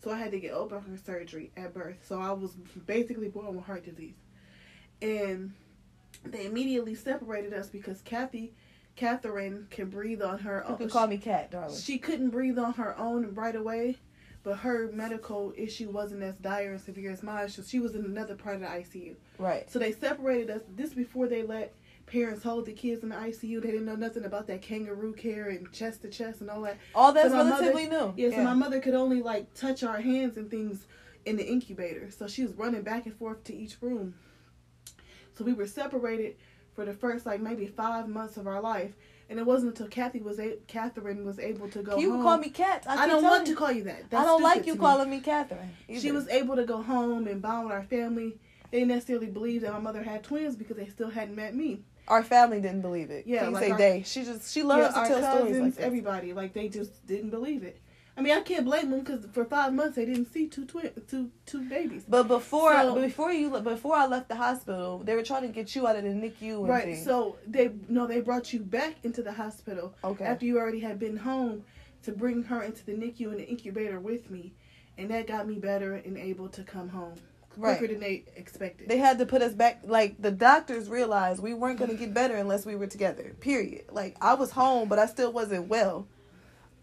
So 0.02 0.10
I 0.10 0.18
had 0.18 0.30
to 0.30 0.40
get 0.40 0.52
open 0.52 0.80
heart 0.80 1.04
surgery 1.04 1.50
at 1.56 1.74
birth. 1.74 1.98
So 2.02 2.20
I 2.20 2.32
was 2.32 2.52
basically 2.86 3.28
born 3.28 3.54
with 3.54 3.66
heart 3.66 3.84
disease. 3.84 4.14
And 5.02 5.52
they 6.24 6.46
immediately 6.46 6.94
separated 6.94 7.52
us 7.52 7.68
because 7.68 8.00
Kathy, 8.02 8.54
Catherine, 8.96 9.66
can 9.70 9.90
breathe 9.90 10.22
on 10.22 10.38
her 10.38 10.64
own. 10.64 10.72
You 10.72 10.78
can 10.78 10.90
call 10.90 11.06
me 11.06 11.18
Cat, 11.18 11.50
darling. 11.50 11.78
She 11.78 11.98
couldn't 11.98 12.30
breathe 12.30 12.58
on 12.58 12.74
her 12.74 12.96
own 12.98 13.34
right 13.34 13.54
away, 13.54 13.98
but 14.48 14.56
her 14.60 14.90
medical 14.94 15.52
issue 15.58 15.90
wasn't 15.90 16.22
as 16.22 16.34
dire 16.36 16.72
and 16.72 16.80
severe 16.80 17.10
as 17.10 17.22
mine. 17.22 17.50
So 17.50 17.60
she 17.60 17.80
was 17.80 17.94
in 17.94 18.06
another 18.06 18.34
part 18.34 18.54
of 18.54 18.62
the 18.62 18.66
ICU. 18.66 19.14
Right. 19.38 19.70
So 19.70 19.78
they 19.78 19.92
separated 19.92 20.48
us. 20.48 20.62
This 20.74 20.94
before 20.94 21.26
they 21.28 21.42
let 21.42 21.74
parents 22.06 22.42
hold 22.42 22.64
the 22.64 22.72
kids 22.72 23.02
in 23.02 23.10
the 23.10 23.14
ICU. 23.14 23.60
They 23.60 23.70
didn't 23.72 23.84
know 23.84 23.94
nothing 23.94 24.24
about 24.24 24.46
that 24.46 24.62
kangaroo 24.62 25.12
care 25.12 25.50
and 25.50 25.70
chest 25.70 26.00
to 26.00 26.08
chest 26.08 26.40
and 26.40 26.48
all 26.48 26.62
that. 26.62 26.78
All 26.94 27.12
that's 27.12 27.28
So 27.28 27.36
my 27.36 27.42
mother- 27.42 27.66
relatively 27.72 27.88
new. 27.90 28.14
Yeah, 28.16 28.30
so 28.36 28.42
my 28.42 28.54
mother 28.54 28.80
could 28.80 28.94
only 28.94 29.20
like 29.20 29.52
touch 29.52 29.82
our 29.82 30.00
hands 30.00 30.38
and 30.38 30.50
things 30.50 30.86
in 31.26 31.36
the 31.36 31.46
incubator. 31.46 32.10
So 32.10 32.26
she 32.26 32.42
was 32.42 32.54
running 32.54 32.80
back 32.80 33.04
and 33.04 33.14
forth 33.14 33.44
to 33.44 33.54
each 33.54 33.76
room. 33.82 34.14
So 35.36 35.44
we 35.44 35.52
were 35.52 35.66
separated 35.66 36.36
for 36.74 36.86
the 36.86 36.94
first 36.94 37.26
like 37.26 37.42
maybe 37.42 37.66
five 37.66 38.08
months 38.08 38.38
of 38.38 38.46
our 38.46 38.62
life, 38.62 38.94
and 39.28 39.38
it 39.38 39.46
wasn't 39.46 39.70
until 39.72 39.88
Kathy 39.88 40.20
was 40.20 40.38
a- 40.38 40.56
Catherine 40.66 41.24
was 41.24 41.38
able 41.38 41.68
to 41.70 41.82
go 41.82 41.92
Can 41.92 42.00
you 42.00 42.12
home. 42.12 42.22
call 42.22 42.38
me 42.38 42.50
Cat? 42.50 42.84
I, 42.88 42.96
keep 42.96 43.06
don't 43.10 43.22
want 43.22 43.46
to 43.46 43.54
call 43.54 43.72
you 43.72 43.84
that. 43.84 44.04
I 44.12 44.24
don't 44.24 44.42
like 44.42 44.66
you 44.66 44.72
to 44.74 44.78
me. 44.78 44.84
calling 44.86 45.10
me 45.10 45.20
Catherine. 45.20 45.70
She 45.98 46.12
was 46.12 46.28
able 46.28 46.56
to 46.56 46.64
go 46.64 46.82
home 46.82 47.26
and 47.26 47.40
bond 47.42 47.64
with 47.64 47.72
our 47.74 47.84
family. 47.84 48.38
They 48.70 48.78
didn't 48.80 48.88
necessarily 48.94 49.26
believe 49.26 49.62
that 49.62 49.72
my 49.72 49.78
mother 49.80 50.02
had 50.02 50.22
twins 50.22 50.56
because 50.56 50.76
they 50.76 50.88
still 50.88 51.10
hadn't 51.10 51.34
met 51.36 51.54
me. 51.54 51.82
Our 52.06 52.22
family 52.22 52.60
didn't 52.60 52.80
believe 52.82 53.10
it. 53.10 53.26
Yeah, 53.26 53.40
Can 53.40 53.48
you 53.48 53.54
like 53.54 53.64
say 53.64 53.70
our- 53.72 53.78
they? 53.78 54.02
She 54.06 54.24
just 54.24 54.52
she 54.52 54.62
loves 54.62 54.94
yeah, 54.94 55.02
to 55.02 55.08
tell 55.08 55.20
cousins, 55.20 55.48
stories 55.56 55.76
like 55.76 55.84
everybody, 55.84 56.32
like 56.32 56.52
they 56.54 56.68
just 56.68 57.06
didn't 57.06 57.30
believe 57.30 57.62
it. 57.64 57.80
I 58.18 58.20
mean, 58.20 58.36
I 58.36 58.40
can't 58.40 58.64
blame 58.64 58.90
them 58.90 59.00
because 59.00 59.26
for 59.32 59.44
five 59.44 59.72
months 59.72 59.94
they 59.94 60.04
didn't 60.04 60.32
see 60.32 60.48
two 60.48 60.64
twin, 60.64 60.90
two 61.08 61.30
two 61.46 61.62
babies. 61.68 62.04
But 62.08 62.24
before 62.26 62.72
So- 62.74 62.94
before 62.96 63.32
you 63.32 63.48
before 63.60 63.94
I 63.94 64.06
left 64.06 64.28
the 64.28 64.34
hospital, 64.34 64.98
they 64.98 65.14
were 65.14 65.22
trying 65.22 65.42
to 65.42 65.48
get 65.48 65.76
you 65.76 65.86
out 65.86 65.94
of 65.94 66.02
the 66.02 66.10
NICU 66.10 66.58
and 66.58 66.68
Right. 66.68 66.84
things. 66.84 67.04
So 67.04 67.36
they 67.46 67.70
no, 67.88 68.08
they 68.08 68.20
brought 68.20 68.52
you 68.52 68.60
back 68.60 68.96
into 69.04 69.22
the 69.22 69.32
hospital 69.32 69.94
okay. 70.02 70.24
after 70.24 70.44
you 70.46 70.58
already 70.58 70.80
had 70.80 70.98
been 70.98 71.16
home 71.16 71.64
to 72.02 72.12
bring 72.12 72.42
her 72.44 72.62
into 72.62 72.84
the 72.84 72.92
NICU 72.92 73.30
and 73.30 73.38
the 73.38 73.46
incubator 73.48 74.00
with 74.00 74.30
me, 74.30 74.52
and 74.96 75.10
that 75.10 75.28
got 75.28 75.46
me 75.46 75.54
better 75.54 75.94
and 75.94 76.18
able 76.18 76.48
to 76.48 76.64
come 76.64 76.88
home 76.88 77.14
quicker 77.50 77.80
right. 77.80 77.90
than 77.90 78.00
they 78.00 78.24
expected. 78.36 78.88
They 78.88 78.98
had 78.98 79.18
to 79.18 79.26
put 79.26 79.42
us 79.42 79.52
back. 79.52 79.82
Like 79.84 80.20
the 80.20 80.32
doctors 80.32 80.88
realized 80.88 81.40
we 81.40 81.54
weren't 81.54 81.78
going 81.78 81.90
to 81.90 81.96
get 81.96 82.12
better 82.14 82.34
unless 82.36 82.66
we 82.66 82.74
were 82.74 82.86
together. 82.88 83.36
Period. 83.40 83.84
Like 83.92 84.16
I 84.20 84.34
was 84.34 84.50
home, 84.50 84.88
but 84.88 84.98
I 84.98 85.06
still 85.06 85.32
wasn't 85.32 85.68
well, 85.68 86.08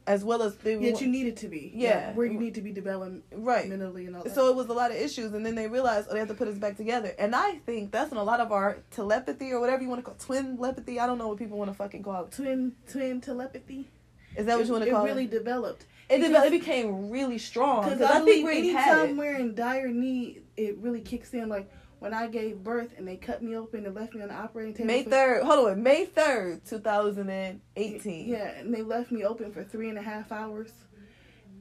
as 0.07 0.23
well 0.23 0.43
as 0.43 0.55
they 0.57 0.77
Yet 0.77 1.01
you 1.01 1.07
needed 1.07 1.37
to 1.37 1.47
be. 1.47 1.71
Yeah. 1.73 2.13
where 2.13 2.25
you 2.25 2.39
need 2.39 2.55
to 2.55 2.61
be 2.61 2.71
developed 2.71 3.23
right. 3.33 3.67
mentally 3.67 4.05
and 4.05 4.15
all 4.15 4.23
that. 4.23 4.35
So 4.35 4.49
it 4.49 4.55
was 4.55 4.67
a 4.67 4.73
lot 4.73 4.91
of 4.91 4.97
issues, 4.97 5.33
and 5.33 5.45
then 5.45 5.55
they 5.55 5.67
realized 5.67 6.07
oh, 6.09 6.13
they 6.13 6.19
have 6.19 6.27
to 6.27 6.33
put 6.33 6.47
us 6.47 6.57
back 6.57 6.77
together. 6.77 7.13
And 7.17 7.35
I 7.35 7.55
think 7.65 7.91
that's 7.91 8.11
when 8.11 8.19
a 8.19 8.23
lot 8.23 8.39
of 8.39 8.51
our 8.51 8.77
telepathy 8.91 9.51
or 9.51 9.59
whatever 9.59 9.81
you 9.81 9.89
want 9.89 9.99
to 9.99 10.03
call 10.03 10.13
it, 10.13 10.19
twin 10.19 10.57
telepathy. 10.57 10.99
I 10.99 11.07
don't 11.07 11.17
know 11.17 11.27
what 11.27 11.37
people 11.37 11.57
want 11.57 11.71
to 11.71 11.77
fucking 11.77 12.03
call 12.03 12.25
it. 12.25 12.31
twin 12.31 12.73
twin 12.87 13.21
telepathy. 13.21 13.89
Is 14.35 14.45
that 14.45 14.55
what 14.55 14.61
it, 14.61 14.67
you 14.67 14.73
want 14.73 14.85
to 14.85 14.91
call 14.91 15.05
it 15.05 15.09
really 15.09 15.25
it? 15.25 15.31
developed. 15.31 15.85
It, 16.07 16.17
because- 16.17 16.27
developed, 16.27 16.47
it 16.47 16.59
became 16.59 17.09
really 17.09 17.39
strong 17.39 17.83
Because 17.83 18.01
I, 18.01 18.21
I, 18.21 18.25
think 18.25 18.47
anytime 18.47 19.17
we're 19.17 19.37
in 19.37 19.55
dire 19.55 19.87
need, 19.87 20.43
it 20.55 20.77
really 20.77 21.01
kicks 21.01 21.33
in. 21.33 21.49
Like 21.49 21.71
when 22.05 22.13
I 22.13 22.27
gave 22.27 22.63
birth 22.63 22.93
and 22.99 23.07
they 23.07 23.15
cut 23.17 23.41
me 23.41 23.55
open 23.57 23.83
and 23.83 23.95
left 23.95 24.13
me 24.13 24.21
on 24.21 24.27
the 24.27 24.35
operating 24.35 24.75
table. 24.75 24.85
May 24.85 25.01
third. 25.01 25.41
Hold 25.41 25.69
on, 25.69 25.81
May 25.81 26.05
third, 26.05 26.63
two 26.63 26.77
thousand 26.77 27.31
and 27.31 27.61
eighteen. 27.75 28.27
Yeah, 28.29 28.51
and 28.59 28.71
they 28.71 28.83
left 28.83 29.11
me 29.11 29.23
open 29.25 29.51
for 29.51 29.63
three 29.63 29.89
and 29.89 29.97
a 29.97 30.03
half 30.03 30.31
hours. 30.31 30.71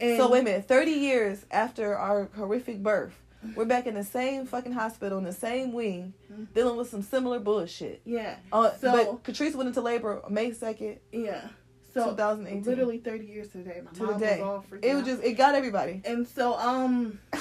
And 0.01 0.19
So 0.19 0.31
wait 0.31 0.41
a 0.41 0.45
minute, 0.45 0.69
thirty 0.69 0.91
years 0.91 1.47
after 1.51 1.97
our 1.97 2.29
horrific 2.37 2.83
birth, 2.83 3.19
we're 3.57 3.65
back 3.65 3.87
in 3.87 3.95
the 3.95 4.05
same 4.05 4.45
fucking 4.45 4.73
hospital 4.73 5.17
in 5.17 5.25
the 5.25 5.33
same 5.33 5.73
wing, 5.73 6.13
Mhm. 6.31 6.53
dealing 6.53 6.77
with 6.77 6.91
some 6.91 7.01
similar 7.01 7.39
bullshit. 7.39 8.03
Yeah, 8.05 8.37
Uh, 8.53 8.73
So- 8.75 8.93
but 8.93 9.23
Catrice 9.25 9.55
went 9.55 9.69
into 9.69 9.81
labor 9.81 10.21
May 10.29 10.53
second, 10.53 10.99
yeah. 11.11 11.49
So 11.95 12.11
2018. 12.11 12.63
literally 12.65 12.99
thirty 12.99 13.27
years 13.27 13.49
today. 13.49 13.81
My 13.85 13.91
To 13.93 14.03
mom 14.05 14.19
day. 14.21 14.41
was 14.41 14.47
all 14.49 14.61
freaked 14.69 14.85
it 14.85 14.95
was 14.95 15.03
out. 15.03 15.07
just 15.07 15.23
it 15.23 15.33
got 15.35 15.55
everybody. 15.55 16.03
And 16.05 16.27
so 16.27 16.59
um, 16.59 17.19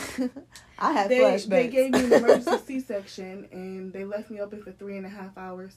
I 0.80 0.92
had 0.94 1.10
they 1.10 1.20
flashbacks. 1.20 1.50
they 1.50 1.68
gave 1.68 1.92
me 1.92 2.06
an 2.06 2.14
emergency 2.14 2.58
C-section 2.80 3.48
and 3.52 3.92
they 3.94 4.06
left 4.06 4.30
me 4.30 4.40
open 4.40 4.62
for 4.64 4.72
three 4.72 4.98
and 4.98 5.06
a 5.06 5.10
half 5.10 5.38
hours. 5.38 5.76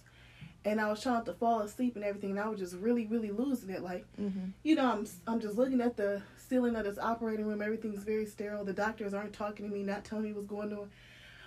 And 0.64 0.80
I 0.80 0.88
was 0.90 1.00
trying 1.00 1.24
to 1.26 1.32
fall 1.32 1.60
asleep 1.60 1.94
and 1.94 2.04
everything, 2.04 2.30
and 2.30 2.40
I 2.40 2.48
was 2.48 2.58
just 2.58 2.74
really, 2.74 3.06
really 3.06 3.30
losing 3.30 3.70
it. 3.70 3.82
Like, 3.82 4.04
Mhm. 4.20 4.50
you 4.64 4.74
know, 4.74 4.90
I'm 4.90 5.06
I'm 5.26 5.40
just 5.40 5.56
looking 5.56 5.80
at 5.80 5.96
the 5.96 6.22
ceiling 6.48 6.74
of 6.76 6.84
this 6.84 6.98
operating 6.98 7.46
room. 7.46 7.62
Everything's 7.62 8.02
very 8.02 8.26
sterile. 8.26 8.64
The 8.64 8.72
doctors 8.72 9.14
aren't 9.14 9.32
talking 9.32 9.68
to 9.68 9.72
me, 9.72 9.84
not 9.84 10.04
telling 10.04 10.24
me 10.24 10.32
what's 10.32 10.48
going 10.48 10.72
on. 10.72 10.90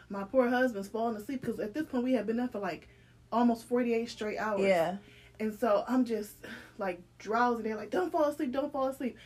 My 0.09 0.23
poor 0.23 0.47
husband's 0.49 0.87
falling 0.87 1.17
asleep 1.17 1.41
because 1.41 1.59
at 1.59 1.73
this 1.73 1.85
point 1.85 2.05
we 2.05 2.13
had 2.13 2.25
been 2.27 2.39
up 2.39 2.53
for 2.53 2.59
like 2.59 2.87
almost 3.31 3.65
48 3.65 4.09
straight 4.09 4.37
hours. 4.37 4.61
Yeah, 4.61 4.97
And 5.39 5.57
so 5.57 5.83
I'm 5.87 6.05
just 6.05 6.35
like 6.77 7.01
drowsy. 7.17 7.63
They're 7.63 7.75
like, 7.75 7.91
"Don't 7.91 8.11
fall 8.11 8.25
asleep, 8.25 8.51
don't 8.51 8.71
fall 8.71 8.87
asleep," 8.87 9.17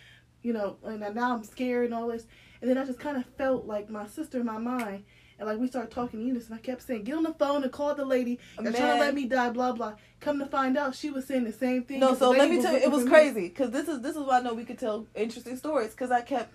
you 0.42 0.54
know. 0.54 0.78
And 0.84 1.00
now 1.16 1.34
I'm 1.34 1.44
scared 1.44 1.86
and 1.86 1.94
all 1.94 2.08
this. 2.08 2.26
And 2.62 2.70
then 2.70 2.78
I 2.78 2.86
just 2.86 3.00
kind 3.00 3.18
of 3.18 3.26
felt 3.38 3.66
like 3.66 3.90
my 3.90 4.08
sister 4.08 4.40
in 4.40 4.46
my 4.46 4.58
mind. 4.58 5.04
And 5.40 5.48
like 5.50 5.58
we 5.58 5.68
started 5.68 5.92
talking 5.92 6.22
in 6.22 6.28
unison, 6.28 6.54
I 6.54 6.60
kept 6.60 6.84
saying, 6.84 7.04
"Get 7.04 7.16
on 7.16 7.24
the 7.24 7.34
phone 7.34 7.64
and 7.64 7.72
call 7.72 7.96
the 7.96 8.06
lady. 8.06 8.40
They're 8.60 8.72
trying 8.72 9.00
to 9.00 9.00
let 9.00 9.16
me 9.16 9.26
die." 9.26 9.50
Blah 9.50 9.72
blah. 9.74 9.96
Come 10.20 10.40
to 10.40 10.46
find 10.46 10.78
out, 10.78 10.96
she 10.96 11.10
was 11.10 11.26
saying 11.26 11.44
the 11.46 11.52
same 11.52 11.84
thing. 11.84 12.00
no. 12.00 12.14
So 12.14 12.30
let 12.30 12.50
me 12.50 12.62
tell 12.62 12.74
you, 12.74 12.80
it 12.80 12.92
was 12.92 13.06
crazy 13.06 13.50
because 13.50 13.72
this 13.72 13.88
is 13.88 14.02
this 14.02 14.16
is 14.16 14.22
why 14.22 14.38
I 14.40 14.42
know 14.42 14.54
we 14.54 14.64
could 14.66 14.80
tell 14.80 15.08
interesting 15.16 15.58
stories 15.58 15.92
because 15.92 16.12
I 16.12 16.22
kept. 16.22 16.54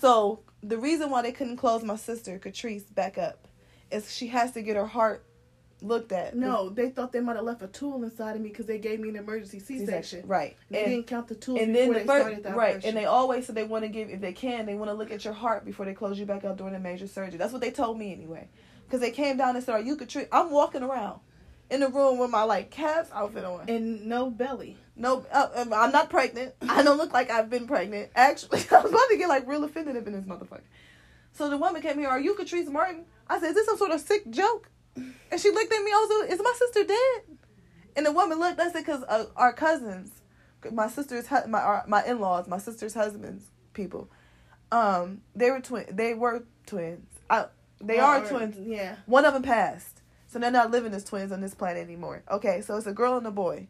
So 0.00 0.40
the 0.62 0.76
reason 0.76 1.10
why 1.10 1.22
they 1.22 1.32
couldn't 1.32 1.56
close 1.56 1.84
my 1.84 1.96
sister 1.96 2.38
Catrice 2.38 2.92
back 2.92 3.16
up 3.16 3.46
is 3.92 4.12
she 4.12 4.26
has 4.26 4.52
to 4.52 4.62
get 4.62 4.74
her 4.76 4.86
heart 4.86 5.24
looked 5.80 6.12
at. 6.12 6.34
No, 6.36 6.68
they 6.70 6.90
thought 6.90 7.12
they 7.12 7.20
might 7.20 7.36
have 7.36 7.44
left 7.44 7.62
a 7.62 7.68
tool 7.68 8.02
inside 8.02 8.34
of 8.36 8.42
me 8.42 8.48
because 8.48 8.66
they 8.66 8.78
gave 8.78 8.98
me 9.00 9.08
an 9.10 9.16
emergency 9.16 9.58
C-section. 9.60 10.26
Right. 10.26 10.56
They 10.70 10.82
And- 10.84 10.90
didn't 10.92 11.06
count 11.06 11.28
the 11.28 11.34
tools 11.36 11.60
and 11.60 11.72
before 11.72 11.84
then 11.84 11.92
the 11.94 11.98
they 12.00 12.06
first, 12.06 12.20
started 12.26 12.42
the 12.44 12.50
right, 12.54 12.84
and 12.84 12.96
they 12.96 13.04
always 13.04 13.46
said 13.46 13.54
they 13.54 13.64
want 13.64 13.84
to 13.84 13.88
give, 13.88 14.10
if 14.10 14.20
they 14.20 14.32
can, 14.32 14.66
they 14.66 14.74
want 14.74 14.90
to 14.90 14.94
look 14.94 15.10
at 15.10 15.24
your 15.24 15.34
heart 15.34 15.64
before 15.64 15.86
they 15.86 15.94
close 15.94 16.18
you 16.18 16.26
back 16.26 16.44
up 16.44 16.56
during 16.58 16.74
a 16.74 16.78
major 16.80 17.06
surgery. 17.06 17.38
That's 17.38 17.52
what 17.52 17.62
they 17.62 17.70
told 17.70 17.98
me 17.98 18.12
anyway, 18.12 18.48
because 18.86 19.00
they 19.00 19.10
came 19.10 19.36
down 19.36 19.54
and 19.56 19.64
said, 19.64 19.72
"Are 19.74 19.80
you 19.80 19.96
Katrina?" 19.96 20.28
I'm 20.32 20.50
walking 20.50 20.82
around 20.82 21.20
in 21.70 21.80
the 21.80 21.88
room 21.88 22.18
with 22.18 22.30
my 22.30 22.42
like 22.42 22.70
Cavs 22.70 23.12
outfit 23.12 23.44
on. 23.44 23.68
and 23.68 24.06
no 24.06 24.30
belly. 24.30 24.76
No, 24.96 25.24
uh, 25.30 25.48
um, 25.54 25.72
I'm 25.72 25.92
not 25.92 26.10
pregnant. 26.10 26.54
I 26.68 26.82
don't 26.82 26.96
look 26.98 27.12
like 27.12 27.30
I've 27.30 27.50
been 27.50 27.66
pregnant. 27.68 28.10
Actually, 28.16 28.60
I 28.72 28.80
was 28.80 28.90
about 28.90 29.08
to 29.10 29.16
get 29.16 29.28
like 29.28 29.46
real 29.46 29.62
offended 29.64 29.96
up 29.96 30.06
in 30.06 30.12
this 30.12 30.24
motherfucker. 30.24 30.62
So 31.34 31.48
the 31.48 31.56
woman 31.56 31.80
came 31.82 31.98
here. 31.98 32.08
Are 32.08 32.18
you 32.18 32.34
Catrice 32.34 32.68
Martin? 32.68 33.04
I 33.28 33.38
said, 33.38 33.50
"Is 33.50 33.54
this 33.54 33.66
some 33.66 33.76
sort 33.78 33.92
of 33.92 34.00
sick 34.00 34.28
joke?" 34.30 34.70
And 34.96 35.40
she 35.40 35.50
looked 35.50 35.72
at 35.72 35.82
me. 35.82 35.90
I 35.90 35.94
Also, 35.94 36.32
is 36.32 36.40
my 36.42 36.54
sister 36.58 36.84
dead? 36.84 37.38
And 37.96 38.06
the 38.06 38.12
woman 38.12 38.38
looked. 38.38 38.60
I 38.60 38.70
said, 38.70 38.84
"Cause 38.86 39.04
uh, 39.08 39.26
our 39.36 39.52
cousins, 39.52 40.10
my 40.72 40.88
sister's, 40.88 41.30
my 41.48 41.60
our, 41.60 41.84
my 41.86 42.04
in 42.04 42.20
laws, 42.20 42.46
my 42.48 42.58
sister's 42.58 42.94
husbands, 42.94 43.44
people, 43.74 44.08
um, 44.72 45.20
they 45.34 45.50
were 45.50 45.60
twin. 45.60 45.86
They 45.90 46.14
were 46.14 46.44
twins. 46.66 47.06
I, 47.28 47.46
they 47.80 47.98
are 47.98 48.24
Or- 48.24 48.28
twins. 48.28 48.56
Yeah. 48.58 48.96
One 49.06 49.24
of 49.24 49.34
them 49.34 49.42
passed. 49.42 50.02
So 50.28 50.38
they're 50.38 50.50
not 50.50 50.70
living 50.70 50.92
as 50.92 51.04
twins 51.04 51.32
on 51.32 51.40
this 51.40 51.54
planet 51.54 51.82
anymore. 51.82 52.22
Okay, 52.30 52.60
so 52.60 52.76
it's 52.76 52.86
a 52.86 52.92
girl 52.92 53.16
and 53.16 53.26
a 53.26 53.30
boy. 53.30 53.68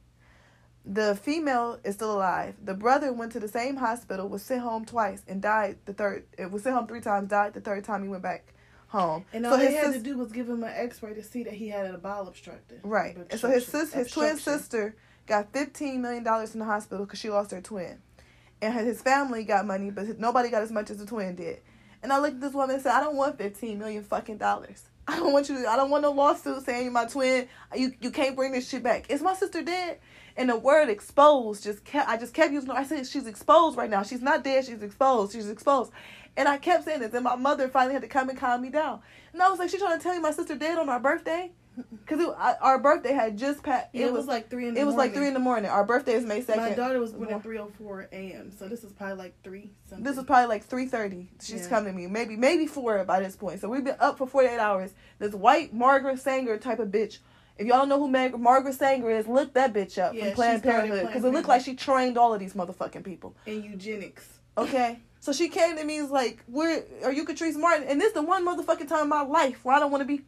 The 0.85 1.15
female 1.17 1.79
is 1.85 1.95
still 1.97 2.13
alive. 2.13 2.55
The 2.65 2.75
brother 2.75 3.13
went 3.13 3.33
to 3.33 3.41
the 3.41 3.47
same 3.49 3.77
hospital, 3.77 4.29
was 4.29 4.43
sent 4.43 4.63
home 4.63 4.85
twice, 4.85 5.23
and 5.29 5.41
died 5.41 5.77
the 5.85 5.93
third. 5.93 6.25
It 6.37 6.51
was 6.51 6.63
sent 6.65 6.75
home 6.75 6.87
three 6.89 7.01
times, 7.01 7.29
died 7.29 7.55
the 7.55 7.61
third 7.61 7.85
time 7.85 8.03
he 8.03 8.09
went 8.09 8.23
back 8.23 8.55
home. 8.89 9.25
And 9.33 9.45
so 9.45 9.53
all 9.53 9.59
they 9.59 9.73
had 9.73 9.93
sis- 9.93 9.97
to 9.97 10.03
do 10.03 10.17
was 10.19 10.33
give 10.33 10.49
him 10.49 10.63
an 10.65 10.73
X-ray 10.75 11.15
to 11.15 11.23
see 11.23 11.45
that 11.45 11.55
he 11.55 11.69
had 11.69 11.87
a 11.87 11.99
bowel 11.99 12.29
obstructed. 12.29 12.81
right. 12.83 13.17
And 13.31 13.41
so 13.41 13.49
his 13.49 13.67
sis, 13.67 13.93
his 13.93 14.11
twin 14.11 14.37
sister 14.39 14.97
got 15.27 15.53
fifteen 15.53 16.03
million 16.03 16.25
dollars 16.25 16.55
in 16.55 16.61
the 16.61 16.67
hospital 16.67 17.05
because 17.05 17.19
she 17.19 17.31
lost 17.31 17.51
her 17.51 17.61
twin, 17.61 17.99
and 18.63 18.75
his 18.75 19.03
family 19.03 19.45
got 19.45 19.67
money, 19.67 19.91
but 19.91 20.19
nobody 20.19 20.49
got 20.51 20.63
as 20.63 20.73
much 20.73 20.91
as 20.91 20.99
the 20.99 21.07
twin 21.07 21.37
did. 21.37 21.61
And 22.03 22.13
I 22.13 22.19
looked 22.19 22.37
at 22.37 22.41
this 22.41 22.55
woman 22.55 22.75
and 22.77 22.83
said, 22.83 22.93
"I 22.93 23.01
don't 23.01 23.17
want 23.17 23.39
fifteen 23.39 23.79
million 23.79 24.05
fucking 24.05 24.39
dollars. 24.39 24.85
I 25.07 25.17
don't 25.19 25.33
want 25.33 25.49
you 25.49 25.63
to. 25.63 25.69
I 25.69 25.77
don't 25.77 25.91
want 25.91 26.03
no 26.03 26.13
lawsuit 26.13 26.65
saying 26.65 26.85
you're 26.85 26.93
my 26.93 27.07
twin. 27.07 27.49
You 27.75 27.93
you 28.01 28.11
can't 28.11 28.37
bring 28.37 28.53
this 28.53 28.69
shit 28.69 28.83
back. 28.83 29.11
Is 29.11 29.21
my 29.23 29.35
sister 29.35 29.63
dead?" 29.63 29.99
And 30.39 30.49
the 30.49 30.57
word 30.57 30.89
exposed 30.89 31.65
just 31.65 31.85
kept. 31.85 32.09
I 32.09 32.17
just 32.17 32.33
kept 32.33 32.53
using. 32.53 32.71
I 32.71 32.85
said 32.85 33.07
she's 33.07 33.27
exposed 33.27 33.77
right 33.77 33.91
now. 33.91 34.05
She's 34.05 34.23
not 34.23 34.45
dead. 34.45 34.65
She's 34.65 34.83
exposed. 34.83 35.33
She's 35.33 35.51
exposed. 35.51 35.91
And 36.37 36.47
I 36.49 36.59
kept 36.59 36.85
saying 36.85 37.01
this, 37.01 37.13
and 37.13 37.25
my 37.25 37.35
mother 37.35 37.69
finally 37.69 37.95
had 37.95 38.03
to 38.03 38.09
come 38.09 38.29
and 38.29 38.39
calm 38.39 38.63
me 38.63 38.71
down. 38.71 39.01
And 39.33 39.43
I 39.43 39.51
was 39.51 39.59
like, 39.59 39.69
"She 39.69 39.79
trying 39.79 39.99
to 39.99 40.03
tell 40.03 40.15
you 40.15 40.21
my 40.21 40.31
sister 40.31 40.55
dead 40.55 40.79
on 40.79 40.89
our 40.89 41.01
birthday?" 41.01 41.51
Because 41.91 42.35
our 42.61 42.79
birthday 42.79 43.13
had 43.13 43.37
just 43.37 43.63
passed. 43.63 43.89
Yeah, 43.93 44.07
it, 44.07 44.13
was, 44.13 44.27
like 44.27 44.51
three 44.51 44.69
in 44.69 44.75
the 44.75 44.81
it 44.81 44.85
was 44.85 44.95
like 44.95 45.11
morning. 45.11 45.15
three 45.19 45.27
in 45.29 45.35
the 45.35 45.41
morning. 45.41 45.71
Our 45.71 45.85
birthday 45.85 46.15
is 46.15 46.25
May 46.25 46.43
2nd. 46.43 46.57
My 46.57 46.75
daughter 46.75 46.99
was 46.99 47.13
born 47.13 47.33
at 47.33 47.43
three 47.43 47.59
oh 47.59 47.71
four 47.79 48.09
a.m. 48.13 48.51
So 48.57 48.69
this 48.69 48.83
is 48.85 48.93
probably 48.93 49.17
like 49.17 49.35
three 49.43 49.73
something. 49.89 50.05
This 50.05 50.17
is 50.17 50.25
probably 50.25 50.47
like 50.47 50.65
three 50.65 50.87
thirty. 50.87 51.31
She's 51.41 51.63
Yeah. 51.63 51.69
coming 51.69 51.93
to 51.93 51.99
me, 51.99 52.07
maybe 52.07 52.37
maybe 52.37 52.67
four 52.67 53.05
by 53.05 53.21
this 53.21 53.37
point. 53.37 53.61
So 53.61 53.69
we've 53.69 53.85
been 53.85 53.97
up 54.01 54.19
for 54.19 54.27
forty 54.27 54.49
eight 54.49 54.59
hours. 54.59 54.93
This 55.19 55.35
white 55.35 55.73
Margaret 55.73 56.19
Sanger 56.21 56.59
type 56.59 56.79
of 56.79 56.89
bitch. 56.89 57.19
If 57.59 57.67
y'all 57.67 57.79
don't 57.79 57.89
know 57.89 57.99
who 57.99 58.39
Margaret 58.39 58.75
Sanger 58.75 59.11
is, 59.11 59.27
look 59.27 59.53
that 59.55 59.73
bitch 59.75 59.99
up 59.99 60.15
Yeah, 60.15 60.27
from 60.27 60.35
Planned 60.35 60.63
Parenthood 60.63 61.07
because 61.07 61.25
it 61.25 61.33
looked 61.33 61.49
like 61.49 61.63
she 61.63 61.75
trained 61.75 62.17
all 62.17 62.33
of 62.33 62.41
these 62.41 62.55
motherfucking 62.55 63.05
people. 63.05 63.35
in 63.47 63.65
eugenics. 63.65 64.39
Okay. 64.57 65.01
So 65.21 65.33
she 65.33 65.49
came 65.49 65.77
to 65.77 65.85
me 65.85 65.99
and 65.99 66.05
was 66.05 66.13
like, 66.13 66.45
"Where 66.47 66.85
are 67.05 67.13
you, 67.13 67.25
Catrice 67.25 67.57
Martin?" 67.57 67.89
And 67.89 68.01
this 68.01 68.09
is 68.09 68.15
the 68.15 68.23
one 68.23 68.47
motherfucking 68.47 68.89
time 68.89 69.03
in 69.03 69.09
my 69.09 69.23
life 69.23 69.65
where 69.65 69.75
I 69.75 69.81
don't 69.81 69.91
want 69.91 70.03
to 70.03 70.05
be 70.07 70.25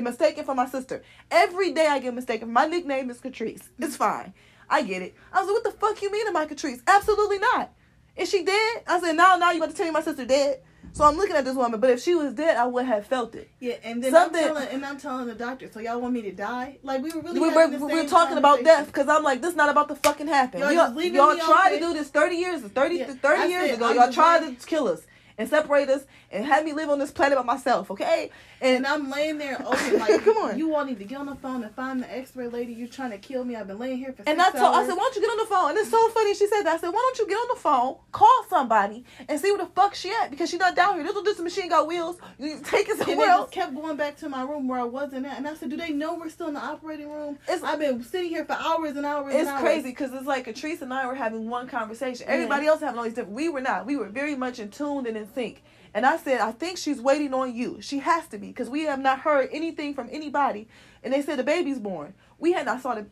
mistaken 0.00 0.44
for 0.44 0.54
my 0.54 0.66
sister. 0.66 1.02
Every 1.30 1.72
day 1.72 1.86
I 1.86 2.00
get 2.00 2.12
mistaken. 2.14 2.52
My 2.52 2.66
nickname 2.66 3.08
is 3.10 3.20
Catrice. 3.20 3.62
It's 3.78 3.96
fine. 3.96 4.34
I 4.68 4.82
get 4.82 5.02
it. 5.02 5.14
I 5.32 5.40
was 5.40 5.46
like, 5.48 5.54
what 5.54 5.64
the 5.64 5.78
fuck 5.78 6.02
you 6.02 6.10
mean 6.10 6.26
am 6.26 6.36
I 6.36 6.46
Catrice? 6.46 6.80
Absolutely 6.86 7.38
not. 7.38 7.72
Is 8.16 8.30
she 8.30 8.44
dead? 8.44 8.82
I 8.86 9.00
said, 9.00 9.12
no, 9.12 9.36
now 9.38 9.52
you 9.52 9.58
about 9.58 9.70
to 9.70 9.76
tell 9.76 9.86
me 9.86 9.92
my 9.92 10.02
sister 10.02 10.24
dead. 10.24 10.62
So 10.92 11.04
I'm 11.04 11.16
looking 11.16 11.36
at 11.36 11.44
this 11.44 11.54
woman, 11.54 11.80
but 11.80 11.90
if 11.90 12.00
she 12.02 12.14
was 12.14 12.34
dead, 12.34 12.56
I 12.56 12.66
would 12.66 12.84
have 12.84 13.06
felt 13.06 13.34
it. 13.34 13.50
Yeah, 13.60 13.74
and 13.84 14.02
then 14.02 14.10
Something- 14.12 14.42
I'm 14.44 14.54
telling, 14.54 14.68
and 14.68 14.86
I'm 14.86 14.98
telling 14.98 15.26
the 15.26 15.34
doctor. 15.34 15.70
So 15.72 15.80
y'all 15.80 16.00
want 16.00 16.14
me 16.14 16.22
to 16.22 16.32
die? 16.32 16.78
Like 16.82 17.02
we 17.02 17.10
were 17.10 17.20
really. 17.20 17.40
we 17.40 17.48
were, 17.48 17.68
we 17.68 17.94
were 18.02 18.08
talking 18.08 18.36
about 18.38 18.64
death 18.64 18.86
because 18.86 19.08
I'm 19.08 19.22
like, 19.22 19.40
this 19.40 19.54
not 19.54 19.68
about 19.68 19.88
to 19.88 19.94
fucking 19.94 20.26
happen. 20.26 20.60
Y'all 20.60 20.72
Y'all, 20.72 21.36
y'all 21.36 21.36
tried 21.36 21.74
to 21.74 21.78
do 21.80 21.92
this 21.94 22.08
30 22.08 22.36
years, 22.36 22.60
30, 22.62 22.94
Yeah, 22.96 23.06
30 23.14 23.48
years 23.50 23.68
said, 23.70 23.74
ago. 23.76 23.88
I'm 23.90 23.96
Y'all 23.96 24.12
tried 24.12 24.42
like- 24.44 24.60
to 24.60 24.66
kill 24.66 24.88
us 24.88 25.02
and 25.38 25.48
separate 25.48 25.88
us 25.88 26.02
and 26.32 26.44
have 26.44 26.64
me 26.64 26.72
live 26.72 26.88
on 26.90 26.98
this 26.98 27.10
planet 27.10 27.36
by 27.36 27.44
myself, 27.44 27.90
okay? 27.90 28.30
And 28.60 28.86
I'm 28.86 29.10
laying 29.10 29.38
there 29.38 29.60
open 29.66 29.98
like, 29.98 30.22
Come 30.24 30.36
on. 30.36 30.58
You 30.58 30.74
all 30.74 30.84
need 30.84 30.98
to 30.98 31.04
get 31.04 31.18
on 31.18 31.26
the 31.26 31.34
phone 31.34 31.62
and 31.64 31.74
find 31.74 32.02
the 32.02 32.16
X-ray 32.16 32.46
lady. 32.48 32.72
You're 32.72 32.88
trying 32.88 33.10
to 33.10 33.18
kill 33.18 33.42
me. 33.44 33.56
I've 33.56 33.66
been 33.66 33.78
laying 33.78 33.98
here 33.98 34.12
for. 34.12 34.22
And 34.26 34.40
I 34.40 34.50
told, 34.50 34.74
I 34.74 34.84
said, 34.86 34.92
why 34.94 34.98
don't 34.98 35.16
you 35.16 35.22
get 35.22 35.30
on 35.30 35.38
the 35.38 35.46
phone? 35.46 35.70
And 35.70 35.78
it's 35.78 35.90
so 35.90 36.08
funny. 36.10 36.34
She 36.34 36.46
said 36.46 36.62
that. 36.62 36.74
I 36.74 36.78
said, 36.78 36.88
why 36.90 37.00
don't 37.00 37.18
you 37.18 37.26
get 37.28 37.36
on 37.36 37.48
the 37.54 37.60
phone, 37.60 37.96
call 38.12 38.44
somebody, 38.50 39.04
and 39.28 39.40
see 39.40 39.50
where 39.50 39.64
the 39.64 39.70
fuck 39.74 39.94
she 39.94 40.10
at? 40.22 40.30
Because 40.30 40.50
she 40.50 40.56
not 40.58 40.76
down 40.76 40.94
here. 40.96 41.04
This 41.04 41.14
this 41.24 41.40
machine 41.40 41.68
got 41.70 41.86
wheels. 41.88 42.16
You 42.38 42.60
take 42.62 42.88
it 42.88 42.98
And 42.98 43.00
somewhere 43.00 43.26
just 43.26 43.38
else. 43.38 43.50
kept 43.50 43.74
going 43.74 43.96
back 43.96 44.16
to 44.18 44.28
my 44.28 44.42
room 44.42 44.68
where 44.68 44.78
I 44.80 44.84
wasn't 44.84 45.26
at. 45.26 45.38
And 45.38 45.48
I 45.48 45.54
said, 45.54 45.70
Do 45.70 45.76
they 45.76 45.90
know 45.90 46.14
we're 46.14 46.28
still 46.28 46.48
in 46.48 46.54
the 46.54 46.60
operating 46.60 47.10
room? 47.10 47.38
It's- 47.44 47.62
I've 47.62 47.78
been 47.78 48.02
sitting 48.04 48.28
here 48.28 48.44
for 48.44 48.52
hours 48.54 48.96
and 48.96 49.06
hours 49.06 49.32
and 49.32 49.40
It's 49.42 49.50
hours. 49.50 49.60
crazy 49.62 49.88
because 49.90 50.12
it's 50.12 50.26
like 50.26 50.46
Catrice 50.46 50.82
and 50.82 50.92
I 50.92 51.06
were 51.06 51.14
having 51.14 51.48
one 51.48 51.66
conversation. 51.66 52.26
Everybody 52.28 52.66
else 52.66 52.80
having 52.80 52.98
all 52.98 53.04
these 53.04 53.14
different. 53.14 53.34
We 53.34 53.48
were 53.48 53.60
not. 53.62 53.86
We 53.86 53.96
were 53.96 54.08
very 54.08 54.36
much 54.36 54.58
in 54.58 54.70
tune 54.70 55.06
and 55.06 55.16
in 55.16 55.26
sync. 55.34 55.62
And 55.94 56.06
I 56.06 56.16
said, 56.16 56.40
I 56.40 56.52
think 56.52 56.78
she's 56.78 57.00
waiting 57.00 57.34
on 57.34 57.54
you. 57.54 57.78
She 57.80 57.98
has 57.98 58.26
to 58.28 58.38
be 58.38 58.48
because 58.48 58.68
we 58.70 58.82
have 58.84 59.00
not 59.00 59.20
heard 59.20 59.48
anything 59.52 59.94
from 59.94 60.08
anybody. 60.12 60.68
And 61.02 61.12
they 61.12 61.22
said 61.22 61.38
the 61.38 61.44
baby's 61.44 61.78
born. 61.78 62.14
We 62.38 62.52
had 62.52 62.66
not 62.66 62.82
saw 62.82 62.94
the. 62.94 63.06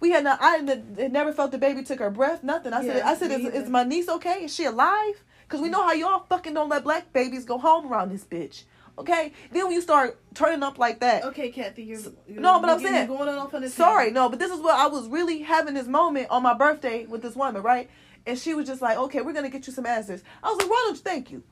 We 0.00 0.10
had 0.10 0.24
not. 0.24 0.38
I 0.40 0.58
never 0.58 1.32
felt 1.32 1.52
the 1.52 1.58
baby 1.58 1.82
took 1.82 1.98
her 2.00 2.10
breath. 2.10 2.42
Nothing. 2.42 2.72
I 2.72 2.82
said. 2.84 2.96
Yeah, 2.98 3.08
I 3.08 3.14
said, 3.16 3.30
is, 3.32 3.46
is 3.46 3.68
my 3.68 3.84
niece 3.84 4.08
okay? 4.08 4.44
Is 4.44 4.54
she 4.54 4.64
alive? 4.64 5.22
Because 5.46 5.60
we 5.60 5.68
know 5.68 5.82
how 5.82 5.92
y'all 5.92 6.24
fucking 6.28 6.54
don't 6.54 6.70
let 6.70 6.82
black 6.84 7.12
babies 7.12 7.44
go 7.44 7.58
home 7.58 7.92
around 7.92 8.10
this 8.10 8.24
bitch. 8.24 8.64
Okay. 8.98 9.32
Then 9.50 9.64
when 9.64 9.72
you 9.72 9.80
start 9.80 10.18
turning 10.34 10.62
up 10.62 10.78
like 10.78 11.00
that. 11.00 11.24
Okay, 11.24 11.50
Kathy, 11.50 11.82
you're, 11.84 12.00
you're 12.28 12.40
No, 12.40 12.60
but 12.60 12.70
I'm 12.70 12.80
saying- 12.80 13.06
going 13.06 13.28
off 13.28 13.54
on 13.54 13.62
this. 13.62 13.74
Sorry, 13.74 14.10
no, 14.10 14.28
but 14.28 14.38
this 14.38 14.50
is 14.50 14.60
what 14.60 14.74
I 14.74 14.86
was 14.86 15.08
really 15.08 15.40
having 15.42 15.74
this 15.74 15.86
moment 15.86 16.28
on 16.30 16.42
my 16.42 16.54
birthday 16.54 17.06
with 17.06 17.22
this 17.22 17.34
woman, 17.36 17.62
right? 17.62 17.88
And 18.26 18.38
she 18.38 18.54
was 18.54 18.66
just 18.66 18.80
like, 18.80 18.96
"Okay, 18.96 19.20
we're 19.20 19.32
gonna 19.32 19.48
get 19.50 19.66
you 19.66 19.72
some 19.72 19.86
answers." 19.86 20.22
I 20.42 20.50
was 20.50 20.58
like, 20.58 20.70
"Why 20.70 20.82
don't 20.86 20.96
you? 20.96 21.02
Thank 21.02 21.30
you, 21.32 21.42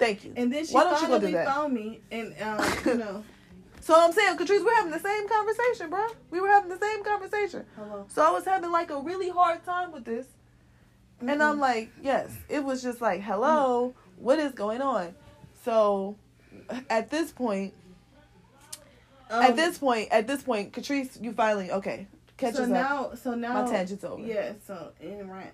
thank 0.00 0.24
you." 0.24 0.32
And 0.36 0.52
then 0.52 0.66
she 0.66 0.74
Why 0.74 0.82
don't 0.84 1.00
you 1.02 1.06
go 1.08 1.14
do 1.20 1.26
finally 1.26 1.32
that? 1.34 1.46
found 1.46 1.72
me, 1.74 2.00
and 2.10 2.34
um, 2.42 2.64
you 2.86 2.94
know, 2.96 3.24
So 3.80 3.94
I'm 3.96 4.12
saying, 4.12 4.36
Catrice, 4.36 4.64
we're 4.64 4.74
having 4.74 4.90
the 4.92 4.98
same 5.00 5.28
conversation, 5.28 5.88
bro. 5.90 6.06
We 6.30 6.40
were 6.40 6.48
having 6.48 6.70
the 6.70 6.78
same 6.78 7.04
conversation. 7.04 7.64
hello. 7.76 8.06
So 8.08 8.22
I 8.26 8.30
was 8.32 8.44
having 8.44 8.72
like 8.72 8.90
a 8.90 9.00
really 9.00 9.28
hard 9.30 9.64
time 9.64 9.92
with 9.92 10.04
this, 10.04 10.26
and 11.20 11.42
I'm 11.42 11.60
like, 11.60 11.90
yes, 12.02 12.30
it 12.48 12.64
was 12.64 12.82
just 12.82 13.00
like, 13.00 13.20
hello, 13.22 13.94
what 14.16 14.38
is 14.38 14.52
going 14.52 14.82
on? 14.82 15.14
So 15.64 16.16
at 16.88 17.10
this 17.10 17.30
point, 17.32 17.74
at 19.30 19.50
Um, 19.50 19.56
this 19.56 19.78
point, 19.78 20.08
at 20.10 20.26
this 20.26 20.42
point, 20.42 20.72
Catrice, 20.72 21.22
you 21.22 21.32
finally 21.32 21.70
okay. 21.70 22.06
Catch 22.36 22.54
so 22.54 22.62
us 22.62 22.68
up. 22.68 22.72
now, 22.72 23.10
so 23.14 23.34
now, 23.34 23.52
My 23.62 23.70
tangent's 23.70 24.02
over. 24.02 24.22
Yeah, 24.22 24.52
so 24.66 24.92
in 25.00 25.30
rant. 25.30 25.52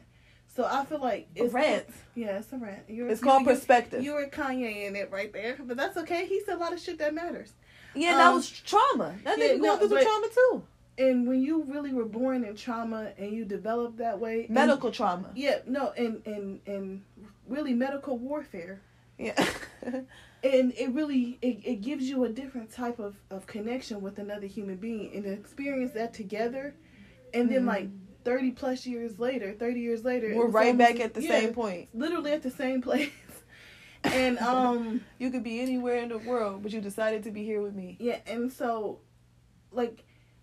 So 0.56 0.64
I 0.64 0.84
feel 0.86 1.00
like 1.00 1.28
it's 1.34 1.52
a 1.52 1.54
rant. 1.54 1.84
Yeah, 2.14 2.38
it's 2.38 2.50
a 2.52 2.56
rant. 2.56 2.84
You're, 2.88 3.08
It's 3.08 3.20
called 3.20 3.44
perspective. 3.44 4.02
You 4.02 4.14
were 4.14 4.26
Kanye 4.26 4.86
in 4.86 4.96
it 4.96 5.10
right 5.12 5.30
there, 5.32 5.56
but 5.62 5.76
that's 5.76 5.98
okay. 5.98 6.24
He 6.26 6.40
said 6.40 6.56
a 6.56 6.58
lot 6.58 6.72
of 6.72 6.80
shit 6.80 6.98
that 6.98 7.12
matters. 7.14 7.52
Yeah, 7.94 8.12
and 8.12 8.20
that 8.20 8.28
Um, 8.28 8.34
was 8.36 8.48
trauma. 8.50 9.14
That 9.24 9.38
yeah, 9.38 9.48
nigga 9.48 9.60
going 9.60 9.88
through 9.88 10.02
trauma 10.02 10.28
too. 10.34 10.62
And 10.98 11.28
when 11.28 11.42
you 11.42 11.62
really 11.64 11.92
were 11.92 12.06
born 12.06 12.42
in 12.44 12.56
trauma 12.56 13.12
and 13.18 13.32
you 13.32 13.44
develop 13.44 13.98
that 13.98 14.18
way, 14.18 14.46
and- 14.46 14.50
Medical 14.54 14.90
trauma. 14.90 15.30
yeah, 15.34 15.58
no, 15.66 15.90
and 15.90 16.22
and 16.26 16.60
and 16.66 17.02
really 17.46 17.74
medical 17.74 18.16
warfare, 18.16 18.80
Yeah. 19.18 19.34
and 20.42 20.72
it 20.72 20.90
really 20.92 21.38
it, 21.42 21.58
it 21.64 21.76
gives 21.82 22.08
you 22.08 22.24
a 22.24 22.30
different 22.30 22.70
type 22.72 22.98
of 22.98 23.16
of 23.30 23.46
connection 23.46 24.00
with 24.00 24.18
another 24.18 24.46
human 24.46 24.76
being, 24.76 25.10
and 25.14 25.24
to 25.24 25.32
experience 25.32 25.92
that 25.92 26.14
together, 26.14 26.74
and 27.34 27.50
then 27.50 27.64
Mhm. 27.64 27.66
like. 27.66 27.88
30 28.26 28.50
plus 28.50 28.84
years 28.84 29.20
later 29.20 29.52
30 29.52 29.78
years 29.80 30.04
later 30.04 30.34
We're 30.34 30.48
right 30.48 30.66
almost- 30.72 30.78
back 30.78 31.00
at 31.00 31.14
the 31.14 31.22
yeah, 31.22 31.28
same 31.40 31.54
point. 31.54 31.88
literally 31.94 32.32
at 32.32 32.42
the 32.42 32.50
same 32.50 32.82
place 32.82 33.10
and 34.04 34.36
um 34.40 35.00
You 35.20 35.30
could 35.30 35.44
be 35.44 35.60
anywhere 35.60 35.98
in 35.98 36.08
the 36.08 36.18
world, 36.18 36.62
but 36.64 36.72
you 36.72 36.80
decided 36.80 37.22
to 37.22 37.30
be 37.30 37.44
here 37.44 37.62
with 37.62 37.74
me. 37.74 37.96
Yeah, 38.00 38.18
and 38.26 38.52
so, 38.52 38.98
like, 39.72 40.02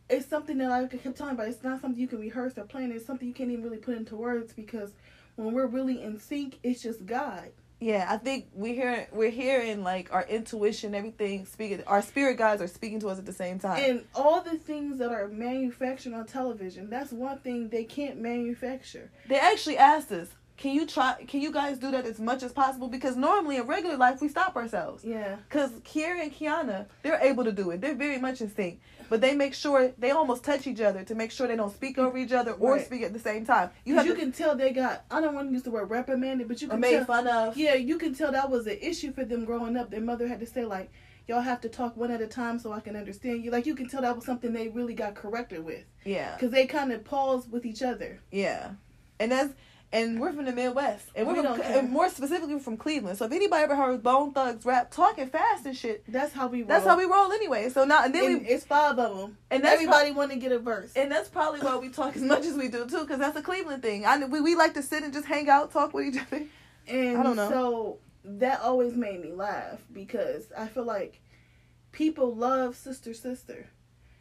it's 0.09 0.25
something 0.27 0.57
that 0.59 0.71
I 0.71 0.85
kept 0.87 1.17
telling 1.17 1.35
about. 1.35 1.47
It's 1.49 1.63
not 1.63 1.79
something 1.81 1.99
you 1.99 2.07
can 2.07 2.19
rehearse 2.19 2.57
or 2.57 2.63
plan. 2.63 2.91
It's 2.91 3.05
something 3.05 3.27
you 3.27 3.33
can't 3.33 3.51
even 3.51 3.63
really 3.63 3.77
put 3.77 3.95
into 3.97 4.15
words 4.15 4.51
because 4.53 4.91
when 5.35 5.53
we're 5.53 5.67
really 5.67 6.01
in 6.01 6.19
sync, 6.19 6.57
it's 6.63 6.81
just 6.81 7.05
God. 7.05 7.49
Yeah, 7.83 8.07
I 8.09 8.15
think 8.15 8.47
we 8.53 8.73
hear 8.73 9.09
we're 9.11 9.29
hearing 9.29 9.83
like 9.83 10.13
our 10.13 10.23
intuition, 10.23 10.95
everything 10.95 11.45
speaking. 11.45 11.83
Our 11.85 12.01
spirit 12.01 12.37
guides 12.37 12.61
are 12.61 12.67
speaking 12.67 13.01
to 13.01 13.09
us 13.09 13.19
at 13.19 13.25
the 13.25 13.33
same 13.33 13.59
time. 13.59 13.83
And 13.83 14.05
all 14.15 14.39
the 14.41 14.57
things 14.57 14.99
that 14.99 15.11
are 15.11 15.27
manufactured 15.27 16.13
on 16.13 16.25
television, 16.25 16.89
that's 16.89 17.11
one 17.11 17.39
thing 17.39 17.67
they 17.67 17.83
can't 17.83 18.21
manufacture. 18.21 19.11
they 19.27 19.37
actually 19.37 19.77
asked 19.77 20.13
us, 20.13 20.29
"Can 20.57 20.73
you 20.73 20.85
try? 20.85 21.23
Can 21.27 21.41
you 21.41 21.51
guys 21.51 21.77
do 21.79 21.91
that 21.91 22.05
as 22.05 22.19
much 22.19 22.43
as 22.43 22.51
possible?" 22.51 22.87
Because 22.87 23.15
normally 23.15 23.57
in 23.57 23.67
regular 23.67 23.97
life 23.97 24.21
we 24.21 24.27
stop 24.27 24.55
ourselves. 24.55 25.03
Yeah. 25.03 25.37
Because 25.49 25.71
Kiera 25.81 26.21
and 26.21 26.33
Kiana, 26.33 26.85
they're 27.01 27.19
able 27.21 27.43
to 27.43 27.51
do 27.51 27.71
it. 27.71 27.81
They're 27.81 27.95
very 27.95 28.19
much 28.19 28.41
in 28.41 28.53
sync. 28.53 28.79
But 29.09 29.21
they 29.21 29.35
make 29.35 29.53
sure 29.53 29.91
they 29.99 30.11
almost 30.11 30.43
touch 30.43 30.65
each 30.65 30.79
other 30.81 31.03
to 31.03 31.13
make 31.13 31.29
sure 31.31 31.47
they 31.47 31.55
don't 31.57 31.73
speak 31.73 31.97
over 31.99 32.17
each 32.17 32.31
other 32.31 32.53
or 32.53 32.73
Right. 32.73 32.85
speak 32.85 33.01
at 33.03 33.13
the 33.13 33.19
same 33.19 33.45
time. 33.45 33.69
You 33.85 33.93
You, 33.93 33.97
have 33.97 34.07
you 34.07 34.13
to 34.15 34.19
can 34.19 34.31
tell 34.31 34.55
they 34.55 34.71
got, 34.71 35.03
I 35.11 35.21
don't 35.21 35.35
want 35.35 35.49
to 35.49 35.53
use 35.53 35.61
the 35.63 35.71
word 35.71 35.89
reprimanded, 35.89 36.47
but 36.47 36.61
you 36.61 36.67
can 36.67 36.79
made 36.79 36.91
tell. 36.93 37.05
fun 37.05 37.27
of. 37.27 37.55
Yeah, 37.57 37.75
you 37.75 37.97
can 37.97 38.15
tell 38.15 38.31
that 38.31 38.49
was 38.49 38.65
an 38.65 38.77
issue 38.81 39.11
for 39.11 39.23
them 39.25 39.45
growing 39.45 39.77
up. 39.77 39.91
Their 39.91 40.01
mother 40.01 40.27
had 40.27 40.39
to 40.39 40.47
say, 40.47 40.65
like, 40.65 40.89
y'all 41.27 41.41
have 41.41 41.61
to 41.61 41.69
talk 41.69 41.95
one 41.95 42.11
at 42.11 42.21
a 42.21 42.27
time 42.27 42.57
so 42.57 42.71
I 42.71 42.79
can 42.79 42.95
understand 42.95 43.43
you. 43.43 43.51
Like, 43.51 43.65
you 43.67 43.75
can 43.75 43.87
tell 43.87 44.01
that 44.01 44.15
was 44.15 44.25
something 44.25 44.51
they 44.51 44.69
really 44.69 44.93
got 44.95 45.13
corrected 45.15 45.63
with. 45.63 45.83
Yeah. 46.05 46.33
Because 46.35 46.51
they 46.51 46.65
kind 46.65 46.91
of 46.91 47.03
paused 47.03 47.51
with 47.51 47.65
each 47.65 47.83
other. 47.83 48.19
Yeah. 48.31 48.71
And 49.19 49.31
that's 49.31 49.53
and 49.93 50.19
we're 50.19 50.33
from 50.33 50.43
the 50.45 50.51
Midwest. 50.51 51.07
And 51.15 51.25
we're 51.27 51.35
We 51.35 51.41
from, 51.43 51.61
and 51.61 51.89
more 51.89 52.09
specifically 52.09 52.59
from 52.59 52.75
Cleveland. 52.75 53.17
So 53.17 53.25
if 53.25 53.31
anybody 53.31 53.63
ever 53.63 53.75
heard 53.75 54.03
Bone 54.03 54.33
Thugs 54.33 54.65
rap 54.65 54.91
talking 54.91 55.27
fast 55.27 55.65
and 55.65 55.77
shit, 55.77 56.03
That's 56.11 56.33
how 56.33 56.47
we 56.47 56.59
roll. 56.63 56.67
that's 56.67 56.85
how 56.85 56.97
we 56.97 57.05
roll 57.05 57.31
anyway. 57.31 57.69
So 57.69 57.85
now 57.85 58.03
and 58.03 58.13
then 58.13 58.25
And 58.25 58.41
we 58.41 58.47
it's 58.47 58.65
five 58.65 58.99
of 58.99 59.17
them. 59.17 59.37
and 59.51 59.63
Everybody 59.63 60.11
want 60.11 60.31
to 60.31 60.37
get 60.37 60.51
a 60.51 60.59
verse. 60.59 60.91
And 60.95 61.09
that's 61.11 61.29
probably 61.29 61.61
why 61.61 61.77
we 61.77 61.87
talk 61.89 62.15
as 62.17 62.21
much 62.23 62.43
as 62.43 62.55
we 62.57 62.67
do 62.67 62.85
too, 62.87 63.01
because 63.01 63.19
that's 63.19 63.37
a 63.37 63.41
Cleveland 63.43 63.81
thing. 63.83 64.05
I 64.05 64.17
we, 64.25 64.41
we 64.41 64.55
like 64.55 64.73
to 64.73 64.81
sit 64.83 65.03
and 65.03 65.13
just 65.13 65.27
hang 65.27 65.47
out, 65.49 65.71
talk 65.71 65.93
with 65.93 66.07
each 66.13 66.21
other. 66.21 66.43
And 66.87 67.17
I 67.17 67.23
don't 67.23 67.35
know. 67.37 67.49
so 67.49 67.97
that 68.25 68.61
always 68.61 68.93
made 68.95 69.21
me 69.21 69.31
laugh 69.31 69.79
because 69.93 70.51
I 70.57 70.67
feel 70.67 70.85
like 70.85 71.21
people 71.91 72.33
love 72.35 72.75
Sister 72.75 73.13
Sister. 73.13 73.67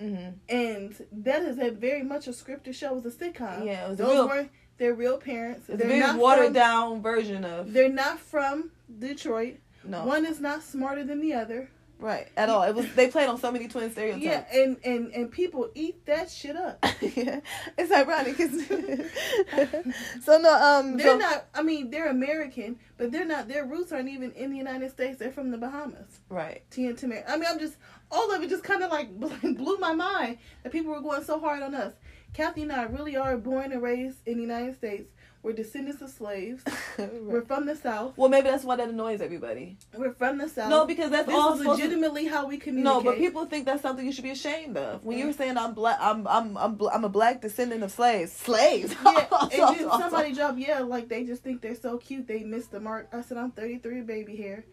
Mm-hmm. 0.01 0.31
And 0.49 1.07
that 1.13 1.43
is 1.43 1.59
a 1.59 1.71
very 1.71 2.03
much 2.03 2.27
a 2.27 2.31
scripted 2.31 2.75
show. 2.75 2.97
It 2.97 3.05
was 3.05 3.07
a 3.07 3.11
sitcom. 3.19 3.65
Yeah, 3.65 3.87
it 3.87 3.89
was 3.91 3.99
Those 3.99 4.13
real- 4.15 4.29
were 4.29 4.49
their 4.83 4.95
real 4.95 5.17
parents. 5.17 5.69
It's 5.69 5.79
they're 5.81 5.87
a 5.87 6.01
very 6.07 6.19
watered 6.19 6.47
from, 6.47 6.53
down 6.55 7.03
version 7.03 7.45
of 7.45 7.73
They're 7.73 7.89
not 7.89 8.19
from 8.19 8.71
Detroit. 8.99 9.59
no 9.85 10.05
One 10.05 10.27
is 10.27 10.41
not 10.41 10.63
smarter 10.65 11.05
than 11.05 11.21
the 11.21 11.35
other. 11.35 11.71
right 12.01 12.27
at 12.37 12.49
all. 12.49 12.65
It 12.65 12.75
was 12.75 12.93
they 12.95 13.07
played 13.07 13.29
on 13.29 13.39
so 13.39 13.53
many 13.53 13.69
twin 13.69 13.93
stereotypes. 13.93 14.25
Yeah, 14.25 14.45
and, 14.53 14.77
and, 14.85 15.13
and 15.15 15.31
people 15.31 15.71
eat 15.77 16.05
that 16.07 16.29
shit 16.31 16.57
up. 16.57 16.85
yeah, 17.01 17.39
it's 17.79 17.93
ironic. 17.93 18.37
so 20.25 20.39
no, 20.39 20.53
um, 20.53 20.97
They're 20.97 21.13
so- 21.13 21.19
not. 21.19 21.47
I 21.55 21.63
mean, 21.63 21.91
they're 21.91 22.09
American, 22.11 22.79
but 22.97 23.13
they're 23.13 23.25
not. 23.25 23.47
Their 23.49 23.65
roots 23.67 23.93
aren't 23.93 24.09
even 24.09 24.33
in 24.33 24.51
the 24.51 24.57
United 24.57 24.91
States. 24.91 25.19
They're 25.19 25.31
from 25.33 25.51
the 25.53 25.59
Bahamas. 25.59 26.21
right. 26.29 26.63
Tamera. 26.71 27.23
I 27.29 27.37
mean, 27.37 27.47
I'm 27.49 27.59
just 27.61 27.77
all 28.11 28.33
of 28.35 28.43
it 28.43 28.51
just 28.51 28.65
kind 28.65 28.83
of 28.83 28.91
like 28.91 29.09
blew 29.21 29.79
my 29.79 29.93
mind 29.95 30.39
that 30.65 30.73
people 30.73 30.93
were 30.93 31.01
going 31.01 31.23
so 31.25 31.39
hard 31.39 31.63
on 31.63 31.75
us. 31.75 31.95
Kathy 32.35 32.63
and 32.63 32.73
I 32.73 32.85
really 32.85 33.17
are 33.17 33.37
born 33.37 33.73
and 33.73 33.83
raised 33.83 34.19
in 34.27 34.37
the 34.37 34.43
United 34.43 34.75
States. 34.77 35.11
We're 35.43 35.53
descendants 35.53 36.01
of 36.01 36.09
slaves. 36.09 36.63
We're 36.99 37.43
from 37.43 37.67
the 37.67 37.75
South. 37.75 38.17
Well, 38.17 38.29
maybe 38.29 38.49
that's 38.49 38.63
why 38.63 38.77
that 38.77 38.89
annoys 38.89 39.21
everybody. 39.21 39.77
We're 39.93 40.13
from 40.15 40.39
the 40.39 40.49
South. 40.49 40.71
No, 40.71 40.87
because 40.87 41.11
that's 41.11 41.27
this 41.27 41.35
all 41.35 41.57
supposed 41.57 41.81
to- 41.81 41.85
legitimately 41.85 42.27
how 42.27 42.47
we 42.47 42.59
communicate. 42.59 42.85
No, 42.85 43.03
but 43.03 43.19
people 43.19 43.45
think 43.47 43.67
that's 43.67 43.83
something 43.83 44.07
you 44.07 44.13
should 44.13 44.23
be 44.23 44.31
ashamed 44.31 44.77
of. 44.77 45.05
When 45.05 45.19
you 45.19 45.27
were 45.27 45.33
saying 45.33 45.59
I'm 45.59 45.75
black, 45.75 45.99
I'm 46.01 46.29
I'm 46.29 46.57
I'm, 46.57 46.77
bl- 46.77 46.91
I'm 46.95 47.05
a 47.05 47.09
black 47.09 47.41
descendant 47.41 47.83
of 47.83 47.91
slaves. 47.91 48.33
Slaves. 48.33 48.95
Yeah, 49.05 49.27
and 49.43 49.51
then 49.81 49.91
somebody 49.91 50.33
dropped, 50.33 50.59
yeah, 50.59 50.79
like 50.79 51.09
they 51.09 51.25
just 51.25 51.43
think 51.43 51.61
they're 51.61 51.75
so 51.75 51.99
cute. 51.99 52.29
They 52.29 52.45
missed 52.45 52.71
the 52.71 52.79
mark. 52.79 53.09
I 53.13 53.23
said, 53.23 53.37
I'm 53.37 53.51
33, 53.51 54.03
baby 54.03 54.37
hair. 54.37 54.65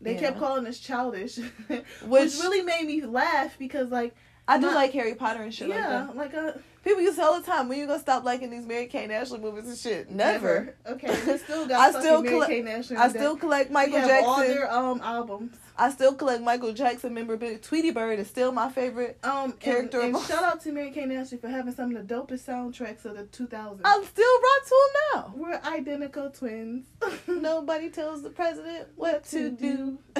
They 0.00 0.14
Yeah. 0.14 0.20
kept 0.20 0.40
calling 0.40 0.66
us 0.66 0.80
childish, 0.80 1.36
which, 1.68 1.84
Which- 2.06 2.34
really 2.40 2.62
made 2.62 2.86
me 2.88 3.02
laugh 3.06 3.56
because, 3.56 3.90
like, 3.90 4.16
I 4.48 4.58
do 4.58 4.66
like 4.66 4.92
Harry 4.94 5.14
Potter 5.14 5.42
and 5.42 5.54
shit 5.54 5.68
yeah, 5.68 6.08
like 6.14 6.32
that. 6.32 6.42
like 6.42 6.54
a 6.56 6.60
People 6.84 7.02
used 7.02 7.18
to 7.18 7.24
all 7.24 7.40
the 7.40 7.46
time, 7.46 7.68
when 7.68 7.78
you 7.78 7.86
gonna 7.86 7.98
stop 7.98 8.24
liking 8.24 8.50
these 8.50 8.64
Mary 8.66 8.88
and 8.94 9.12
Ashley 9.12 9.38
movies 9.40 9.66
and 9.68 9.76
shit? 9.76 10.10
Never. 10.10 10.74
Okay, 10.86 11.08
we 11.26 11.38
still 11.38 11.66
got. 11.68 11.94
I 11.94 12.00
still 12.00 12.22
Mary 12.22 12.34
collect- 12.34 12.50
Kate 12.50 12.60
and 12.60 12.68
Ashley 12.68 12.96
I 12.96 13.08
still 13.08 13.36
collect 13.36 13.70
we 13.70 13.74
Michael 13.74 13.98
have 13.98 14.08
Jackson. 14.08 14.28
all 14.28 14.38
their 14.40 14.72
um 14.72 15.00
albums. 15.02 15.56
I 15.80 15.90
still 15.90 16.12
collect 16.14 16.42
Michael 16.42 16.72
Jackson 16.72 17.14
memorabilia. 17.14 17.56
Tweety 17.58 17.92
Bird 17.92 18.18
is 18.18 18.26
still 18.26 18.50
my 18.50 18.68
favorite. 18.68 19.16
Um, 19.22 19.52
Character 19.52 20.00
and, 20.00 20.16
and 20.16 20.26
shout 20.26 20.42
out 20.42 20.60
to 20.62 20.72
Mary 20.72 20.92
and 20.96 21.12
Ashley 21.12 21.38
for 21.38 21.48
having 21.48 21.72
some 21.72 21.94
of 21.94 22.08
the 22.08 22.14
dopest 22.14 22.46
soundtracks 22.48 23.04
of 23.04 23.16
the 23.16 23.22
2000s. 23.24 23.80
I'm 23.84 24.04
still 24.04 24.40
rock 24.40 24.66
to 24.66 24.74
him 24.74 24.92
now. 25.14 25.34
We're 25.36 25.60
identical 25.72 26.30
twins. 26.30 26.86
Nobody 27.28 27.90
tells 27.90 28.22
the 28.24 28.30
president 28.30 28.88
what 28.96 29.22
to 29.26 29.50
do. 29.50 29.98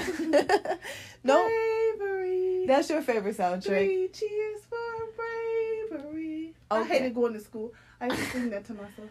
no, 1.24 1.48
Bravery. 1.48 2.66
that's 2.66 2.88
your 2.90 3.02
favorite 3.02 3.36
soundtrack. 3.36 3.64
Three 3.64 4.08
cheers 4.12 4.60
for 4.68 4.76
bravery. 5.16 5.77
I 5.92 6.80
Okay. 6.80 6.88
hated 6.88 7.14
going 7.14 7.32
to 7.34 7.40
school. 7.40 7.72
I 8.00 8.06
used 8.06 8.18
to 8.18 8.30
sing 8.30 8.50
that 8.50 8.64
to 8.66 8.74
myself. 8.74 9.08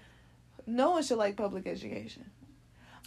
No 0.66 0.92
one 0.92 1.04
should 1.04 1.18
like 1.18 1.36
public 1.36 1.66
education. 1.68 2.26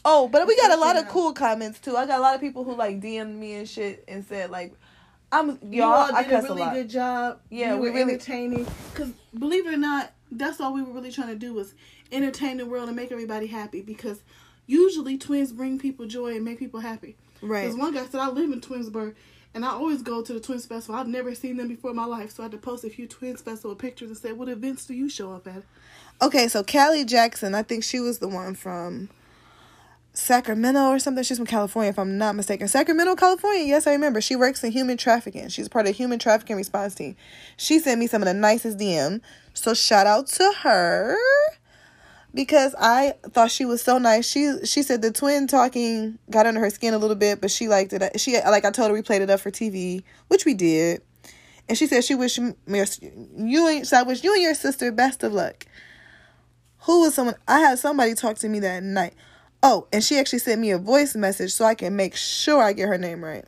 Oh, 0.04 0.28
but 0.28 0.46
we 0.46 0.56
got 0.56 0.70
a 0.72 0.80
lot 0.80 0.96
of 0.96 1.08
cool 1.08 1.32
comments 1.32 1.78
too. 1.78 1.96
I 1.96 2.06
got 2.06 2.18
a 2.18 2.22
lot 2.22 2.34
of 2.34 2.40
people 2.40 2.64
who 2.64 2.74
like 2.74 3.00
DM'd 3.00 3.34
me 3.38 3.54
and 3.54 3.68
shit 3.68 4.02
and 4.08 4.24
said 4.24 4.50
like, 4.50 4.74
"I'm 5.30 5.50
You 5.70 5.82
y'all." 5.82 5.92
all 5.92 6.14
I 6.14 6.22
did 6.22 6.32
a 6.32 6.34
cuss 6.36 6.44
a 6.44 6.48
really 6.48 6.60
lot. 6.62 6.74
good 6.74 6.88
job. 6.88 7.40
Yeah, 7.50 7.74
you 7.74 7.80
we 7.80 7.90
were 7.90 7.96
really- 7.96 8.12
entertaining. 8.14 8.66
Because 8.92 9.12
believe 9.38 9.66
it 9.66 9.74
or 9.74 9.78
not, 9.78 10.12
that's 10.32 10.58
all 10.60 10.72
we 10.72 10.82
were 10.82 10.92
really 10.92 11.12
trying 11.12 11.28
to 11.28 11.36
do 11.36 11.52
was 11.52 11.74
entertain 12.10 12.56
the 12.56 12.66
world 12.66 12.88
and 12.88 12.96
make 12.96 13.12
everybody 13.12 13.46
happy. 13.48 13.82
Because 13.82 14.22
usually 14.66 15.18
twins 15.18 15.52
bring 15.52 15.78
people 15.78 16.06
joy 16.06 16.34
and 16.34 16.44
make 16.44 16.58
people 16.58 16.80
happy. 16.80 17.16
Right. 17.42 17.64
Because 17.64 17.76
one 17.76 17.92
guy 17.94 18.06
said, 18.06 18.20
I 18.20 18.28
live 18.30 18.50
in 18.50 18.60
Twinsburg 18.60 19.14
and 19.54 19.64
I 19.64 19.70
always 19.70 20.02
go 20.02 20.22
to 20.22 20.32
the 20.32 20.40
Twins 20.40 20.66
Festival. 20.66 20.98
I've 21.00 21.08
never 21.08 21.34
seen 21.34 21.56
them 21.56 21.68
before 21.68 21.90
in 21.90 21.96
my 21.96 22.04
life. 22.04 22.30
So 22.30 22.42
I 22.42 22.44
had 22.44 22.52
to 22.52 22.58
post 22.58 22.84
a 22.84 22.90
few 22.90 23.06
Twins 23.06 23.42
Festival 23.42 23.74
pictures 23.74 24.08
and 24.08 24.18
say, 24.18 24.32
What 24.32 24.48
events 24.48 24.86
do 24.86 24.94
you 24.94 25.08
show 25.08 25.32
up 25.32 25.46
at? 25.46 25.62
Okay, 26.22 26.48
so 26.48 26.62
Callie 26.62 27.04
Jackson, 27.04 27.54
I 27.54 27.62
think 27.62 27.82
she 27.82 27.98
was 27.98 28.18
the 28.18 28.28
one 28.28 28.54
from 28.54 29.08
Sacramento 30.12 30.88
or 30.88 30.98
something. 30.98 31.24
She's 31.24 31.38
from 31.38 31.46
California, 31.46 31.90
if 31.90 31.98
I'm 31.98 32.18
not 32.18 32.36
mistaken. 32.36 32.68
Sacramento, 32.68 33.16
California. 33.16 33.64
Yes, 33.64 33.86
I 33.86 33.92
remember. 33.92 34.20
She 34.20 34.36
works 34.36 34.62
in 34.62 34.70
human 34.70 34.96
trafficking. 34.96 35.48
She's 35.48 35.68
part 35.68 35.88
of 35.88 35.96
human 35.96 36.18
trafficking 36.18 36.56
response 36.56 36.94
team. 36.94 37.16
She 37.56 37.78
sent 37.78 37.98
me 37.98 38.06
some 38.06 38.22
of 38.22 38.26
the 38.26 38.34
nicest 38.34 38.78
DM. 38.78 39.20
So 39.54 39.74
shout 39.74 40.06
out 40.06 40.26
to 40.28 40.52
her 40.62 41.16
because 42.32 42.74
I 42.78 43.14
thought 43.30 43.50
she 43.50 43.64
was 43.64 43.82
so 43.82 43.98
nice. 43.98 44.26
She 44.26 44.64
she 44.64 44.82
said 44.82 45.02
the 45.02 45.10
twin 45.10 45.46
talking 45.46 46.18
got 46.30 46.46
under 46.46 46.60
her 46.60 46.70
skin 46.70 46.94
a 46.94 46.98
little 46.98 47.16
bit, 47.16 47.40
but 47.40 47.50
she 47.50 47.68
liked 47.68 47.92
it. 47.92 48.20
She 48.20 48.40
like 48.40 48.64
I 48.64 48.70
told 48.70 48.88
her 48.88 48.94
we 48.94 49.02
played 49.02 49.22
it 49.22 49.30
up 49.30 49.40
for 49.40 49.50
TV, 49.50 50.02
which 50.28 50.44
we 50.44 50.54
did. 50.54 51.02
And 51.68 51.78
she 51.78 51.86
said 51.86 52.04
she 52.04 52.14
wished 52.14 52.38
me 52.38 52.52
you 52.66 53.68
and 53.68 53.86
so 53.86 53.98
I 53.98 54.02
wish 54.02 54.24
you 54.24 54.32
and 54.32 54.42
your 54.42 54.54
sister 54.54 54.90
best 54.92 55.22
of 55.22 55.32
luck. 55.32 55.66
Who 56.84 57.02
was 57.02 57.14
someone? 57.14 57.36
I 57.46 57.60
had 57.60 57.78
somebody 57.78 58.14
talk 58.14 58.38
to 58.38 58.48
me 58.48 58.60
that 58.60 58.82
night. 58.82 59.14
Oh, 59.62 59.86
and 59.92 60.02
she 60.02 60.18
actually 60.18 60.38
sent 60.38 60.60
me 60.60 60.70
a 60.70 60.78
voice 60.78 61.14
message 61.14 61.52
so 61.52 61.66
I 61.66 61.74
can 61.74 61.94
make 61.94 62.16
sure 62.16 62.62
I 62.62 62.72
get 62.72 62.88
her 62.88 62.96
name 62.96 63.22
right. 63.22 63.44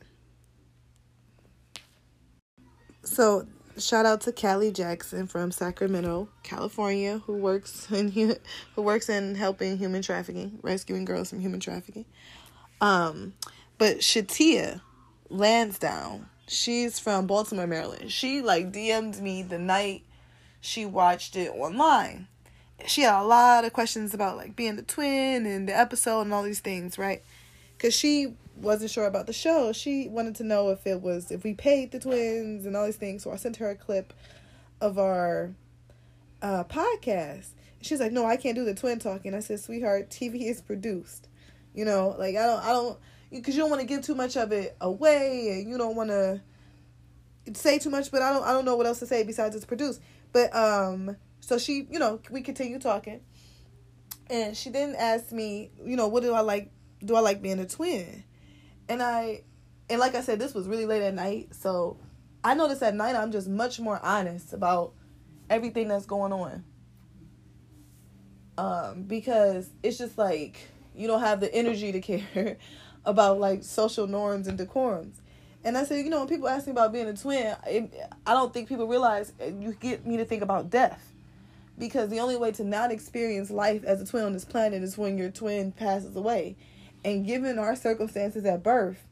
So, 3.03 3.47
shout 3.77 4.05
out 4.05 4.21
to 4.21 4.31
Callie 4.31 4.71
Jackson 4.71 5.27
from 5.27 5.51
Sacramento, 5.51 6.29
California, 6.43 7.19
who 7.25 7.37
works 7.37 7.91
in 7.91 8.11
who 8.11 8.81
works 8.81 9.09
in 9.09 9.35
helping 9.35 9.77
human 9.77 10.01
trafficking, 10.01 10.59
rescuing 10.61 11.05
girls 11.05 11.29
from 11.29 11.39
human 11.39 11.59
trafficking. 11.59 12.05
Um, 12.81 13.33
but 13.77 13.97
Shatia 13.99 14.81
Lansdowne, 15.29 16.27
she's 16.47 16.99
from 16.99 17.27
Baltimore, 17.27 17.67
Maryland. 17.67 18.11
She 18.11 18.41
like 18.41 18.71
DM'd 18.71 19.21
me 19.21 19.43
the 19.43 19.59
night 19.59 20.03
she 20.61 20.85
watched 20.85 21.35
it 21.35 21.51
online 21.51 22.27
she 22.87 23.01
had 23.01 23.21
a 23.21 23.23
lot 23.23 23.65
of 23.65 23.73
questions 23.73 24.13
about 24.13 24.37
like 24.37 24.55
being 24.55 24.75
the 24.75 24.81
twin 24.81 25.45
and 25.45 25.67
the 25.67 25.77
episode 25.77 26.21
and 26.21 26.33
all 26.33 26.43
these 26.43 26.59
things, 26.59 26.97
right? 26.97 27.23
Because 27.77 27.93
she 27.93 28.35
wasn't 28.55 28.91
sure 28.91 29.05
about 29.05 29.27
the 29.27 29.33
show. 29.33 29.71
She 29.73 30.07
wanted 30.07 30.35
to 30.35 30.43
know 30.43 30.69
if 30.69 30.85
it 30.85 31.01
was 31.01 31.31
if 31.31 31.43
we 31.43 31.53
paid 31.53 31.91
the 31.91 31.99
twins 31.99 32.65
and 32.65 32.75
all 32.75 32.85
these 32.85 32.95
things. 32.95 33.23
So 33.23 33.31
I 33.31 33.35
sent 33.35 33.57
her 33.57 33.69
a 33.69 33.75
clip 33.75 34.13
of 34.81 34.97
our 34.97 35.53
uh, 36.41 36.63
podcast. 36.65 37.49
She's 37.81 37.99
like, 37.99 38.11
"No, 38.11 38.25
I 38.25 38.37
can't 38.37 38.55
do 38.55 38.65
the 38.65 38.75
twin 38.75 38.99
talking." 38.99 39.33
I 39.33 39.39
said, 39.39 39.59
"Sweetheart, 39.59 40.09
TV 40.09 40.49
is 40.49 40.61
produced. 40.61 41.27
You 41.73 41.85
know, 41.85 42.15
like 42.17 42.35
I 42.35 42.45
don't, 42.45 42.63
I 42.63 42.69
don't, 42.69 42.99
because 43.31 43.55
you 43.55 43.61
don't 43.61 43.69
want 43.69 43.81
to 43.81 43.87
give 43.87 44.01
too 44.03 44.15
much 44.15 44.37
of 44.37 44.51
it 44.51 44.75
away, 44.79 45.49
and 45.51 45.69
you 45.69 45.77
don't 45.77 45.95
want 45.95 46.09
to 46.09 46.41
say 47.53 47.79
too 47.79 47.89
much. 47.89 48.11
But 48.11 48.21
I 48.21 48.31
don't, 48.31 48.43
I 48.43 48.53
don't 48.53 48.65
know 48.65 48.75
what 48.75 48.85
else 48.85 48.99
to 48.99 49.07
say 49.07 49.23
besides 49.23 49.55
it's 49.55 49.65
produced. 49.65 50.01
But 50.31 50.55
um." 50.55 51.17
So 51.39 51.57
she, 51.57 51.87
you 51.91 51.99
know, 51.99 52.21
we 52.31 52.41
continue 52.41 52.79
talking. 52.79 53.19
And 54.29 54.55
she 54.55 54.69
then 54.69 54.95
asked 54.97 55.33
me, 55.33 55.71
you 55.83 55.97
know, 55.97 56.07
what 56.07 56.23
do 56.23 56.33
I 56.33 56.39
like 56.39 56.71
do 57.03 57.15
I 57.15 57.19
like 57.19 57.41
being 57.41 57.59
a 57.59 57.65
twin? 57.65 58.23
And 58.89 59.01
I 59.01 59.43
and 59.89 59.99
like 59.99 60.15
I 60.15 60.21
said, 60.21 60.39
this 60.39 60.53
was 60.53 60.67
really 60.67 60.85
late 60.85 61.01
at 61.01 61.13
night, 61.13 61.53
so 61.53 61.97
I 62.43 62.53
noticed 62.53 62.83
at 62.83 62.95
night 62.95 63.15
I'm 63.15 63.31
just 63.31 63.47
much 63.47 63.79
more 63.79 63.99
honest 64.03 64.53
about 64.53 64.93
everything 65.49 65.87
that's 65.87 66.05
going 66.05 66.33
on. 66.33 66.63
Um, 68.57 69.03
because 69.03 69.69
it's 69.81 69.97
just 69.97 70.17
like 70.17 70.57
you 70.95 71.07
don't 71.07 71.21
have 71.21 71.39
the 71.39 71.53
energy 71.53 71.91
to 71.91 71.99
care 72.01 72.57
about 73.05 73.39
like 73.39 73.63
social 73.63 74.07
norms 74.07 74.47
and 74.47 74.57
decorums. 74.57 75.15
And 75.65 75.77
I 75.77 75.85
said, 75.85 76.03
you 76.03 76.09
know, 76.09 76.19
when 76.19 76.27
people 76.27 76.49
ask 76.49 76.67
me 76.67 76.71
about 76.71 76.91
being 76.91 77.07
a 77.07 77.13
twin, 77.13 77.55
it, 77.65 77.93
I 78.27 78.33
don't 78.33 78.53
think 78.53 78.67
people 78.67 78.85
realize 78.85 79.31
uh, 79.41 79.45
you 79.45 79.73
get 79.79 80.05
me 80.05 80.17
to 80.17 80.25
think 80.25 80.43
about 80.43 80.69
death 80.69 81.13
because 81.79 82.09
the 82.09 82.19
only 82.19 82.35
way 82.35 82.51
to 82.51 82.63
not 82.63 82.91
experience 82.91 83.49
life 83.49 83.83
as 83.83 84.01
a 84.01 84.05
twin 84.05 84.25
on 84.25 84.33
this 84.33 84.45
planet 84.45 84.83
is 84.83 84.97
when 84.97 85.17
your 85.17 85.29
twin 85.29 85.71
passes 85.71 86.15
away. 86.15 86.57
And 87.05 87.25
given 87.25 87.59
our 87.59 87.75
circumstances 87.75 88.45
at 88.45 88.63
birth, 88.63 89.07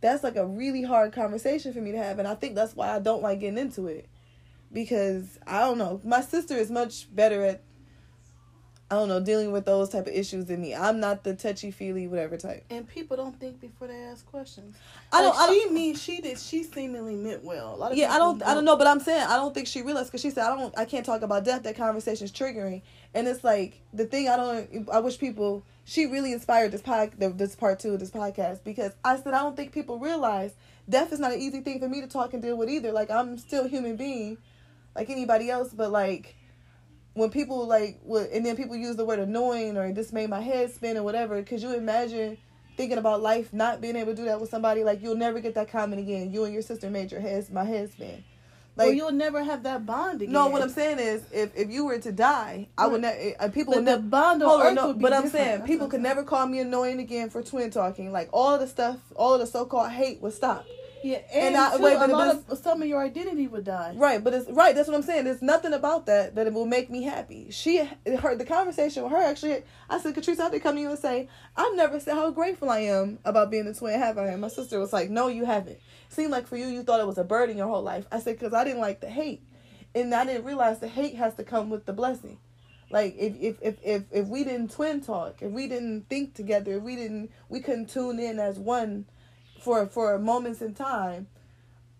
that's 0.00 0.22
like 0.22 0.36
a 0.36 0.46
really 0.46 0.82
hard 0.82 1.12
conversation 1.12 1.72
for 1.72 1.80
me 1.80 1.92
to 1.92 1.98
have. 1.98 2.18
And 2.18 2.28
I 2.28 2.34
think 2.34 2.54
that's 2.54 2.74
why 2.74 2.94
I 2.94 2.98
don't 2.98 3.22
like 3.22 3.40
getting 3.40 3.58
into 3.58 3.86
it. 3.86 4.08
Because 4.72 5.38
I 5.46 5.60
don't 5.60 5.78
know. 5.78 6.00
My 6.04 6.20
sister 6.20 6.54
is 6.54 6.70
much 6.70 7.14
better 7.14 7.44
at 7.44 7.62
I 8.92 8.94
don't 8.96 9.08
know, 9.08 9.20
dealing 9.20 9.52
with 9.52 9.64
those 9.64 9.88
type 9.88 10.06
of 10.06 10.12
issues 10.12 10.44
than 10.44 10.60
me. 10.60 10.74
I'm 10.74 11.00
not 11.00 11.24
the 11.24 11.34
touchy 11.34 11.70
feely 11.70 12.06
whatever 12.06 12.36
type. 12.36 12.62
And 12.68 12.86
people 12.86 13.16
don't 13.16 13.40
think 13.40 13.58
before 13.58 13.88
they 13.88 13.96
ask 14.02 14.26
questions. 14.26 14.76
I 15.10 15.22
don't 15.22 15.34
Like, 15.34 15.48
I 15.48 15.52
she 15.54 15.60
don't 15.60 15.72
mean 15.72 15.96
she 15.96 16.20
did 16.20 16.38
she 16.38 16.62
seemingly 16.62 17.16
meant 17.16 17.42
well. 17.42 17.74
A 17.74 17.76
lot 17.76 17.92
of 17.92 17.96
yeah, 17.96 18.10
I 18.10 18.16
people 18.16 18.34
don't, 18.34 18.42
I 18.42 18.52
don't 18.52 18.66
know, 18.66 18.76
but 18.76 18.86
I'm 18.86 19.00
saying 19.00 19.24
I 19.26 19.36
don't 19.36 19.54
think 19.54 19.66
she 19.66 19.80
realized 19.80 20.08
because 20.08 20.20
she 20.20 20.28
said 20.28 20.44
I 20.44 20.54
don't, 20.54 20.78
I 20.78 20.84
can't 20.84 21.06
talk 21.06 21.22
about 21.22 21.42
death. 21.42 21.62
That 21.62 21.74
conversation's 21.74 22.32
triggering, 22.32 22.82
and 23.14 23.26
it's 23.26 23.42
like 23.42 23.80
the 23.94 24.04
thing 24.04 24.28
I 24.28 24.36
don't. 24.36 24.90
I 24.92 24.98
wish 24.98 25.18
people. 25.18 25.64
She 25.84 26.06
really 26.06 26.32
inspired 26.32 26.72
this 26.72 26.82
pod, 26.82 27.12
this 27.18 27.56
part 27.56 27.80
two 27.80 27.94
of 27.94 28.00
this 28.00 28.10
podcast 28.10 28.62
because 28.64 28.92
I 29.04 29.16
said 29.16 29.34
I 29.34 29.42
don't 29.42 29.56
think 29.56 29.72
people 29.72 29.98
realize 29.98 30.52
death 30.88 31.12
is 31.12 31.18
not 31.18 31.32
an 31.32 31.40
easy 31.40 31.60
thing 31.60 31.80
for 31.80 31.88
me 31.88 32.00
to 32.00 32.06
talk 32.06 32.32
and 32.32 32.42
deal 32.42 32.56
with 32.56 32.70
either. 32.70 32.92
Like 32.92 33.10
I'm 33.10 33.36
still 33.38 33.68
human 33.68 33.96
being, 33.96 34.38
like 34.94 35.10
anybody 35.10 35.50
else, 35.50 35.72
but 35.72 35.90
like 35.90 36.36
when 37.14 37.30
people 37.30 37.66
like 37.66 38.00
would, 38.04 38.30
and 38.30 38.46
then 38.46 38.56
people 38.56 38.76
use 38.76 38.96
the 38.96 39.04
word 39.04 39.18
annoying 39.18 39.76
or 39.76 39.92
this 39.92 40.12
made 40.12 40.30
my 40.30 40.40
head 40.40 40.72
spin 40.72 40.96
or 40.96 41.02
whatever. 41.02 41.42
Could 41.42 41.62
you 41.62 41.74
imagine? 41.74 42.38
Thinking 42.74 42.96
about 42.96 43.20
life, 43.20 43.52
not 43.52 43.82
being 43.82 43.96
able 43.96 44.12
to 44.12 44.16
do 44.16 44.24
that 44.24 44.40
with 44.40 44.48
somebody 44.48 44.82
like 44.82 45.02
you'll 45.02 45.14
never 45.14 45.40
get 45.40 45.54
that 45.56 45.70
comment 45.70 46.00
again. 46.00 46.32
You 46.32 46.44
and 46.44 46.54
your 46.54 46.62
sister 46.62 46.88
made 46.88 47.12
your 47.12 47.20
heads 47.20 47.50
my 47.50 47.64
head 47.64 47.92
spin. 47.92 48.24
Like 48.74 48.86
well, 48.86 48.94
you'll 48.94 49.12
never 49.12 49.44
have 49.44 49.64
that 49.64 49.84
bond 49.84 50.22
again. 50.22 50.32
No, 50.32 50.48
what 50.48 50.62
I'm 50.62 50.70
saying 50.70 50.98
is, 50.98 51.22
if 51.30 51.54
if 51.54 51.70
you 51.70 51.84
were 51.84 51.98
to 51.98 52.10
die, 52.12 52.68
I 52.78 52.86
would 52.86 53.02
never. 53.02 53.18
Uh, 53.38 53.48
people 53.48 53.74
would 53.74 53.84
the 53.84 53.90
never. 53.92 54.02
bond 54.02 54.42
on 54.42 54.48
Hold 54.48 54.62
on, 54.62 54.74
no, 54.74 54.86
would 54.88 54.98
be 54.98 55.02
but 55.02 55.12
I'm 55.12 55.28
saying 55.28 55.58
That's 55.58 55.70
people 55.70 55.88
could 55.88 55.98
I'm 55.98 56.04
never 56.04 56.22
call 56.24 56.46
me 56.46 56.58
annoying 56.60 56.98
again 56.98 57.28
for 57.28 57.42
twin 57.42 57.70
talking. 57.70 58.12
Like 58.12 58.30
all 58.32 58.58
the 58.58 58.66
stuff, 58.66 58.96
all 59.14 59.34
of 59.34 59.40
the 59.40 59.46
so-called 59.46 59.90
hate 59.90 60.22
would 60.22 60.32
stop. 60.32 60.64
Yeah, 61.04 61.18
And 61.34 61.48
and, 61.48 61.56
I- 61.56 61.76
too, 61.76 61.82
wait, 61.82 61.96
a 61.96 61.98
but 61.98 62.10
lot 62.10 62.42
of 62.48 62.58
some 62.58 62.80
of 62.80 62.86
your 62.88 63.02
identity 63.02 63.48
would 63.48 63.64
die. 63.64 63.92
Right, 63.96 64.22
but 64.22 64.32
it's 64.34 64.48
right. 64.50 64.72
That's 64.74 64.86
what 64.88 64.94
I'm 64.96 65.02
saying. 65.02 65.24
There's 65.24 65.42
nothing 65.42 65.72
about 65.72 66.06
that 66.06 66.36
that 66.36 66.46
it 66.46 66.52
will 66.52 66.64
make 66.64 66.90
me 66.90 67.02
happy. 67.02 67.50
She 67.50 67.84
heard 68.20 68.38
the 68.38 68.44
conversation 68.44 69.02
with 69.02 69.10
her. 69.12 69.18
Actually, 69.18 69.64
I 69.90 69.98
said, 69.98 70.14
Catrice, 70.14 70.38
I 70.38 70.48
to 70.48 70.60
come 70.60 70.76
to 70.76 70.80
you 70.80 70.90
and 70.90 70.98
say, 70.98 71.28
I've 71.56 71.74
never 71.74 71.98
said 71.98 72.14
how 72.14 72.30
grateful 72.30 72.70
I 72.70 72.78
am 72.80 73.18
about 73.24 73.50
being 73.50 73.66
a 73.66 73.74
twin. 73.74 73.98
Have 73.98 74.16
I? 74.16 74.28
And 74.28 74.40
my 74.40 74.48
sister 74.48 74.78
was 74.78 74.92
like, 74.92 75.10
No, 75.10 75.26
you 75.26 75.44
haven't. 75.44 75.78
Seemed 76.12 76.30
like 76.30 76.46
for 76.46 76.58
you, 76.58 76.66
you 76.66 76.82
thought 76.82 77.00
it 77.00 77.06
was 77.06 77.16
a 77.16 77.24
burden 77.24 77.56
your 77.56 77.68
whole 77.68 77.82
life. 77.82 78.04
I 78.12 78.20
said, 78.20 78.38
Because 78.38 78.52
I 78.52 78.64
didn't 78.64 78.82
like 78.82 79.00
the 79.00 79.08
hate, 79.08 79.42
and 79.94 80.14
I 80.14 80.26
didn't 80.26 80.44
realize 80.44 80.78
the 80.78 80.88
hate 80.88 81.14
has 81.14 81.34
to 81.36 81.42
come 81.42 81.70
with 81.70 81.86
the 81.86 81.94
blessing. 81.94 82.38
Like 82.90 83.16
if 83.18 83.34
if 83.40 83.56
if 83.62 83.76
if 83.82 84.02
if 84.10 84.26
we 84.26 84.44
didn't 84.44 84.72
twin 84.72 85.00
talk, 85.00 85.40
if 85.40 85.50
we 85.50 85.66
didn't 85.66 86.10
think 86.10 86.34
together, 86.34 86.76
if 86.76 86.82
we 86.82 86.96
didn't, 86.96 87.30
we 87.48 87.60
couldn't 87.60 87.88
tune 87.88 88.20
in 88.20 88.38
as 88.38 88.58
one 88.58 89.06
for 89.58 89.86
for 89.86 90.18
moments 90.18 90.60
in 90.60 90.74
time. 90.74 91.28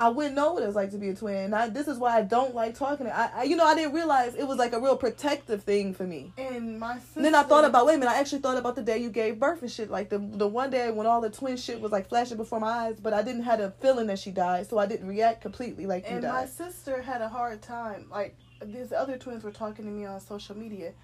I 0.02 0.08
wouldn't 0.08 0.34
know 0.34 0.54
what 0.54 0.64
it's 0.64 0.74
like 0.74 0.90
to 0.90 0.98
be 0.98 1.10
a 1.10 1.14
twin. 1.14 1.54
I, 1.54 1.68
this 1.68 1.86
is 1.86 1.96
why 1.96 2.16
I 2.18 2.22
don't 2.22 2.56
like 2.56 2.76
talking. 2.76 3.06
I, 3.06 3.30
I, 3.36 3.42
you 3.44 3.54
know, 3.54 3.64
I 3.64 3.76
didn't 3.76 3.94
realize 3.94 4.34
it 4.34 4.48
was 4.48 4.58
like 4.58 4.72
a 4.72 4.80
real 4.80 4.96
protective 4.96 5.62
thing 5.62 5.94
for 5.94 6.02
me. 6.02 6.32
And 6.36 6.80
my 6.80 6.98
sister. 6.98 7.12
And 7.16 7.24
then 7.24 7.34
I 7.36 7.44
thought 7.44 7.64
about, 7.64 7.86
wait 7.86 7.94
a 7.94 7.98
minute, 7.98 8.10
I 8.10 8.18
actually 8.18 8.40
thought 8.40 8.56
about 8.58 8.74
the 8.74 8.82
day 8.82 8.98
you 8.98 9.10
gave 9.10 9.38
birth 9.38 9.62
and 9.62 9.70
shit. 9.70 9.92
Like 9.92 10.08
the 10.08 10.18
the 10.18 10.48
one 10.48 10.70
day 10.70 10.90
when 10.90 11.06
all 11.06 11.20
the 11.20 11.30
twin 11.30 11.56
shit 11.56 11.80
was 11.80 11.92
like 11.92 12.08
flashing 12.08 12.36
before 12.36 12.58
my 12.58 12.66
eyes, 12.86 12.98
but 13.00 13.12
I 13.12 13.22
didn't 13.22 13.44
have 13.44 13.60
a 13.60 13.70
feeling 13.80 14.08
that 14.08 14.18
she 14.18 14.32
died, 14.32 14.68
so 14.68 14.76
I 14.78 14.86
didn't 14.86 15.06
react 15.06 15.40
completely 15.40 15.86
like 15.86 16.02
you 16.08 16.14
And 16.16 16.22
died. 16.22 16.32
my 16.32 16.46
sister 16.46 17.00
had 17.00 17.22
a 17.22 17.28
hard 17.28 17.62
time. 17.62 18.08
Like 18.10 18.34
these 18.60 18.92
other 18.92 19.16
twins 19.16 19.44
were 19.44 19.52
talking 19.52 19.84
to 19.84 19.90
me 19.92 20.04
on 20.04 20.18
social 20.20 20.56
media, 20.56 20.94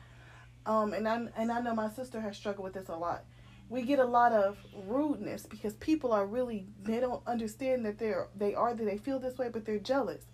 um, 0.66 0.92
and 0.92 1.06
I 1.08 1.24
and 1.36 1.52
I 1.52 1.60
know 1.60 1.74
my 1.76 1.88
sister 1.90 2.20
has 2.20 2.36
struggled 2.36 2.64
with 2.64 2.74
this 2.74 2.88
a 2.88 2.96
lot. 2.96 3.22
We 3.70 3.82
get 3.82 3.98
a 3.98 4.04
lot 4.04 4.32
of 4.32 4.56
rudeness 4.86 5.44
because 5.44 5.74
people 5.74 6.12
are 6.12 6.26
really 6.26 6.66
they 6.82 7.00
don't 7.00 7.22
understand 7.26 7.84
that 7.84 7.98
they're 7.98 8.28
they 8.34 8.54
are 8.54 8.74
that 8.74 8.84
they 8.84 8.98
feel 8.98 9.18
this 9.18 9.36
way, 9.36 9.48
but 9.50 9.64
they're 9.64 9.78
jealous, 9.78 10.24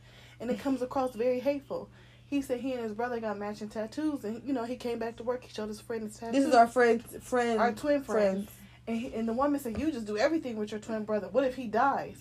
and 0.40 0.50
it 0.50 0.58
comes 0.58 0.82
across 0.82 1.14
very 1.14 1.40
hateful. 1.40 1.90
He 2.26 2.42
said 2.42 2.60
he 2.60 2.72
and 2.72 2.82
his 2.82 2.92
brother 2.92 3.20
got 3.20 3.38
matching 3.38 3.68
tattoos, 3.68 4.24
and 4.24 4.42
you 4.44 4.52
know 4.52 4.64
he 4.64 4.76
came 4.76 4.98
back 4.98 5.16
to 5.16 5.22
work. 5.22 5.44
He 5.44 5.52
showed 5.52 5.68
his 5.68 5.80
friend 5.80 6.04
his 6.04 6.16
tattoos. 6.16 6.34
this 6.34 6.48
is 6.48 6.54
our 6.54 6.66
friend, 6.66 7.02
friend, 7.22 7.60
our 7.60 7.72
twin 7.72 8.02
friends. 8.02 8.46
friends. 8.46 8.50
And, 8.86 8.96
he, 8.98 9.14
and 9.14 9.28
the 9.28 9.32
woman 9.32 9.60
said, 9.60 9.78
"You 9.78 9.90
just 9.90 10.06
do 10.06 10.16
everything 10.16 10.56
with 10.56 10.70
your 10.70 10.80
twin 10.80 11.04
brother. 11.04 11.28
What 11.28 11.44
if 11.44 11.54
he 11.56 11.66
dies?" 11.66 12.18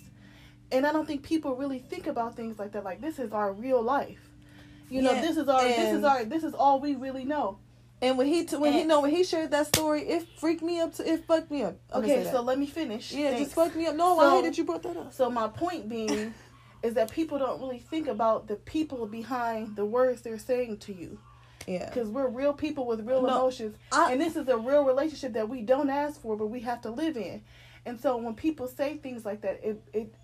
And 0.72 0.86
I 0.86 0.92
don't 0.92 1.06
think 1.06 1.22
people 1.22 1.54
really 1.54 1.78
think 1.78 2.06
about 2.06 2.34
things 2.34 2.58
like 2.58 2.72
that. 2.72 2.84
Like 2.84 3.00
this 3.00 3.18
is 3.18 3.32
our 3.32 3.52
real 3.52 3.82
life. 3.82 4.30
You 4.90 5.02
know, 5.02 5.14
this 5.20 5.36
is 5.36 5.48
our 5.48 5.64
this 5.64 5.92
is 5.92 6.04
our 6.04 6.24
this 6.24 6.44
is 6.44 6.54
all 6.54 6.80
we 6.80 6.94
really 6.94 7.24
know. 7.24 7.58
And 8.04 8.18
when 8.18 8.26
he 8.26 8.44
t- 8.44 8.56
when 8.56 8.72
he 8.74 8.80
And- 8.80 8.88
know 8.88 9.00
when 9.00 9.10
he 9.10 9.24
shared 9.24 9.50
that 9.52 9.66
story, 9.66 10.02
it 10.02 10.28
freaked 10.38 10.62
me 10.62 10.78
up. 10.78 10.94
To, 10.96 11.10
it 11.10 11.24
fucked 11.24 11.50
me 11.50 11.62
up. 11.62 11.76
Okay, 11.92 12.24
so 12.24 12.32
that. 12.32 12.42
let 12.44 12.58
me 12.58 12.66
finish. 12.66 13.12
yeah, 13.12 13.28
it 13.28 13.30
Thanks. 13.32 13.44
just 13.46 13.54
fucked 13.54 13.76
me 13.76 13.86
up. 13.86 13.94
No, 13.96 14.18
I 14.18 14.24
So- 14.24 14.30
hate 14.36 14.42
that 14.44 14.58
you 14.58 14.64
brought 14.64 14.82
that 14.82 14.96
up. 14.96 15.12
So 15.12 15.30
my 15.30 15.48
point 15.48 15.88
being 15.88 16.34
is 16.82 16.94
that 16.94 17.10
people 17.10 17.38
don't 17.38 17.60
really 17.62 17.78
think 17.78 18.06
about 18.08 18.46
the 18.46 18.56
people 18.56 19.06
behind 19.06 19.74
the 19.76 19.86
words 19.86 20.20
they're 20.20 20.38
saying 20.38 20.76
to 20.80 20.92
you 20.92 21.18
Yeah, 21.66 21.86
because 21.86 22.10
we're 22.10 22.28
real 22.28 22.52
people 22.52 22.84
with 22.86 23.00
real 23.08 23.22
No, 23.22 23.28
emotions 23.28 23.74
I- 23.90 24.12
and 24.12 24.20
this 24.20 24.36
is 24.36 24.48
a 24.48 24.58
real 24.58 24.84
relationship 24.84 25.32
that 25.32 25.48
we 25.48 25.62
don't 25.62 25.88
ask 25.88 26.20
for 26.20 26.36
but 26.36 26.48
we 26.48 26.60
have 26.60 26.82
to 26.82 26.90
live 26.90 27.16
in 27.16 27.40
and 27.86 27.98
so 27.98 28.18
when 28.18 28.34
people 28.34 28.68
say 28.68 28.98
things 28.98 29.24
like 29.24 29.40
that 29.40 29.60
it 29.64 29.80
it 29.94 30.14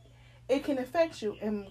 it 0.51 0.65
can 0.65 0.77
affect 0.77 1.23
you 1.23 1.35
and 1.40 1.66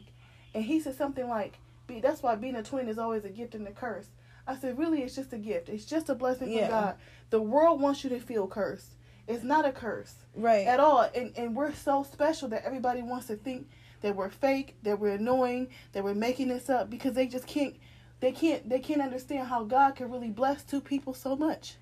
and 0.55 0.63
he 0.63 0.79
said 0.79 0.95
something 0.97 1.27
like 1.29 1.59
be 1.85 1.99
that's 1.99 2.23
why 2.23 2.33
being 2.33 2.55
a 2.55 2.63
twin 2.63 2.89
is 2.89 2.97
always 2.97 3.23
a 3.25 3.29
gift 3.29 3.53
and 3.53 3.67
a 3.67 3.71
curse 3.71 4.07
i 4.49 4.55
said 4.59 4.77
really 4.77 5.01
it's 5.03 5.15
just 5.15 5.31
a 5.33 5.37
gift 5.37 5.69
it's 5.69 5.85
just 5.85 6.09
a 6.09 6.15
blessing 6.15 6.51
Yeah. 6.51 6.67
from 6.67 6.69
god 6.71 6.95
the 7.29 7.41
world 7.41 7.79
wants 7.81 8.03
you 8.03 8.09
to 8.09 8.19
feel 8.19 8.47
cursed 8.47 8.91
it's 9.27 9.43
not 9.43 9.63
a 9.65 9.71
curse 9.71 10.15
right. 10.35 10.65
at 10.67 10.79
all 10.79 11.01
and 11.15 11.31
and 11.37 11.55
we're 11.55 11.73
so 11.73 12.03
special 12.03 12.47
that 12.49 12.65
everybody 12.65 13.01
wants 13.01 13.27
to 13.27 13.35
think 13.35 13.67
that 14.01 14.15
we're 14.15 14.29
fake 14.29 14.75
that 14.83 14.99
we're 14.99 15.15
annoying 15.15 15.67
that 15.93 16.03
we're 16.03 16.15
making 16.15 16.47
this 16.47 16.69
up 16.69 16.89
because 16.89 17.13
they 17.13 17.27
just 17.27 17.45
can't 17.47 17.75
they 18.21 18.31
can't 18.31 18.67
they 18.67 18.79
can't 18.79 19.01
understand 19.01 19.47
how 19.47 19.63
god 19.63 19.95
can 19.95 20.09
really 20.11 20.29
bless 20.29 20.63
two 20.63 20.81
people 20.81 21.13
so 21.13 21.35
much 21.35 21.75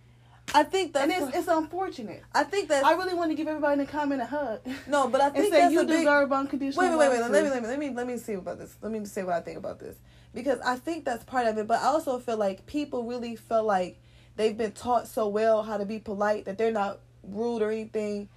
I 0.56 0.64
think 0.64 0.94
that's. 0.94 1.04
and 1.14 1.28
it's 1.28 1.38
it's 1.40 1.48
unfortunate 1.50 2.24
I 2.34 2.44
think 2.46 2.70
that 2.70 2.86
i 2.86 2.94
really 2.94 3.14
want 3.14 3.32
to 3.32 3.36
give 3.36 3.48
everybody 3.48 3.74
in 3.74 3.80
the 3.80 3.86
comment 3.86 4.22
a 4.22 4.26
hug 4.26 4.62
no, 4.88 5.08
but 5.10 5.20
I 5.22 5.26
and 5.28 5.36
think 5.36 5.54
say 5.54 5.60
that's 5.62 5.74
you 5.74 5.82
a 5.82 5.86
big. 5.86 6.00
deserve 6.00 6.32
unconditional 6.32 6.86
Wait, 6.90 6.98
wait, 6.98 7.10
wait, 7.10 7.22
wait. 7.22 7.32
Let 7.32 7.44
me, 7.44 7.50
let 7.50 7.62
me, 7.62 7.68
let 7.68 7.80
me, 7.80 7.90
let 7.92 8.08
me 8.08 8.18
see 8.18 8.34
about 8.34 8.58
this. 8.58 8.76
Let 8.82 8.92
me 8.94 9.04
say 9.06 9.24
what 9.24 9.36
I 9.36 9.42
think 9.42 9.58
about 9.58 9.78
this 9.80 9.98
because 10.38 10.60
I 10.60 10.76
think 10.76 11.04
that's 11.04 11.24
part 11.24 11.48
of 11.48 11.58
it. 11.58 11.66
But 11.66 11.82
I 11.82 11.86
also 11.86 12.20
feel 12.20 12.38
like 12.38 12.68
people 12.68 13.06
really 13.06 13.36
feel 13.36 13.64
like 13.64 14.00
they've 14.36 14.56
been 14.56 14.72
taught 14.72 15.08
so 15.08 15.28
well 15.28 15.64
how 15.64 15.78
to 15.78 15.86
be 15.86 15.98
polite 15.98 16.46
that 16.46 16.60
they're 16.60 16.72
not 16.72 17.00
rude 17.24 17.64
or 17.64 17.72
anything. 17.72 18.30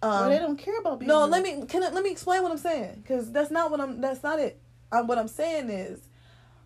Um, 0.00 0.10
well, 0.10 0.30
they 0.30 0.38
don't 0.38 0.56
care 0.56 0.78
about 0.78 0.98
being 0.98 1.08
no, 1.08 1.24
rude. 1.24 1.30
let 1.32 1.42
me 1.42 1.66
can 1.66 1.82
I, 1.82 1.90
let 1.90 2.02
me 2.02 2.10
explain 2.10 2.42
what 2.42 2.50
I'm 2.50 2.58
saying 2.58 3.00
because 3.02 3.30
that's 3.32 3.50
not 3.50 3.70
what 3.70 3.82
I'm. 3.82 4.00
That's 4.00 4.22
not 4.22 4.38
it. 4.38 4.58
Um, 4.90 5.06
what 5.08 5.18
I'm 5.18 5.28
saying 5.28 5.68
is, 5.68 6.08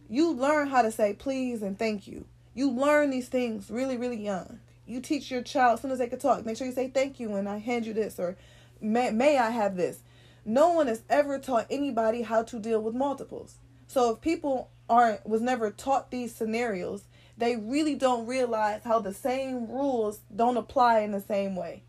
you 0.08 0.32
learn 0.32 0.68
how 0.68 0.82
to 0.82 0.92
say 0.92 1.14
please 1.14 1.62
and 1.62 1.76
thank 1.76 2.06
you. 2.06 2.24
You 2.54 2.70
learn 2.70 3.10
these 3.10 3.28
things 3.28 3.70
really, 3.70 3.96
really 3.96 4.22
young. 4.22 4.60
You 4.86 5.00
teach 5.00 5.32
your 5.32 5.42
child 5.42 5.74
as 5.74 5.82
soon 5.82 5.90
as 5.90 5.98
they 5.98 6.06
can 6.06 6.20
talk. 6.20 6.46
Make 6.46 6.56
sure 6.56 6.66
you 6.66 6.72
say 6.72 6.88
thank 6.88 7.18
you 7.18 7.30
when 7.30 7.48
I 7.48 7.58
hand 7.58 7.86
you 7.86 7.92
this 7.92 8.20
or 8.20 8.36
may 8.80 9.10
may 9.10 9.36
I 9.36 9.50
have 9.50 9.76
this. 9.76 9.98
No 10.44 10.70
one 10.70 10.86
has 10.86 11.02
ever 11.10 11.40
taught 11.40 11.66
anybody 11.70 12.22
how 12.22 12.44
to 12.44 12.60
deal 12.60 12.80
with 12.80 12.94
multiples. 12.94 13.56
So 13.90 14.12
if 14.12 14.20
people 14.20 14.70
aren't 14.88 15.26
was 15.26 15.40
never 15.40 15.72
taught 15.72 16.12
these 16.12 16.32
scenarios, 16.32 17.02
they 17.36 17.56
really 17.56 17.96
don't 17.96 18.24
realize 18.24 18.82
how 18.84 19.00
the 19.00 19.12
same 19.12 19.66
rules 19.66 20.20
don't 20.34 20.56
apply 20.56 21.00
in 21.00 21.10
the 21.10 21.20
same 21.20 21.56
way. 21.56 21.82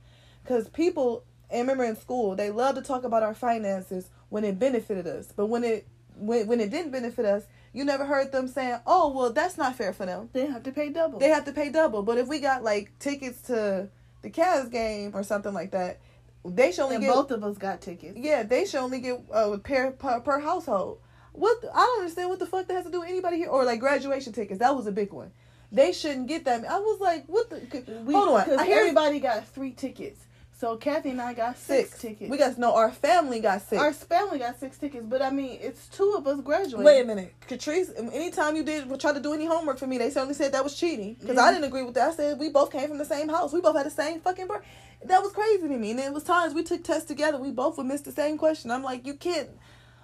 Cuz 0.43 0.67
people 0.67 1.25
and 1.51 1.61
remember 1.61 1.83
in 1.83 1.95
school, 1.95 2.35
they 2.35 2.49
love 2.49 2.73
to 2.73 2.81
talk 2.81 3.03
about 3.03 3.21
our 3.21 3.35
finances 3.35 4.09
when 4.29 4.43
it 4.43 4.57
benefited 4.57 5.05
us. 5.05 5.31
But 5.35 5.45
when 5.45 5.63
it 5.63 5.87
when, 6.15 6.47
when 6.47 6.59
it 6.59 6.71
didn't 6.71 6.91
benefit 6.91 7.25
us, 7.25 7.43
you 7.71 7.85
never 7.85 8.05
heard 8.05 8.31
them 8.31 8.47
saying, 8.47 8.79
"Oh, 8.87 9.13
well, 9.13 9.31
that's 9.31 9.59
not 9.59 9.75
fair 9.75 9.93
for 9.93 10.07
them. 10.07 10.29
they 10.33 10.47
have 10.47 10.63
to 10.63 10.71
pay 10.71 10.89
double 10.89 11.19
They 11.19 11.29
have 11.29 11.45
to 11.45 11.51
pay 11.51 11.69
double." 11.69 12.01
But 12.01 12.17
if 12.17 12.27
we 12.27 12.39
got 12.39 12.63
like 12.63 12.97
tickets 12.97 13.43
to 13.43 13.89
the 14.23 14.31
Cavs 14.31 14.71
game 14.71 15.11
or 15.13 15.21
something 15.21 15.53
like 15.53 15.69
that, 15.71 15.99
they 16.43 16.71
should 16.71 16.85
only 16.85 16.95
and 16.95 17.05
get 17.05 17.13
both 17.13 17.29
of 17.29 17.43
us 17.43 17.59
got 17.59 17.79
tickets 17.79 18.17
yeah, 18.17 18.41
they 18.41 18.65
should 18.65 18.79
only 18.79 18.99
get 19.01 19.21
uh, 19.31 19.55
pair 19.57 19.91
per 19.91 20.19
per 20.21 20.39
household. 20.39 20.97
What 21.33 21.57
I 21.73 21.79
don't 21.79 21.99
understand 22.01 22.29
what 22.29 22.39
the 22.39 22.45
fuck 22.45 22.67
that 22.67 22.73
has 22.73 22.85
to 22.85 22.91
do 22.91 23.01
with 23.01 23.09
anybody 23.09 23.37
here 23.37 23.49
or 23.49 23.63
like 23.63 23.79
graduation 23.79 24.33
tickets. 24.33 24.59
That 24.59 24.75
was 24.75 24.87
a 24.87 24.91
big 24.91 25.13
one. 25.13 25.31
They 25.71 25.93
shouldn't 25.93 26.27
get 26.27 26.43
that. 26.45 26.65
I 26.65 26.79
was 26.79 26.99
like, 26.99 27.25
what 27.27 27.49
the? 27.49 28.01
we, 28.05 28.13
hold 28.13 28.29
on, 28.29 28.43
because 28.43 28.67
everybody 28.67 29.19
got 29.19 29.47
three 29.47 29.71
tickets 29.71 30.25
so 30.61 30.77
kathy 30.77 31.09
and 31.09 31.19
i 31.19 31.33
got 31.33 31.57
six, 31.57 31.89
six 31.89 32.01
tickets 32.01 32.29
We 32.29 32.37
got 32.37 32.55
no. 32.59 32.75
Our 32.75 32.91
family 32.91 33.39
got 33.39 33.63
six. 33.63 33.81
our 33.81 33.91
family 33.91 34.37
got 34.37 34.59
six 34.59 34.77
tickets 34.77 35.03
but 35.09 35.19
i 35.19 35.31
mean 35.31 35.57
it's 35.59 35.87
two 35.87 36.13
of 36.15 36.27
us 36.27 36.39
graduating 36.39 36.85
Wait 36.85 37.01
a 37.01 37.03
minute, 37.03 37.33
Catrice. 37.49 37.99
Um, 37.99 38.11
anytime 38.13 38.55
you 38.55 38.63
did 38.63 38.99
try 38.99 39.11
to 39.11 39.19
do 39.19 39.33
any 39.33 39.47
homework 39.47 39.79
for 39.79 39.87
me, 39.87 39.97
they 39.97 40.11
certainly 40.11 40.35
said 40.35 40.51
that 40.51 40.63
was 40.63 40.75
cheating 40.75 41.15
because 41.19 41.37
I 41.39 41.51
didn't 41.51 41.65
agree 41.65 41.81
with 41.81 41.95
that. 41.95 42.09
I 42.09 42.13
said 42.13 42.39
we 42.39 42.49
both 42.49 42.71
came 42.71 42.87
from 42.87 42.99
the 42.99 43.05
same 43.05 43.27
house. 43.27 43.51
We 43.53 43.61
both 43.61 43.75
had 43.75 43.87
the 43.87 43.89
same 43.89 44.21
fucking 44.21 44.47
birth. 44.47 44.63
That 45.03 45.23
was 45.23 45.31
crazy 45.31 45.67
to 45.67 45.77
me. 45.77 45.91
And 45.91 45.99
it 45.99 46.13
was 46.13 46.23
times 46.23 46.53
we 46.53 46.61
took 46.61 46.83
tests 46.83 47.07
together. 47.07 47.39
We 47.39 47.51
both 47.51 47.77
would 47.77 47.87
miss 47.87 48.01
the 48.01 48.11
same 48.11 48.37
question. 48.37 48.69
I'm 48.69 48.83
like, 48.83 49.07
you 49.07 49.15
can't. 49.15 49.49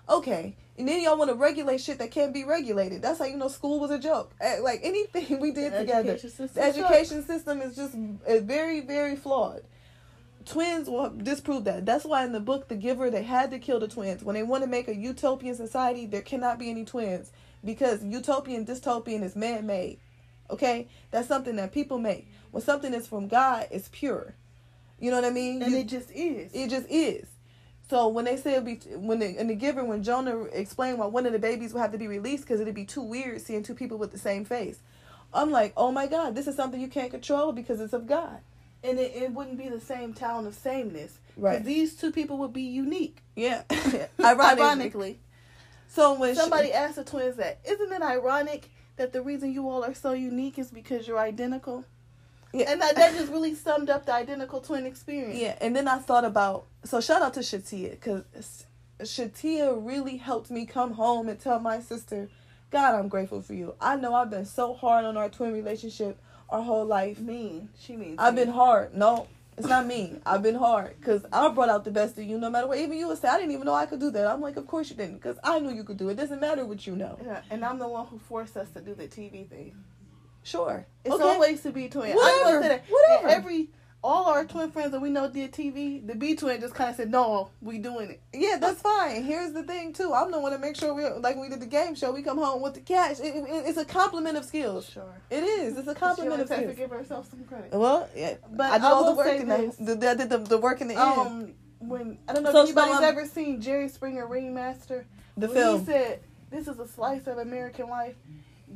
Okay, 0.09 0.55
and 0.77 0.87
then 0.87 1.01
y'all 1.01 1.17
want 1.17 1.29
to 1.29 1.35
regulate 1.35 1.79
shit 1.81 1.97
that 1.99 2.11
can't 2.11 2.33
be 2.33 2.43
regulated. 2.43 3.01
That's 3.01 3.19
how 3.19 3.25
you 3.25 3.37
know 3.37 3.47
school 3.47 3.79
was 3.79 3.91
a 3.91 3.99
joke. 3.99 4.31
Eh, 4.39 4.57
Like 4.61 4.81
anything 4.83 5.39
we 5.41 5.51
did 5.51 5.73
The 5.73 5.79
together, 5.79 6.11
education 6.11 6.29
system 6.29 6.47
the 6.53 6.67
education 6.67 7.23
system 7.23 7.61
is 7.61 7.75
just 7.75 7.93
very, 8.45 8.81
very 8.81 9.15
flawed. 9.15 9.63
Twins 10.45 10.89
will 10.89 11.09
disprove 11.09 11.65
that. 11.65 11.85
That's 11.85 12.05
why 12.05 12.23
in 12.23 12.31
the 12.31 12.39
book 12.39 12.69
The 12.69 12.75
Giver 12.75 13.09
they 13.09 13.23
had 13.23 13.51
to 13.51 13.59
kill 13.59 13.79
the 13.79 13.87
twins. 13.87 14.23
When 14.23 14.33
they 14.35 14.43
want 14.43 14.63
to 14.63 14.69
make 14.69 14.87
a 14.87 14.95
utopian 14.95 15.55
society, 15.55 16.05
there 16.05 16.21
cannot 16.21 16.57
be 16.57 16.69
any 16.69 16.85
twins 16.85 17.31
because 17.65 18.03
utopian 18.03 18.65
dystopian 18.65 19.23
is 19.23 19.35
man-made. 19.35 19.99
Okay? 20.49 20.87
That's 21.11 21.27
something 21.27 21.57
that 21.57 21.73
people 21.73 21.97
make. 21.99 22.27
When 22.51 22.63
something 22.63 22.93
is 22.93 23.07
from 23.07 23.27
God, 23.27 23.67
it's 23.71 23.89
pure. 23.91 24.35
You 24.99 25.11
know 25.11 25.17
what 25.17 25.25
I 25.25 25.31
mean? 25.31 25.61
and 25.61 25.71
You- 25.71 25.79
it 25.79 25.87
just 25.87 26.09
is 26.11 26.51
it 26.53 26.69
just 26.69 26.87
is. 26.89 27.25
So 27.89 28.07
when 28.09 28.25
they 28.25 28.35
say 28.37 28.53
it'd 28.53 28.65
be 28.65 28.75
when 28.97 29.19
the, 29.19 29.39
in 29.39 29.47
the 29.47 29.55
giver 29.55 29.83
when 29.83 30.03
Jonah 30.03 30.43
explained 30.43 30.99
why 30.99 31.05
one 31.05 31.25
of 31.25 31.31
the 31.31 31.39
babies 31.39 31.73
would 31.73 31.79
have 31.79 31.91
to 31.93 31.97
be 31.97 32.07
released 32.07 32.43
because 32.43 32.59
it'd 32.59 32.75
be 32.75 32.85
too 32.85 33.01
weird 33.01 33.39
seeing 33.41 33.63
two 33.63 33.75
people 33.75 33.97
with 33.97 34.11
the 34.11 34.17
same 34.17 34.43
face, 34.45 34.79
I'm 35.33 35.51
like, 35.51 35.73
oh 35.77 35.91
my 35.91 36.05
God, 36.07 36.35
this 36.35 36.47
is 36.47 36.55
something 36.55 36.81
you 36.81 36.89
can't 36.89 37.11
control 37.11 37.51
because 37.53 37.79
it's 37.79 37.93
of 37.93 38.05
God. 38.07 38.39
and 38.83 38.99
it, 38.99 39.11
it 39.15 39.31
wouldn't 39.31 39.57
be 39.57 39.69
the 39.69 39.79
same 39.79 40.13
town 40.13 40.45
of 40.47 40.53
sameness. 40.53 41.17
Right. 41.37 41.63
These 41.63 41.95
two 41.95 42.11
people 42.11 42.37
would 42.39 42.53
be 42.53 42.61
unique. 42.63 43.17
Yeah. 43.35 43.63
Ironically. 43.71 44.15
Ironically. 44.25 45.19
So 45.87 46.13
when 46.19 46.33
she- 46.35 46.39
Somebody 46.41 46.73
asked 46.73 46.95
the 46.97 47.03
twins 47.03 47.37
that, 47.37 47.59
isn't 47.67 47.91
it 47.91 48.01
ironic 48.01 48.69
that 48.97 49.13
the 49.13 49.21
reason 49.21 49.53
you 49.53 49.69
all 49.69 49.83
are 49.83 49.93
so 49.93 50.11
unique 50.13 50.59
is 50.59 50.71
because 50.71 51.07
you're 51.07 51.19
identical? 51.19 51.85
Yeah. 52.53 52.71
And 52.71 52.81
that, 52.81 52.95
that 52.95 53.13
just 53.13 53.31
really 53.31 53.55
summed 53.55 53.89
up 53.89 54.05
the 54.05 54.13
identical 54.13 54.61
twin 54.61 54.85
experience. 54.85 55.39
Yeah, 55.39 55.57
and 55.59 55.75
then 55.75 55.87
I 55.87 55.99
thought 55.99 56.25
about 56.25 56.67
so 56.83 57.01
shout 57.01 57.21
out 57.21 57.33
to 57.35 57.41
Shatia 57.41 57.91
because 57.91 58.65
Shatia 59.01 59.77
really 59.79 60.17
helped 60.17 60.49
me 60.49 60.65
come 60.65 60.93
home 60.93 61.29
and 61.29 61.39
tell 61.39 61.59
my 61.59 61.79
sister, 61.79 62.29
God, 62.71 62.95
I'm 62.95 63.09
grateful 63.09 63.41
for 63.41 63.53
you. 63.53 63.75
I 63.79 63.95
know 63.95 64.13
I've 64.15 64.29
been 64.29 64.45
so 64.45 64.73
hard 64.73 65.05
on 65.05 65.17
our 65.17 65.29
twin 65.29 65.53
relationship 65.53 66.19
our 66.49 66.61
whole 66.61 66.85
life. 66.85 67.19
Mean. 67.19 67.69
She 67.79 67.95
means 67.95 68.15
I've 68.17 68.35
mean. 68.35 68.45
been 68.45 68.53
hard. 68.53 68.95
No, 68.95 69.27
it's 69.57 69.67
not 69.67 69.85
me. 69.85 70.19
I've 70.25 70.43
been 70.43 70.55
hard 70.55 70.95
because 70.99 71.25
I 71.31 71.49
brought 71.49 71.69
out 71.69 71.83
the 71.83 71.91
best 71.91 72.17
of 72.17 72.23
you 72.23 72.37
no 72.37 72.49
matter 72.49 72.67
what. 72.67 72.77
Even 72.77 72.97
you 72.97 73.07
would 73.07 73.17
say, 73.17 73.27
I 73.27 73.37
didn't 73.37 73.51
even 73.51 73.65
know 73.65 73.73
I 73.73 73.85
could 73.85 73.99
do 73.99 74.11
that. 74.11 74.27
I'm 74.27 74.41
like, 74.41 74.57
of 74.57 74.67
course 74.67 74.89
you 74.89 74.95
didn't 74.95 75.15
because 75.15 75.37
I 75.43 75.59
knew 75.59 75.73
you 75.73 75.83
could 75.83 75.97
do 75.97 76.09
it. 76.09 76.13
It 76.13 76.17
doesn't 76.17 76.39
matter 76.39 76.65
what 76.65 76.85
you 76.87 76.95
know. 76.95 77.17
Yeah, 77.23 77.41
and 77.49 77.65
I'm 77.65 77.79
the 77.79 77.87
one 77.87 78.07
who 78.07 78.19
forced 78.19 78.55
us 78.57 78.69
to 78.71 78.81
do 78.81 78.93
the 78.95 79.07
TV 79.07 79.47
thing. 79.47 79.75
Sure. 80.47 80.85
It's 81.03 81.13
Okay. 81.13 81.23
always 81.23 81.61
to 81.63 81.71
be 81.71 81.89
twin. 81.89 82.15
Whatever, 82.15 82.61
that. 82.61 82.83
whatever. 82.87 83.27
And 83.27 83.31
Every 83.35 83.69
all 84.01 84.25
our 84.27 84.45
twin 84.45 84.71
friends 84.71 84.91
that 84.91 85.01
we 85.01 85.09
know 85.09 85.27
did 85.29 85.51
TV. 85.51 85.99
The 86.07 86.15
B 86.15 86.35
twin 86.37 86.61
just 86.61 86.73
kind 86.73 86.89
of 86.89 86.95
said, 86.95 87.11
"No, 87.11 87.49
we 87.61 87.79
doing 87.79 88.11
it." 88.11 88.21
Yeah, 88.33 88.55
that's 88.57 88.81
fine. 88.93 89.23
Here's 89.23 89.51
the 89.51 89.63
thing 89.63 89.91
too. 89.91 90.13
I'm 90.13 90.31
the 90.31 90.39
one 90.39 90.53
to 90.53 90.57
make 90.57 90.77
sure 90.77 90.93
we 90.93 91.03
like 91.03 91.35
when 91.35 91.41
we 91.41 91.49
did 91.49 91.59
the 91.59 91.65
game 91.65 91.95
show. 91.95 92.13
We 92.13 92.21
come 92.23 92.37
home 92.37 92.61
with 92.61 92.75
the 92.75 92.79
cash. 92.79 93.19
It, 93.19 93.35
it, 93.35 93.45
it's 93.65 93.77
a 93.77 93.83
compliment 93.83 94.37
of 94.37 94.45
skills. 94.45 94.89
Sure. 94.89 95.13
It 95.29 95.43
is. 95.43 95.77
It's 95.77 95.89
a 95.89 95.95
compliment 95.95 96.41
of 96.41 96.47
has 96.47 96.59
to 96.59 96.63
skills. 96.63 96.77
give 96.77 96.91
herself 96.91 97.29
some 97.29 97.43
credit. 97.43 97.73
Well, 97.73 98.07
yeah. 98.15 98.35
But 98.49 98.71
I 98.71 98.77
did 98.77 98.85
I 98.85 98.91
all 98.91 99.05
the 99.11 99.17
work 99.17 99.27
in 99.41 99.49
the, 99.49 99.57
this. 99.57 99.75
the, 99.75 99.95
did 99.97 100.29
the, 100.29 100.37
the 100.37 100.57
work 100.57 100.79
in 100.79 100.87
the 100.87 100.93
end. 100.95 101.19
Um, 101.19 101.53
when 101.79 102.17
I 102.29 102.33
don't 102.33 102.43
know 102.43 102.51
So, 102.53 102.61
if 102.61 102.67
anybody's 102.67 102.95
um, 102.99 103.03
ever 103.03 103.25
seen 103.25 103.59
Jerry 103.59 103.89
Springer 103.89 104.25
Ringmaster. 104.27 105.05
The 105.35 105.47
when 105.47 105.55
film. 105.57 105.79
He 105.81 105.85
said, 105.87 106.21
"This 106.49 106.69
is 106.69 106.79
a 106.79 106.87
slice 106.87 107.27
of 107.27 107.37
American 107.37 107.89
life." 107.89 108.15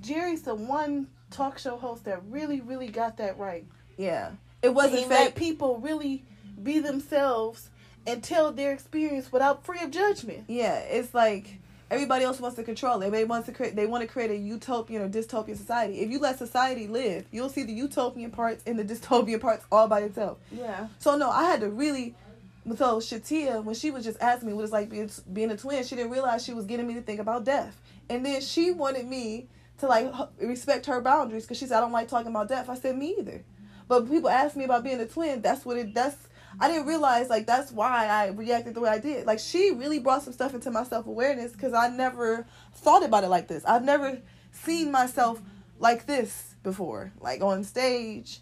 Jerry's 0.01 0.41
the 0.41 0.55
one 0.55 1.07
talk 1.31 1.57
show 1.57 1.77
host 1.77 2.05
that 2.05 2.21
really, 2.29 2.61
really 2.61 2.87
got 2.87 3.17
that 3.17 3.37
right. 3.37 3.65
yeah. 3.97 4.31
It 4.61 4.75
wasn't 4.75 5.09
let 5.09 5.33
people 5.33 5.79
really 5.79 6.23
be 6.61 6.77
themselves 6.79 7.69
and 8.05 8.23
tell 8.23 8.51
their 8.51 8.71
experience 8.71 9.31
without 9.31 9.63
free 9.65 9.79
of 9.81 9.91
judgment. 9.91 10.43
Yeah, 10.47 10.77
it's 10.79 11.13
like 11.15 11.57
everybody 11.89 12.23
else 12.25 12.39
wants 12.39 12.55
to 12.57 12.63
control 12.63 13.01
it. 13.01 13.09
They 13.11 13.25
want 13.25 13.45
to 13.47 13.51
create. 13.51 13.75
They 13.75 13.85
want 13.85 14.01
to 14.01 14.07
create 14.07 14.31
a 14.31 14.35
utopian 14.35 15.01
or 15.01 15.09
dystopian 15.09 15.57
society. 15.57 15.99
If 15.99 16.09
you 16.09 16.19
let 16.19 16.37
society 16.37 16.87
live, 16.87 17.25
you'll 17.31 17.49
see 17.49 17.63
the 17.63 17.73
utopian 17.73 18.31
parts 18.31 18.63
and 18.65 18.77
the 18.77 18.85
dystopian 18.93 19.41
parts 19.41 19.65
all 19.71 19.87
by 19.87 20.01
itself. 20.01 20.37
Yeah. 20.51 20.87
So 20.99 21.17
no, 21.17 21.29
I 21.29 21.43
had 21.43 21.61
to 21.61 21.69
really. 21.69 22.15
So 22.77 22.99
Shatia, 22.99 23.63
when 23.63 23.73
she 23.73 23.89
was 23.89 24.03
just 24.03 24.21
asking 24.21 24.49
me 24.49 24.53
what 24.53 24.61
it's 24.63 24.71
like 24.71 24.89
being 24.89 25.09
being 25.33 25.49
a 25.49 25.57
twin, 25.57 25.83
she 25.83 25.95
didn't 25.95 26.11
realize 26.11 26.43
she 26.45 26.53
was 26.53 26.65
getting 26.65 26.85
me 26.87 26.93
to 26.93 27.01
think 27.01 27.19
about 27.19 27.43
death, 27.43 27.79
and 28.09 28.23
then 28.23 28.41
she 28.41 28.71
wanted 28.71 29.07
me 29.07 29.47
to 29.81 29.87
like 29.87 30.11
respect 30.41 30.85
her 30.85 31.01
boundaries 31.01 31.43
because 31.43 31.57
she 31.57 31.65
said 31.65 31.77
I 31.77 31.81
don't 31.81 31.91
like 31.91 32.07
talking 32.07 32.31
about 32.31 32.47
death. 32.47 32.69
I 32.69 32.75
said 32.75 32.97
me 32.97 33.15
either, 33.19 33.43
but 33.87 34.09
people 34.09 34.29
ask 34.29 34.55
me 34.55 34.63
about 34.63 34.83
being 34.83 34.99
a 34.99 35.05
twin. 35.05 35.41
That's 35.41 35.65
what 35.65 35.77
it. 35.77 35.93
That's 35.93 36.15
I 36.59 36.67
didn't 36.67 36.87
realize 36.87 37.29
like 37.29 37.45
that's 37.45 37.71
why 37.71 38.07
I 38.07 38.27
reacted 38.27 38.73
the 38.73 38.81
way 38.81 38.89
I 38.89 38.99
did. 38.99 39.25
Like 39.25 39.39
she 39.39 39.71
really 39.71 39.99
brought 39.99 40.23
some 40.23 40.33
stuff 40.33 40.53
into 40.53 40.71
my 40.71 40.83
self 40.83 41.07
awareness 41.07 41.51
because 41.51 41.73
I 41.73 41.89
never 41.89 42.45
thought 42.73 43.03
about 43.03 43.23
it 43.23 43.29
like 43.29 43.47
this. 43.47 43.63
I've 43.65 43.83
never 43.83 44.21
seen 44.51 44.91
myself 44.91 45.41
like 45.79 46.05
this 46.05 46.55
before, 46.63 47.11
like 47.19 47.41
on 47.41 47.63
stage, 47.63 48.39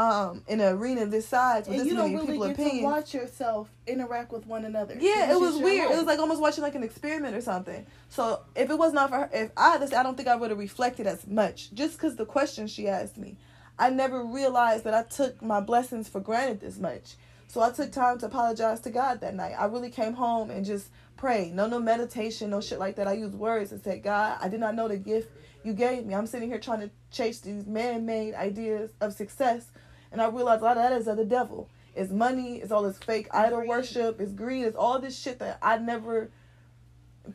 um, 0.00 0.42
in 0.48 0.60
an 0.60 0.74
arena 0.76 1.04
this 1.06 1.28
size 1.28 1.66
with 1.66 1.78
And 1.78 1.80
this 1.80 1.88
you 1.88 1.94
don't 1.94 2.12
many 2.12 2.16
really 2.16 2.32
people 2.32 2.46
get 2.48 2.56
to 2.56 2.62
opinions. 2.62 2.84
watch 2.84 3.12
yourself 3.12 3.68
interact 3.86 4.32
with 4.32 4.46
one 4.46 4.64
another. 4.64 4.96
Yeah, 4.98 5.30
it 5.32 5.38
was 5.38 5.58
weird. 5.58 5.90
It 5.90 5.96
was 5.96 6.06
like 6.06 6.18
almost 6.18 6.40
watching 6.40 6.62
like 6.62 6.74
an 6.74 6.82
experiment 6.82 7.36
or 7.36 7.42
something. 7.42 7.84
So 8.08 8.40
if 8.54 8.70
it 8.70 8.78
was 8.78 8.94
not 8.94 9.10
for 9.10 9.16
her, 9.16 9.30
if 9.32 9.50
I 9.56 9.84
say, 9.84 9.96
I 9.96 10.02
don't 10.02 10.16
think 10.16 10.28
I 10.28 10.36
would 10.36 10.50
have 10.50 10.58
reflected 10.58 11.06
as 11.06 11.26
much 11.26 11.72
just 11.74 11.98
because 11.98 12.16
the 12.16 12.24
question 12.24 12.66
she 12.66 12.88
asked 12.88 13.18
me. 13.18 13.36
I 13.78 13.90
never 13.90 14.24
realized 14.24 14.84
that 14.84 14.94
I 14.94 15.02
took 15.04 15.40
my 15.42 15.60
blessings 15.60 16.08
for 16.08 16.20
granted 16.20 16.60
this 16.60 16.78
much. 16.78 17.16
So 17.48 17.60
I 17.60 17.70
took 17.70 17.92
time 17.92 18.18
to 18.20 18.26
apologize 18.26 18.80
to 18.80 18.90
God 18.90 19.20
that 19.20 19.34
night. 19.34 19.54
I 19.58 19.66
really 19.66 19.90
came 19.90 20.14
home 20.14 20.50
and 20.50 20.64
just 20.64 20.88
prayed. 21.16 21.54
No, 21.54 21.66
no 21.66 21.78
meditation, 21.80 22.50
no 22.50 22.60
shit 22.60 22.78
like 22.78 22.96
that. 22.96 23.08
I 23.08 23.14
used 23.14 23.34
words 23.34 23.72
and 23.72 23.82
said, 23.82 24.02
God, 24.02 24.38
I 24.40 24.48
did 24.48 24.60
not 24.60 24.74
know 24.74 24.88
the 24.88 24.96
gift 24.96 25.30
you 25.64 25.72
gave 25.72 26.06
me. 26.06 26.14
I'm 26.14 26.26
sitting 26.26 26.48
here 26.48 26.58
trying 26.58 26.80
to 26.80 26.90
chase 27.10 27.40
these 27.40 27.66
man-made 27.66 28.34
ideas 28.34 28.90
of 29.00 29.12
success, 29.12 29.66
and 30.12 30.20
I 30.20 30.28
realized 30.28 30.62
a 30.62 30.64
lot 30.64 30.76
of 30.76 30.82
that 30.82 30.92
is 30.92 31.06
of 31.08 31.16
the 31.16 31.24
devil. 31.24 31.68
It's 31.94 32.10
money. 32.12 32.56
It's 32.58 32.70
all 32.72 32.82
this 32.82 32.98
fake 32.98 33.28
idol 33.32 33.66
worship. 33.66 34.20
It's 34.20 34.32
greed. 34.32 34.64
It's 34.64 34.76
all 34.76 34.98
this 35.00 35.18
shit 35.18 35.38
that 35.40 35.58
I 35.60 35.78
never 35.78 36.30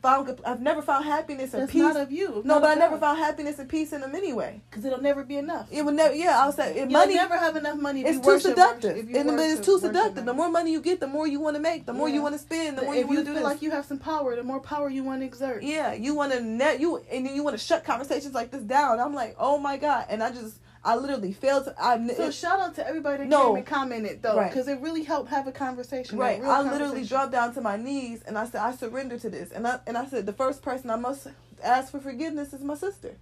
found. 0.02 0.40
I've 0.44 0.60
never 0.60 0.82
found 0.82 1.04
happiness 1.04 1.52
and 1.54 1.62
That's 1.62 1.72
peace. 1.72 1.82
not 1.82 1.96
of 1.96 2.10
you. 2.10 2.42
no, 2.44 2.58
but 2.60 2.70
I 2.70 2.74
never 2.74 2.98
found 2.98 3.18
happiness 3.18 3.58
and 3.58 3.68
peace 3.68 3.92
in 3.92 4.00
them 4.00 4.14
anyway. 4.14 4.60
because 4.68 4.84
it'll 4.84 5.00
never 5.00 5.24
be 5.24 5.36
enough. 5.36 5.68
It 5.70 5.84
would 5.84 5.94
never. 5.94 6.14
Yeah, 6.14 6.42
I 6.42 6.46
was 6.46 6.56
saying 6.56 6.76
You'll 6.76 6.88
money. 6.88 7.14
never 7.14 7.36
have 7.38 7.54
enough 7.56 7.78
money. 7.78 8.00
It's 8.02 8.18
too 8.18 8.26
worship, 8.26 8.50
seductive, 8.50 8.96
worship- 8.96 9.14
and 9.14 9.28
but 9.28 9.40
it's 9.40 9.64
too 9.64 9.74
worship 9.74 9.86
seductive. 9.88 10.24
The 10.24 10.32
more 10.34 10.50
money 10.50 10.72
you 10.72 10.80
get, 10.80 11.00
the 11.00 11.06
more 11.06 11.26
you 11.26 11.38
want 11.40 11.56
to 11.56 11.62
make. 11.62 11.86
The 11.86 11.92
more 11.92 12.08
you 12.08 12.20
want 12.22 12.34
to 12.34 12.38
spend. 12.40 12.78
The 12.78 12.82
more 12.82 12.94
if 12.94 13.00
you 13.02 13.06
want 13.06 13.18
to 13.18 13.24
do 13.24 13.26
feel 13.26 13.34
this. 13.34 13.44
like 13.44 13.62
you 13.62 13.70
have 13.70 13.84
some 13.84 13.98
power, 13.98 14.34
the 14.36 14.42
more 14.42 14.60
power 14.60 14.88
you 14.90 15.04
want 15.04 15.20
to 15.20 15.26
exert. 15.26 15.62
Yeah, 15.62 15.92
you 15.92 16.14
want 16.14 16.32
to 16.32 16.40
net 16.40 16.80
you, 16.80 16.96
and 17.12 17.24
then 17.26 17.34
you 17.36 17.44
want 17.44 17.56
to 17.58 17.62
shut 17.64 17.84
conversations 17.84 18.34
like 18.34 18.50
this 18.50 18.62
down. 18.62 18.98
I'm 19.00 19.14
like, 19.14 19.36
oh 19.38 19.58
my 19.58 19.76
god, 19.76 20.06
and 20.08 20.22
I 20.22 20.30
just, 20.32 20.58
I 20.86 20.94
literally 20.94 21.32
failed 21.32 21.64
to. 21.64 21.74
I 21.82 22.06
So 22.14 22.30
shout 22.30 22.60
out 22.60 22.76
to 22.76 22.86
everybody 22.86 23.24
that 23.24 23.28
No. 23.28 23.48
came 23.48 23.56
and 23.56 23.66
commented 23.66 24.22
though, 24.22 24.36
Right. 24.36 24.50
because 24.50 24.68
it 24.68 24.80
really 24.80 25.02
helped 25.02 25.30
have 25.30 25.48
a 25.48 25.52
conversation. 25.52 26.16
right. 26.16 26.40
I 26.42 26.62
literally 26.62 27.04
dropped 27.04 27.32
down 27.32 27.52
to 27.54 27.60
my 27.60 27.76
knees 27.76 28.22
and 28.26 28.38
I 28.38 28.46
said, 28.46 28.60
I 28.62 28.70
surrender 28.72 29.18
to 29.18 29.28
this, 29.28 29.50
and 29.50 29.66
I 29.66 29.80
and 29.86 29.98
I 29.98 30.06
said, 30.06 30.26
the 30.26 30.32
first 30.32 30.62
person 30.62 30.88
I 30.90 30.96
must 30.96 31.26
ask 31.62 31.90
for 31.90 31.98
forgiveness 31.98 32.52
is 32.52 32.62
my 32.62 32.76
sister, 32.76 33.16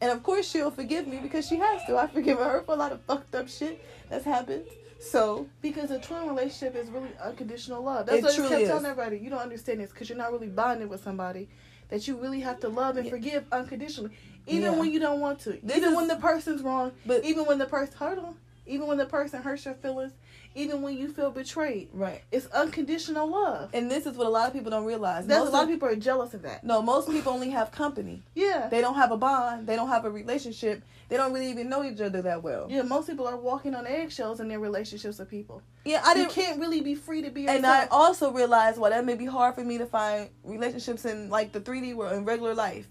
and 0.00 0.10
of 0.10 0.24
course 0.24 0.50
she'll 0.50 0.72
forgive 0.72 1.06
me 1.06 1.18
because 1.18 1.46
she 1.46 1.56
has 1.56 1.84
to. 1.84 1.96
I've 1.96 2.10
forgiven 2.12 2.44
her 2.44 2.62
for 2.62 2.72
a 2.72 2.76
lot 2.76 2.90
of 2.90 3.00
fucked 3.02 3.34
up 3.36 3.48
shit 3.48 3.80
that's 4.10 4.24
happened. 4.24 4.64
So 4.98 5.46
Because 5.62 5.90
a 5.92 6.00
twin 6.00 6.26
relationship 6.26 6.74
is 6.74 6.90
really 6.90 7.10
unconditional 7.22 7.82
love. 7.82 8.06
That's 8.06 8.18
It 8.18 8.24
what 8.24 8.46
I 8.46 8.48
kept 8.48 8.62
is. 8.62 8.68
telling 8.68 8.86
everybody. 8.86 9.18
You 9.18 9.30
don't 9.30 9.38
understand 9.40 9.80
this 9.80 9.90
because 9.90 10.08
you're 10.08 10.18
not 10.18 10.32
really 10.32 10.48
bonded 10.48 10.88
with 10.88 11.02
somebody 11.04 11.48
that 11.90 12.08
you 12.08 12.16
really 12.16 12.40
have 12.40 12.58
to 12.60 12.68
love 12.68 12.96
and 12.96 13.04
Yeah. 13.04 13.10
forgive 13.10 13.44
unconditionally, 13.52 14.10
even 14.46 14.72
Yeah. 14.72 14.78
when 14.78 14.92
you 14.92 15.00
don't 15.00 15.20
want 15.20 15.40
to, 15.40 15.58
This 15.62 15.76
even 15.76 15.90
is- 15.90 15.96
when 15.96 16.08
the 16.08 16.16
person's 16.16 16.62
wrong, 16.62 16.92
but 17.06 17.24
even 17.24 17.44
when 17.46 17.58
the 17.58 17.66
person 17.66 17.94
hurt 17.96 18.16
them, 18.16 18.36
even 18.66 18.86
when 18.86 18.98
the 18.98 19.06
person 19.06 19.42
hurts 19.42 19.64
your 19.64 19.74
feelings, 19.74 20.12
even 20.54 20.82
when 20.82 20.96
you 20.96 21.08
feel 21.12 21.30
betrayed. 21.30 21.88
right, 21.92 22.22
It's 22.30 22.46
unconditional 22.46 23.26
love. 23.28 23.70
and 23.72 23.90
this 23.90 24.06
is 24.06 24.16
what 24.16 24.26
a 24.26 24.30
lot 24.30 24.46
of 24.46 24.52
people 24.52 24.70
don't 24.70 24.84
realize. 24.84 25.26
That's 25.26 25.46
a 25.46 25.50
lot 25.50 25.64
of- 25.64 25.68
people 25.68 25.88
are 25.88 25.96
jealous 25.96 26.32
of 26.34 26.42
that. 26.42 26.62
No, 26.64 26.80
most 26.80 27.08
people 27.10 27.32
only 27.32 27.50
have 27.50 27.72
company. 27.72 28.22
Yeah. 28.34 28.68
They 28.68 28.80
don't 28.80 28.94
have 28.94 29.10
a 29.10 29.16
bond. 29.16 29.66
They 29.66 29.74
don't 29.76 29.88
have 29.88 30.04
a 30.04 30.10
relationship. 30.10 30.82
They 31.08 31.16
don't 31.18 31.32
really 31.32 31.50
even 31.50 31.68
know 31.68 31.82
each 31.84 32.00
other 32.00 32.22
that 32.22 32.42
well. 32.42 32.66
Yeah, 32.70 32.82
most 32.82 33.08
people 33.08 33.26
are 33.26 33.36
walking 33.36 33.74
on 33.74 33.86
eggshells 33.86 34.40
in 34.40 34.48
their 34.48 34.58
relationships 34.60 35.18
with 35.18 35.28
people. 35.28 35.60
Yeah, 35.84 36.00
I 36.04 36.14
didn't. 36.14 36.30
can't 36.30 36.58
really 36.60 36.80
be 36.80 36.94
free 36.94 37.20
to 37.22 37.30
be 37.30 37.42
yourself. 37.42 37.56
And 37.58 37.66
I 37.66 37.86
also 37.90 38.30
realized 38.30 38.78
why 38.78 38.90
that 38.90 39.04
may 39.04 39.14
be 39.14 39.26
hard 39.26 39.54
for 39.56 39.62
me 39.64 39.76
to 39.78 39.86
find 39.86 40.30
relationships 40.44 41.04
in 41.04 41.28
like 41.28 41.52
the 41.52 41.60
3D 41.60 41.92
world 41.94 42.14
in 42.14 42.24
regular 42.24 42.54
life. 42.54 42.86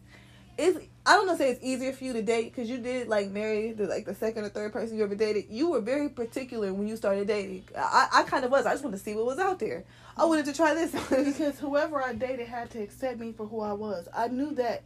It's 0.57 0.79
I 1.05 1.15
don't 1.15 1.27
know 1.27 1.35
say 1.35 1.51
it's 1.51 1.63
easier 1.63 1.91
for 1.91 2.03
you 2.03 2.13
to 2.13 2.21
date 2.21 2.53
because 2.53 2.69
you 2.69 2.77
did 2.77 3.07
like 3.07 3.29
marry 3.29 3.73
the 3.73 3.85
like 3.87 4.05
the 4.05 4.15
second 4.15 4.45
or 4.45 4.49
third 4.49 4.71
person 4.71 4.97
you 4.97 5.03
ever 5.03 5.15
dated. 5.15 5.45
You 5.49 5.71
were 5.71 5.81
very 5.81 6.09
particular 6.09 6.73
when 6.73 6.87
you 6.87 6.95
started 6.95 7.27
dating. 7.27 7.65
I 7.77 8.07
I 8.13 8.23
kind 8.23 8.45
of 8.45 8.51
was. 8.51 8.65
I 8.65 8.71
just 8.71 8.83
wanted 8.83 8.97
to 8.97 9.03
see 9.03 9.13
what 9.13 9.25
was 9.25 9.39
out 9.39 9.59
there. 9.59 9.83
I 10.15 10.25
wanted 10.25 10.45
to 10.45 10.53
try 10.53 10.73
this. 10.73 10.91
because 11.09 11.59
whoever 11.59 12.01
I 12.01 12.13
dated 12.13 12.47
had 12.47 12.69
to 12.71 12.81
accept 12.81 13.19
me 13.19 13.31
for 13.33 13.45
who 13.47 13.61
I 13.61 13.73
was. 13.73 14.07
I 14.15 14.27
knew 14.27 14.53
that, 14.55 14.83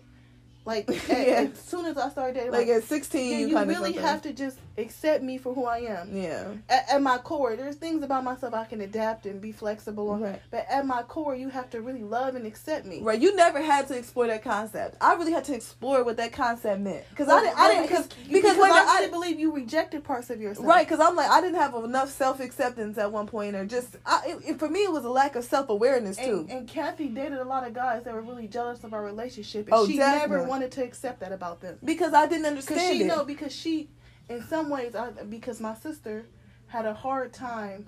like, 0.66 0.88
Yeah. 1.10 1.50
as 1.52 1.60
soon 1.60 1.86
as 1.86 1.98
I 1.98 2.10
started 2.10 2.36
dating, 2.36 2.52
like 2.52 2.68
like, 2.68 2.78
at 2.78 2.84
16, 2.84 3.32
yeah, 3.32 3.38
you, 3.40 3.60
you 3.60 3.66
really 3.66 3.94
have 3.94 4.22
to 4.24 4.34
just 4.34 4.58
accept 4.78 5.24
me 5.24 5.38
for 5.38 5.54
who 5.54 5.66
I 5.66 5.80
am. 5.80 6.16
Yeah. 6.16 6.50
At, 6.70 6.86
at 6.94 7.02
my 7.02 7.18
core, 7.18 7.56
there's 7.56 7.76
things 7.76 8.04
about 8.04 8.24
myself 8.24 8.54
I 8.54 8.66
can 8.66 8.82
adapt 8.82 9.26
and 9.26 9.42
be 9.42 9.52
flexible 9.52 10.10
on, 10.10 10.22
Right. 10.22 10.42
but 10.52 10.66
at 10.70 10.86
my 10.86 11.04
core, 11.04 11.36
you 11.36 11.50
have 11.50 11.70
to 11.72 11.82
really 11.82 12.04
love 12.04 12.36
and 12.36 12.46
accept 12.46 12.86
me. 12.86 13.02
Right, 13.02 13.20
you 13.20 13.36
never 13.36 13.62
had 13.62 13.88
to 13.88 13.98
explore 13.98 14.28
that 14.28 14.44
concept. 14.44 14.98
I 15.02 15.14
really 15.16 15.32
had 15.32 15.44
to 15.46 15.56
explore 15.56 16.04
what 16.04 16.18
that 16.18 16.32
concept 16.32 16.80
meant 16.82 17.04
because 17.10 17.28
Well, 17.28 17.38
I 17.38 17.42
didn't. 17.44 17.58
I 17.60 17.68
didn't 17.70 17.82
because 17.88 18.08
because, 18.08 18.28
because 18.32 18.58
when 18.58 18.72
I 18.72 18.76
I, 18.88 18.98
really 19.00 19.10
believe 19.12 19.40
you 19.40 19.52
rejected 19.54 20.04
parts 20.04 20.30
of 20.30 20.40
yourself. 20.40 20.68
Right, 20.68 20.88
because 20.88 21.00
I'm 21.00 21.16
like 21.16 21.30
I 21.30 21.42
didn't 21.42 21.56
have 21.60 21.74
enough 21.76 22.10
self 22.12 22.40
acceptance 22.40 22.98
at 22.98 23.12
one 23.12 23.28
point, 23.28 23.56
or 23.56 23.66
just 23.66 23.96
I, 24.06 24.38
it, 24.46 24.60
for 24.60 24.70
me 24.70 24.80
it 24.82 24.92
was 24.92 25.06
a 25.06 25.10
lack 25.10 25.36
of 25.36 25.44
self 25.44 25.70
awareness 25.70 26.18
too. 26.18 26.46
And, 26.50 26.52
and 26.52 26.68
Kathy 26.68 27.08
dated 27.08 27.40
a 27.40 27.44
lot 27.44 27.66
of 27.68 27.74
guys 27.74 28.04
that 28.04 28.14
were 28.14 28.22
really 28.22 28.48
jealous 28.48 28.84
of 28.84 28.94
our 28.94 29.04
relationship, 29.04 29.66
and 29.68 29.74
Oh, 29.74 29.88
she 29.88 29.98
never 29.98 30.44
wanted 30.44 30.72
to 30.74 30.84
accept 30.84 31.20
that 31.22 31.32
about 31.32 31.62
them. 31.62 31.78
because 31.84 32.14
I 32.14 32.28
didn't 32.28 32.44
Because 32.56 32.68
understand 32.70 32.98
she 32.98 33.04
it. 33.04 33.08
know 33.08 33.24
because 33.26 33.54
she, 33.56 33.90
in 34.30 34.44
some 34.44 34.70
ways, 34.70 34.96
I, 34.96 35.12
because 35.30 35.60
my 35.60 35.74
sister 35.76 36.26
had 36.68 36.86
a 36.86 36.94
hard 36.94 37.34
time, 37.34 37.88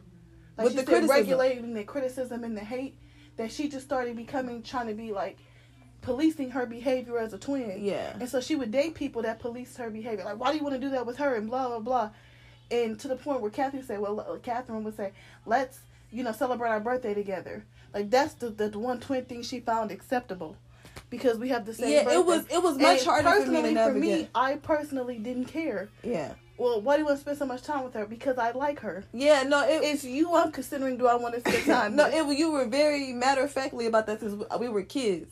like 0.58 0.66
With 0.66 0.74
she 0.74 0.80
the 0.80 0.86
said, 0.86 0.88
criticism. 0.88 1.16
regulating 1.18 1.74
the 1.74 1.84
criticism 1.84 2.44
and 2.44 2.56
the 2.56 2.62
hate, 2.64 2.96
that 3.38 3.52
she 3.52 3.70
just 3.70 3.86
started 3.86 4.16
becoming 4.16 4.64
trying 4.64 4.88
to 4.88 4.94
be 4.94 5.12
like 5.12 5.38
policing 6.02 6.52
her 6.52 6.66
behavior 6.66 7.18
as 7.20 7.34
a 7.34 7.38
twin. 7.38 7.84
yeah, 7.84 8.14
And 8.20 8.30
so 8.30 8.40
she 8.40 8.56
would 8.56 8.72
date 8.72 8.96
people 8.96 9.22
that 9.24 9.40
police 9.40 9.76
her 9.78 9.90
behavior. 9.90 10.24
Like, 10.24 10.40
why 10.40 10.52
do 10.52 10.58
you 10.58 10.64
want 10.64 10.76
to 10.76 10.80
do 10.82 10.90
that 10.92 11.06
with 11.06 11.18
her? 11.18 11.36
And 11.36 11.48
blah 11.50 11.68
blah 11.68 11.80
blah. 11.80 12.10
And 12.72 13.00
to 13.00 13.08
the 13.08 13.16
point 13.16 13.42
where 13.42 13.50
Kathy 13.52 13.78
would 13.78 13.88
say, 13.88 13.98
well, 13.98 14.20
uh, 14.20 14.38
Catherine 14.38 14.84
would 14.84 14.96
say, 14.96 15.12
let's 15.46 15.80
you 16.12 16.24
know 16.24 16.32
celebrate 16.32 16.70
our 16.70 16.80
birthday 16.80 17.14
together. 17.14 17.66
Like 17.94 18.10
that's 18.10 18.34
the, 18.36 18.50
the 18.50 18.78
one 18.80 19.00
twin 19.00 19.26
thing 19.26 19.42
she 19.44 19.60
found 19.60 19.92
acceptable. 19.92 20.56
Because 21.10 21.38
we 21.40 21.50
have 21.50 21.66
the 21.66 21.74
same 21.74 21.90
yeah. 21.92 22.04
birthday. 22.04 22.16
It 22.20 22.26
was 22.26 22.46
it 22.52 22.62
was 22.64 22.78
much 22.78 23.00
And 23.00 23.08
harder 23.08 23.46
for 23.46 23.52
me 23.52 23.62
personally, 23.74 23.76
for 23.76 23.94
me. 24.00 24.28
I 24.36 24.56
personally 24.56 25.18
didn't 25.18 25.46
care. 25.46 25.90
Yeah, 26.04 26.34
Well, 26.58 26.82
why 26.82 26.96
do 26.96 27.00
you 27.02 27.06
want 27.06 27.18
to 27.18 27.22
spend 27.22 27.38
so 27.40 27.46
much 27.46 27.64
time 27.64 27.84
with 27.84 27.94
her? 27.96 28.06
Because 28.06 28.38
I 28.38 28.52
like 28.52 28.80
her. 28.82 29.04
yeah. 29.14 29.44
No, 29.44 29.68
it, 29.68 29.82
It's 29.84 30.04
you 30.04 30.34
I'm 30.36 30.52
considering. 30.52 30.98
Do 30.98 31.08
I 31.08 31.16
want 31.16 31.34
to 31.36 31.42
spend 31.42 31.66
time? 31.78 31.96
no, 31.96 32.06
it, 32.08 32.38
you 32.38 32.52
were 32.52 32.66
very 32.66 33.12
matter 33.14 33.42
of 33.44 33.52
factly 33.52 33.86
about 33.88 34.06
that 34.08 34.20
since 34.20 34.34
we 34.60 34.70
were 34.70 34.84
kids. 34.84 35.32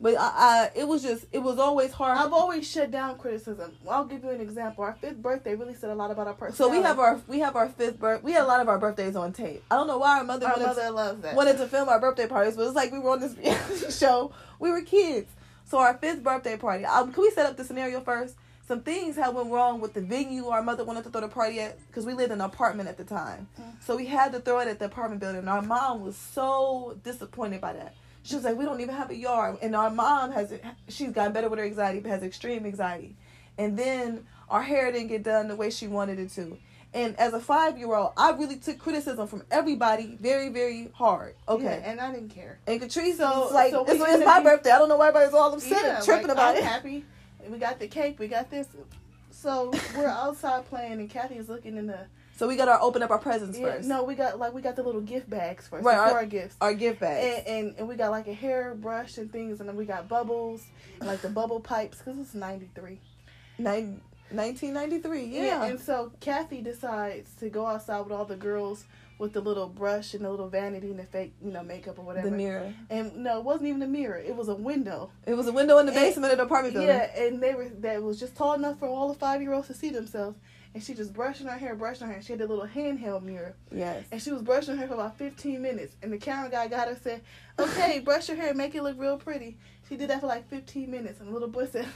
But 0.00 0.14
I, 0.16 0.20
I, 0.20 0.70
it 0.76 0.86
was 0.86 1.02
just, 1.02 1.26
it 1.32 1.40
was 1.40 1.58
always 1.58 1.90
hard. 1.92 2.18
I've 2.18 2.32
always 2.32 2.70
shut 2.70 2.92
down 2.92 3.18
criticism. 3.18 3.72
I'll 3.90 4.04
give 4.04 4.22
you 4.22 4.30
an 4.30 4.40
example. 4.40 4.84
Our 4.84 4.94
fifth 5.00 5.20
birthday 5.20 5.56
really 5.56 5.74
said 5.74 5.90
a 5.90 5.94
lot 5.94 6.12
about 6.12 6.28
our 6.28 6.34
person. 6.34 6.54
so 6.54 6.68
we 6.68 6.76
have 6.82 7.00
our, 7.00 7.20
we 7.26 7.40
have 7.40 7.56
our 7.56 7.68
fifth 7.68 7.98
birth. 7.98 8.22
We 8.22 8.30
had 8.32 8.42
a 8.42 8.46
lot 8.46 8.60
of 8.60 8.68
our 8.68 8.78
birthdays 8.78 9.16
on 9.16 9.32
tape. 9.32 9.64
I 9.70 9.74
don't 9.74 9.88
know 9.88 9.98
why 9.98 10.18
our 10.18 10.24
mother 10.24 10.46
our 10.46 10.52
wanted 10.52 10.62
to- 10.62 10.68
mother 10.68 10.90
loves 10.92 11.22
that. 11.22 11.34
wanted 11.34 11.58
to 11.58 11.66
film 11.66 11.88
our 11.88 11.98
birthday 11.98 12.28
parties, 12.28 12.54
but 12.56 12.66
it's 12.66 12.76
like 12.76 12.92
we 12.92 13.00
were 13.00 13.10
on 13.10 13.20
this 13.20 13.36
reality 13.38 13.90
show. 13.90 14.32
We 14.60 14.70
were 14.70 14.82
kids. 14.82 15.30
So 15.64 15.78
our 15.78 15.94
fifth 15.98 16.22
birthday 16.22 16.56
party. 16.56 16.84
Um, 16.84 17.12
can 17.12 17.22
we 17.22 17.30
set 17.30 17.46
up 17.46 17.56
the 17.56 17.64
scenario 17.64 18.00
first? 18.00 18.36
Some 18.68 18.82
things 18.82 19.16
had 19.16 19.34
went 19.34 19.50
wrong 19.50 19.80
with 19.80 19.94
the 19.94 20.00
venue 20.02 20.46
our 20.48 20.62
mother 20.62 20.84
wanted 20.84 21.02
to 21.04 21.10
throw 21.10 21.22
the 21.22 21.28
party 21.28 21.58
at 21.58 21.78
because 21.88 22.06
we 22.06 22.12
lived 22.14 22.30
in 22.32 22.40
an 22.40 22.44
apartment 22.44 22.88
at 22.88 22.98
the 22.98 23.04
time. 23.04 23.48
Mm. 23.60 23.82
So 23.82 23.96
we 23.96 24.06
had 24.06 24.30
to 24.32 24.40
throw 24.40 24.60
it 24.60 24.68
at 24.68 24.78
the 24.78 24.84
apartment 24.84 25.20
building. 25.22 25.40
And 25.40 25.48
our 25.48 25.62
mom 25.62 26.02
was 26.02 26.16
so 26.16 26.96
disappointed 27.02 27.60
by 27.62 27.72
that. 27.72 27.94
She 28.28 28.34
was 28.34 28.44
like, 28.44 28.56
"We 28.58 28.66
don't 28.66 28.80
even 28.82 28.94
have 28.94 29.08
a 29.10 29.14
yard." 29.16 29.56
And 29.62 29.74
our 29.74 29.88
mom 29.90 30.32
has 30.32 30.52
she's 30.88 31.10
gotten 31.12 31.32
better 31.32 31.48
with 31.48 31.58
her 31.58 31.64
anxiety, 31.64 32.00
but 32.00 32.10
has 32.10 32.22
extreme 32.22 32.66
anxiety. 32.66 33.16
And 33.56 33.76
then 33.78 34.26
our 34.50 34.62
hair 34.62 34.92
didn't 34.92 35.08
get 35.08 35.22
done 35.22 35.48
the 35.48 35.56
way 35.56 35.70
she 35.70 35.88
wanted 35.88 36.18
it 36.18 36.30
to. 36.32 36.58
And 36.92 37.18
as 37.18 37.32
a 37.32 37.40
five 37.40 37.78
year 37.78 37.94
old, 37.94 38.12
I 38.18 38.30
really 38.32 38.56
took 38.56 38.78
criticism 38.78 39.26
from 39.28 39.44
everybody 39.50 40.18
very, 40.20 40.50
very 40.50 40.90
hard. 40.94 41.36
Okay. 41.48 41.64
Yeah, 41.64 41.90
and 41.90 42.00
I 42.00 42.12
didn't 42.12 42.28
care. 42.30 42.58
And 42.66 42.80
Catrice 42.80 43.16
So- 43.16 43.48
like, 43.52 43.70
so 43.72 43.84
it's, 43.86 43.92
it's 44.00 44.24
my 44.24 44.38
be- 44.40 44.44
birthday. 44.44 44.72
I 44.72 44.78
don't 44.78 44.88
know 44.90 44.96
why 44.96 45.08
everybody's 45.08 45.34
all 45.34 45.52
upset 45.54 45.82
Yeah, 45.82 45.96
and 45.96 46.04
tripping 46.04 46.28
like, 46.28 46.32
about 46.36 46.50
I'm 46.56 46.62
it. 46.62 46.64
happy. 46.64 47.04
We 47.48 47.56
got 47.58 47.78
the 47.78 47.88
cake. 47.88 48.18
We 48.18 48.28
got 48.28 48.50
this. 48.50 48.66
So 49.30 49.72
we're 49.96 50.06
outside 50.08 50.68
playing, 50.68 50.92
and 51.00 51.08
Kathy 51.08 51.36
is 51.36 51.48
looking 51.48 51.76
in 51.78 51.86
the. 51.86 52.00
So 52.38 52.46
we 52.46 52.54
got 52.54 52.66
to 52.66 52.78
open 52.80 53.02
up 53.02 53.10
our 53.10 53.18
presents 53.18 53.58
Yeah, 53.58 53.72
first. 53.74 53.88
no, 53.88 54.04
we 54.04 54.14
got 54.14 54.38
like 54.38 54.54
we 54.54 54.62
got 54.62 54.76
the 54.76 54.82
little 54.84 55.00
gift 55.00 55.28
bags 55.28 55.66
first 55.66 55.84
Right, 55.84 55.98
our- 55.98 56.12
our 56.12 56.24
gifts. 56.24 56.54
Our 56.60 56.72
gift 56.72 57.00
bags. 57.00 57.44
And, 57.44 57.46
and 57.66 57.74
and 57.78 57.88
we 57.88 57.96
got 57.96 58.12
like 58.12 58.28
a 58.28 58.32
hairbrush 58.32 59.18
and 59.18 59.30
things, 59.32 59.58
and 59.58 59.68
then 59.68 59.74
we 59.74 59.84
got 59.84 60.06
bubbles, 60.08 60.64
and 61.00 61.08
like 61.08 61.20
the 61.20 61.30
bubble 61.30 61.58
pipes, 61.58 61.98
because 61.98 62.16
it's 62.20 62.34
'93. 62.34 63.00
Nine, 63.58 64.00
1993. 64.30 65.24
Yeah. 65.24 65.64
And 65.64 65.80
so 65.80 66.12
Kathy 66.20 66.62
decides 66.62 67.34
to 67.40 67.48
go 67.48 67.66
outside 67.66 68.02
with 68.02 68.12
all 68.12 68.24
the 68.24 68.36
girls 68.36 68.84
with 69.18 69.32
the 69.32 69.40
little 69.40 69.66
brush 69.66 70.14
and 70.14 70.24
the 70.24 70.30
little 70.30 70.48
vanity 70.48 70.90
and 70.90 70.98
the 71.00 71.04
fake, 71.04 71.32
you 71.44 71.50
know, 71.50 71.64
makeup 71.64 71.98
or 71.98 72.02
whatever. 72.02 72.30
the 72.30 72.36
mirror. 72.36 72.72
And 72.88 73.16
no, 73.16 73.38
it 73.38 73.44
wasn't 73.44 73.66
even 73.70 73.82
a 73.82 73.86
mirror. 73.88 74.16
It 74.16 74.36
was 74.36 74.46
a 74.48 74.54
window. 74.54 75.10
It 75.26 75.34
was 75.34 75.48
a 75.48 75.52
window 75.52 75.78
in 75.78 75.86
the 75.86 75.92
And- 75.92 76.00
basement 76.00 76.30
of 76.30 76.38
the 76.38 76.44
apartment 76.44 76.74
building. 76.74 76.94
Yeah, 76.94 77.20
and 77.24 77.42
they 77.42 77.54
were 77.56 77.68
that 77.80 78.00
was 78.00 78.20
just 78.20 78.36
tall 78.36 78.54
enough 78.54 78.78
for 78.78 78.86
all 78.86 79.08
the 79.08 79.18
five 79.18 79.42
year 79.42 79.52
olds 79.54 79.66
to 79.66 79.74
see 79.74 79.90
themselves. 79.90 80.36
And 80.78 80.84
she 80.86 80.94
just 80.94 81.12
brushing 81.12 81.48
her 81.48 81.58
hair, 81.58 81.74
brushing 81.74 82.06
her 82.06 82.12
hair. 82.12 82.22
She 82.22 82.30
had 82.30 82.40
a 82.40 82.46
little 82.46 82.64
handheld 82.68 83.22
mirror, 83.24 83.56
Yes. 83.74 84.04
and 84.12 84.22
she 84.22 84.30
was 84.30 84.42
brushing 84.42 84.74
her 84.74 84.78
hair 84.78 84.86
for 84.86 84.94
about 84.94 85.18
fifteen 85.18 85.60
minutes. 85.60 85.96
And 86.02 86.12
the 86.12 86.18
camera 86.18 86.48
guy 86.48 86.68
got 86.68 86.86
her 86.86 86.96
said, 87.02 87.20
"Okay, 87.58 87.98
brush 88.04 88.28
your 88.28 88.36
hair, 88.36 88.54
make 88.54 88.76
it 88.76 88.84
look 88.84 88.96
real 88.96 89.18
pretty." 89.18 89.58
She 89.88 89.96
did 89.96 90.08
that 90.10 90.20
for 90.20 90.28
like 90.28 90.48
fifteen 90.48 90.92
minutes, 90.92 91.18
and 91.18 91.28
the 91.30 91.32
little 91.32 91.48
boy 91.48 91.66
said, 91.66 91.86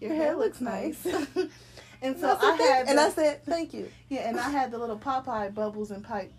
"Your 0.00 0.14
hair 0.14 0.34
looks 0.36 0.62
nice." 0.62 1.04
and 2.00 2.18
so 2.18 2.30
I 2.34 2.40
said, 2.40 2.42
I 2.42 2.56
had 2.56 2.88
and 2.88 2.98
I 2.98 3.10
said, 3.10 3.44
thank 3.44 3.74
you. 3.74 3.90
yeah, 4.08 4.26
and 4.28 4.40
I 4.40 4.48
had 4.48 4.70
the 4.70 4.78
little 4.78 4.98
Popeye 4.98 5.52
bubbles 5.54 5.90
and 5.90 6.02
pipe, 6.02 6.32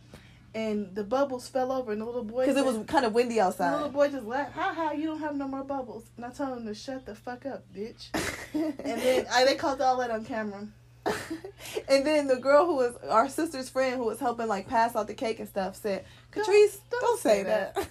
and 0.56 0.96
the 0.96 1.04
bubbles 1.04 1.48
fell 1.48 1.72
over, 1.72 1.92
and 1.92 2.02
the 2.02 2.06
little 2.06 2.24
boy 2.24 2.48
Because 2.48 2.58
it 2.58 2.66
was 2.66 2.84
kind 2.88 3.06
of 3.06 3.14
windy 3.14 3.40
outside. 3.40 3.74
the 3.74 3.76
little 3.78 3.92
boy 3.92 4.08
just 4.10 4.26
laughed. 4.26 4.54
Ha 4.54 4.74
ha! 4.76 4.92
You 4.94 5.06
don't 5.06 5.20
have 5.20 5.36
no 5.36 5.48
more 5.48 5.64
bubbles. 5.64 6.06
And 6.18 6.26
I 6.26 6.32
told 6.32 6.58
him 6.58 6.66
to 6.66 6.74
shut 6.74 7.06
the 7.06 7.14
fuck 7.14 7.46
up, 7.46 7.64
bitch. 7.76 8.08
And 8.56 9.00
then 9.02 9.28
I 9.32 9.46
they 9.46 9.54
caught 9.56 9.80
all 9.80 9.98
that 9.98 10.10
on 10.10 10.26
camera. 10.26 10.68
and 11.90 12.06
then 12.06 12.28
the 12.28 12.36
girl 12.36 12.66
who 12.66 12.76
was 12.76 12.96
our 13.10 13.28
sister's 13.28 13.70
friend 13.70 13.96
who 13.98 14.06
was 14.06 14.20
helping 14.20 14.48
like 14.48 14.68
pass 14.68 14.96
out 14.96 15.08
the 15.08 15.14
cake 15.14 15.40
and 15.40 15.48
stuff 15.50 15.76
said, 15.76 16.06
Catrice, 16.32 16.78
don't, 16.90 17.02
don't 17.02 17.20
say 17.20 17.38
say 17.40 17.44
that. 17.44 17.88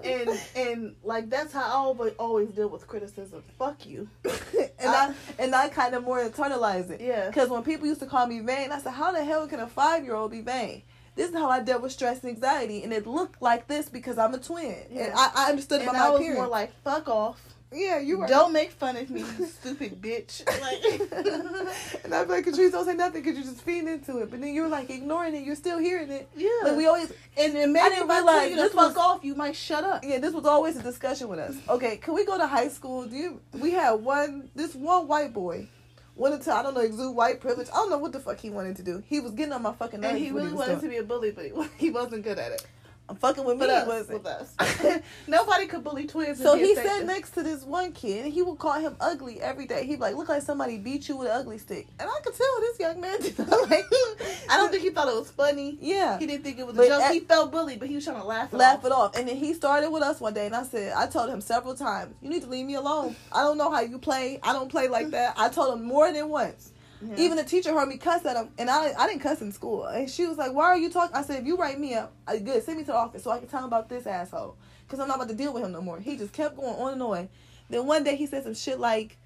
And 0.04 0.40
and 0.56 0.94
like 1.02 1.30
that's 1.30 1.52
how 1.52 1.64
I 1.64 1.70
always 1.72 2.12
always 2.18 2.48
deal 2.50 2.68
with 2.68 2.86
criticism. 2.86 3.42
Fuck 3.58 3.86
you. 3.86 4.08
and 4.24 4.90
I 4.90 5.14
and 5.38 5.54
I 5.54 5.68
kind 5.68 5.94
of 5.94 6.04
more 6.04 6.18
internalized 6.22 6.90
it. 6.90 7.00
Yeah. 7.00 7.28
Because 7.28 7.48
when 7.48 7.62
people 7.62 7.86
used 7.86 8.00
to 8.00 8.06
call 8.06 8.26
me 8.26 8.40
vain, 8.40 8.72
I 8.72 8.78
said, 8.80 8.92
how 8.92 9.12
the 9.12 9.24
hell 9.24 9.46
can 9.46 9.60
a 9.60 9.66
five 9.66 10.04
year 10.04 10.14
old 10.14 10.30
be 10.30 10.40
vain? 10.42 10.82
This 11.16 11.30
is 11.30 11.34
how 11.34 11.48
I 11.50 11.60
dealt 11.60 11.82
with 11.82 11.92
stress 11.92 12.22
and 12.22 12.30
anxiety, 12.30 12.82
and 12.84 12.92
it 12.92 13.06
looked 13.06 13.42
like 13.42 13.66
this 13.66 13.88
because 13.88 14.16
I'm 14.16 14.32
a 14.32 14.38
twin, 14.38 14.76
Yeah. 14.90 15.04
and 15.06 15.12
I, 15.14 15.30
I 15.34 15.50
understood 15.50 15.80
And 15.80 15.90
about 15.90 15.96
I 16.00 16.04
my 16.04 16.10
was 16.10 16.20
appearance. 16.20 16.38
more 16.38 16.48
like, 16.48 16.72
fuck 16.84 17.08
off. 17.08 17.40
Yeah, 17.72 17.98
you 18.00 18.18
were. 18.18 18.26
Don't 18.26 18.52
make 18.52 18.72
fun 18.72 18.96
of 18.96 19.08
me, 19.10 19.20
you 19.38 19.46
stupid 19.46 20.00
bitch. 20.02 20.44
Like, 20.46 22.04
and 22.04 22.14
I'd 22.14 22.24
be 22.26 22.32
like, 22.32 22.44
Catrice, 22.44 22.72
don't 22.72 22.84
say 22.84 22.94
nothing 22.94 23.22
because 23.22 23.36
you're 23.38 23.46
just 23.52 23.62
feeding 23.62 23.88
into 23.88 24.18
it. 24.18 24.30
But 24.30 24.40
then 24.40 24.54
you're 24.54 24.68
like 24.68 24.90
ignoring 24.90 25.34
it. 25.34 25.44
You're 25.44 25.54
still 25.56 25.78
hearing 25.78 26.10
it. 26.10 26.28
yeah. 26.36 26.48
Like 26.64 26.76
we 26.76 26.86
always, 26.86 27.12
and 27.36 27.54
then 27.54 27.72
maybe 27.72 27.84
I 27.84 27.88
didn't 27.90 28.04
if 28.04 28.10
I 28.10 28.14
tell 28.16 28.24
realize 28.26 28.50
you 28.50 28.56
to 28.56 28.62
this 28.62 28.72
fuck 28.72 28.88
was- 28.88 28.96
off, 28.96 29.24
you 29.24 29.34
might 29.34 29.54
shut 29.56 29.84
up. 29.84 30.04
yeah, 30.04 30.18
this 30.18 30.32
was 30.34 30.46
always 30.46 30.76
a 30.76 30.82
discussion 30.82 31.28
with 31.28 31.38
us. 31.38 31.56
Okay, 31.68 31.96
can 31.96 32.14
we 32.14 32.24
go 32.24 32.36
to 32.38 32.46
high 32.46 32.68
school? 32.68 33.06
Do 33.06 33.16
you? 33.16 33.40
We 33.52 33.70
had 33.72 33.92
one, 33.92 34.50
this 34.54 34.74
one 34.74 35.06
white 35.06 35.32
boy 35.32 35.68
wanted 36.16 36.42
to, 36.42 36.52
I 36.52 36.62
don't 36.62 36.74
know, 36.74 36.80
exude 36.82 37.16
white 37.16 37.40
privilege. 37.40 37.68
I 37.72 37.76
don't 37.76 37.88
know 37.90 37.98
what 37.98 38.12
the 38.12 38.20
fuck 38.20 38.38
he 38.38 38.50
wanted 38.50 38.76
to 38.76 38.82
do. 38.82 39.02
He 39.06 39.20
was 39.20 39.32
getting 39.32 39.52
on 39.54 39.62
my 39.62 39.72
fucking 39.72 40.00
nerves. 40.00 40.14
And 40.14 40.22
he 40.22 40.30
really 40.30 40.48
was 40.48 40.54
wanted 40.54 40.68
doing. 40.72 40.80
to 40.82 40.88
be 40.88 40.96
a 40.98 41.02
bully, 41.02 41.30
but 41.30 41.44
he, 41.46 41.52
he 41.86 41.90
wasn't 41.90 42.24
good 42.24 42.38
at 42.38 42.52
it. 42.52 42.66
I'm 43.10 43.16
fucking 43.16 43.44
with 43.44 43.56
me. 43.58 43.66
With 43.66 43.70
us, 43.70 43.86
wasn't. 43.88 44.22
with 44.22 44.26
us. 44.26 45.02
Nobody 45.26 45.66
could 45.66 45.82
bully 45.82 46.06
twins. 46.06 46.40
So 46.40 46.56
he 46.56 46.76
sat 46.76 47.04
next 47.04 47.30
to 47.32 47.42
this 47.42 47.64
one 47.64 47.90
kid, 47.92 48.24
and 48.26 48.32
he 48.32 48.40
would 48.40 48.58
call 48.58 48.78
him 48.78 48.94
ugly 49.00 49.40
every 49.40 49.66
day. 49.66 49.84
He'd 49.84 49.96
be 49.96 50.00
like, 50.00 50.14
"Look 50.14 50.28
like 50.28 50.42
somebody 50.42 50.78
beat 50.78 51.08
you 51.08 51.16
with 51.16 51.28
an 51.28 51.34
ugly 51.36 51.58
stick," 51.58 51.88
and 51.98 52.08
I 52.08 52.20
could 52.22 52.34
tell 52.36 52.60
this 52.60 52.78
young 52.78 53.00
man 53.00 53.20
did 53.20 53.36
not 53.38 53.50
like. 53.68 53.84
I 54.48 54.56
don't 54.56 54.70
think 54.70 54.84
he 54.84 54.90
thought 54.90 55.08
it 55.08 55.14
was 55.16 55.30
funny. 55.32 55.76
Yeah, 55.80 56.18
He 56.20 56.26
didn't 56.26 56.44
think 56.44 56.58
it 56.60 56.66
was 56.66 56.76
But 56.76 56.86
a 56.86 56.88
joke. 56.88 57.02
at- 57.02 57.12
he 57.14 57.20
felt 57.20 57.50
bullied, 57.50 57.80
but 57.80 57.88
he 57.88 57.96
was 57.96 58.04
trying 58.04 58.20
to 58.20 58.26
laugh. 58.26 58.52
It 58.52 58.56
laugh 58.56 58.78
off. 58.78 58.84
it 58.86 58.92
off. 58.92 59.16
And 59.16 59.26
then 59.28 59.36
he 59.36 59.54
started 59.54 59.90
with 59.90 60.02
us 60.04 60.20
one 60.20 60.34
day, 60.34 60.46
and 60.46 60.54
I 60.54 60.62
said, 60.62 60.92
I 60.96 61.06
told 61.08 61.30
him 61.30 61.40
several 61.40 61.74
times, 61.74 62.14
"You 62.22 62.30
need 62.30 62.42
to 62.42 62.48
leave 62.48 62.64
me 62.66 62.74
alone. 62.74 63.16
I 63.32 63.42
don't 63.42 63.58
know 63.58 63.70
how 63.72 63.80
you 63.80 63.98
play. 63.98 64.38
I 64.42 64.52
don't 64.52 64.70
play 64.70 64.86
like 64.86 65.10
that." 65.18 65.34
I 65.36 65.48
told 65.48 65.76
him 65.78 65.84
more 65.84 66.12
than 66.12 66.28
once. 66.28 66.70
Yeah. 67.02 67.16
Even 67.16 67.36
the 67.38 67.44
teacher 67.44 67.72
heard 67.72 67.88
me 67.88 67.96
cuss 67.96 68.26
at 68.26 68.36
him, 68.36 68.50
and 68.58 68.68
I 68.68 68.92
I 68.98 69.06
didn't 69.06 69.22
cuss 69.22 69.40
in 69.40 69.52
school. 69.52 69.84
And 69.84 70.08
she 70.10 70.26
was 70.26 70.36
like, 70.36 70.52
"Why 70.52 70.66
are 70.66 70.76
you 70.76 70.90
talking?" 70.90 71.16
I 71.16 71.22
said, 71.22 71.40
"If 71.40 71.46
you 71.46 71.56
write 71.56 71.80
me 71.80 71.94
up, 71.94 72.12
I, 72.26 72.38
good. 72.38 72.62
Send 72.62 72.76
me 72.76 72.84
to 72.84 72.92
the 72.92 72.96
office 72.96 73.22
so 73.22 73.30
I 73.30 73.38
can 73.38 73.48
tell 73.48 73.60
him 73.60 73.66
about 73.66 73.88
this 73.88 74.06
asshole, 74.06 74.56
because 74.86 75.00
I'm 75.00 75.08
not 75.08 75.16
about 75.16 75.28
to 75.28 75.34
deal 75.34 75.52
with 75.52 75.62
him 75.62 75.72
no 75.72 75.80
more." 75.80 75.98
He 75.98 76.16
just 76.16 76.32
kept 76.32 76.56
going 76.56 76.74
on 76.74 76.92
and 76.92 77.02
on. 77.02 77.28
Then 77.70 77.86
one 77.86 78.04
day 78.04 78.16
he 78.16 78.26
said 78.26 78.42
some 78.42 78.54
shit 78.54 78.78
like, 78.78 79.16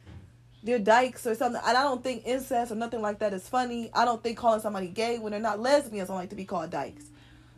"They're 0.62 0.78
dykes" 0.78 1.26
or 1.26 1.34
something. 1.34 1.60
And 1.66 1.76
I 1.76 1.82
don't 1.82 2.04
think 2.04 2.22
incest 2.24 2.70
or 2.70 2.76
nothing 2.76 3.02
like 3.02 3.18
that 3.18 3.32
is 3.32 3.48
funny. 3.48 3.90
I 3.92 4.04
don't 4.04 4.22
think 4.22 4.38
calling 4.38 4.60
somebody 4.60 4.88
gay 4.88 5.18
when 5.18 5.32
they're 5.32 5.40
not 5.40 5.58
lesbians 5.58 6.08
don't 6.08 6.16
like 6.16 6.30
to 6.30 6.36
be 6.36 6.44
called 6.44 6.70
dykes. 6.70 7.06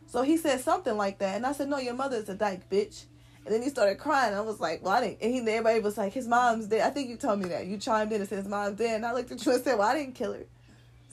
So 0.06 0.22
he 0.22 0.38
said 0.38 0.60
something 0.60 0.97
like 0.97 1.18
that, 1.18 1.36
and 1.36 1.44
I 1.44 1.52
said, 1.52 1.68
"No, 1.68 1.78
your 1.78 1.94
mother 1.94 2.16
is 2.16 2.28
a 2.30 2.34
dyke, 2.34 2.70
bitch." 2.70 3.05
And 3.47 3.55
then 3.55 3.62
he 3.62 3.68
started 3.68 3.98
crying. 3.98 4.35
I 4.35 4.40
was 4.40 4.59
like, 4.59 4.82
"Well, 4.82 4.93
I 4.93 5.01
didn't." 5.01 5.23
And 5.23 5.32
he, 5.32 5.39
everybody 5.40 5.78
was 5.78 5.97
like, 5.97 6.12
"His 6.12 6.27
mom's 6.27 6.66
dead." 6.66 6.81
I 6.81 6.90
think 6.90 7.09
you 7.09 7.16
told 7.16 7.39
me 7.39 7.48
that. 7.51 7.66
You 7.66 7.78
chimed 7.78 8.12
in 8.12 8.20
and 8.20 8.28
said 8.28 8.39
his 8.39 8.48
mom's 8.48 8.77
dead. 8.77 8.97
And 8.97 9.06
I 9.06 9.12
looked 9.12 9.31
at 9.31 9.47
you 9.47 9.52
and 9.52 9.62
said, 9.62 9.78
"Well, 9.78 9.89
I 9.89 9.94
didn't 9.94 10.16
kill 10.16 10.32
her." 10.32 10.44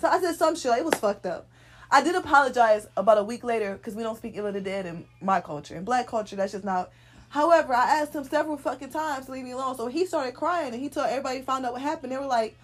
So 0.01 0.07
I 0.07 0.19
said 0.19 0.35
some 0.35 0.55
shit. 0.55 0.72
Like, 0.72 0.80
it 0.80 0.85
was 0.85 0.95
fucked 0.95 1.27
up. 1.27 1.47
I 1.91 2.01
did 2.01 2.15
apologize 2.15 2.88
about 2.97 3.19
a 3.19 3.23
week 3.23 3.43
later 3.43 3.76
because 3.76 3.93
we 3.93 4.01
don't 4.01 4.18
speak 4.18 4.34
ill 4.35 4.47
of 4.47 4.55
the 4.55 4.61
dead 4.61 4.88
in 4.88 5.05
my 5.22 5.41
culture. 5.41 5.76
In 5.76 5.84
black 5.84 6.07
culture, 6.07 6.35
that's 6.35 6.53
just 6.53 6.65
not. 6.65 6.89
However, 7.30 7.73
I 7.73 7.99
asked 7.99 8.14
him 8.14 8.23
several 8.23 8.57
fucking 8.57 8.89
times 8.89 9.27
to 9.27 9.31
leave 9.31 9.43
me 9.43 9.51
alone. 9.51 9.76
So 9.76 9.88
he 9.88 10.05
started 10.07 10.34
crying 10.34 10.73
and 10.73 10.81
he 10.81 10.89
told 10.89 11.07
everybody 11.07 11.41
found 11.43 11.65
out 11.65 11.73
what 11.73 11.81
happened. 11.84 12.11
They 12.11 12.18
were 12.18 12.26
like, 12.26 12.57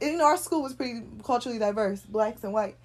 you 0.00 0.16
know, 0.16 0.24
our 0.24 0.38
school 0.38 0.62
was 0.62 0.72
pretty 0.72 1.02
culturally 1.22 1.58
diverse, 1.58 2.00
blacks 2.00 2.42
and 2.42 2.54
white. 2.54 2.76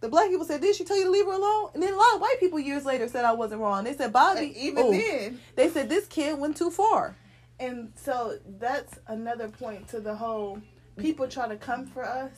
The 0.00 0.08
black 0.08 0.30
people 0.30 0.46
said, 0.46 0.60
"Did 0.60 0.74
she 0.76 0.84
tell 0.84 0.96
you 0.96 1.04
to 1.04 1.10
leave 1.10 1.26
her 1.26 1.32
alone?" 1.32 1.70
And 1.74 1.82
then 1.82 1.92
a 1.92 1.96
lot 1.96 2.14
of 2.14 2.20
white 2.20 2.36
people 2.40 2.58
years 2.58 2.84
later 2.84 3.06
said 3.06 3.24
I 3.24 3.32
wasn't 3.32 3.60
wrong. 3.60 3.84
They 3.84 3.94
said, 3.94 4.12
"Bobby, 4.12 4.54
even 4.58 4.84
oh." 4.84 4.90
then, 4.92 5.40
they 5.56 5.68
said 5.68 5.88
this 5.88 6.06
kid 6.06 6.38
went 6.38 6.56
too 6.56 6.70
far." 6.70 7.16
and 7.60 7.92
so 7.94 8.38
that's 8.58 8.98
another 9.06 9.48
point 9.48 9.86
to 9.88 10.00
the 10.00 10.14
whole 10.14 10.60
people 10.96 11.28
try 11.28 11.46
to 11.46 11.56
come 11.56 11.86
for 11.86 12.04
us, 12.04 12.32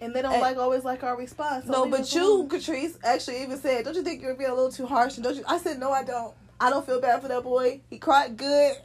and 0.00 0.14
they 0.14 0.22
don't 0.22 0.32
And- 0.32 0.40
like 0.40 0.56
always 0.56 0.84
like 0.84 1.02
our 1.02 1.16
response. 1.16 1.66
So 1.66 1.72
no, 1.72 1.90
but 1.90 2.14
you. 2.14 2.46
Catrice, 2.48 2.96
actually 3.02 3.42
even 3.42 3.60
said, 3.60 3.84
"Don't 3.84 3.96
you 3.96 4.02
think 4.02 4.22
you're 4.22 4.34
being 4.34 4.50
a 4.50 4.54
little 4.54 4.72
too 4.72 4.86
harsh?" 4.86 5.16
And 5.16 5.24
don't 5.24 5.36
you? 5.36 5.44
I 5.46 5.58
said, 5.58 5.78
"No, 5.78 5.90
I 5.90 6.04
don't. 6.04 6.34
I 6.60 6.70
don't 6.70 6.86
feel 6.86 7.00
bad 7.00 7.20
for 7.20 7.28
that 7.28 7.42
boy. 7.42 7.80
He 7.90 7.98
cried 7.98 8.36
good." 8.36 8.76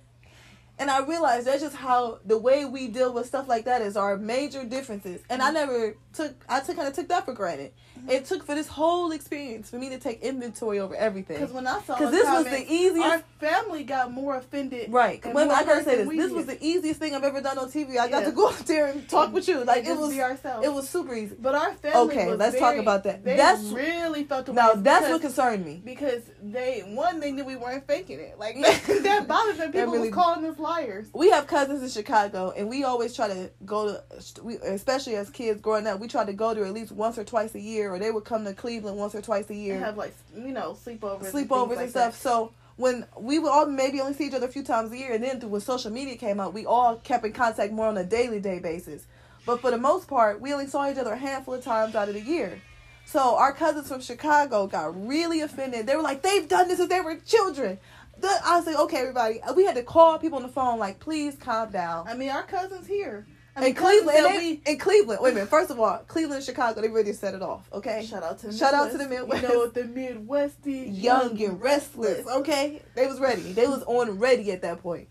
And 0.77 0.91
I 0.91 0.99
realized 1.05 1.47
that's 1.47 1.61
just 1.61 1.75
how 1.75 2.19
the 2.25 2.37
way 2.37 2.65
we 2.65 2.89
deal 2.89 3.13
with 3.13 3.27
stuff 3.27 3.47
like 3.47 3.63
that 3.63 3.81
is 3.81 3.95
our 3.95 4.17
major 4.17 4.65
differences. 4.65 5.21
And 5.29 5.41
I 5.41 5.45
mm-hmm. 5.45 5.53
never 5.53 5.97
took, 6.11 6.35
I 6.49 6.59
took 6.59 6.75
kind 6.75 6.87
of 6.89 6.93
took 6.93 7.07
that 7.07 7.23
for 7.23 7.33
granted. 7.33 7.71
It 8.09 8.25
took 8.25 8.43
for 8.45 8.55
this 8.55 8.67
whole 8.67 9.11
experience 9.11 9.69
for 9.69 9.77
me 9.77 9.89
to 9.89 9.97
take 9.99 10.21
inventory 10.21 10.79
over 10.79 10.95
everything. 10.95 11.37
Because 11.39 11.53
when 11.53 11.67
I 11.67 11.81
saw 11.81 11.95
Because 11.97 12.11
this 12.11 12.25
was 12.27 12.45
the 12.45 12.65
easiest 12.71 13.05
our 13.07 13.23
family 13.39 13.83
got 13.83 14.11
more 14.11 14.35
offended. 14.37 14.91
Right. 14.91 15.23
more 15.25 15.41
I 15.41 15.63
gotta 15.63 15.83
say 15.83 15.97
this. 15.97 16.07
This 16.09 16.27
did. 16.27 16.31
was 16.33 16.45
the 16.45 16.63
easiest 16.65 16.99
thing 16.99 17.15
I've 17.15 17.23
ever 17.23 17.41
done 17.41 17.57
on 17.57 17.69
TV. 17.69 17.97
I 17.97 18.07
got 18.09 18.21
Yeah. 18.23 18.29
to 18.29 18.31
go 18.31 18.49
up 18.49 18.57
there 18.59 18.87
and 18.87 19.07
talk 19.09 19.33
with 19.33 19.47
you. 19.47 19.63
Like 19.63 19.85
it 19.85 19.97
was. 19.97 20.09
be 20.11 20.21
ourselves. 20.21 20.65
It 20.65 20.73
was 20.73 20.87
super 20.89 21.13
easy. 21.15 21.35
But 21.39 21.55
our 21.55 21.73
family. 21.73 22.13
Okay, 22.15 22.33
let's 22.35 22.57
talk 22.59 22.75
about 22.77 23.03
that. 23.03 23.23
They 23.23 23.35
That's- 23.37 23.63
really 23.65 24.23
felt 24.23 24.45
the 24.47 24.53
Now 24.53 24.73
that's 24.73 25.05
because, 25.05 25.11
what 25.11 25.21
concerned 25.21 25.65
me. 25.65 25.81
because 25.83 26.21
they 26.41 26.81
one 26.81 27.19
they 27.19 27.31
knew 27.31 27.43
we 27.45 27.55
weren't 27.55 27.85
faking 27.87 28.19
it. 28.19 28.37
Like 28.39 28.55
that 29.03 29.27
bothered 29.27 29.57
them. 29.57 29.71
People 29.71 29.93
really- 29.93 30.09
was 30.09 30.15
calling 30.15 30.45
us 30.45 30.57
liars. 30.59 31.07
We 31.13 31.29
have 31.31 31.47
cousins 31.47 31.81
in 31.81 31.89
Chicago, 31.89 32.53
and 32.55 32.69
we 32.69 32.83
always 32.83 33.15
try 33.15 33.27
to 33.27 33.49
go 33.65 33.87
to. 33.87 34.43
We, 34.43 34.57
especially 34.57 35.15
as 35.15 35.29
kids 35.29 35.61
growing 35.61 35.87
up, 35.87 35.99
we 35.99 36.07
tried 36.07 36.27
to 36.27 36.33
go 36.33 36.53
there 36.53 36.65
at 36.65 36.73
least 36.73 36.91
once 36.91 37.17
or 37.17 37.23
twice 37.23 37.53
a 37.55 37.59
year, 37.59 37.93
or 37.95 37.99
they 37.99 38.11
would 38.11 38.25
come 38.25 38.45
to 38.45 38.53
Cleveland 38.53 38.97
once 38.97 39.15
or 39.15 39.21
twice 39.21 39.49
a 39.49 39.55
year, 39.55 39.79
have 39.79 39.97
like 39.97 40.13
you 40.35 40.51
know 40.51 40.77
sleepovers, 40.85 41.25
and 41.25 41.33
sleepovers 41.49 41.69
and 41.71 41.75
like 41.77 41.89
stuff. 41.89 42.15
So 42.19 42.51
when 42.77 43.05
we 43.17 43.39
would 43.39 43.49
all 43.49 43.65
maybe 43.65 44.01
only 44.01 44.13
see 44.13 44.27
each 44.27 44.33
other 44.33 44.47
a 44.47 44.51
few 44.51 44.63
times 44.63 44.91
a 44.91 44.97
year, 44.97 45.13
and 45.13 45.23
then 45.23 45.39
when 45.49 45.61
social 45.61 45.91
media 45.91 46.15
came 46.17 46.39
out, 46.39 46.53
we 46.53 46.65
all 46.65 46.97
kept 46.97 47.25
in 47.25 47.31
contact 47.33 47.71
more 47.71 47.87
on 47.87 47.97
a 47.97 48.03
daily 48.03 48.39
day 48.39 48.59
basis. 48.59 49.05
But 49.45 49.61
for 49.61 49.71
the 49.71 49.77
most 49.77 50.07
part, 50.07 50.41
we 50.41 50.51
only 50.53 50.67
saw 50.67 50.89
each 50.89 50.97
other 50.97 51.13
a 51.13 51.17
handful 51.17 51.53
of 51.53 51.63
times 51.63 51.95
out 51.95 52.07
of 52.09 52.15
the 52.15 52.21
year. 52.21 52.61
So 53.05 53.37
our 53.37 53.53
cousins 53.53 53.87
from 53.87 54.01
Chicago 54.01 54.65
got 54.67 55.07
really 55.07 55.41
offended. 55.41 55.85
They 55.85 55.95
were 55.95 56.01
like, 56.01 56.21
"They've 56.23 56.47
done 56.47 56.67
this 56.67 56.77
since 56.77 56.89
they 56.89 57.01
were 57.01 57.15
children." 57.17 57.77
The- 58.17 58.39
I 58.43 58.57
was 58.57 58.65
like, 58.65 58.77
"Okay, 58.79 58.97
everybody." 58.97 59.41
We 59.55 59.65
had 59.65 59.75
to 59.75 59.83
call 59.83 60.17
people 60.17 60.37
on 60.37 60.43
the 60.43 60.49
phone, 60.49 60.79
like, 60.79 60.99
"Please 60.99 61.35
calm 61.39 61.69
down." 61.71 62.07
I 62.07 62.15
mean, 62.15 62.29
our 62.31 62.43
cousins 62.43 62.87
here. 62.87 63.27
I 63.55 63.61
mean, 63.61 63.69
in 63.69 63.75
Cleveland, 63.75 64.17
cousins 64.17 64.25
and 64.25 64.35
that 64.35 64.63
they- 64.65 64.71
in 64.71 64.77
Cleveland. 64.79 65.19
Wait 65.21 65.31
a 65.31 65.33
minute. 65.33 65.49
First 65.49 65.71
of 65.71 65.79
all, 65.79 65.97
Cleveland 66.07 66.43
Chicago, 66.43 66.81
they 66.81 66.89
really 66.89 67.13
set 67.13 67.33
it 67.33 67.41
off. 67.41 67.69
Okay, 67.71 68.05
shout 68.05 68.23
out 68.23 68.39
to 68.39 68.47
the 68.47 68.57
Shout 68.57 68.73
out 68.73 68.91
to 68.91 68.97
the 68.97 69.07
Midwest. 69.07 69.43
You 69.43 69.49
know 69.49 69.59
what 69.59 69.73
the 69.73 69.85
Midwest 69.85 70.65
is? 70.65 70.89
young 70.99 71.41
and 71.41 71.61
restless. 71.61 72.27
Okay, 72.27 72.81
they 72.95 73.07
was 73.07 73.19
ready. 73.19 73.41
They 73.53 73.67
was 73.67 73.83
on 73.83 74.19
ready 74.19 74.51
at 74.51 74.61
that 74.63 74.81
point. 74.81 75.07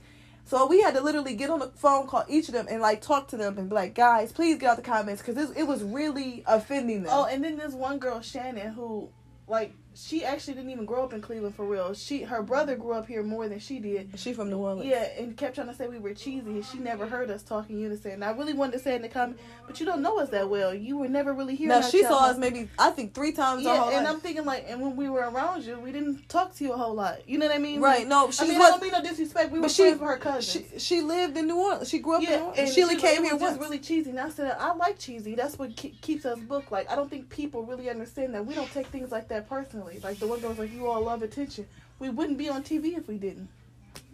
So 0.47 0.67
we 0.67 0.83
had 0.83 0.95
to 0.95 1.01
literally 1.01 1.35
get 1.37 1.49
on 1.49 1.61
the 1.61 1.69
phone, 1.69 2.07
call 2.07 2.25
each 2.29 2.49
of 2.49 2.55
them, 2.55 2.67
and 2.71 2.83
like 2.83 3.01
talk 3.01 3.29
to 3.29 3.39
them 3.39 3.57
and 3.57 3.71
be 3.71 3.75
like, 3.75 3.95
guys, 3.95 4.31
please 4.31 4.59
get 4.59 4.69
out 4.69 4.77
the 4.77 4.83
comments 4.83 5.23
because 5.23 5.51
it, 5.51 5.57
it 5.61 5.63
was 5.67 5.83
really 5.83 6.45
offending 6.47 7.03
them. 7.05 7.13
Oh, 7.15 7.25
and 7.25 7.43
then 7.43 7.57
there's 7.57 7.75
one 7.75 7.99
girl, 7.99 8.21
Shannon, 8.21 8.73
who 8.75 9.09
like 9.49 9.73
she 9.95 10.25
actually 10.25 10.55
didn't 10.55 10.71
even 10.71 10.85
grow 10.85 11.05
up 11.05 11.13
in 11.13 11.21
Cleveland 11.21 11.55
for 11.55 11.65
real. 11.65 11.95
She 11.95 12.23
her 12.23 12.43
brother 12.43 12.77
grew 12.77 12.93
up 12.93 13.07
here 13.07 13.23
more 13.23 13.49
than 13.49 13.59
she 13.59 13.79
did. 13.79 14.11
she 14.17 14.33
from 14.33 14.51
New 14.51 14.59
Orleans. 14.59 14.87
Yeah, 14.89 15.07
and 15.19 15.37
kept 15.37 15.55
trying 15.55 15.69
to 15.69 15.75
say 15.75 15.87
we 15.87 15.99
were 15.99 16.15
cheesy, 16.15 16.51
and 16.51 16.65
she 16.65 16.79
never 16.79 17.07
heard 17.07 17.31
us 17.31 17.43
talking 17.43 17.79
unison. 17.79 18.13
And 18.13 18.25
I 18.25 18.33
really 18.33 18.53
wanted 18.55 18.73
to 18.73 18.79
say 18.81 18.97
in 18.97 19.03
the 19.03 19.09
comment, 19.09 19.39
but 19.67 19.79
you 19.81 19.87
don't 19.87 20.03
know 20.03 20.19
us 20.19 20.31
that 20.31 20.49
well. 20.51 20.75
You 20.75 20.99
were 20.99 21.09
never 21.09 21.33
really 21.33 21.55
here. 21.55 21.69
Now 21.69 21.81
she 21.81 22.03
saw 22.03 22.27
us 22.27 22.39
maybe 22.39 22.69
I 22.79 22.91
think 22.91 23.15
three 23.15 23.33
times. 23.33 23.63
Yeah, 23.65 23.77
whole 23.79 23.91
and 23.91 24.05
life. 24.05 24.15
I'm 24.15 24.21
thinking 24.21 24.45
like, 24.45 24.67
and 24.69 24.81
when 24.81 24.97
we 24.97 25.09
were 25.09 25.21
around 25.31 25.65
you, 25.65 25.79
we 25.79 25.93
didn't 25.93 26.29
talk 26.29 26.55
to 26.57 26.65
you 26.65 26.73
a 26.73 26.77
whole 26.77 26.95
lot. 26.95 27.29
You 27.29 27.39
know 27.39 27.47
what 27.47 27.55
I 27.55 27.59
mean? 27.59 27.81
right. 27.81 28.01
Like, 28.01 28.09
No, 28.09 28.29
I 28.29 28.31
she 28.31 28.45
mean, 28.49 28.57
I 28.57 28.59
was. 28.59 28.71
don't 28.71 28.83
mean 28.83 28.93
no 28.93 29.03
disrespect. 29.03 29.53
We 29.53 29.61
were 29.61 29.69
she- 29.69 29.83
friends 29.83 30.01
with 30.01 30.09
her 30.11 30.17
cousins. 30.19 30.73
She 30.73 30.79
she 30.79 31.01
lived 31.03 31.37
in 31.37 31.47
New 31.47 31.57
Orleans. 31.59 31.89
She 31.89 31.99
grew 32.01 32.17
up 32.17 32.23
in 32.23 32.29
New 32.31 32.37
Orleans. 32.37 32.59
and 32.59 32.69
she, 32.69 32.83
came 32.97 33.23
it 33.23 33.25
here 33.25 33.33
was 33.35 33.43
once. 33.43 33.59
really 33.59 33.79
cheesy. 33.79 34.11
And 34.11 34.21
I 34.21 34.29
said, 34.31 34.57
I 34.59 34.75
like 34.75 34.99
cheesy. 34.99 35.35
That's 35.35 35.59
what 35.59 35.77
ke- 35.77 36.01
keeps 36.01 36.25
us 36.25 36.39
booked. 36.41 36.73
Like, 36.73 36.91
I 36.91 36.97
don't 36.97 37.09
think 37.11 37.29
people 37.29 37.63
really 37.65 37.91
understand 37.91 38.35
that 38.35 38.45
we 38.47 38.55
don't 38.55 38.71
take 38.73 38.87
things 38.89 39.11
like 39.13 39.29
that 39.29 39.49
personally. 39.49 39.84
Like 40.03 40.19
the 40.19 40.27
one 40.27 40.41
girl 40.41 40.51
was 40.51 40.59
like, 40.59 40.73
"You 40.73 40.87
all 40.87 41.03
love 41.03 41.23
attention." 41.23 41.67
We 41.99 42.11
wouldn't 42.11 42.39
be 42.39 42.49
on 42.49 42.63
TV 42.63 42.97
if 42.97 43.07
we 43.09 43.17
didn't. 43.19 43.49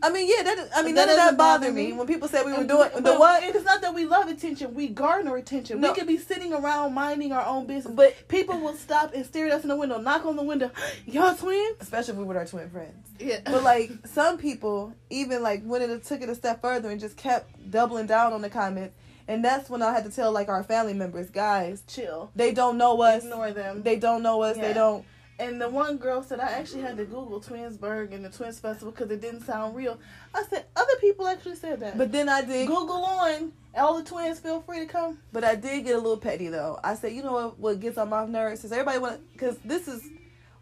I 0.02 0.10
mean, 0.10 0.28
yeah, 0.34 0.42
that. 0.42 0.70
I 0.76 0.82
mean, 0.82 0.94
That 0.94 1.06
none 1.06 1.10
of 1.10 1.16
that 1.16 1.36
bother 1.38 1.60
bothered 1.66 1.74
me 1.74 1.88
me. 1.88 1.92
when 1.94 2.06
people 2.06 2.28
said 2.28 2.44
we 2.44 2.52
were 2.52 2.64
doing 2.64 2.90
the 3.02 3.14
what. 3.16 3.42
It's 3.42 3.64
not 3.64 3.80
that 3.82 3.94
we 3.94 4.04
love 4.06 4.28
attention. 4.28 4.74
We 4.74 4.88
garner 4.88 5.36
attention. 5.36 5.80
No. 5.80 5.88
We 5.90 5.94
could 5.98 6.06
be 6.06 6.16
sitting 6.18 6.52
around 6.52 6.94
minding 6.94 7.32
our 7.32 7.44
own 7.46 7.66
business. 7.66 7.94
But 7.94 8.28
People 8.28 8.60
will 8.60 8.74
stop 8.74 9.12
and 9.14 9.24
stare 9.26 9.46
at 9.46 9.52
us 9.52 9.62
in 9.62 9.68
the 9.68 9.76
window, 9.76 9.98
knock 9.98 10.24
on 10.24 10.36
the 10.36 10.42
window. 10.42 10.70
Y'all 11.06 11.34
twins? 11.34 11.76
especially 11.80 12.12
if 12.12 12.18
we 12.18 12.24
were 12.24 12.36
our 12.38 12.46
twin 12.46 12.68
friends. 12.70 13.08
Yeah. 13.18 13.40
But 13.44 13.62
like 13.62 13.90
some 14.06 14.38
people, 14.38 14.94
even 15.10 15.42
like 15.42 15.62
went 15.64 15.84
it 15.84 16.04
took 16.04 16.22
it 16.22 16.28
a 16.30 16.34
step 16.34 16.60
further 16.62 16.90
and 16.90 17.00
just 17.00 17.16
kept 17.16 17.70
doubling 17.70 18.06
down 18.06 18.32
on 18.32 18.40
the 18.42 18.50
comments, 18.50 18.94
and 19.28 19.44
that's 19.44 19.68
when 19.68 19.82
I 19.82 19.92
had 19.92 20.04
to 20.04 20.10
tell 20.10 20.32
like 20.32 20.48
our 20.48 20.62
family 20.64 20.94
members, 20.94 21.28
guys, 21.30 21.82
chill. 21.86 22.30
they 22.34 22.52
don't 22.52 22.78
know 22.78 23.00
us. 23.02 23.22
Ignore 23.24 23.52
them. 23.52 23.82
They 23.82 23.96
don't 23.96 24.22
know 24.22 24.42
us. 24.42 24.56
They 24.56 24.72
don't. 24.72 25.04
And 25.40 25.58
the 25.58 25.70
one 25.70 25.96
girl 25.96 26.22
said, 26.22 26.38
I 26.38 26.52
actually 26.52 26.82
had 26.82 26.98
to 26.98 27.06
Google 27.06 27.40
Twinsburg 27.40 28.12
and 28.12 28.22
the 28.22 28.28
Twins 28.28 28.60
Festival 28.60 28.92
because 28.92 29.10
it 29.10 29.22
didn't 29.22 29.40
sound 29.40 29.74
real. 29.74 29.98
I 30.34 30.42
said, 30.42 30.66
other 30.76 30.96
people 31.00 31.26
actually 31.26 31.54
said 31.54 31.80
that. 31.80 31.96
But 31.96 32.12
then 32.12 32.28
I 32.28 32.42
did. 32.42 32.68
Google 32.68 33.02
on. 33.02 33.52
All 33.74 33.96
the 33.96 34.04
twins 34.04 34.38
feel 34.38 34.60
free 34.60 34.80
to 34.80 34.86
come. 34.86 35.18
But 35.32 35.42
I 35.42 35.54
did 35.54 35.84
get 35.84 35.94
a 35.94 35.98
little 35.98 36.18
petty 36.18 36.48
though. 36.48 36.78
I 36.84 36.94
said, 36.94 37.12
you 37.14 37.22
know 37.22 37.32
what? 37.32 37.58
What 37.58 37.80
gets 37.80 37.96
on 37.96 38.10
my 38.10 38.26
nerves 38.26 38.64
is 38.64 38.72
everybody 38.72 38.98
want 38.98 39.32
because 39.32 39.56
this 39.64 39.88
is. 39.88 40.02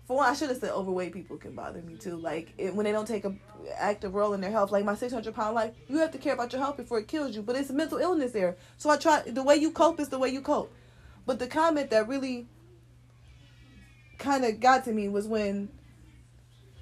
For 0.06 0.16
one, 0.18 0.30
I 0.30 0.34
should 0.34 0.48
have 0.48 0.58
said 0.58 0.70
overweight 0.70 1.12
people 1.12 1.36
can 1.36 1.54
bother 1.54 1.82
me 1.82 1.96
too. 1.96 2.16
Like 2.16 2.52
it, 2.56 2.74
when 2.74 2.84
they 2.84 2.92
don't 2.92 3.08
take 3.08 3.24
a 3.24 3.34
active 3.76 4.14
role 4.14 4.32
in 4.32 4.40
their 4.40 4.50
health. 4.50 4.70
Like 4.70 4.84
my 4.84 4.94
six 4.94 5.12
hundred 5.12 5.34
pound 5.34 5.54
life, 5.54 5.74
you 5.88 5.98
have 5.98 6.12
to 6.12 6.18
care 6.18 6.34
about 6.34 6.52
your 6.52 6.62
health 6.62 6.76
before 6.76 6.98
it 7.00 7.08
kills 7.08 7.34
you. 7.34 7.42
But 7.42 7.56
it's 7.56 7.70
a 7.70 7.74
mental 7.74 7.98
illness 7.98 8.32
there. 8.32 8.56
So 8.76 8.90
I 8.90 8.96
try. 8.96 9.22
The 9.22 9.42
way 9.42 9.56
you 9.56 9.70
cope 9.70 9.98
is 9.98 10.08
the 10.08 10.18
way 10.18 10.28
you 10.28 10.40
cope. 10.40 10.72
But 11.26 11.38
the 11.38 11.46
comment 11.46 11.90
that 11.90 12.08
really 12.08 12.46
kind 14.18 14.44
of 14.44 14.60
got 14.60 14.84
to 14.84 14.92
me 14.92 15.08
was 15.08 15.26
when 15.26 15.68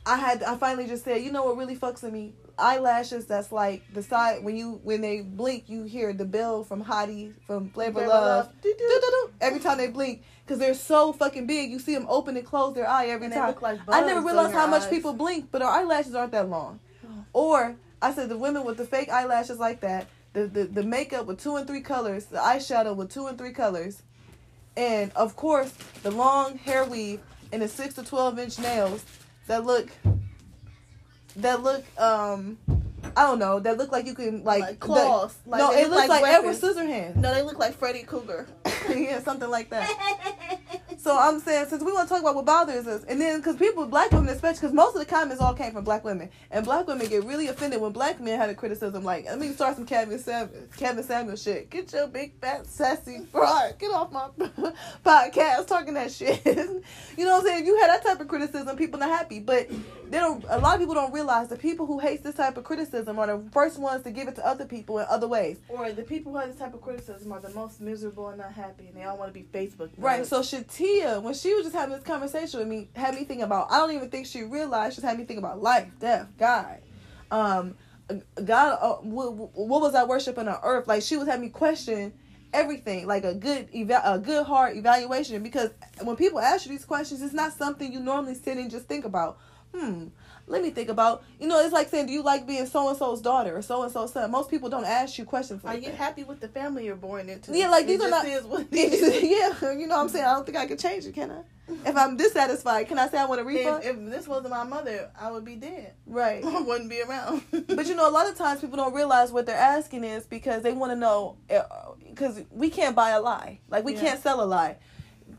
I 0.04 0.16
had 0.16 0.42
I 0.42 0.56
finally 0.56 0.86
just 0.86 1.04
said, 1.04 1.22
you 1.22 1.32
know 1.32 1.44
what 1.44 1.56
really 1.56 1.76
fucks 1.76 2.02
with 2.02 2.12
me? 2.12 2.34
Eyelashes 2.58 3.26
that's 3.26 3.52
like 3.52 3.82
the 3.92 4.02
side 4.02 4.42
when 4.42 4.56
you 4.56 4.80
when 4.82 5.02
they 5.02 5.20
blink, 5.20 5.68
you 5.68 5.84
hear 5.84 6.14
the 6.14 6.24
bell 6.24 6.64
from 6.64 6.82
Hottie 6.82 7.34
from 7.46 7.68
Flavor 7.70 8.00
Love. 8.00 8.46
Love. 8.46 8.52
Do-do. 8.62 8.78
Do-do-do. 8.78 9.30
Every 9.42 9.60
time 9.60 9.76
they 9.76 9.88
blink, 9.88 10.22
because 10.44 10.58
they're 10.58 10.72
so 10.72 11.12
fucking 11.12 11.46
big, 11.46 11.70
you 11.70 11.78
see 11.78 11.92
them 11.94 12.06
open 12.08 12.36
and 12.36 12.46
close 12.46 12.74
their 12.74 12.88
eye 12.88 13.08
every 13.08 13.26
And 13.26 13.34
time. 13.34 13.54
like 13.60 13.80
I 13.88 14.00
never 14.06 14.22
realized 14.22 14.54
how 14.54 14.62
your 14.62 14.68
much 14.70 14.88
people 14.88 15.12
blink, 15.12 15.50
but 15.52 15.60
our 15.60 15.70
eyelashes 15.70 16.14
aren't 16.14 16.32
that 16.32 16.48
long. 16.48 16.80
Oh. 17.06 17.24
Or 17.34 17.76
I 18.00 18.14
said 18.14 18.30
the 18.30 18.38
women 18.38 18.64
with 18.64 18.78
the 18.78 18.86
fake 18.86 19.10
eyelashes 19.10 19.58
like 19.58 19.80
that, 19.80 20.06
the, 20.32 20.46
the 20.46 20.64
the 20.64 20.82
makeup 20.82 21.26
with 21.26 21.38
two 21.38 21.56
and 21.56 21.66
three 21.66 21.82
colors, 21.82 22.26
the 22.26 22.38
eyeshadow 22.38 22.96
with 22.96 23.10
two 23.10 23.26
and 23.26 23.36
three 23.36 23.52
colors, 23.52 24.02
and 24.76 25.10
of 25.12 25.36
course 25.36 25.72
the 26.02 26.10
long 26.10 26.58
hair 26.58 26.84
weave 26.84 27.20
and 27.52 27.62
the 27.62 27.68
six 27.68 27.94
to 27.94 28.02
twelve 28.02 28.38
inch 28.38 28.58
nails 28.58 29.04
that 29.46 29.64
look 29.64 29.88
that 31.36 31.62
look 31.62 31.84
um 32.00 32.58
I 33.16 33.22
don't 33.26 33.38
know 33.38 33.60
that 33.60 33.76
look 33.78 33.92
like 33.92 34.06
you 34.06 34.14
can 34.14 34.44
like, 34.44 34.60
Like 34.62 34.80
claws. 34.80 35.34
that- 35.44 35.50
Like 35.50 35.58
no, 35.60 35.72
it 35.72 35.88
looks 35.90 36.08
like 36.08 36.22
like, 36.22 36.32
Edward. 36.34 36.54
Scissorhands. 36.56 37.16
No, 37.16 37.32
they 37.34 37.42
look 37.42 37.58
like 37.58 37.74
Freddy 37.74 38.02
Krueger. 38.02 38.46
yeah, 38.88 39.20
something 39.22 39.48
like 39.50 39.70
that. 39.70 39.88
So 40.98 41.16
I'm 41.16 41.38
saying, 41.40 41.66
since 41.68 41.82
we 41.84 41.92
want 41.92 42.08
to 42.08 42.12
talk 42.14 42.20
about 42.22 42.34
what 42.34 42.46
bothers 42.46 42.86
us, 42.86 43.04
and 43.04 43.20
then 43.20 43.38
because 43.38 43.56
people, 43.56 43.86
black 43.86 44.10
women 44.10 44.28
especially, 44.28 44.60
because 44.60 44.72
most 44.72 44.94
of 44.96 45.00
the 45.00 45.06
comments 45.06 45.40
all 45.40 45.54
came 45.54 45.72
from 45.72 45.84
black 45.84 46.04
women, 46.04 46.30
and 46.50 46.64
black 46.64 46.86
women 46.88 47.06
get 47.08 47.22
really 47.24 47.46
offended 47.48 47.80
when 47.80 47.92
black 47.92 48.20
men 48.20 48.38
had 48.38 48.50
a 48.50 48.54
criticism 48.54 49.04
like, 49.04 49.24
let 49.26 49.38
me 49.38 49.52
start 49.52 49.76
some 49.76 49.86
Kevin 49.86 50.18
Samuel, 50.18 50.62
Kevin 50.76 51.04
Samuel 51.04 51.36
shit. 51.36 51.70
Get 51.70 51.92
your 51.92 52.08
big 52.08 52.32
fat 52.40 52.66
sassy 52.66 53.20
broad, 53.30 53.78
get 53.78 53.92
off 53.92 54.10
my 54.10 54.28
podcast 55.04 55.66
talking 55.66 55.94
that 55.94 56.10
shit. 56.10 56.44
you 56.44 57.24
know 57.24 57.32
what 57.32 57.40
I'm 57.40 57.44
saying? 57.46 57.60
If 57.60 57.66
you 57.66 57.78
had 57.80 57.90
that 57.90 58.02
type 58.04 58.20
of 58.20 58.28
criticism, 58.28 58.76
people 58.76 58.98
not 58.98 59.10
happy, 59.10 59.38
but 59.40 59.68
they 60.10 60.18
don't. 60.18 60.44
A 60.48 60.58
lot 60.58 60.74
of 60.74 60.80
people 60.80 60.94
don't 60.94 61.12
realize 61.12 61.48
the 61.48 61.56
people 61.56 61.86
who 61.86 61.98
hate 61.98 62.22
this 62.24 62.34
type 62.36 62.56
of 62.56 62.64
criticism 62.96 63.18
are 63.18 63.38
the 63.38 63.50
first 63.50 63.78
ones 63.78 64.02
to 64.04 64.10
give 64.10 64.28
it 64.28 64.34
to 64.36 64.46
other 64.46 64.64
people 64.64 64.98
in 64.98 65.06
other 65.08 65.28
ways. 65.28 65.58
Or 65.68 65.92
the 65.92 66.02
people 66.02 66.32
who 66.32 66.38
have 66.38 66.48
this 66.48 66.58
type 66.58 66.74
of 66.74 66.80
criticism 66.80 67.30
are 67.32 67.40
the 67.40 67.50
most 67.50 67.80
miserable 67.80 68.28
and 68.28 68.38
not 68.38 68.52
happy, 68.52 68.86
and 68.88 68.96
they 68.96 69.04
all 69.04 69.18
want 69.18 69.32
to 69.32 69.34
be 69.34 69.46
Facebook. 69.52 69.90
Right. 69.98 70.26
So 70.26 70.40
Shatia, 70.40 71.22
when 71.22 71.34
she 71.34 71.54
was 71.54 71.64
just 71.64 71.74
having 71.74 71.94
this 71.94 72.04
conversation 72.04 72.60
with 72.60 72.68
me, 72.68 72.88
had 72.94 73.14
me 73.14 73.24
think 73.24 73.42
about. 73.42 73.70
I 73.70 73.78
don't 73.78 73.92
even 73.92 74.10
think 74.10 74.26
she 74.26 74.42
realized 74.42 74.94
she's 74.94 75.04
had 75.04 75.18
me 75.18 75.24
think 75.24 75.38
about 75.38 75.62
life, 75.62 75.88
death, 76.00 76.28
God, 76.38 76.78
um, 77.30 77.76
God. 78.42 78.78
Uh, 78.80 78.94
what, 79.02 79.34
what 79.34 79.80
was 79.80 79.94
I 79.94 80.04
worshiping 80.04 80.48
on 80.48 80.58
earth? 80.62 80.86
Like 80.86 81.02
she 81.02 81.16
was 81.16 81.26
having 81.26 81.42
me 81.42 81.50
question 81.50 82.12
everything, 82.52 83.06
like 83.06 83.24
a 83.24 83.34
good 83.34 83.68
eva- 83.72 84.02
a 84.04 84.18
good 84.18 84.46
hard 84.46 84.76
evaluation. 84.76 85.42
Because 85.42 85.70
when 86.02 86.16
people 86.16 86.40
ask 86.40 86.64
you 86.64 86.72
these 86.72 86.84
questions, 86.84 87.20
it's 87.20 87.34
not 87.34 87.52
something 87.52 87.92
you 87.92 88.00
normally 88.00 88.34
sit 88.34 88.56
and 88.56 88.70
just 88.70 88.86
think 88.86 89.04
about. 89.04 89.38
Hmm. 89.74 90.06
Let 90.48 90.62
me 90.62 90.70
think 90.70 90.88
about. 90.88 91.24
You 91.40 91.48
know, 91.48 91.58
it's 91.60 91.72
like 91.72 91.88
saying, 91.88 92.06
"Do 92.06 92.12
you 92.12 92.22
like 92.22 92.46
being 92.46 92.66
so 92.66 92.88
and 92.88 92.96
so's 92.96 93.20
daughter 93.20 93.56
or 93.56 93.62
so 93.62 93.82
and 93.82 93.90
so's 93.92 94.12
son?" 94.12 94.30
Most 94.30 94.48
people 94.48 94.68
don't 94.68 94.84
ask 94.84 95.18
you 95.18 95.24
questions 95.24 95.64
like 95.64 95.78
Are 95.78 95.80
you 95.80 95.86
that. 95.90 95.96
happy 95.96 96.22
with 96.22 96.38
the 96.40 96.46
family 96.48 96.84
you're 96.86 96.94
born 96.94 97.28
into? 97.28 97.56
Yeah, 97.56 97.68
like, 97.68 97.84
It 97.84 97.88
these 97.88 98.00
are 98.02 98.10
not- 98.10 98.26
Is 98.26 98.44
what 98.44 98.60
it 98.70 98.92
is. 98.92 99.22
yeah, 99.62 99.72
you 99.72 99.86
know 99.88 99.96
what 99.96 100.02
I'm 100.02 100.08
saying? 100.08 100.24
I 100.24 100.34
don't 100.34 100.46
think 100.46 100.56
I 100.56 100.66
can 100.66 100.78
change 100.78 101.04
it, 101.04 101.14
can 101.14 101.30
I? 101.32 101.42
If 101.84 101.96
I'm 101.96 102.16
dissatisfied, 102.16 102.86
can 102.86 102.96
I 102.96 103.08
say 103.08 103.18
I 103.18 103.24
want 103.24 103.40
a 103.40 103.44
refund? 103.44 103.82
If, 103.82 103.96
if 103.96 104.04
this 104.10 104.28
wasn't 104.28 104.50
my 104.50 104.62
mother, 104.62 105.10
I 105.20 105.32
would 105.32 105.44
be 105.44 105.56
dead. 105.56 105.94
right. 106.06 106.44
I 106.44 106.60
wouldn't 106.60 106.88
be 106.90 107.02
around. 107.02 107.42
But 107.66 107.86
you 107.86 107.96
know, 107.96 108.08
a 108.08 108.12
lot 108.12 108.28
of 108.28 108.36
times 108.38 108.60
people 108.60 108.76
don't 108.76 108.94
realize 108.94 109.32
what 109.32 109.46
they're 109.46 109.56
asking 109.56 110.04
is 110.04 110.26
because 110.26 110.62
they 110.62 110.72
want 110.72 110.92
to 110.92 110.96
know, 110.96 111.38
eh, 111.50 111.60
because 112.08 112.40
we 112.52 112.70
can't 112.70 112.94
buy 112.94 113.10
a 113.10 113.20
lie. 113.20 113.58
Like, 113.68 113.84
we 113.84 113.94
Yeah. 113.94 114.00
can't 114.00 114.22
sell 114.22 114.40
a 114.44 114.46
lie. 114.46 114.76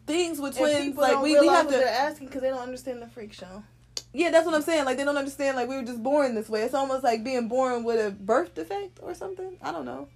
Things 0.06 0.40
with 0.42 0.58
twins, 0.58 0.98
like, 0.98 1.22
we, 1.22 1.40
we 1.40 1.48
have 1.48 1.66
what 1.68 1.76
they're 1.76 1.88
asking 1.88 2.28
because 2.28 2.42
they 2.42 2.50
don't 2.50 2.60
understand 2.60 3.02
the 3.02 3.08
freak 3.08 3.32
show. 3.32 3.64
Yeah, 4.14 4.32
that's 4.32 4.46
what 4.46 4.56
I'm 4.56 4.62
saying. 4.62 4.86
Like, 4.86 4.98
they 4.98 5.04
don't 5.06 5.18
understand, 5.18 5.56
like, 5.58 5.68
we 5.70 5.76
were 5.76 5.84
just 5.84 6.02
born 6.02 6.36
this 6.36 6.50
way. 6.50 6.62
It's 6.64 6.74
almost 6.74 7.04
like 7.04 7.24
being 7.24 7.48
born 7.48 7.84
with 7.84 8.06
a 8.06 8.12
birth 8.12 8.54
defect 8.56 9.00
or 9.02 9.14
something. 9.14 9.58
I 9.62 9.72
don't 9.72 9.86
know. 9.86 10.08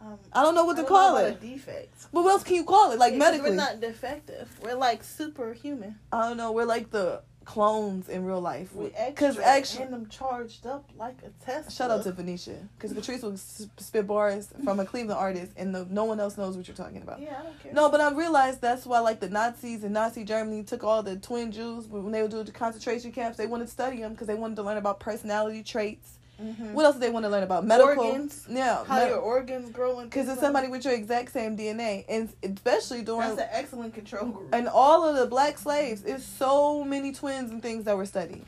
Um, 0.00 0.18
I 0.32 0.42
don't 0.42 0.54
know 0.54 0.64
what 0.64 0.76
to 0.76 0.84
call 0.84 1.16
it. 1.16 1.30
A 1.30 1.34
defect. 1.34 2.06
But 2.12 2.22
what 2.22 2.30
else 2.30 2.44
can 2.44 2.54
you 2.54 2.64
call 2.64 2.92
it? 2.92 2.98
Like, 2.98 3.12
Yeah, 3.14 3.18
medically. 3.18 3.50
we're 3.50 3.56
not 3.56 3.80
defective. 3.80 4.48
We're 4.62 4.74
like 4.74 5.02
superhuman. 5.02 5.98
I 6.12 6.28
don't 6.28 6.36
know. 6.36 6.52
We're 6.52 6.64
like 6.64 6.90
the 6.90 7.22
clones 7.46 8.08
in 8.08 8.24
real 8.24 8.40
life. 8.40 8.70
Because 8.76 9.38
actually. 9.38 9.84
and 9.84 9.92
them 9.92 10.08
charged 10.08 10.66
up 10.66 10.90
like 10.98 11.16
a 11.24 11.30
Tesla. 11.44 11.70
Shout 11.70 11.90
out 11.90 12.02
to 12.02 12.12
Venetia, 12.12 12.68
because 12.76 12.92
Patrice 12.92 13.22
will 13.22 13.36
spit 13.38 14.06
bars 14.06 14.48
from 14.64 14.80
a 14.80 14.84
Cleveland 14.84 15.18
artist, 15.18 15.52
and 15.56 15.74
the, 15.74 15.86
no 15.88 16.04
one 16.04 16.20
else 16.20 16.36
knows 16.36 16.56
what 16.56 16.68
you're 16.68 16.76
talking 16.76 17.00
about. 17.00 17.20
Yeah, 17.20 17.36
I 17.38 17.42
don't 17.44 17.62
care. 17.62 17.72
No, 17.72 17.88
but 17.88 18.00
I 18.00 18.12
realized 18.12 18.60
that's 18.60 18.84
why, 18.84 18.98
like 18.98 19.20
the 19.20 19.30
Nazis 19.30 19.84
in 19.84 19.92
Nazi 19.92 20.24
Germany 20.24 20.64
took 20.64 20.84
all 20.84 21.02
the 21.02 21.16
twin 21.16 21.52
Jews 21.52 21.86
when 21.86 22.10
they 22.10 22.20
would 22.20 22.32
do 22.32 22.42
the 22.42 22.52
concentration 22.52 23.12
camps. 23.12 23.38
They 23.38 23.46
wanted 23.46 23.66
to 23.66 23.70
study 23.70 24.00
them 24.00 24.12
because 24.12 24.26
they 24.26 24.34
wanted 24.34 24.56
to 24.56 24.62
learn 24.62 24.76
about 24.76 25.00
personality 25.00 25.62
traits. 25.62 26.15
Mhm. 26.40 26.72
What 26.72 26.84
else 26.84 26.94
do 26.96 27.00
they 27.00 27.10
want 27.10 27.24
to 27.24 27.30
learn 27.30 27.42
about? 27.42 27.64
Medical. 27.64 28.04
Organs. 28.04 28.46
Yeah, 28.48 28.84
How 28.84 29.04
your 29.06 29.18
organs 29.18 29.70
grow 29.70 30.02
because 30.02 30.28
it's 30.28 30.40
somebody 30.40 30.68
with 30.68 30.84
your 30.84 30.94
exact 30.94 31.32
same 31.32 31.56
DNA, 31.56 32.04
and 32.08 32.28
especially 32.42 33.02
during 33.02 33.20
That's 33.36 33.40
an 33.40 33.48
excellent 33.52 33.94
control 33.94 34.26
group. 34.26 34.48
and 34.54 34.68
all 34.68 35.08
of 35.08 35.16
the 35.16 35.26
black 35.26 35.56
slaves, 35.58 36.02
it's 36.04 36.24
so 36.24 36.84
many 36.84 37.12
twins 37.12 37.50
and 37.50 37.62
things 37.62 37.84
that 37.84 37.96
were 37.96 38.06
studied. 38.06 38.44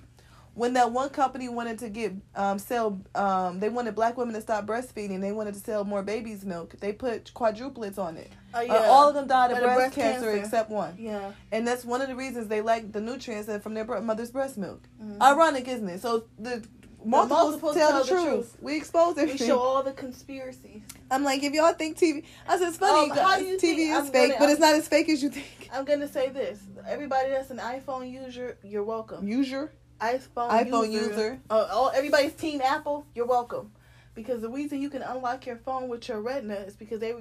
When 0.55 0.73
that 0.73 0.91
one 0.91 1.11
company 1.11 1.49
wanted 1.49 1.79
to 1.79 1.89
get 1.89 2.15
um, 2.35 2.59
sell, 2.59 3.01
um, 3.15 3.61
they 3.61 3.69
wanted 3.69 3.95
black 3.95 4.17
women 4.17 4.35
to 4.35 4.41
stop 4.41 4.67
breastfeeding. 4.67 5.21
They 5.21 5.31
wanted 5.31 5.55
to 5.55 5.61
sell 5.61 5.85
more 5.85 6.03
baby's 6.03 6.45
milk. 6.45 6.75
They 6.81 6.93
put 6.93 7.33
quadruplets 7.33 7.97
on 7.97 8.17
it. 8.17 8.33
Oh 8.53 8.67
Uh, 8.67 8.83
all 8.89 9.09
of 9.09 9.15
them 9.15 9.29
died 9.29 9.53
of 9.53 9.59
breast, 9.61 9.77
breast 9.79 9.95
cancer, 9.95 10.27
cancer. 10.33 10.43
except 10.45 10.69
one, 10.71 10.97
yeah. 10.99 11.31
and 11.53 11.67
that's 11.69 11.85
one 11.85 12.01
of 12.03 12.09
the 12.09 12.17
reasons 12.17 12.49
they 12.49 12.61
lack 12.61 12.91
the 12.91 13.01
nutrients 13.01 13.49
from 13.63 13.75
their 13.75 13.85
mother's 14.01 14.33
breast 14.33 14.59
milk. 14.59 14.83
Mhm. 15.01 15.21
Ironic, 15.23 15.69
isn't 15.69 15.89
it? 15.89 16.01
So 16.01 16.25
the 16.39 16.65
multiples, 17.05 17.61
multiples 17.63 17.75
tell, 17.75 18.05
the, 18.05 18.11
truth. 18.11 18.57
We 18.61 18.77
expose 18.77 19.19
everything. 19.19 19.47
We 19.47 19.53
show 19.53 19.59
all 19.59 19.83
the 19.83 19.93
conspiracies. 19.93 20.83
I'm 21.11 21.25
like, 21.25 21.43
if 21.43 21.53
y'all 21.53 21.73
think 21.73 21.97
TV, 21.99 22.25
I 22.47 22.59
said 22.59 22.69
it's 22.69 22.77
funny. 22.79 23.11
Um, 23.11 23.17
how 23.17 23.39
do 23.39 23.45
you 23.45 23.57
TV 23.57 23.91
is 23.91 23.99
I'm 23.99 24.07
fake, 24.07 24.31
gonna- 24.31 24.41
but 24.41 24.51
it's 24.51 24.61
not 24.61 24.75
as 24.75 24.89
fake 24.89 25.09
as 25.09 25.23
you 25.23 25.31
think. 25.31 25.69
I'm 25.73 25.85
gonna 25.85 26.09
say 26.09 26.31
this: 26.31 26.61
everybody 26.87 27.31
that's 27.31 27.51
an 27.51 27.59
iPhone 27.59 28.11
user, 28.11 28.59
you're 28.63 28.85
welcome. 28.85 29.27
User. 29.27 29.73
iPhone, 30.01 30.51
iPhone 30.51 30.93
user, 30.93 31.09
user. 31.09 31.41
Uh, 31.51 31.67
all 31.73 31.91
everybody's 31.95 32.33
team 32.35 32.61
Apple. 32.63 33.05
You're 33.15 33.27
welcome, 33.27 33.73
because 34.15 34.41
the 34.43 34.49
reason 34.49 34.81
you 34.81 34.91
can 34.91 35.03
unlock 35.03 35.45
your 35.47 35.57
phone 35.57 35.89
with 35.89 36.09
your 36.09 36.21
Retina 36.21 36.55
is 36.55 36.75
because 36.77 37.01
they 37.01 37.15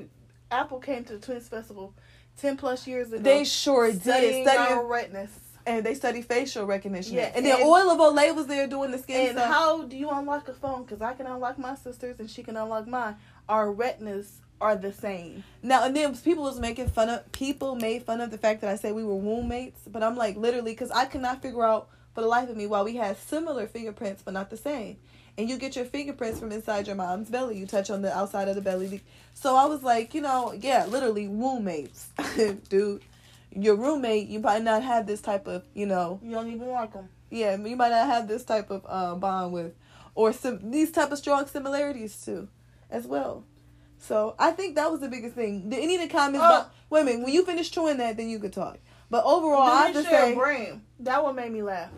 Apple 0.52 0.80
came 0.80 1.04
to 1.06 1.14
the 1.14 1.20
Twins 1.20 1.48
Festival 1.50 1.94
ten 2.38 2.56
plus 2.56 2.86
years 2.88 3.12
ago. 3.12 3.22
They 3.24 3.44
sure 3.44 3.92
did 3.92 4.02
studying 4.02 4.48
our 4.48 4.86
retinas. 4.86 5.30
And 5.68 5.86
they 5.86 5.94
study 5.94 6.22
facial 6.22 6.66
recognition. 6.66 7.14
Yeah, 7.16 7.32
and 7.36 7.46
then 7.46 7.58
and- 7.58 7.66
Oil 7.70 7.90
of 7.92 8.00
Olay 8.00 8.34
was 8.34 8.48
there 8.48 8.66
doing 8.68 8.92
the 8.92 8.98
skin 8.98 9.28
And 9.28 9.38
stuff. 9.38 9.54
how 9.54 9.84
do 9.84 9.96
you 9.98 10.10
unlock 10.10 10.48
a 10.48 10.54
phone? 10.54 10.84
Because 10.84 11.02
I 11.02 11.14
can 11.14 11.28
unlock 11.28 11.60
my 11.60 11.76
sister's 11.76 12.20
and 12.20 12.30
she 12.30 12.42
can 12.42 12.56
unlock 12.58 12.88
mine. 12.88 13.18
Our 13.50 13.72
retinas 13.72 14.40
are 14.60 14.76
the 14.76 14.92
same. 14.94 15.44
Now 15.62 15.84
and 15.86 15.96
then 15.96 16.16
people 16.18 16.44
was 16.44 16.60
making 16.60 16.88
fun 16.90 17.10
of 17.10 17.32
people 17.32 17.76
made 17.76 18.04
fun 18.04 18.22
of 18.22 18.32
the 18.32 18.38
fact 18.40 18.62
that 18.62 18.72
I 18.72 18.76
said 18.78 18.96
we 18.96 19.04
were 19.04 19.14
womb 19.16 19.48
mates, 19.50 19.82
but 19.88 20.02
I'm 20.02 20.16
like 20.16 20.36
literally 20.38 20.72
because 20.72 20.90
I 20.92 21.06
could 21.06 21.22
not 21.22 21.42
figure 21.44 21.64
out 21.64 21.90
for 22.16 22.22
the 22.22 22.28
life 22.28 22.50
of 22.50 22.58
me 22.58 22.66
why 22.66 22.82
we 22.82 22.96
had 22.96 23.18
similar 23.18 23.68
fingerprints 23.68 24.24
but 24.24 24.34
not 24.34 24.50
the 24.50 24.58
same. 24.58 24.98
And 25.38 25.48
you 25.48 25.58
get 25.60 25.76
your 25.76 25.86
fingerprints 25.86 26.40
from 26.40 26.52
inside 26.52 26.88
your 26.88 26.96
mom's 26.96 27.30
belly. 27.30 27.58
You 27.60 27.68
touch 27.68 27.92
on 27.92 28.02
the 28.02 28.12
outside 28.18 28.48
of 28.48 28.56
the 28.56 28.62
belly. 28.62 29.04
So 29.36 29.56
I 29.56 29.66
was 29.66 29.84
like, 29.84 30.16
you 30.16 30.22
know, 30.22 30.52
yeah, 30.60 30.88
literally 30.88 31.28
womb 31.28 31.66
mates, 31.66 32.08
dude. 32.70 33.04
Your 33.60 33.76
roommate, 33.76 34.28
you 34.28 34.40
might 34.40 34.62
not 34.64 34.84
have 34.84 35.08
this 35.08 35.22
type 35.22 35.48
of, 35.48 35.64
you 35.74 35.86
know, 35.86 36.20
You 36.24 36.32
don't 36.32 36.48
even 36.52 36.68
like 36.70 36.94
them. 36.94 37.10
yeah, 37.32 37.56
you 37.58 37.76
might 37.76 37.90
not 37.90 38.06
have 38.08 38.28
this 38.28 38.44
type 38.44 38.70
of 38.70 38.86
um, 38.88 39.20
bond 39.20 39.52
with, 39.52 39.74
or 40.16 40.32
some 40.34 40.70
these 40.72 40.92
type 40.92 41.12
of 41.12 41.18
strong 41.18 41.48
similarities 41.48 42.24
too, 42.24 42.50
as 42.90 43.08
well. 43.08 43.44
So 44.00 44.36
I 44.38 44.52
think 44.52 44.76
that 44.76 44.92
was 44.92 45.00
the 45.00 45.08
biggest 45.10 45.34
thing. 45.36 45.70
Did 45.70 45.80
any 45.80 45.96
of 45.96 46.02
the 46.02 46.08
comments? 46.08 46.40
Oh. 46.44 46.48
about, 46.48 46.72
wait 46.92 47.02
a 47.02 47.06
minute. 47.06 47.24
When 47.24 47.34
you 47.34 47.44
finish 47.44 47.72
chewing 47.72 47.98
that, 47.98 48.16
then 48.18 48.30
you 48.30 48.38
could 48.40 48.54
talk. 48.54 48.78
But 49.10 49.24
overall, 49.26 49.64
I 49.64 49.86
have 49.88 49.94
Then 49.96 50.04
to 50.04 50.10
we 50.10 50.16
share 50.16 50.26
say, 50.28 50.36
brain. 50.36 50.82
That 51.00 51.24
one 51.24 51.36
made 51.36 51.52
me 51.52 51.64
laugh. 51.64 51.90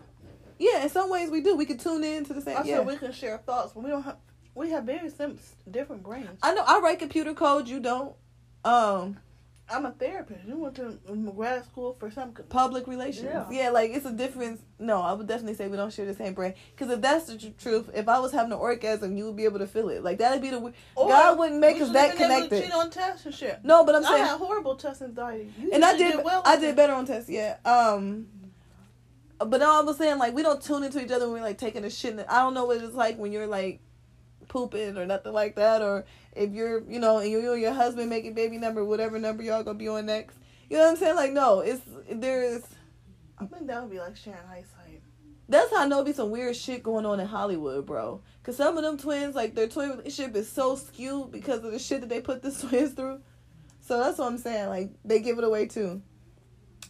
yeah, 0.60 0.84
in 0.84 0.90
some 0.90 1.10
ways 1.10 1.30
we 1.30 1.42
do. 1.42 1.56
We 1.58 1.66
could 1.66 1.80
tune 1.82 2.04
in 2.06 2.24
to 2.26 2.34
the 2.34 2.42
same. 2.42 2.56
I 2.58 2.64
Yeah. 2.64 2.78
said 2.78 2.88
we 2.88 2.96
can 2.98 3.12
share 3.12 3.38
thoughts, 3.40 3.74
but 3.74 3.84
we 3.84 3.90
don't 3.90 4.04
have. 4.04 4.18
We 4.56 4.70
have 4.72 4.84
very 4.86 5.10
sim- 5.10 5.38
different 5.70 6.04
brains. 6.04 6.40
I 6.42 6.54
know. 6.54 6.64
I 6.66 6.80
write 6.80 7.00
computer 7.00 7.34
code. 7.34 7.68
You 7.68 7.80
don't. 7.82 8.16
Um, 8.64 9.18
I'm 9.72 9.86
a 9.86 9.92
therapist. 9.92 10.46
You 10.48 10.58
went 10.58 10.76
to 10.76 10.98
grad 11.36 11.64
school 11.66 11.96
for 12.00 12.10
some. 12.10 12.34
public 12.50 12.88
relations. 12.88 13.28
Yeah. 13.32 13.46
Yeah. 13.52 13.70
like 13.70 13.92
it's 13.92 14.06
a 14.06 14.12
difference. 14.12 14.62
No, 14.80 15.02
I 15.02 15.14
would 15.14 15.28
definitely 15.28 15.56
say 15.56 15.68
we 15.68 15.78
don't 15.78 15.94
share 15.94 16.06
the 16.06 16.14
same 16.14 16.34
brain. 16.34 16.54
Because 16.76 16.92
if 16.92 17.02
that's 17.02 17.26
the 17.26 17.38
tr- 17.38 17.48
truth, 17.58 17.90
if 17.94 18.08
I 18.08 18.20
was 18.20 18.32
having 18.32 18.52
an 18.52 18.58
orgasm, 18.60 19.16
you 19.18 19.26
would 19.26 19.36
be 19.36 19.44
able 19.46 19.60
to 19.60 19.68
feel 19.68 19.90
it. 19.90 20.04
Like 20.04 20.18
that'd 20.18 20.42
be 20.42 20.50
the. 20.50 20.56
w- 20.58 20.74
God 20.96 21.38
wouldn't 21.38 21.60
make 21.60 21.80
us 21.82 21.92
that 21.92 22.18
been 22.18 22.32
able 22.32 22.42
to 22.44 22.48
connected. 22.50 22.64
Cheat 22.64 22.74
on 22.74 22.90
tests 22.90 23.26
and 23.26 23.36
shit. 23.36 23.60
No, 23.64 23.86
but 23.86 23.96
I'm 23.96 24.06
I 24.06 24.10
saying. 24.10 24.26
had 24.26 24.38
horrible 24.38 24.76
test 24.76 25.02
anxiety. 25.02 25.54
You 25.60 25.72
and 25.74 25.84
I 25.86 25.92
usually 25.94 26.12
did, 26.18 26.26
well 26.26 26.42
I 26.46 26.58
did 26.58 26.76
better 26.76 26.94
on 26.94 27.06
tests. 27.06 27.30
Yeah. 27.30 27.58
Um. 27.66 28.28
But 29.40 29.60
no, 29.62 29.80
I 29.80 29.84
was 29.84 29.98
saying 29.98 30.18
like 30.18 30.34
we 30.34 30.44
don't 30.44 30.62
tune 30.62 30.84
into 30.84 31.02
each 31.04 31.12
other 31.12 31.26
when 31.30 31.42
we're 31.42 31.48
like 31.48 31.58
taking 31.58 31.86
a 31.86 31.90
shit. 31.90 32.18
I 32.28 32.40
don't 32.40 32.54
know 32.54 32.66
what 32.66 32.78
it's 32.78 32.94
like 32.94 33.18
when 33.18 33.32
you're 33.32 33.48
like 33.48 33.80
pooping 34.50 34.98
or 34.98 35.06
nothing 35.06 35.32
like 35.32 35.56
that, 35.56 35.82
or 35.82 36.06
if 36.34 36.52
you're 36.52 36.84
you 36.90 37.00
know 37.00 37.20
and 37.20 37.30
you 37.30 37.52
and 37.52 37.62
your 37.62 37.74
husband 37.74 38.10
making 38.10 38.34
baby 38.34 38.58
number, 38.58 38.84
whatever 38.84 39.20
number 39.20 39.44
y'all 39.44 39.64
gonna 39.64 39.78
be 39.78 39.88
on 39.88 40.06
next. 40.06 40.38
You 40.70 40.78
know 40.78 40.84
what 40.84 40.92
I'm 40.92 40.98
saying? 40.98 41.16
Like 41.16 41.34
no, 41.34 41.60
it's 41.60 41.82
there 42.12 42.44
is. 42.44 42.64
I 43.38 43.46
think 43.46 43.68
that 43.68 43.82
would 43.82 43.92
be 43.92 44.00
like 44.00 44.16
sharing 44.16 44.40
eyesight. 44.50 45.02
That's 45.48 45.72
how 45.72 45.84
I 45.84 45.88
know 45.88 46.04
be 46.04 46.14
some 46.14 46.30
weird 46.30 46.56
shit 46.56 46.84
going 46.84 47.08
on 47.08 47.20
in 47.20 47.26
Hollywood, 47.26 47.86
bro. 47.86 48.22
Cause 48.44 48.56
some 48.56 48.78
of 48.78 48.84
them 48.84 48.98
twins, 48.98 49.36
like 49.36 49.56
their 49.56 49.68
twin 49.68 49.90
relationship 49.90 50.36
is 50.36 50.48
so 50.50 50.76
skewed 50.76 51.32
because 51.32 51.64
of 51.64 51.72
the 51.72 51.80
shit 51.80 52.02
that 52.02 52.10
they 52.10 52.22
put 52.22 52.44
the 52.44 52.52
twins 52.68 52.94
through. 52.94 53.22
So 53.82 53.98
that's 53.98 54.20
what 54.20 54.28
I'm 54.28 54.38
saying. 54.38 54.70
Like 54.70 54.92
they 55.04 55.20
give 55.20 55.40
it 55.40 55.44
away 55.44 55.66
too. 55.66 56.04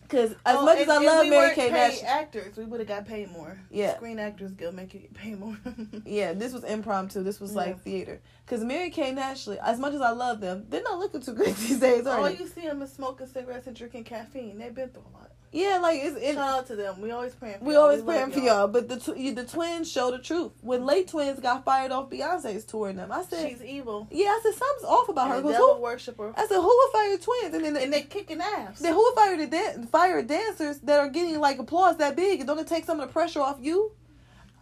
Cause 0.10 0.32
as 0.46 0.56
Oh, 0.58 0.66
much 0.66 0.80
and- 0.80 0.90
as 0.90 0.98
I 0.98 1.04
love 1.06 1.24
we 1.26 1.30
Mary 1.30 1.54
paid 1.54 1.72
Nash, 1.72 2.02
actors, 2.04 2.58
we 2.58 2.66
would 2.66 2.80
have 2.80 2.90
got 2.90 3.06
paid 3.08 3.32
more. 3.32 3.60
Yeah. 3.70 3.96
Screen 3.96 4.18
Actors 4.18 4.52
Guild 4.54 4.74
make 4.74 4.94
you 4.96 5.02
paid 5.14 5.40
more. 5.40 5.56
yeah, 6.06 6.34
this 6.34 6.52
was 6.52 6.64
impromptu. 6.64 7.22
This 7.22 7.40
was 7.40 7.54
like 7.54 7.76
Yeah. 7.76 7.82
theater. 7.84 8.22
Cause 8.48 8.64
Mary-Kate 8.64 9.10
and 9.10 9.20
Ashley, 9.20 9.60
as 9.60 9.78
much 9.80 9.94
as 9.94 10.02
I 10.02 10.10
love 10.10 10.42
them, 10.42 10.66
they're 10.70 10.82
not 10.82 10.98
looking 10.98 11.22
too 11.22 11.34
great 11.34 11.56
these 11.58 11.80
days, 11.80 12.08
are 12.08 12.18
All 12.20 12.30
you 12.30 12.48
see 12.48 12.62
them 12.62 12.82
is 12.82 12.92
smoking 12.92 13.28
cigarettes 13.28 13.68
and 13.68 13.76
drinking 13.76 14.06
caffeine. 14.06 14.58
They've 14.58 14.74
been 14.74 14.90
through 14.90 15.04
a 15.14 15.18
lot. 15.18 15.29
Yeah, 15.52 15.80
like 15.82 16.00
it's 16.04 16.16
it, 16.16 16.36
Shout 16.36 16.60
out 16.60 16.68
to 16.68 16.76
them. 16.76 17.02
We 17.02 17.10
always 17.12 17.34
praying. 17.34 17.60
For 17.60 17.66
we 17.66 17.74
y'all. 17.74 17.84
always 17.84 18.00
love 18.02 18.08
praying 18.08 18.32
for 18.32 18.40
y'all, 18.40 18.68
but 18.68 18.88
the 18.88 18.98
tw- 18.98 19.36
the 19.36 19.44
twins 19.46 19.92
show 19.92 20.12
the 20.12 20.20
truth. 20.20 20.52
When 20.62 20.86
Les 20.86 21.06
Twins 21.06 21.40
got 21.40 21.66
fired 21.66 21.92
off 21.92 22.10
Beyonce's 22.12 22.66
touring 22.66 22.98
them, 22.98 23.12
I 23.12 23.24
said, 23.24 23.50
She's 23.50 23.64
evil. 23.64 24.08
yeah, 24.12 24.28
I 24.28 24.40
said 24.44 24.54
something's 24.54 24.86
off 24.86 25.10
about 25.10 25.30
her. 25.30 25.36
And 25.36 25.44
'cause 25.44 25.54
devil 25.54 25.76
who, 25.76 25.82
worshiper. 25.82 26.34
I 26.38 26.46
said, 26.46 26.58
who 26.58 26.68
would 26.68 26.92
fire 26.92 27.18
twins? 27.18 27.56
And 27.56 27.66
then 27.66 27.78
And 27.78 27.92
they 27.92 28.04
kicking 28.04 28.40
ass. 28.42 28.80
Then 28.80 28.94
who 28.94 29.00
would 29.02 29.16
fire 29.16 29.38
the 29.38 29.48
dan- 29.48 29.88
fire 29.88 30.22
dancers 30.22 30.80
that 30.82 31.00
are 31.00 31.10
getting 31.10 31.40
like 31.40 31.58
applause 31.58 31.98
that 31.98 32.16
big? 32.16 32.46
Don't 32.46 32.60
it 32.60 32.68
take 32.68 32.86
some 32.86 33.00
of 33.00 33.08
the 33.08 33.12
pressure 33.14 33.42
off 33.42 33.58
you? 33.60 33.94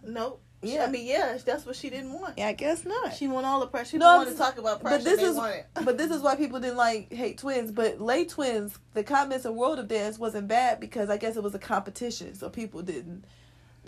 Nope. 0.03 0.41
Yeah. 0.61 0.85
I 0.85 0.89
mean, 0.89 1.05
yeah, 1.05 1.37
that's 1.45 1.65
what 1.65 1.75
she 1.75 1.89
didn't 1.89 2.13
want. 2.13 2.33
Yeah, 2.37 2.47
I 2.47 2.53
guess 2.53 2.83
not. 2.83 3.13
She 3.15 3.27
want 3.27 3.45
all 3.45 3.59
the 3.59 3.67
pressure. 3.67 3.91
She 3.91 3.97
No, 3.97 4.17
want 4.17 4.29
to 4.29 4.35
talk 4.35 4.57
about 4.57 4.81
pressure. 4.81 4.97
but 4.97 5.03
this 5.03 5.21
is 5.21 5.35
want 5.35 5.53
it. 5.55 5.67
but 5.85 5.97
this 5.99 6.09
is 6.11 6.21
why 6.21 6.35
people 6.35 6.59
didn't 6.59 6.77
like 6.77 7.13
hate 7.13 7.37
twins. 7.37 7.71
But 7.71 8.01
Les 8.01 8.25
Twins, 8.25 8.77
the 8.95 9.03
comments 9.03 9.45
in 9.45 9.55
World 9.55 9.77
of 9.77 9.87
Dance 9.87 10.17
wasn't 10.17 10.47
bad 10.47 10.79
because 10.79 11.09
I 11.11 11.17
guess 11.17 11.35
it 11.37 11.43
was 11.43 11.53
a 11.53 11.59
competition, 11.59 12.33
so 12.33 12.49
people 12.49 12.81
didn't 12.81 13.25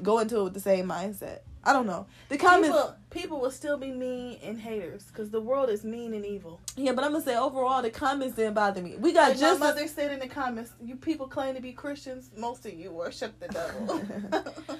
go 0.03 0.19
into 0.19 0.39
it 0.39 0.43
with 0.43 0.53
the 0.53 0.59
same 0.59 0.87
mindset. 0.87 1.39
I 1.63 1.73
don't 1.73 1.87
know. 1.87 2.05
The 2.29 2.37
comments, 2.37 2.67
people, 2.77 2.95
people 3.09 3.39
will 3.39 3.51
still 3.51 3.77
be 3.77 3.91
mean 3.91 4.39
and 4.43 4.59
haters 4.59 5.05
because 5.05 5.29
the 5.29 5.41
world 5.41 5.69
is 5.69 5.83
mean 5.83 6.13
and 6.13 6.25
evil. 6.25 6.59
yeah, 6.75 6.91
but 6.91 7.03
I'm 7.03 7.11
gonna 7.11 7.23
say 7.23 7.35
overall 7.35 7.81
the 7.81 7.89
comments 7.89 8.35
didn't 8.35 8.53
bother 8.53 8.81
me. 8.81 8.95
We 8.97 9.13
got 9.13 9.35
just 9.37 9.59
my 9.59 9.67
mother 9.67 9.87
said 9.87 10.11
in 10.11 10.19
the 10.19 10.27
comments, 10.27 10.71
"You 10.81 10.95
people 10.95 11.27
claim 11.27 11.55
to 11.55 11.61
be 11.61 11.73
Christians. 11.73 12.31
Most 12.37 12.65
of 12.65 12.73
you 12.73 12.91
worship 12.91 13.39
the 13.39 13.47
devil." 13.47 14.01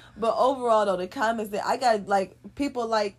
But 0.16 0.36
overall, 0.36 0.84
though, 0.84 0.98
the 0.98 1.08
comments 1.08 1.50
that 1.52 1.66
I 1.66 1.78
got, 1.78 2.06
like 2.06 2.36
people 2.54 2.86
like 2.86 3.16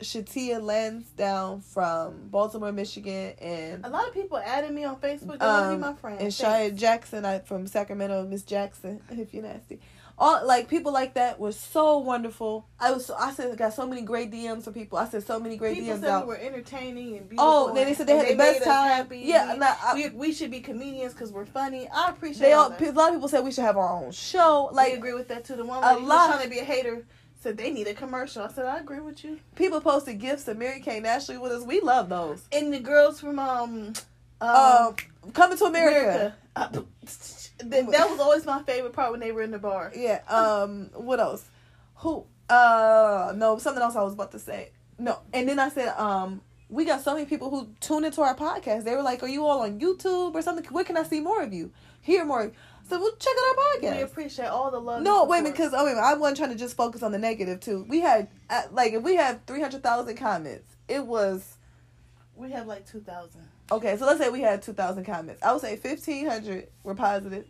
Shatia 0.00 0.60
Lansdowne 0.60 1.62
from 1.62 2.28
Baltimore, 2.28 2.72
Michigan, 2.72 3.32
and 3.40 3.84
A 3.84 3.88
lot 3.88 4.06
of 4.06 4.14
people 4.14 4.36
added 4.36 4.72
me 4.72 4.84
on 4.84 4.96
Facebook. 4.96 5.38
They 5.38 5.46
want 5.46 5.62
to 5.62 5.72
um, 5.72 5.76
be 5.76 5.80
my 5.80 5.94
friend. 5.94 6.20
and. 6.20 6.28
Shia 6.30 6.76
Jackson 6.76 7.24
I, 7.24 7.38
from 7.38 7.66
Sacramento, 7.66 8.26
Miss 8.26 8.42
Jackson, 8.42 9.00
if 9.10 9.32
you're 9.32 9.44
nasty. 9.44 9.80
All 10.18 10.46
like 10.46 10.68
people 10.68 10.92
like 10.92 11.14
that 11.14 11.40
was 11.40 11.58
so 11.58 11.98
wonderful. 11.98 12.66
I 12.78 12.92
was 12.92 13.10
I 13.10 13.32
said 13.32 13.50
I 13.50 13.54
got 13.56 13.72
so 13.74 13.86
many 13.86 14.02
great 14.02 14.30
DMs 14.30 14.64
from 14.64 14.74
people. 14.74 14.98
I 14.98 15.08
said 15.08 15.24
so 15.26 15.40
many 15.40 15.56
great 15.56 15.76
People 15.78 15.94
DMs 15.96 16.00
said 16.00 16.10
out. 16.10 16.26
we 16.26 16.34
were 16.34 16.40
entertaining 16.40 17.16
and 17.16 17.28
beautiful. 17.28 17.50
Oh, 17.52 17.74
then 17.74 17.86
they 17.86 17.94
said 17.94 18.06
they 18.06 18.16
had 18.16 18.28
the 18.28 18.36
best 18.36 18.62
time. 18.62 18.88
Happy. 18.90 19.18
Yeah, 19.20 19.46
we, 19.46 19.52
and 19.54 19.64
I- 19.64 19.76
I- 19.82 19.94
we, 19.94 20.08
we 20.10 20.32
should 20.32 20.50
be 20.50 20.60
comedians 20.60 21.12
because 21.12 21.32
we're 21.32 21.46
funny. 21.46 21.88
I 21.88 22.10
appreciate 22.10 22.40
They 22.48 22.52
all 22.52 22.70
that. 22.70 22.80
a 22.80 22.92
lot 22.92 23.08
of 23.08 23.14
people 23.16 23.28
said 23.28 23.42
we 23.42 23.50
should 23.52 23.64
have 23.64 23.76
our 23.76 23.88
own 24.04 24.12
show. 24.12 24.68
I 24.70 24.74
Like 24.74 24.92
agree 24.94 25.14
with 25.14 25.28
that 25.28 25.44
too. 25.44 25.56
The 25.56 25.64
one 25.64 25.82
a 25.82 25.96
lot- 25.98 26.28
trying 26.28 26.44
to 26.44 26.50
be 26.50 26.58
a 26.60 26.64
hater 26.64 27.04
said 27.40 27.56
they 27.56 27.70
need 27.72 27.88
a 27.88 27.94
commercial. 27.94 28.42
I 28.44 28.48
said 28.52 28.66
I 28.66 28.78
agree 28.78 29.00
with 29.00 29.24
you. 29.24 29.40
people 29.56 29.80
posted 29.80 30.20
gifts 30.20 30.44
to 30.44 30.54
Mary-Kate 30.54 31.04
Ashley 31.04 31.38
with 31.38 31.50
us. 31.52 31.64
We 31.64 31.80
love 31.80 32.08
those. 32.08 32.42
And 32.52 32.72
the 32.72 32.78
girls 32.78 33.18
from 33.18 33.38
um, 33.40 33.94
um 34.40 34.94
Um, 34.94 34.96
coming 35.32 35.58
to 35.58 35.64
America. 35.64 36.34
Uh, 36.54 36.68
that, 37.70 37.90
that 37.90 38.10
was 38.10 38.20
always 38.20 38.44
my 38.46 38.62
favorite 38.62 38.92
part 38.92 39.10
when 39.10 39.20
they 39.20 39.32
were 39.32 39.42
in 39.42 39.50
the 39.50 39.58
bar. 39.58 39.92
Yeah. 39.94 40.20
Um. 40.28 40.90
What 40.94 41.20
else? 41.20 41.44
Who? 41.96 42.26
Uh. 42.48 43.32
No. 43.36 43.58
Something 43.58 43.82
else 43.82 43.96
I 43.96 44.02
was 44.02 44.14
about 44.14 44.32
to 44.32 44.38
say. 44.38 44.70
No. 44.98 45.20
And 45.32 45.48
then 45.48 45.58
I 45.58 45.68
said, 45.68 45.88
um, 45.98 46.42
we 46.68 46.84
got 46.84 47.02
so 47.02 47.14
many 47.14 47.26
people 47.26 47.50
who 47.50 47.68
tune 47.80 48.04
into 48.04 48.22
our 48.22 48.36
podcast. 48.36 48.84
They 48.84 48.94
were 48.94 49.02
like, 49.02 49.22
"Are 49.22 49.28
you 49.28 49.44
all 49.44 49.60
on 49.60 49.78
YouTube 49.78 50.34
or 50.34 50.42
something? 50.42 50.64
Where 50.66 50.84
can 50.84 50.96
I 50.96 51.02
see 51.02 51.20
more 51.20 51.42
of 51.42 51.52
you? 51.52 51.72
Hear 52.00 52.24
more?" 52.24 52.42
of 52.42 52.50
you?" 52.50 52.56
So 52.88 52.98
well, 52.98 53.12
check 53.18 53.32
out 53.48 53.84
our 53.84 53.96
We 53.96 54.02
appreciate 54.02 54.48
all 54.48 54.70
the 54.70 54.80
love. 54.80 55.02
No, 55.02 55.24
wait 55.24 55.38
a 55.38 55.42
minute, 55.42 55.56
support. 55.56 55.72
because 55.72 55.80
oh 55.80 55.86
wait 55.86 55.96
I 55.96 56.14
wasn't 56.14 56.38
trying 56.38 56.50
to 56.50 56.56
just 56.56 56.76
focus 56.76 57.02
on 57.02 57.12
the 57.12 57.18
negative 57.18 57.60
too. 57.60 57.86
We 57.88 58.00
had 58.00 58.28
uh, 58.50 58.62
like 58.70 58.92
if 58.92 59.02
we 59.02 59.16
had 59.16 59.46
three 59.46 59.60
hundred 59.60 59.82
thousand 59.82 60.16
comments, 60.16 60.76
it 60.88 61.06
was 61.06 61.56
we 62.34 62.50
have 62.50 62.66
like 62.66 62.86
two 62.86 63.00
thousand. 63.00 63.42
okay. 63.70 63.96
So 63.96 64.06
let's 64.06 64.18
say 64.18 64.28
we 64.28 64.40
had 64.40 64.62
two 64.62 64.72
thousand 64.72 65.04
comments. 65.04 65.42
I 65.42 65.52
would 65.52 65.60
say 65.60 65.76
fifteen 65.76 66.26
hundred 66.26 66.68
were 66.82 66.94
positive, 66.94 67.46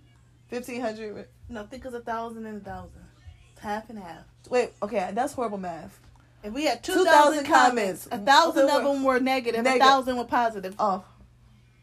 fifteen 0.53 0.81
hundred. 0.81 1.27
No, 1.49 1.65
think 1.65 1.85
it's 1.85 1.95
a 1.95 2.01
thousand 2.01 2.47
and 2.47 2.61
a 2.61 2.65
thousand. 2.65 3.01
Half 3.61 3.91
and 3.91 3.99
half. 3.99 4.25
Wait, 4.51 4.71
okay, 4.83 5.11
that's 5.15 5.33
horrible 5.33 5.59
math. 5.59 5.99
If 6.43 6.53
we 6.53 6.65
had 6.65 6.83
2,000 6.83 7.05
two 7.05 7.11
thousand 7.11 7.45
comments, 7.47 8.09
a 8.11 8.19
thousand 8.19 8.69
of 8.69 8.83
them 8.83 9.05
were 9.05 9.21
negative, 9.21 9.63
Negative. 9.63 9.87
a 9.87 9.91
thousand 9.91 10.17
were 10.17 10.25
positive. 10.25 10.75
Oh. 10.79 11.05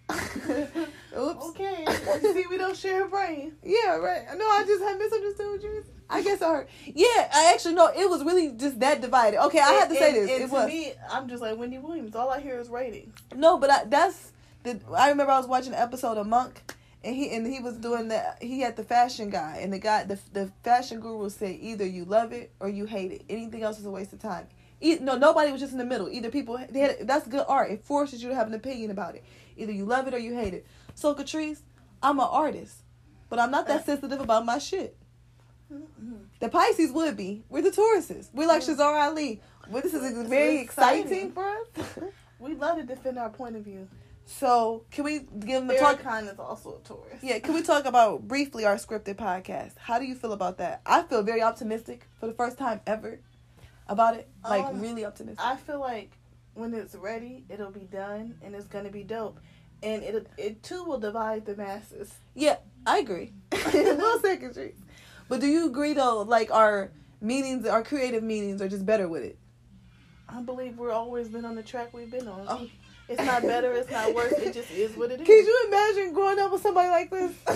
Oops. 0.12 1.46
Okay, 1.50 1.86
see, 2.22 2.46
we 2.50 2.58
don't 2.58 2.76
share 2.76 3.06
a 3.06 3.08
brain. 3.08 3.54
Yeah, 3.64 3.96
right. 3.98 4.24
No, 4.38 4.46
I 4.46 4.64
just 4.66 4.84
had 4.84 4.98
misunderstood 4.98 5.48
what 5.52 5.64
you 5.64 5.84
I 6.10 6.22
guess 6.24 6.42
I 6.42 6.50
heard. 6.54 6.68
Yeah, 6.86 7.30
I 7.34 7.52
actually 7.54 7.76
no. 7.76 7.88
It 7.88 8.10
was 8.10 8.24
really 8.24 8.50
just 8.52 8.80
that 8.80 9.02
divided. 9.02 9.42
Okay, 9.46 9.60
I 9.60 9.72
had 9.74 9.90
to 9.90 9.96
say 9.96 10.08
And- 10.10 10.16
this. 10.18 10.32
and 10.32 10.44
it 10.44 10.48
to 10.48 10.54
was 10.54 10.68
me, 10.68 10.94
I'm 11.12 11.28
just 11.30 11.42
like 11.42 11.58
Wendy 11.58 11.78
Williams. 11.78 12.16
All 12.16 12.30
I 12.30 12.40
hear 12.42 12.60
is 12.60 12.70
ratings. 12.70 13.14
no, 13.36 13.58
but 13.58 13.70
I, 13.70 13.84
that's 13.86 14.32
the. 14.64 14.80
I 14.96 15.10
remember 15.10 15.32
I 15.32 15.38
was 15.38 15.48
watching 15.48 15.74
an 15.74 15.80
episode 15.80 16.18
of 16.18 16.26
Monk, 16.28 16.62
and 17.04 17.16
he 17.16 17.30
and 17.36 17.46
he 17.48 17.60
was 17.60 17.78
doing 17.78 18.08
the. 18.10 18.22
He 18.42 18.62
had 18.62 18.76
the 18.76 18.84
fashion 18.84 19.30
guy, 19.30 19.60
and 19.62 19.72
the 19.72 19.80
guy, 19.80 20.04
the 20.04 20.20
the 20.34 20.52
fashion 20.64 21.00
guru 21.00 21.30
said 21.30 21.58
either 21.60 21.86
you 21.86 22.06
love 22.06 22.32
it 22.34 22.52
or 22.60 22.70
you 22.70 22.86
hate 22.86 23.12
it. 23.12 23.24
Anything 23.30 23.64
else 23.64 23.80
is 23.80 23.86
a 23.86 23.92
waste 23.92 24.14
of 24.14 24.20
time. 24.20 24.48
E- 24.82 24.98
no, 25.02 25.18
nobody 25.18 25.52
was 25.52 25.60
just 25.62 25.74
in 25.74 25.78
the 25.80 25.86
middle. 25.86 26.10
Either 26.10 26.30
people 26.30 26.58
they 26.70 26.80
had 26.80 27.08
that's 27.08 27.28
good 27.28 27.46
art. 27.48 27.72
It 27.72 27.84
forces 27.84 28.22
you 28.24 28.30
to 28.30 28.36
have 28.36 28.48
an 28.48 28.54
opinion 28.54 28.92
about 28.92 29.16
it. 29.16 29.24
Either 29.58 29.72
you 29.72 29.86
love 29.86 30.08
it 30.08 30.14
or 30.14 30.20
you 30.20 30.34
hate 30.36 30.54
it. 30.54 30.66
So 30.96 31.14
Catrice, 31.16 31.62
I'm 32.04 32.20
an 32.20 32.28
artist, 32.30 32.78
but 33.30 33.40
I'm 33.40 33.52
not 33.52 33.68
that 33.68 33.82
Uh. 33.82 33.84
sensitive 33.86 34.20
about 34.22 34.46
my 34.46 34.58
shit. 34.58 34.96
Mm-hmm. 35.74 36.14
The 36.40 36.50
Pisces 36.50 36.92
would 36.92 37.16
be. 37.16 37.44
We're 37.50 37.62
the 37.62 37.70
Tauruses. 37.72 38.30
We're 38.34 38.48
like. 38.48 38.62
Shazar 38.64 39.00
Ali. 39.08 39.42
Well, 39.70 39.82
this 39.84 39.94
is 39.94 40.28
very 40.28 40.60
exciting. 40.60 41.04
exciting 41.04 41.32
for 41.32 41.46
us. 41.48 42.00
We 42.40 42.56
love 42.56 42.78
to 42.78 42.84
defend 42.84 43.20
our 43.20 43.30
point 43.30 43.58
of 43.58 43.64
view. 43.66 43.86
So, 44.30 44.84
can 44.92 45.04
we 45.06 45.20
give 45.20 45.62
them 45.62 45.68
the 45.68 45.76
talk? 45.76 46.02
Farrakhan 46.02 46.32
is 46.32 46.38
also 46.38 46.78
a 46.78 46.88
Taurus. 46.88 47.20
Yeah, 47.24 47.40
can 47.40 47.56
we 47.56 47.64
talk 47.64 47.86
about 47.86 48.28
briefly 48.28 48.64
our 48.64 48.76
scripted 48.76 49.16
podcast? 49.16 49.72
How 49.78 49.98
do 49.98 50.06
you 50.06 50.14
feel 50.14 50.34
about 50.34 50.60
that? 50.60 50.82
I 50.86 51.02
feel 51.02 51.24
very 51.24 51.42
optimistic 51.42 52.08
for 52.20 52.28
the 52.28 52.34
first 52.34 52.58
time 52.58 52.80
ever 52.86 53.20
about 53.88 54.16
it. 54.16 54.30
Like 54.44 54.66
Um, 54.66 54.80
really 54.80 55.04
optimistic. 55.04 55.44
I 55.44 55.56
feel 55.56 55.80
like 55.80 56.12
when 56.54 56.76
it's 56.76 56.94
ready, 56.94 57.44
it'll 57.50 57.72
be 57.72 57.86
done 57.86 58.36
and 58.44 58.54
it's 58.54 58.68
gonna 58.68 58.92
be 58.92 59.04
dope. 59.04 59.40
And 59.82 60.04
it 60.04 60.28
it 60.38 60.62
too 60.62 60.84
will 60.84 61.00
divide 61.00 61.46
the 61.48 61.56
masses. 61.56 62.14
yeah, 62.36 62.58
I 62.86 63.00
agree. 63.00 63.34
no 63.74 64.20
secretaries. 64.22 64.78
But 65.28 65.40
do 65.42 65.48
you 65.48 65.66
agree 65.66 65.94
though? 65.94 66.22
Like 66.22 66.52
our 66.52 66.92
meetings, 67.20 67.66
our 67.66 67.84
creative 67.84 68.22
meetings 68.22 68.62
are 68.62 68.70
just 68.70 68.86
better 68.86 69.08
with 69.08 69.24
it. 69.24 69.40
I 70.28 70.42
believe 70.42 70.78
we're 70.78 70.92
always 70.92 71.28
been 71.30 71.46
on 71.46 71.56
the 71.56 71.64
track 71.64 71.94
we've 71.96 72.12
been 72.12 72.28
on. 72.28 72.46
Oh. 72.48 72.68
It's 73.10 73.22
not 73.24 73.42
better, 73.42 73.74
it's 73.74 73.90
not 73.90 74.14
worse, 74.14 74.34
it 74.34 74.54
just 74.54 74.70
is 74.72 74.96
what 74.96 75.12
it 75.12 75.20
is. 75.22 75.26
Can 75.28 75.38
you 75.46 75.66
imagine 75.68 76.14
growing 76.14 76.38
up 76.40 76.52
with 76.52 76.62
somebody 76.62 76.90
like 76.90 77.10
this? 77.10 77.32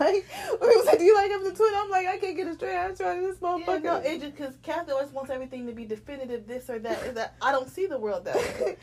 like, 0.00 0.26
when 0.58 0.70
people 0.70 0.82
say, 0.84 0.96
"Do 0.98 1.04
you 1.04 1.14
like 1.14 1.30
him 1.30 1.44
the 1.44 1.52
twin?" 1.52 1.72
I'm 1.76 1.90
like, 1.90 2.06
I 2.06 2.16
can't 2.18 2.36
get 2.36 2.46
a 2.48 2.54
straight 2.54 2.74
answer 2.74 3.04
out 3.04 3.18
of 3.18 3.22
this 3.24 3.36
Yeah, 3.42 3.48
motherfucker. 3.48 3.82
no, 3.82 3.96
it 3.98 4.20
just 4.20 4.34
because 4.36 4.54
Kathy 4.62 4.92
always 4.92 5.10
wants 5.10 5.30
everything 5.30 5.66
to 5.66 5.72
be 5.72 5.84
definitive, 5.84 6.46
this 6.46 6.70
or 6.70 6.78
that. 6.78 7.02
Is 7.04 7.14
that 7.14 7.34
I 7.42 7.52
don't 7.52 7.68
see 7.68 7.86
the 7.86 7.98
world 7.98 8.24
that 8.24 8.36
way. 8.36 8.76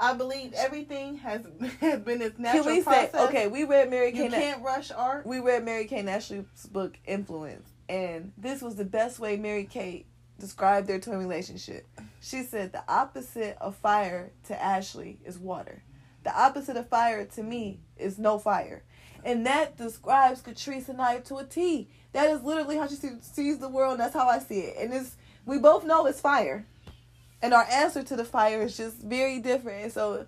I 0.00 0.14
believe 0.14 0.52
everything 0.54 1.16
has 1.18 1.42
has 1.80 2.00
been 2.00 2.22
its 2.22 2.38
natural 2.38 2.64
Can 2.64 2.72
we 2.76 2.82
process. 2.82 3.12
say 3.12 3.24
okay? 3.26 3.46
We 3.48 3.64
read 3.64 3.90
Mary 3.90 4.08
You 4.14 4.24
Kay. 4.24 4.30
can't 4.30 4.62
rush 4.62 4.90
art. 4.90 5.26
we 5.26 5.40
read 5.40 5.64
Mary-Kate 5.64 6.06
Ashley's 6.06 6.44
book 6.72 6.98
Influence, 7.06 7.68
and 7.88 8.32
this 8.38 8.62
was 8.62 8.76
the 8.76 8.84
best 8.84 9.18
way 9.20 9.36
Mary-Kate 9.36 10.06
described 10.38 10.86
their 10.86 11.00
twin 11.00 11.18
relationship. 11.18 11.86
She 12.20 12.42
said 12.42 12.72
the 12.72 12.84
opposite 12.88 13.56
of 13.60 13.76
fire 13.76 14.32
to 14.44 14.60
Ashley 14.60 15.20
is 15.24 15.38
water. 15.38 15.82
The 16.24 16.38
opposite 16.38 16.76
of 16.76 16.88
fire 16.88 17.24
to 17.24 17.42
me 17.42 17.80
is 17.96 18.18
no 18.18 18.38
fire. 18.38 18.82
And 19.24 19.46
that 19.46 19.76
describes 19.76 20.42
Catrice 20.42 20.88
and 20.88 21.00
I 21.00 21.18
to 21.20 21.36
a 21.36 21.44
T. 21.44 21.88
That 22.12 22.30
is 22.30 22.42
literally 22.42 22.76
how 22.76 22.86
she 22.86 22.96
sees 23.20 23.58
the 23.58 23.68
world, 23.68 23.92
and 23.92 24.00
that's 24.00 24.14
how 24.14 24.28
I 24.28 24.38
see 24.38 24.60
it. 24.60 24.76
And 24.78 24.92
it's 24.92 25.16
we 25.46 25.58
both 25.58 25.84
know 25.84 26.06
it's 26.06 26.20
fire. 26.20 26.66
And 27.40 27.54
our 27.54 27.66
answer 27.70 28.02
to 28.02 28.16
the 28.16 28.24
fire 28.24 28.62
is 28.62 28.76
just 28.76 28.96
very 28.98 29.38
different. 29.40 29.84
And 29.84 29.92
so 29.92 30.26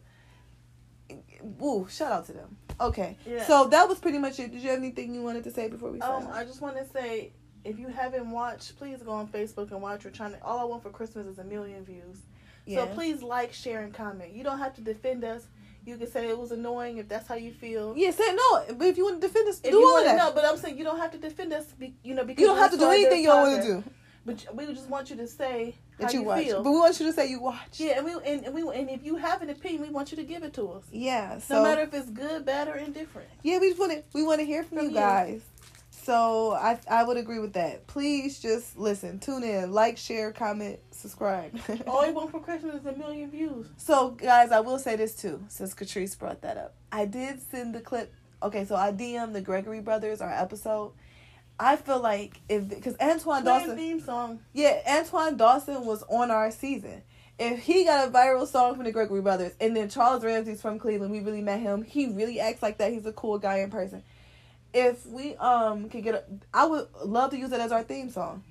Ooh, 1.62 1.86
shout 1.90 2.12
out 2.12 2.26
to 2.26 2.32
them. 2.32 2.56
Okay. 2.80 3.16
Yeah. 3.26 3.46
So 3.46 3.68
that 3.68 3.88
was 3.88 3.98
pretty 3.98 4.18
much 4.18 4.38
it. 4.38 4.52
Did 4.52 4.62
you 4.62 4.70
have 4.70 4.78
anything 4.78 5.14
you 5.14 5.22
wanted 5.22 5.44
to 5.44 5.50
say 5.50 5.68
before 5.68 5.90
we 5.90 6.00
Um? 6.00 6.28
I 6.32 6.44
just 6.44 6.60
want 6.60 6.76
to 6.76 6.86
say, 6.92 7.32
if 7.64 7.78
you 7.78 7.88
haven't 7.88 8.30
watched, 8.30 8.76
please 8.78 9.02
go 9.02 9.12
on 9.12 9.28
Facebook 9.28 9.70
and 9.70 9.82
watch. 9.82 10.04
We're 10.04 10.10
trying 10.10 10.32
to. 10.32 10.42
All 10.44 10.58
I 10.58 10.64
want 10.64 10.82
for 10.82 10.90
Christmas 10.90 11.26
is 11.26 11.38
a 11.38 11.44
million 11.44 11.84
views. 11.84 12.18
yeah. 12.66 12.84
So 12.84 12.86
please 12.94 13.22
like, 13.22 13.52
share, 13.52 13.82
and 13.82 13.92
comment. 13.92 14.32
You 14.32 14.44
don't 14.44 14.58
have 14.58 14.74
to 14.76 14.80
defend 14.80 15.24
us. 15.24 15.46
You 15.86 15.96
can 15.96 16.10
say 16.10 16.28
it 16.28 16.38
was 16.38 16.52
annoying 16.52 16.98
if 16.98 17.08
that's 17.08 17.26
how 17.26 17.36
you 17.36 17.52
feel. 17.52 17.94
yeah, 17.96 18.10
say 18.10 18.34
no. 18.34 18.64
But 18.76 18.88
if 18.88 18.98
you 18.98 19.04
want 19.04 19.20
to 19.20 19.26
defend 19.26 19.48
us, 19.48 19.60
If 19.64 19.70
do 19.70 19.78
you 19.78 19.86
all 19.86 19.94
want 19.94 20.04
that. 20.04 20.16
know, 20.16 20.32
but 20.34 20.44
I'm 20.44 20.58
saying 20.58 20.76
you 20.76 20.84
don't 20.84 20.98
have 20.98 21.12
to 21.12 21.18
defend 21.18 21.52
us. 21.54 21.64
Be, 21.72 21.94
you 22.02 22.14
know, 22.14 22.24
because 22.24 22.40
you 22.40 22.48
don't 22.48 22.58
have 22.58 22.70
to 22.72 22.76
do 22.76 22.90
anything 22.90 23.22
you 23.22 23.28
don't 23.28 23.50
want 23.50 23.62
to 23.62 23.68
do. 23.68 23.84
But 24.26 24.54
we 24.54 24.66
just 24.66 24.88
want 24.88 25.08
you 25.08 25.16
to 25.16 25.26
say 25.26 25.74
that 25.98 26.08
how 26.08 26.12
you, 26.12 26.20
you, 26.20 26.26
watch. 26.26 26.44
feel. 26.44 26.62
But 26.62 26.70
we 26.70 26.78
want 26.78 27.00
you 27.00 27.06
to 27.06 27.12
say 27.12 27.30
you 27.30 27.40
watch. 27.40 27.80
yeah, 27.80 27.96
and 27.96 28.04
we 28.04 28.12
and, 28.12 28.44
and 28.44 28.54
we 28.54 28.60
and 28.76 28.90
if 28.90 29.02
you 29.02 29.16
have 29.16 29.40
an 29.40 29.48
opinion, 29.48 29.80
we 29.80 29.88
want 29.88 30.10
you 30.10 30.16
to 30.18 30.24
give 30.24 30.42
it 30.42 30.52
to 30.54 30.70
us. 30.72 30.84
Yeah. 30.92 31.38
So 31.38 31.54
no 31.54 31.62
matter 31.62 31.80
if 31.80 31.94
it's 31.94 32.10
good, 32.10 32.44
bad, 32.44 32.68
or 32.68 32.74
indifferent. 32.74 33.28
yeah, 33.42 33.58
we 33.58 33.68
just 33.70 33.80
want 33.80 33.92
to 33.92 34.02
we 34.12 34.22
want 34.22 34.40
to 34.40 34.44
hear 34.44 34.62
from, 34.62 34.78
From 34.78 34.90
you 34.90 34.92
you. 34.92 34.96
So 36.10 36.54
I 36.54 36.76
I 36.90 37.04
would 37.04 37.18
agree 37.18 37.38
with 37.38 37.52
that. 37.52 37.86
Please 37.86 38.40
just 38.40 38.76
listen, 38.76 39.20
tune 39.20 39.44
in, 39.44 39.70
like, 39.70 39.96
share, 39.96 40.32
comment, 40.32 40.80
subscribe. 40.90 41.56
All 41.86 42.04
we 42.04 42.12
want 42.12 42.32
for 42.32 42.40
Christmas 42.40 42.80
is 42.80 42.86
a 42.86 42.96
million 42.96 43.30
views. 43.30 43.68
So, 43.76 44.10
guys, 44.10 44.50
I 44.50 44.58
will 44.58 44.80
say 44.80 44.96
this 44.96 45.14
too, 45.14 45.40
since 45.46 45.72
Catrice 45.72 46.18
brought 46.18 46.42
that 46.42 46.56
up. 46.56 46.74
I 46.90 47.04
did 47.04 47.40
send 47.40 47.76
the 47.76 47.80
clip. 47.80 48.12
Okay, 48.42 48.64
so 48.64 48.74
I 48.74 48.90
DM 48.90 49.32
the 49.32 49.40
Gregory 49.40 49.78
brothers 49.78 50.20
our 50.20 50.32
episode. 50.32 50.94
I 51.60 51.76
feel 51.76 52.00
like 52.00 52.40
if 52.48 52.68
because 52.68 52.96
Antoine 53.00 53.42
Twin 53.42 53.44
Dodson, 53.44 53.76
theme 53.76 54.00
song. 54.00 54.40
yeah, 54.52 54.80
Antoine 54.88 55.36
Dodson 55.36 55.86
was 55.86 56.02
on 56.08 56.32
our 56.32 56.50
season. 56.50 57.02
If 57.38 57.60
he 57.60 57.84
got 57.84 58.08
a 58.08 58.10
viral 58.10 58.48
song 58.48 58.74
from 58.74 58.82
the 58.82 58.90
Gregory 58.90 59.22
brothers, 59.22 59.52
and 59.60 59.76
then 59.76 59.88
Charles 59.88 60.24
Ramsey's 60.24 60.60
from 60.60 60.80
Cleveland, 60.80 61.12
we 61.12 61.20
really 61.20 61.40
met 61.40 61.60
him. 61.60 61.84
He 61.84 62.06
really 62.06 62.40
acts 62.40 62.64
like 62.64 62.78
that. 62.78 62.90
He's 62.90 63.06
a 63.06 63.12
cool 63.12 63.38
guy 63.38 63.58
in 63.58 63.70
person. 63.70 64.02
If 64.72 65.06
we 65.06 65.34
um 65.36 65.88
could 65.88 66.04
get, 66.04 66.14
a, 66.14 66.24
I 66.54 66.66
would 66.66 66.86
love 67.04 67.30
to 67.32 67.38
use 67.38 67.50
it 67.52 67.60
as 67.60 67.72
our 67.72 67.82
theme 67.82 68.10
song. 68.10 68.44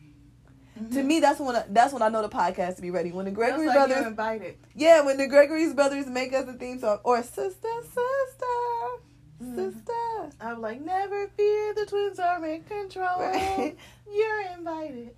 To 0.93 1.03
me, 1.03 1.19
that's 1.19 1.41
when 1.41 1.57
I, 1.57 1.65
that's 1.69 1.91
when 1.91 2.01
I 2.01 2.07
know 2.07 2.21
the 2.21 2.29
podcast 2.29 2.77
to 2.77 2.81
be 2.81 2.89
ready. 2.89 3.11
When 3.11 3.25
the 3.25 3.31
Gregory 3.31 3.67
like 3.67 3.75
brothers 3.75 4.05
invited. 4.05 4.55
yeah, 4.75 5.01
when 5.01 5.17
the 5.17 5.27
Gregory's 5.27 5.73
brothers 5.73 6.07
make 6.07 6.31
us 6.33 6.47
a 6.47 6.53
theme 6.53 6.79
song 6.79 6.99
or 7.03 7.21
sister, 7.21 7.67
sister, 7.83 8.45
Mhm. 9.43 9.55
sister. 9.73 10.29
I'm 10.39 10.61
like, 10.61 10.79
never 10.81 11.27
fear, 11.35 11.73
the 11.73 11.85
twins 11.85 12.17
are 12.19 12.45
in 12.45 12.63
control. 12.63 13.07
Right. 13.19 13.75
You're 14.09 14.41
invited. 14.57 15.09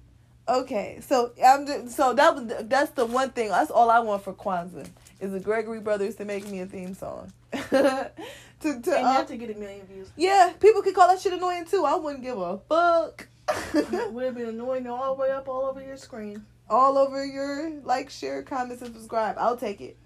Okay, 0.49 0.97
so 1.01 1.31
I'm 1.45 1.67
just, 1.67 1.95
so 1.95 2.13
that 2.13 2.33
was 2.35 2.51
that's 2.63 2.91
the 2.91 3.05
one 3.05 3.29
thing. 3.29 3.49
That's 3.49 3.69
all 3.71 3.91
I 3.91 3.99
want 3.99 4.23
for 4.23 4.33
Kwanzaa 4.33 4.87
is 5.19 5.31
the 5.31 5.39
Gregory 5.39 5.79
brothers 5.79 6.15
to 6.15 6.25
make 6.25 6.47
me 6.49 6.61
a 6.61 6.65
theme 6.65 6.95
song. 6.95 7.31
to 8.61 8.81
to 8.81 8.95
and 8.95 9.05
uh, 9.05 9.13
not 9.13 9.27
to 9.27 9.37
get 9.37 9.55
a 9.55 9.59
million 9.59 9.85
views. 9.87 10.11
yeah, 10.15 10.53
people 10.59 10.81
could 10.81 10.95
call 10.95 11.07
that 11.07 11.19
shit 11.19 11.33
annoying 11.33 11.65
too. 11.65 11.85
I 11.85 11.95
wouldn't 11.95 12.23
give 12.23 12.37
a 12.37 12.59
fuck. 12.69 13.27
Would 13.73 14.23
have 14.25 14.35
been 14.35 14.47
annoying 14.49 14.87
all 14.87 15.15
the 15.15 15.21
way 15.21 15.31
up 15.31 15.49
all 15.49 15.65
over 15.65 15.81
your 15.81 15.97
screen. 15.97 16.45
all 16.69 16.97
over 16.97 17.25
your 17.25 17.69
like, 17.83 18.09
share, 18.09 18.43
comments, 18.43 18.81
and 18.81 18.93
subscribe. 18.95 19.35
I'll 19.37 19.57
take 19.57 19.81
it. 19.81 19.97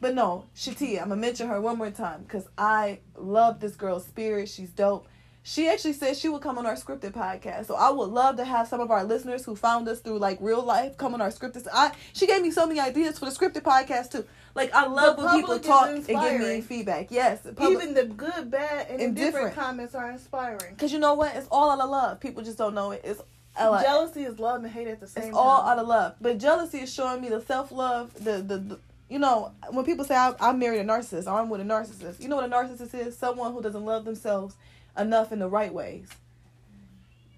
But 0.00 0.14
no, 0.14 0.44
Shatia, 0.54 1.00
I'm 1.00 1.08
gonna 1.08 1.20
mention 1.20 1.48
her 1.48 1.60
one 1.60 1.78
more 1.78 1.90
time 1.90 2.22
because 2.22 2.46
I 2.58 3.00
love 3.16 3.58
this 3.60 3.74
girl's 3.74 4.04
spirit. 4.04 4.48
She's 4.48 4.70
dope. 4.70 5.08
She 5.46 5.68
actually 5.68 5.92
said 5.92 6.16
she 6.16 6.30
would 6.30 6.40
come 6.40 6.56
on 6.56 6.64
our 6.64 6.74
scripted 6.74 7.12
podcast. 7.12 7.66
So 7.66 7.74
I 7.74 7.90
would 7.90 8.08
love 8.08 8.36
to 8.38 8.46
have 8.46 8.66
some 8.66 8.80
of 8.80 8.90
our 8.90 9.04
listeners 9.04 9.44
who 9.44 9.54
found 9.54 9.86
us 9.88 10.00
through 10.00 10.18
like 10.18 10.38
real 10.40 10.62
life 10.62 10.96
come 10.96 11.12
on 11.12 11.20
our 11.20 11.28
scripted. 11.28 11.68
I 11.70 11.92
she 12.14 12.26
gave 12.26 12.40
me 12.40 12.50
so 12.50 12.66
many 12.66 12.80
ideas 12.80 13.18
for 13.18 13.26
the 13.26 13.30
scripted 13.30 13.60
podcast 13.60 14.10
too. 14.10 14.24
Like 14.54 14.72
I 14.74 14.86
love 14.86 15.18
The 15.18 15.24
when 15.26 15.40
people 15.40 15.58
talk 15.58 15.88
and 15.90 16.06
give 16.06 16.40
me 16.40 16.62
feedback. 16.62 17.10
Yes, 17.10 17.40
public- 17.42 17.72
Even 17.72 17.92
the 17.92 18.06
good, 18.06 18.50
bad, 18.50 18.86
and 18.88 19.02
Indifferent. 19.02 19.18
indifferent 19.18 19.54
comments 19.54 19.94
are 19.94 20.10
inspiring. 20.10 20.76
Cause 20.76 20.92
you 20.94 20.98
know 20.98 21.12
what? 21.12 21.36
It's 21.36 21.46
all 21.50 21.70
out 21.70 21.80
of 21.80 21.90
love. 21.90 22.20
People 22.20 22.42
just 22.42 22.56
don't 22.56 22.74
know 22.74 22.92
it. 22.92 23.02
It's 23.04 23.20
like- 23.60 23.84
Jealousy 23.84 24.22
is 24.24 24.38
love 24.38 24.64
and 24.64 24.72
hate 24.72 24.88
at 24.88 24.98
the 25.00 25.06
same 25.06 25.24
time. 25.24 25.28
It's 25.28 25.36
time. 25.36 25.46
all 25.46 25.62
out 25.62 25.78
of 25.78 25.86
love. 25.86 26.14
But 26.22 26.38
jealousy 26.38 26.78
is 26.78 26.90
showing 26.92 27.20
me 27.20 27.28
the 27.28 27.42
self 27.42 27.70
love, 27.70 28.14
the, 28.14 28.38
the 28.40 28.56
the 28.56 28.78
you 29.10 29.18
know 29.18 29.52
when 29.70 29.84
people 29.84 30.06
say 30.06 30.16
I, 30.16 30.34
I 30.40 30.52
married 30.54 30.80
a 30.80 30.84
narcissist 30.84 31.26
or 31.26 31.38
I'm 31.38 31.50
with 31.50 31.60
a 31.60 31.64
narcissist. 31.64 32.22
You 32.22 32.28
know 32.28 32.36
what 32.36 32.46
a 32.46 32.48
narcissist 32.48 32.94
is? 32.94 33.18
Someone 33.18 33.52
who 33.52 33.60
doesn't 33.60 33.84
love 33.84 34.06
themselves 34.06 34.56
enough 34.96 35.32
in 35.32 35.38
the 35.38 35.48
right 35.48 35.72
ways. 35.72 36.08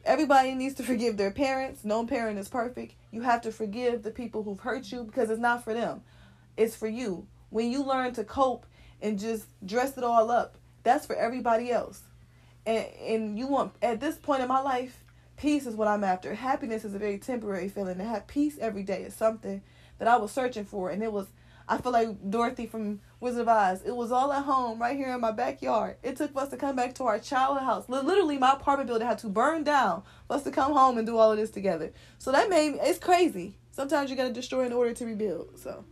Everybody 0.04 0.54
needs 0.54 0.74
to 0.76 0.84
forgive 0.84 1.16
their 1.16 1.32
parents. 1.32 1.84
No 1.84 2.06
parent 2.06 2.38
is 2.38 2.48
perfect. 2.48 2.94
You 3.10 3.22
have 3.22 3.40
to 3.42 3.50
forgive 3.50 4.02
the 4.02 4.10
people 4.10 4.42
who've 4.42 4.60
hurt 4.60 4.92
you 4.92 5.02
because 5.02 5.30
it's 5.30 5.40
not 5.40 5.64
for 5.64 5.74
them. 5.74 6.02
It's 6.56 6.76
for 6.76 6.86
you. 6.86 7.26
When 7.50 7.70
you 7.70 7.82
learn 7.82 8.12
to 8.14 8.24
cope 8.24 8.66
and 9.02 9.18
just 9.18 9.46
dress 9.64 9.98
it 9.98 10.04
all 10.04 10.30
up, 10.30 10.58
that's 10.84 11.06
for 11.06 11.16
everybody 11.16 11.72
else. 11.72 12.02
And 12.64 12.86
and 13.00 13.38
you 13.38 13.48
want 13.48 13.72
at 13.82 14.00
this 14.00 14.16
point 14.16 14.42
in 14.42 14.48
my 14.48 14.60
life, 14.60 15.04
peace 15.36 15.66
is 15.66 15.74
what 15.74 15.88
I'm 15.88 16.04
after. 16.04 16.34
Happiness 16.34 16.84
is 16.84 16.94
a 16.94 16.98
very 16.98 17.18
temporary 17.18 17.68
feeling. 17.68 17.98
To 17.98 18.04
have 18.04 18.26
peace 18.28 18.58
every 18.60 18.82
day 18.84 19.02
is 19.02 19.14
something 19.14 19.62
that 19.98 20.08
I 20.08 20.16
was 20.16 20.30
searching 20.30 20.64
for, 20.64 20.90
and 20.90 21.02
it 21.02 21.12
was. 21.12 21.26
I 21.68 21.78
feel 21.78 21.92
like 21.92 22.30
Dorothy 22.30 22.66
from 22.66 23.00
Wizard 23.18 23.42
of 23.42 23.48
Oz. 23.48 23.82
It 23.84 23.94
was 23.94 24.12
all 24.12 24.32
at 24.32 24.44
home, 24.44 24.80
right 24.80 24.96
here 24.96 25.12
in 25.12 25.20
my 25.20 25.32
backyard. 25.32 25.96
It 26.02 26.16
took 26.16 26.32
for 26.32 26.40
us 26.40 26.50
to 26.50 26.56
come 26.56 26.76
back 26.76 26.94
to 26.96 27.04
our 27.04 27.18
childhood 27.18 27.64
house. 27.64 27.88
Literally, 27.88 28.38
my 28.38 28.52
apartment 28.52 28.86
building 28.88 29.06
had 29.06 29.18
to 29.18 29.28
burn 29.28 29.64
down 29.64 30.02
for 30.28 30.34
us 30.34 30.44
to 30.44 30.50
come 30.52 30.72
home 30.72 30.96
and 30.96 31.06
do 31.06 31.16
all 31.16 31.32
of 31.32 31.38
this 31.38 31.50
together. 31.50 31.92
So 32.18 32.30
that 32.32 32.48
made 32.48 32.74
me. 32.74 32.78
It's 32.80 32.98
crazy. 32.98 33.56
Sometimes 33.72 34.10
you 34.10 34.16
gotta 34.16 34.32
destroy 34.32 34.64
in 34.64 34.72
order 34.72 34.94
to 34.94 35.04
rebuild. 35.04 35.58
So 35.58 35.84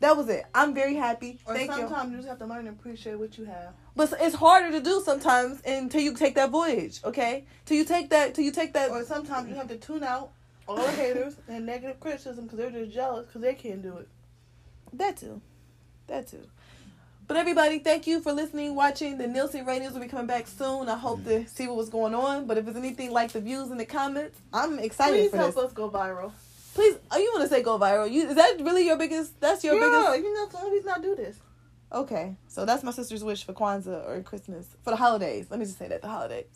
that 0.00 0.16
was 0.16 0.28
it. 0.28 0.44
I'm 0.54 0.74
very 0.74 0.94
happy. 0.94 1.40
Or 1.46 1.54
Thank 1.54 1.70
you. 1.70 1.76
sometimes 1.78 2.10
you 2.12 2.18
just 2.18 2.28
have 2.28 2.38
to 2.38 2.46
learn 2.46 2.66
to 2.66 2.70
appreciate 2.70 3.18
what 3.18 3.36
you 3.36 3.46
have. 3.46 3.74
But 3.96 4.12
it's 4.20 4.36
harder 4.36 4.70
to 4.72 4.80
do 4.80 5.02
sometimes 5.04 5.60
until 5.66 6.02
you 6.02 6.14
take 6.14 6.34
that 6.36 6.50
voyage, 6.50 7.00
okay? 7.04 7.46
Till 7.64 7.78
you 7.78 7.84
take 7.84 8.10
that, 8.10 8.34
till 8.34 8.44
you 8.44 8.52
take 8.52 8.74
that. 8.74 8.90
Or 8.90 9.02
sometimes 9.04 9.48
you 9.48 9.54
have 9.56 9.68
to 9.68 9.76
tune 9.76 10.04
out 10.04 10.30
all 10.68 10.76
the 10.76 10.90
haters 10.92 11.36
and 11.48 11.64
negative 11.64 11.98
criticism 12.00 12.44
because 12.44 12.58
they're 12.58 12.70
just 12.70 12.92
jealous 12.92 13.26
because 13.26 13.40
they 13.40 13.54
can't 13.54 13.82
do 13.82 13.96
it. 13.96 14.08
That 14.96 15.16
too, 15.16 15.40
that 16.06 16.28
too. 16.28 16.46
But 17.28 17.36
everybody, 17.36 17.80
thank 17.80 18.06
you 18.06 18.20
for 18.20 18.32
listening, 18.32 18.76
watching. 18.76 19.18
The 19.18 19.26
Nielsen 19.26 19.66
ratings 19.66 19.94
will 19.94 20.00
be 20.00 20.06
coming 20.06 20.28
back 20.28 20.46
soon. 20.46 20.88
I 20.88 20.96
hope 20.96 21.24
to 21.24 21.46
see 21.48 21.66
what 21.66 21.76
was 21.76 21.88
going 21.88 22.14
on. 22.14 22.46
But 22.46 22.56
if 22.56 22.68
it's 22.68 22.76
anything 22.76 23.10
like 23.10 23.32
the 23.32 23.40
views 23.40 23.70
in 23.72 23.78
the 23.78 23.84
comments, 23.84 24.38
I'm 24.52 24.78
excited 24.78 25.18
Please 25.18 25.30
for 25.30 25.36
help 25.38 25.54
this. 25.56 25.64
us 25.64 25.72
go 25.72 25.90
viral. 25.90 26.30
Please, 26.74 26.96
oh, 27.10 27.18
you 27.18 27.32
want 27.34 27.48
to 27.48 27.54
say 27.54 27.62
go 27.62 27.78
viral? 27.78 28.10
You 28.10 28.28
is 28.28 28.36
that 28.36 28.58
really 28.60 28.86
your 28.86 28.96
biggest? 28.96 29.40
That's 29.40 29.64
your 29.64 29.74
yeah, 29.74 29.80
biggest. 30.12 30.24
you 30.24 30.34
know, 30.34 30.48
some 30.50 30.70
reason 30.70 30.90
I 30.94 31.00
do 31.00 31.16
this. 31.16 31.36
Okay, 31.92 32.36
so 32.48 32.64
that's 32.64 32.84
my 32.84 32.90
sister's 32.90 33.24
wish 33.24 33.44
for 33.44 33.54
Kwanzaa 33.54 34.08
or 34.08 34.22
Christmas 34.22 34.66
for 34.82 34.90
the 34.90 34.96
holidays. 34.96 35.46
Let 35.50 35.58
me 35.58 35.66
just 35.66 35.78
say 35.78 35.88
that 35.88 36.02
the 36.02 36.08
holidays. 36.08 36.46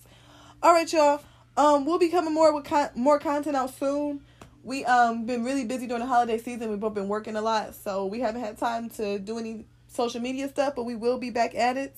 All 0.63 0.73
right, 0.73 0.93
y'all. 0.93 1.21
Um, 1.57 1.85
we'll 1.85 1.99
be 1.99 2.11
coming 2.11 2.33
more 2.33 2.55
with 2.55 2.65
con- 2.65 2.91
more 2.95 3.19
content 3.19 3.57
out 3.57 3.75
soon. 3.75 4.21
We 4.63 4.85
um 4.85 5.27
been 5.27 5.45
really 5.45 5.65
busy 5.65 5.87
during 5.87 6.03
the 6.03 6.09
holiday 6.09 6.39
season. 6.39 6.71
We've 6.71 6.81
both 6.81 6.95
been 6.95 7.09
working 7.09 7.37
a 7.37 7.43
lot, 7.43 7.75
so 7.75 8.07
we 8.07 8.21
haven't 8.21 8.43
had 8.43 8.59
time 8.59 8.91
to 8.91 9.19
do 9.19 9.39
any 9.39 9.67
social 9.89 10.21
media 10.21 10.49
stuff. 10.49 10.75
But 10.77 10.85
we 10.85 10.97
will 10.97 11.19
be 11.19 11.31
back 11.31 11.55
at 11.55 11.77
it 11.77 11.97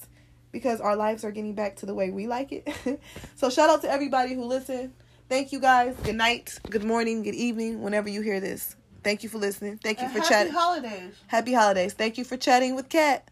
because 0.53 0.81
our 0.81 0.95
lives 0.95 1.25
are 1.25 1.31
getting 1.31 1.55
back 1.55 1.77
to 1.77 1.87
the 1.87 1.95
way 1.95 2.11
we 2.11 2.27
like 2.27 2.53
it. 2.53 2.69
so 3.37 3.51
shout 3.51 3.71
out 3.71 3.83
to 3.83 3.91
everybody 3.91 4.35
who 4.35 4.45
listened. 4.45 4.93
Thank 5.29 5.51
you 5.51 5.61
guys. 5.61 5.97
Good 6.05 6.17
night, 6.17 6.59
good 6.69 6.85
morning, 6.85 7.23
good 7.23 7.35
evening, 7.35 7.81
whenever 7.81 8.09
you 8.09 8.21
hear 8.21 8.39
this. 8.39 8.77
Thank 9.03 9.23
you 9.23 9.29
for 9.29 9.39
listening. 9.39 9.79
Thank 9.79 9.99
you 9.99 10.05
And 10.05 10.13
for 10.13 10.19
happy 10.21 10.29
chatting. 10.29 10.53
Happy 10.53 10.65
holidays. 10.65 11.15
Happy 11.27 11.53
holidays. 11.55 11.93
Thank 11.95 12.19
you 12.19 12.25
for 12.25 12.37
chatting 12.37 12.77
with 12.77 12.89
Kat. 12.89 13.29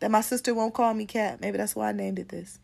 That 0.00 0.10
my 0.10 0.20
sister 0.20 0.54
won't 0.54 0.72
call 0.72 0.94
me 0.94 1.04
Kat. 1.04 1.40
Maybe 1.40 1.58
that's 1.58 1.76
why 1.76 1.88
I 1.88 1.92
named 1.92 2.18
it 2.18 2.28
this. 2.28 2.58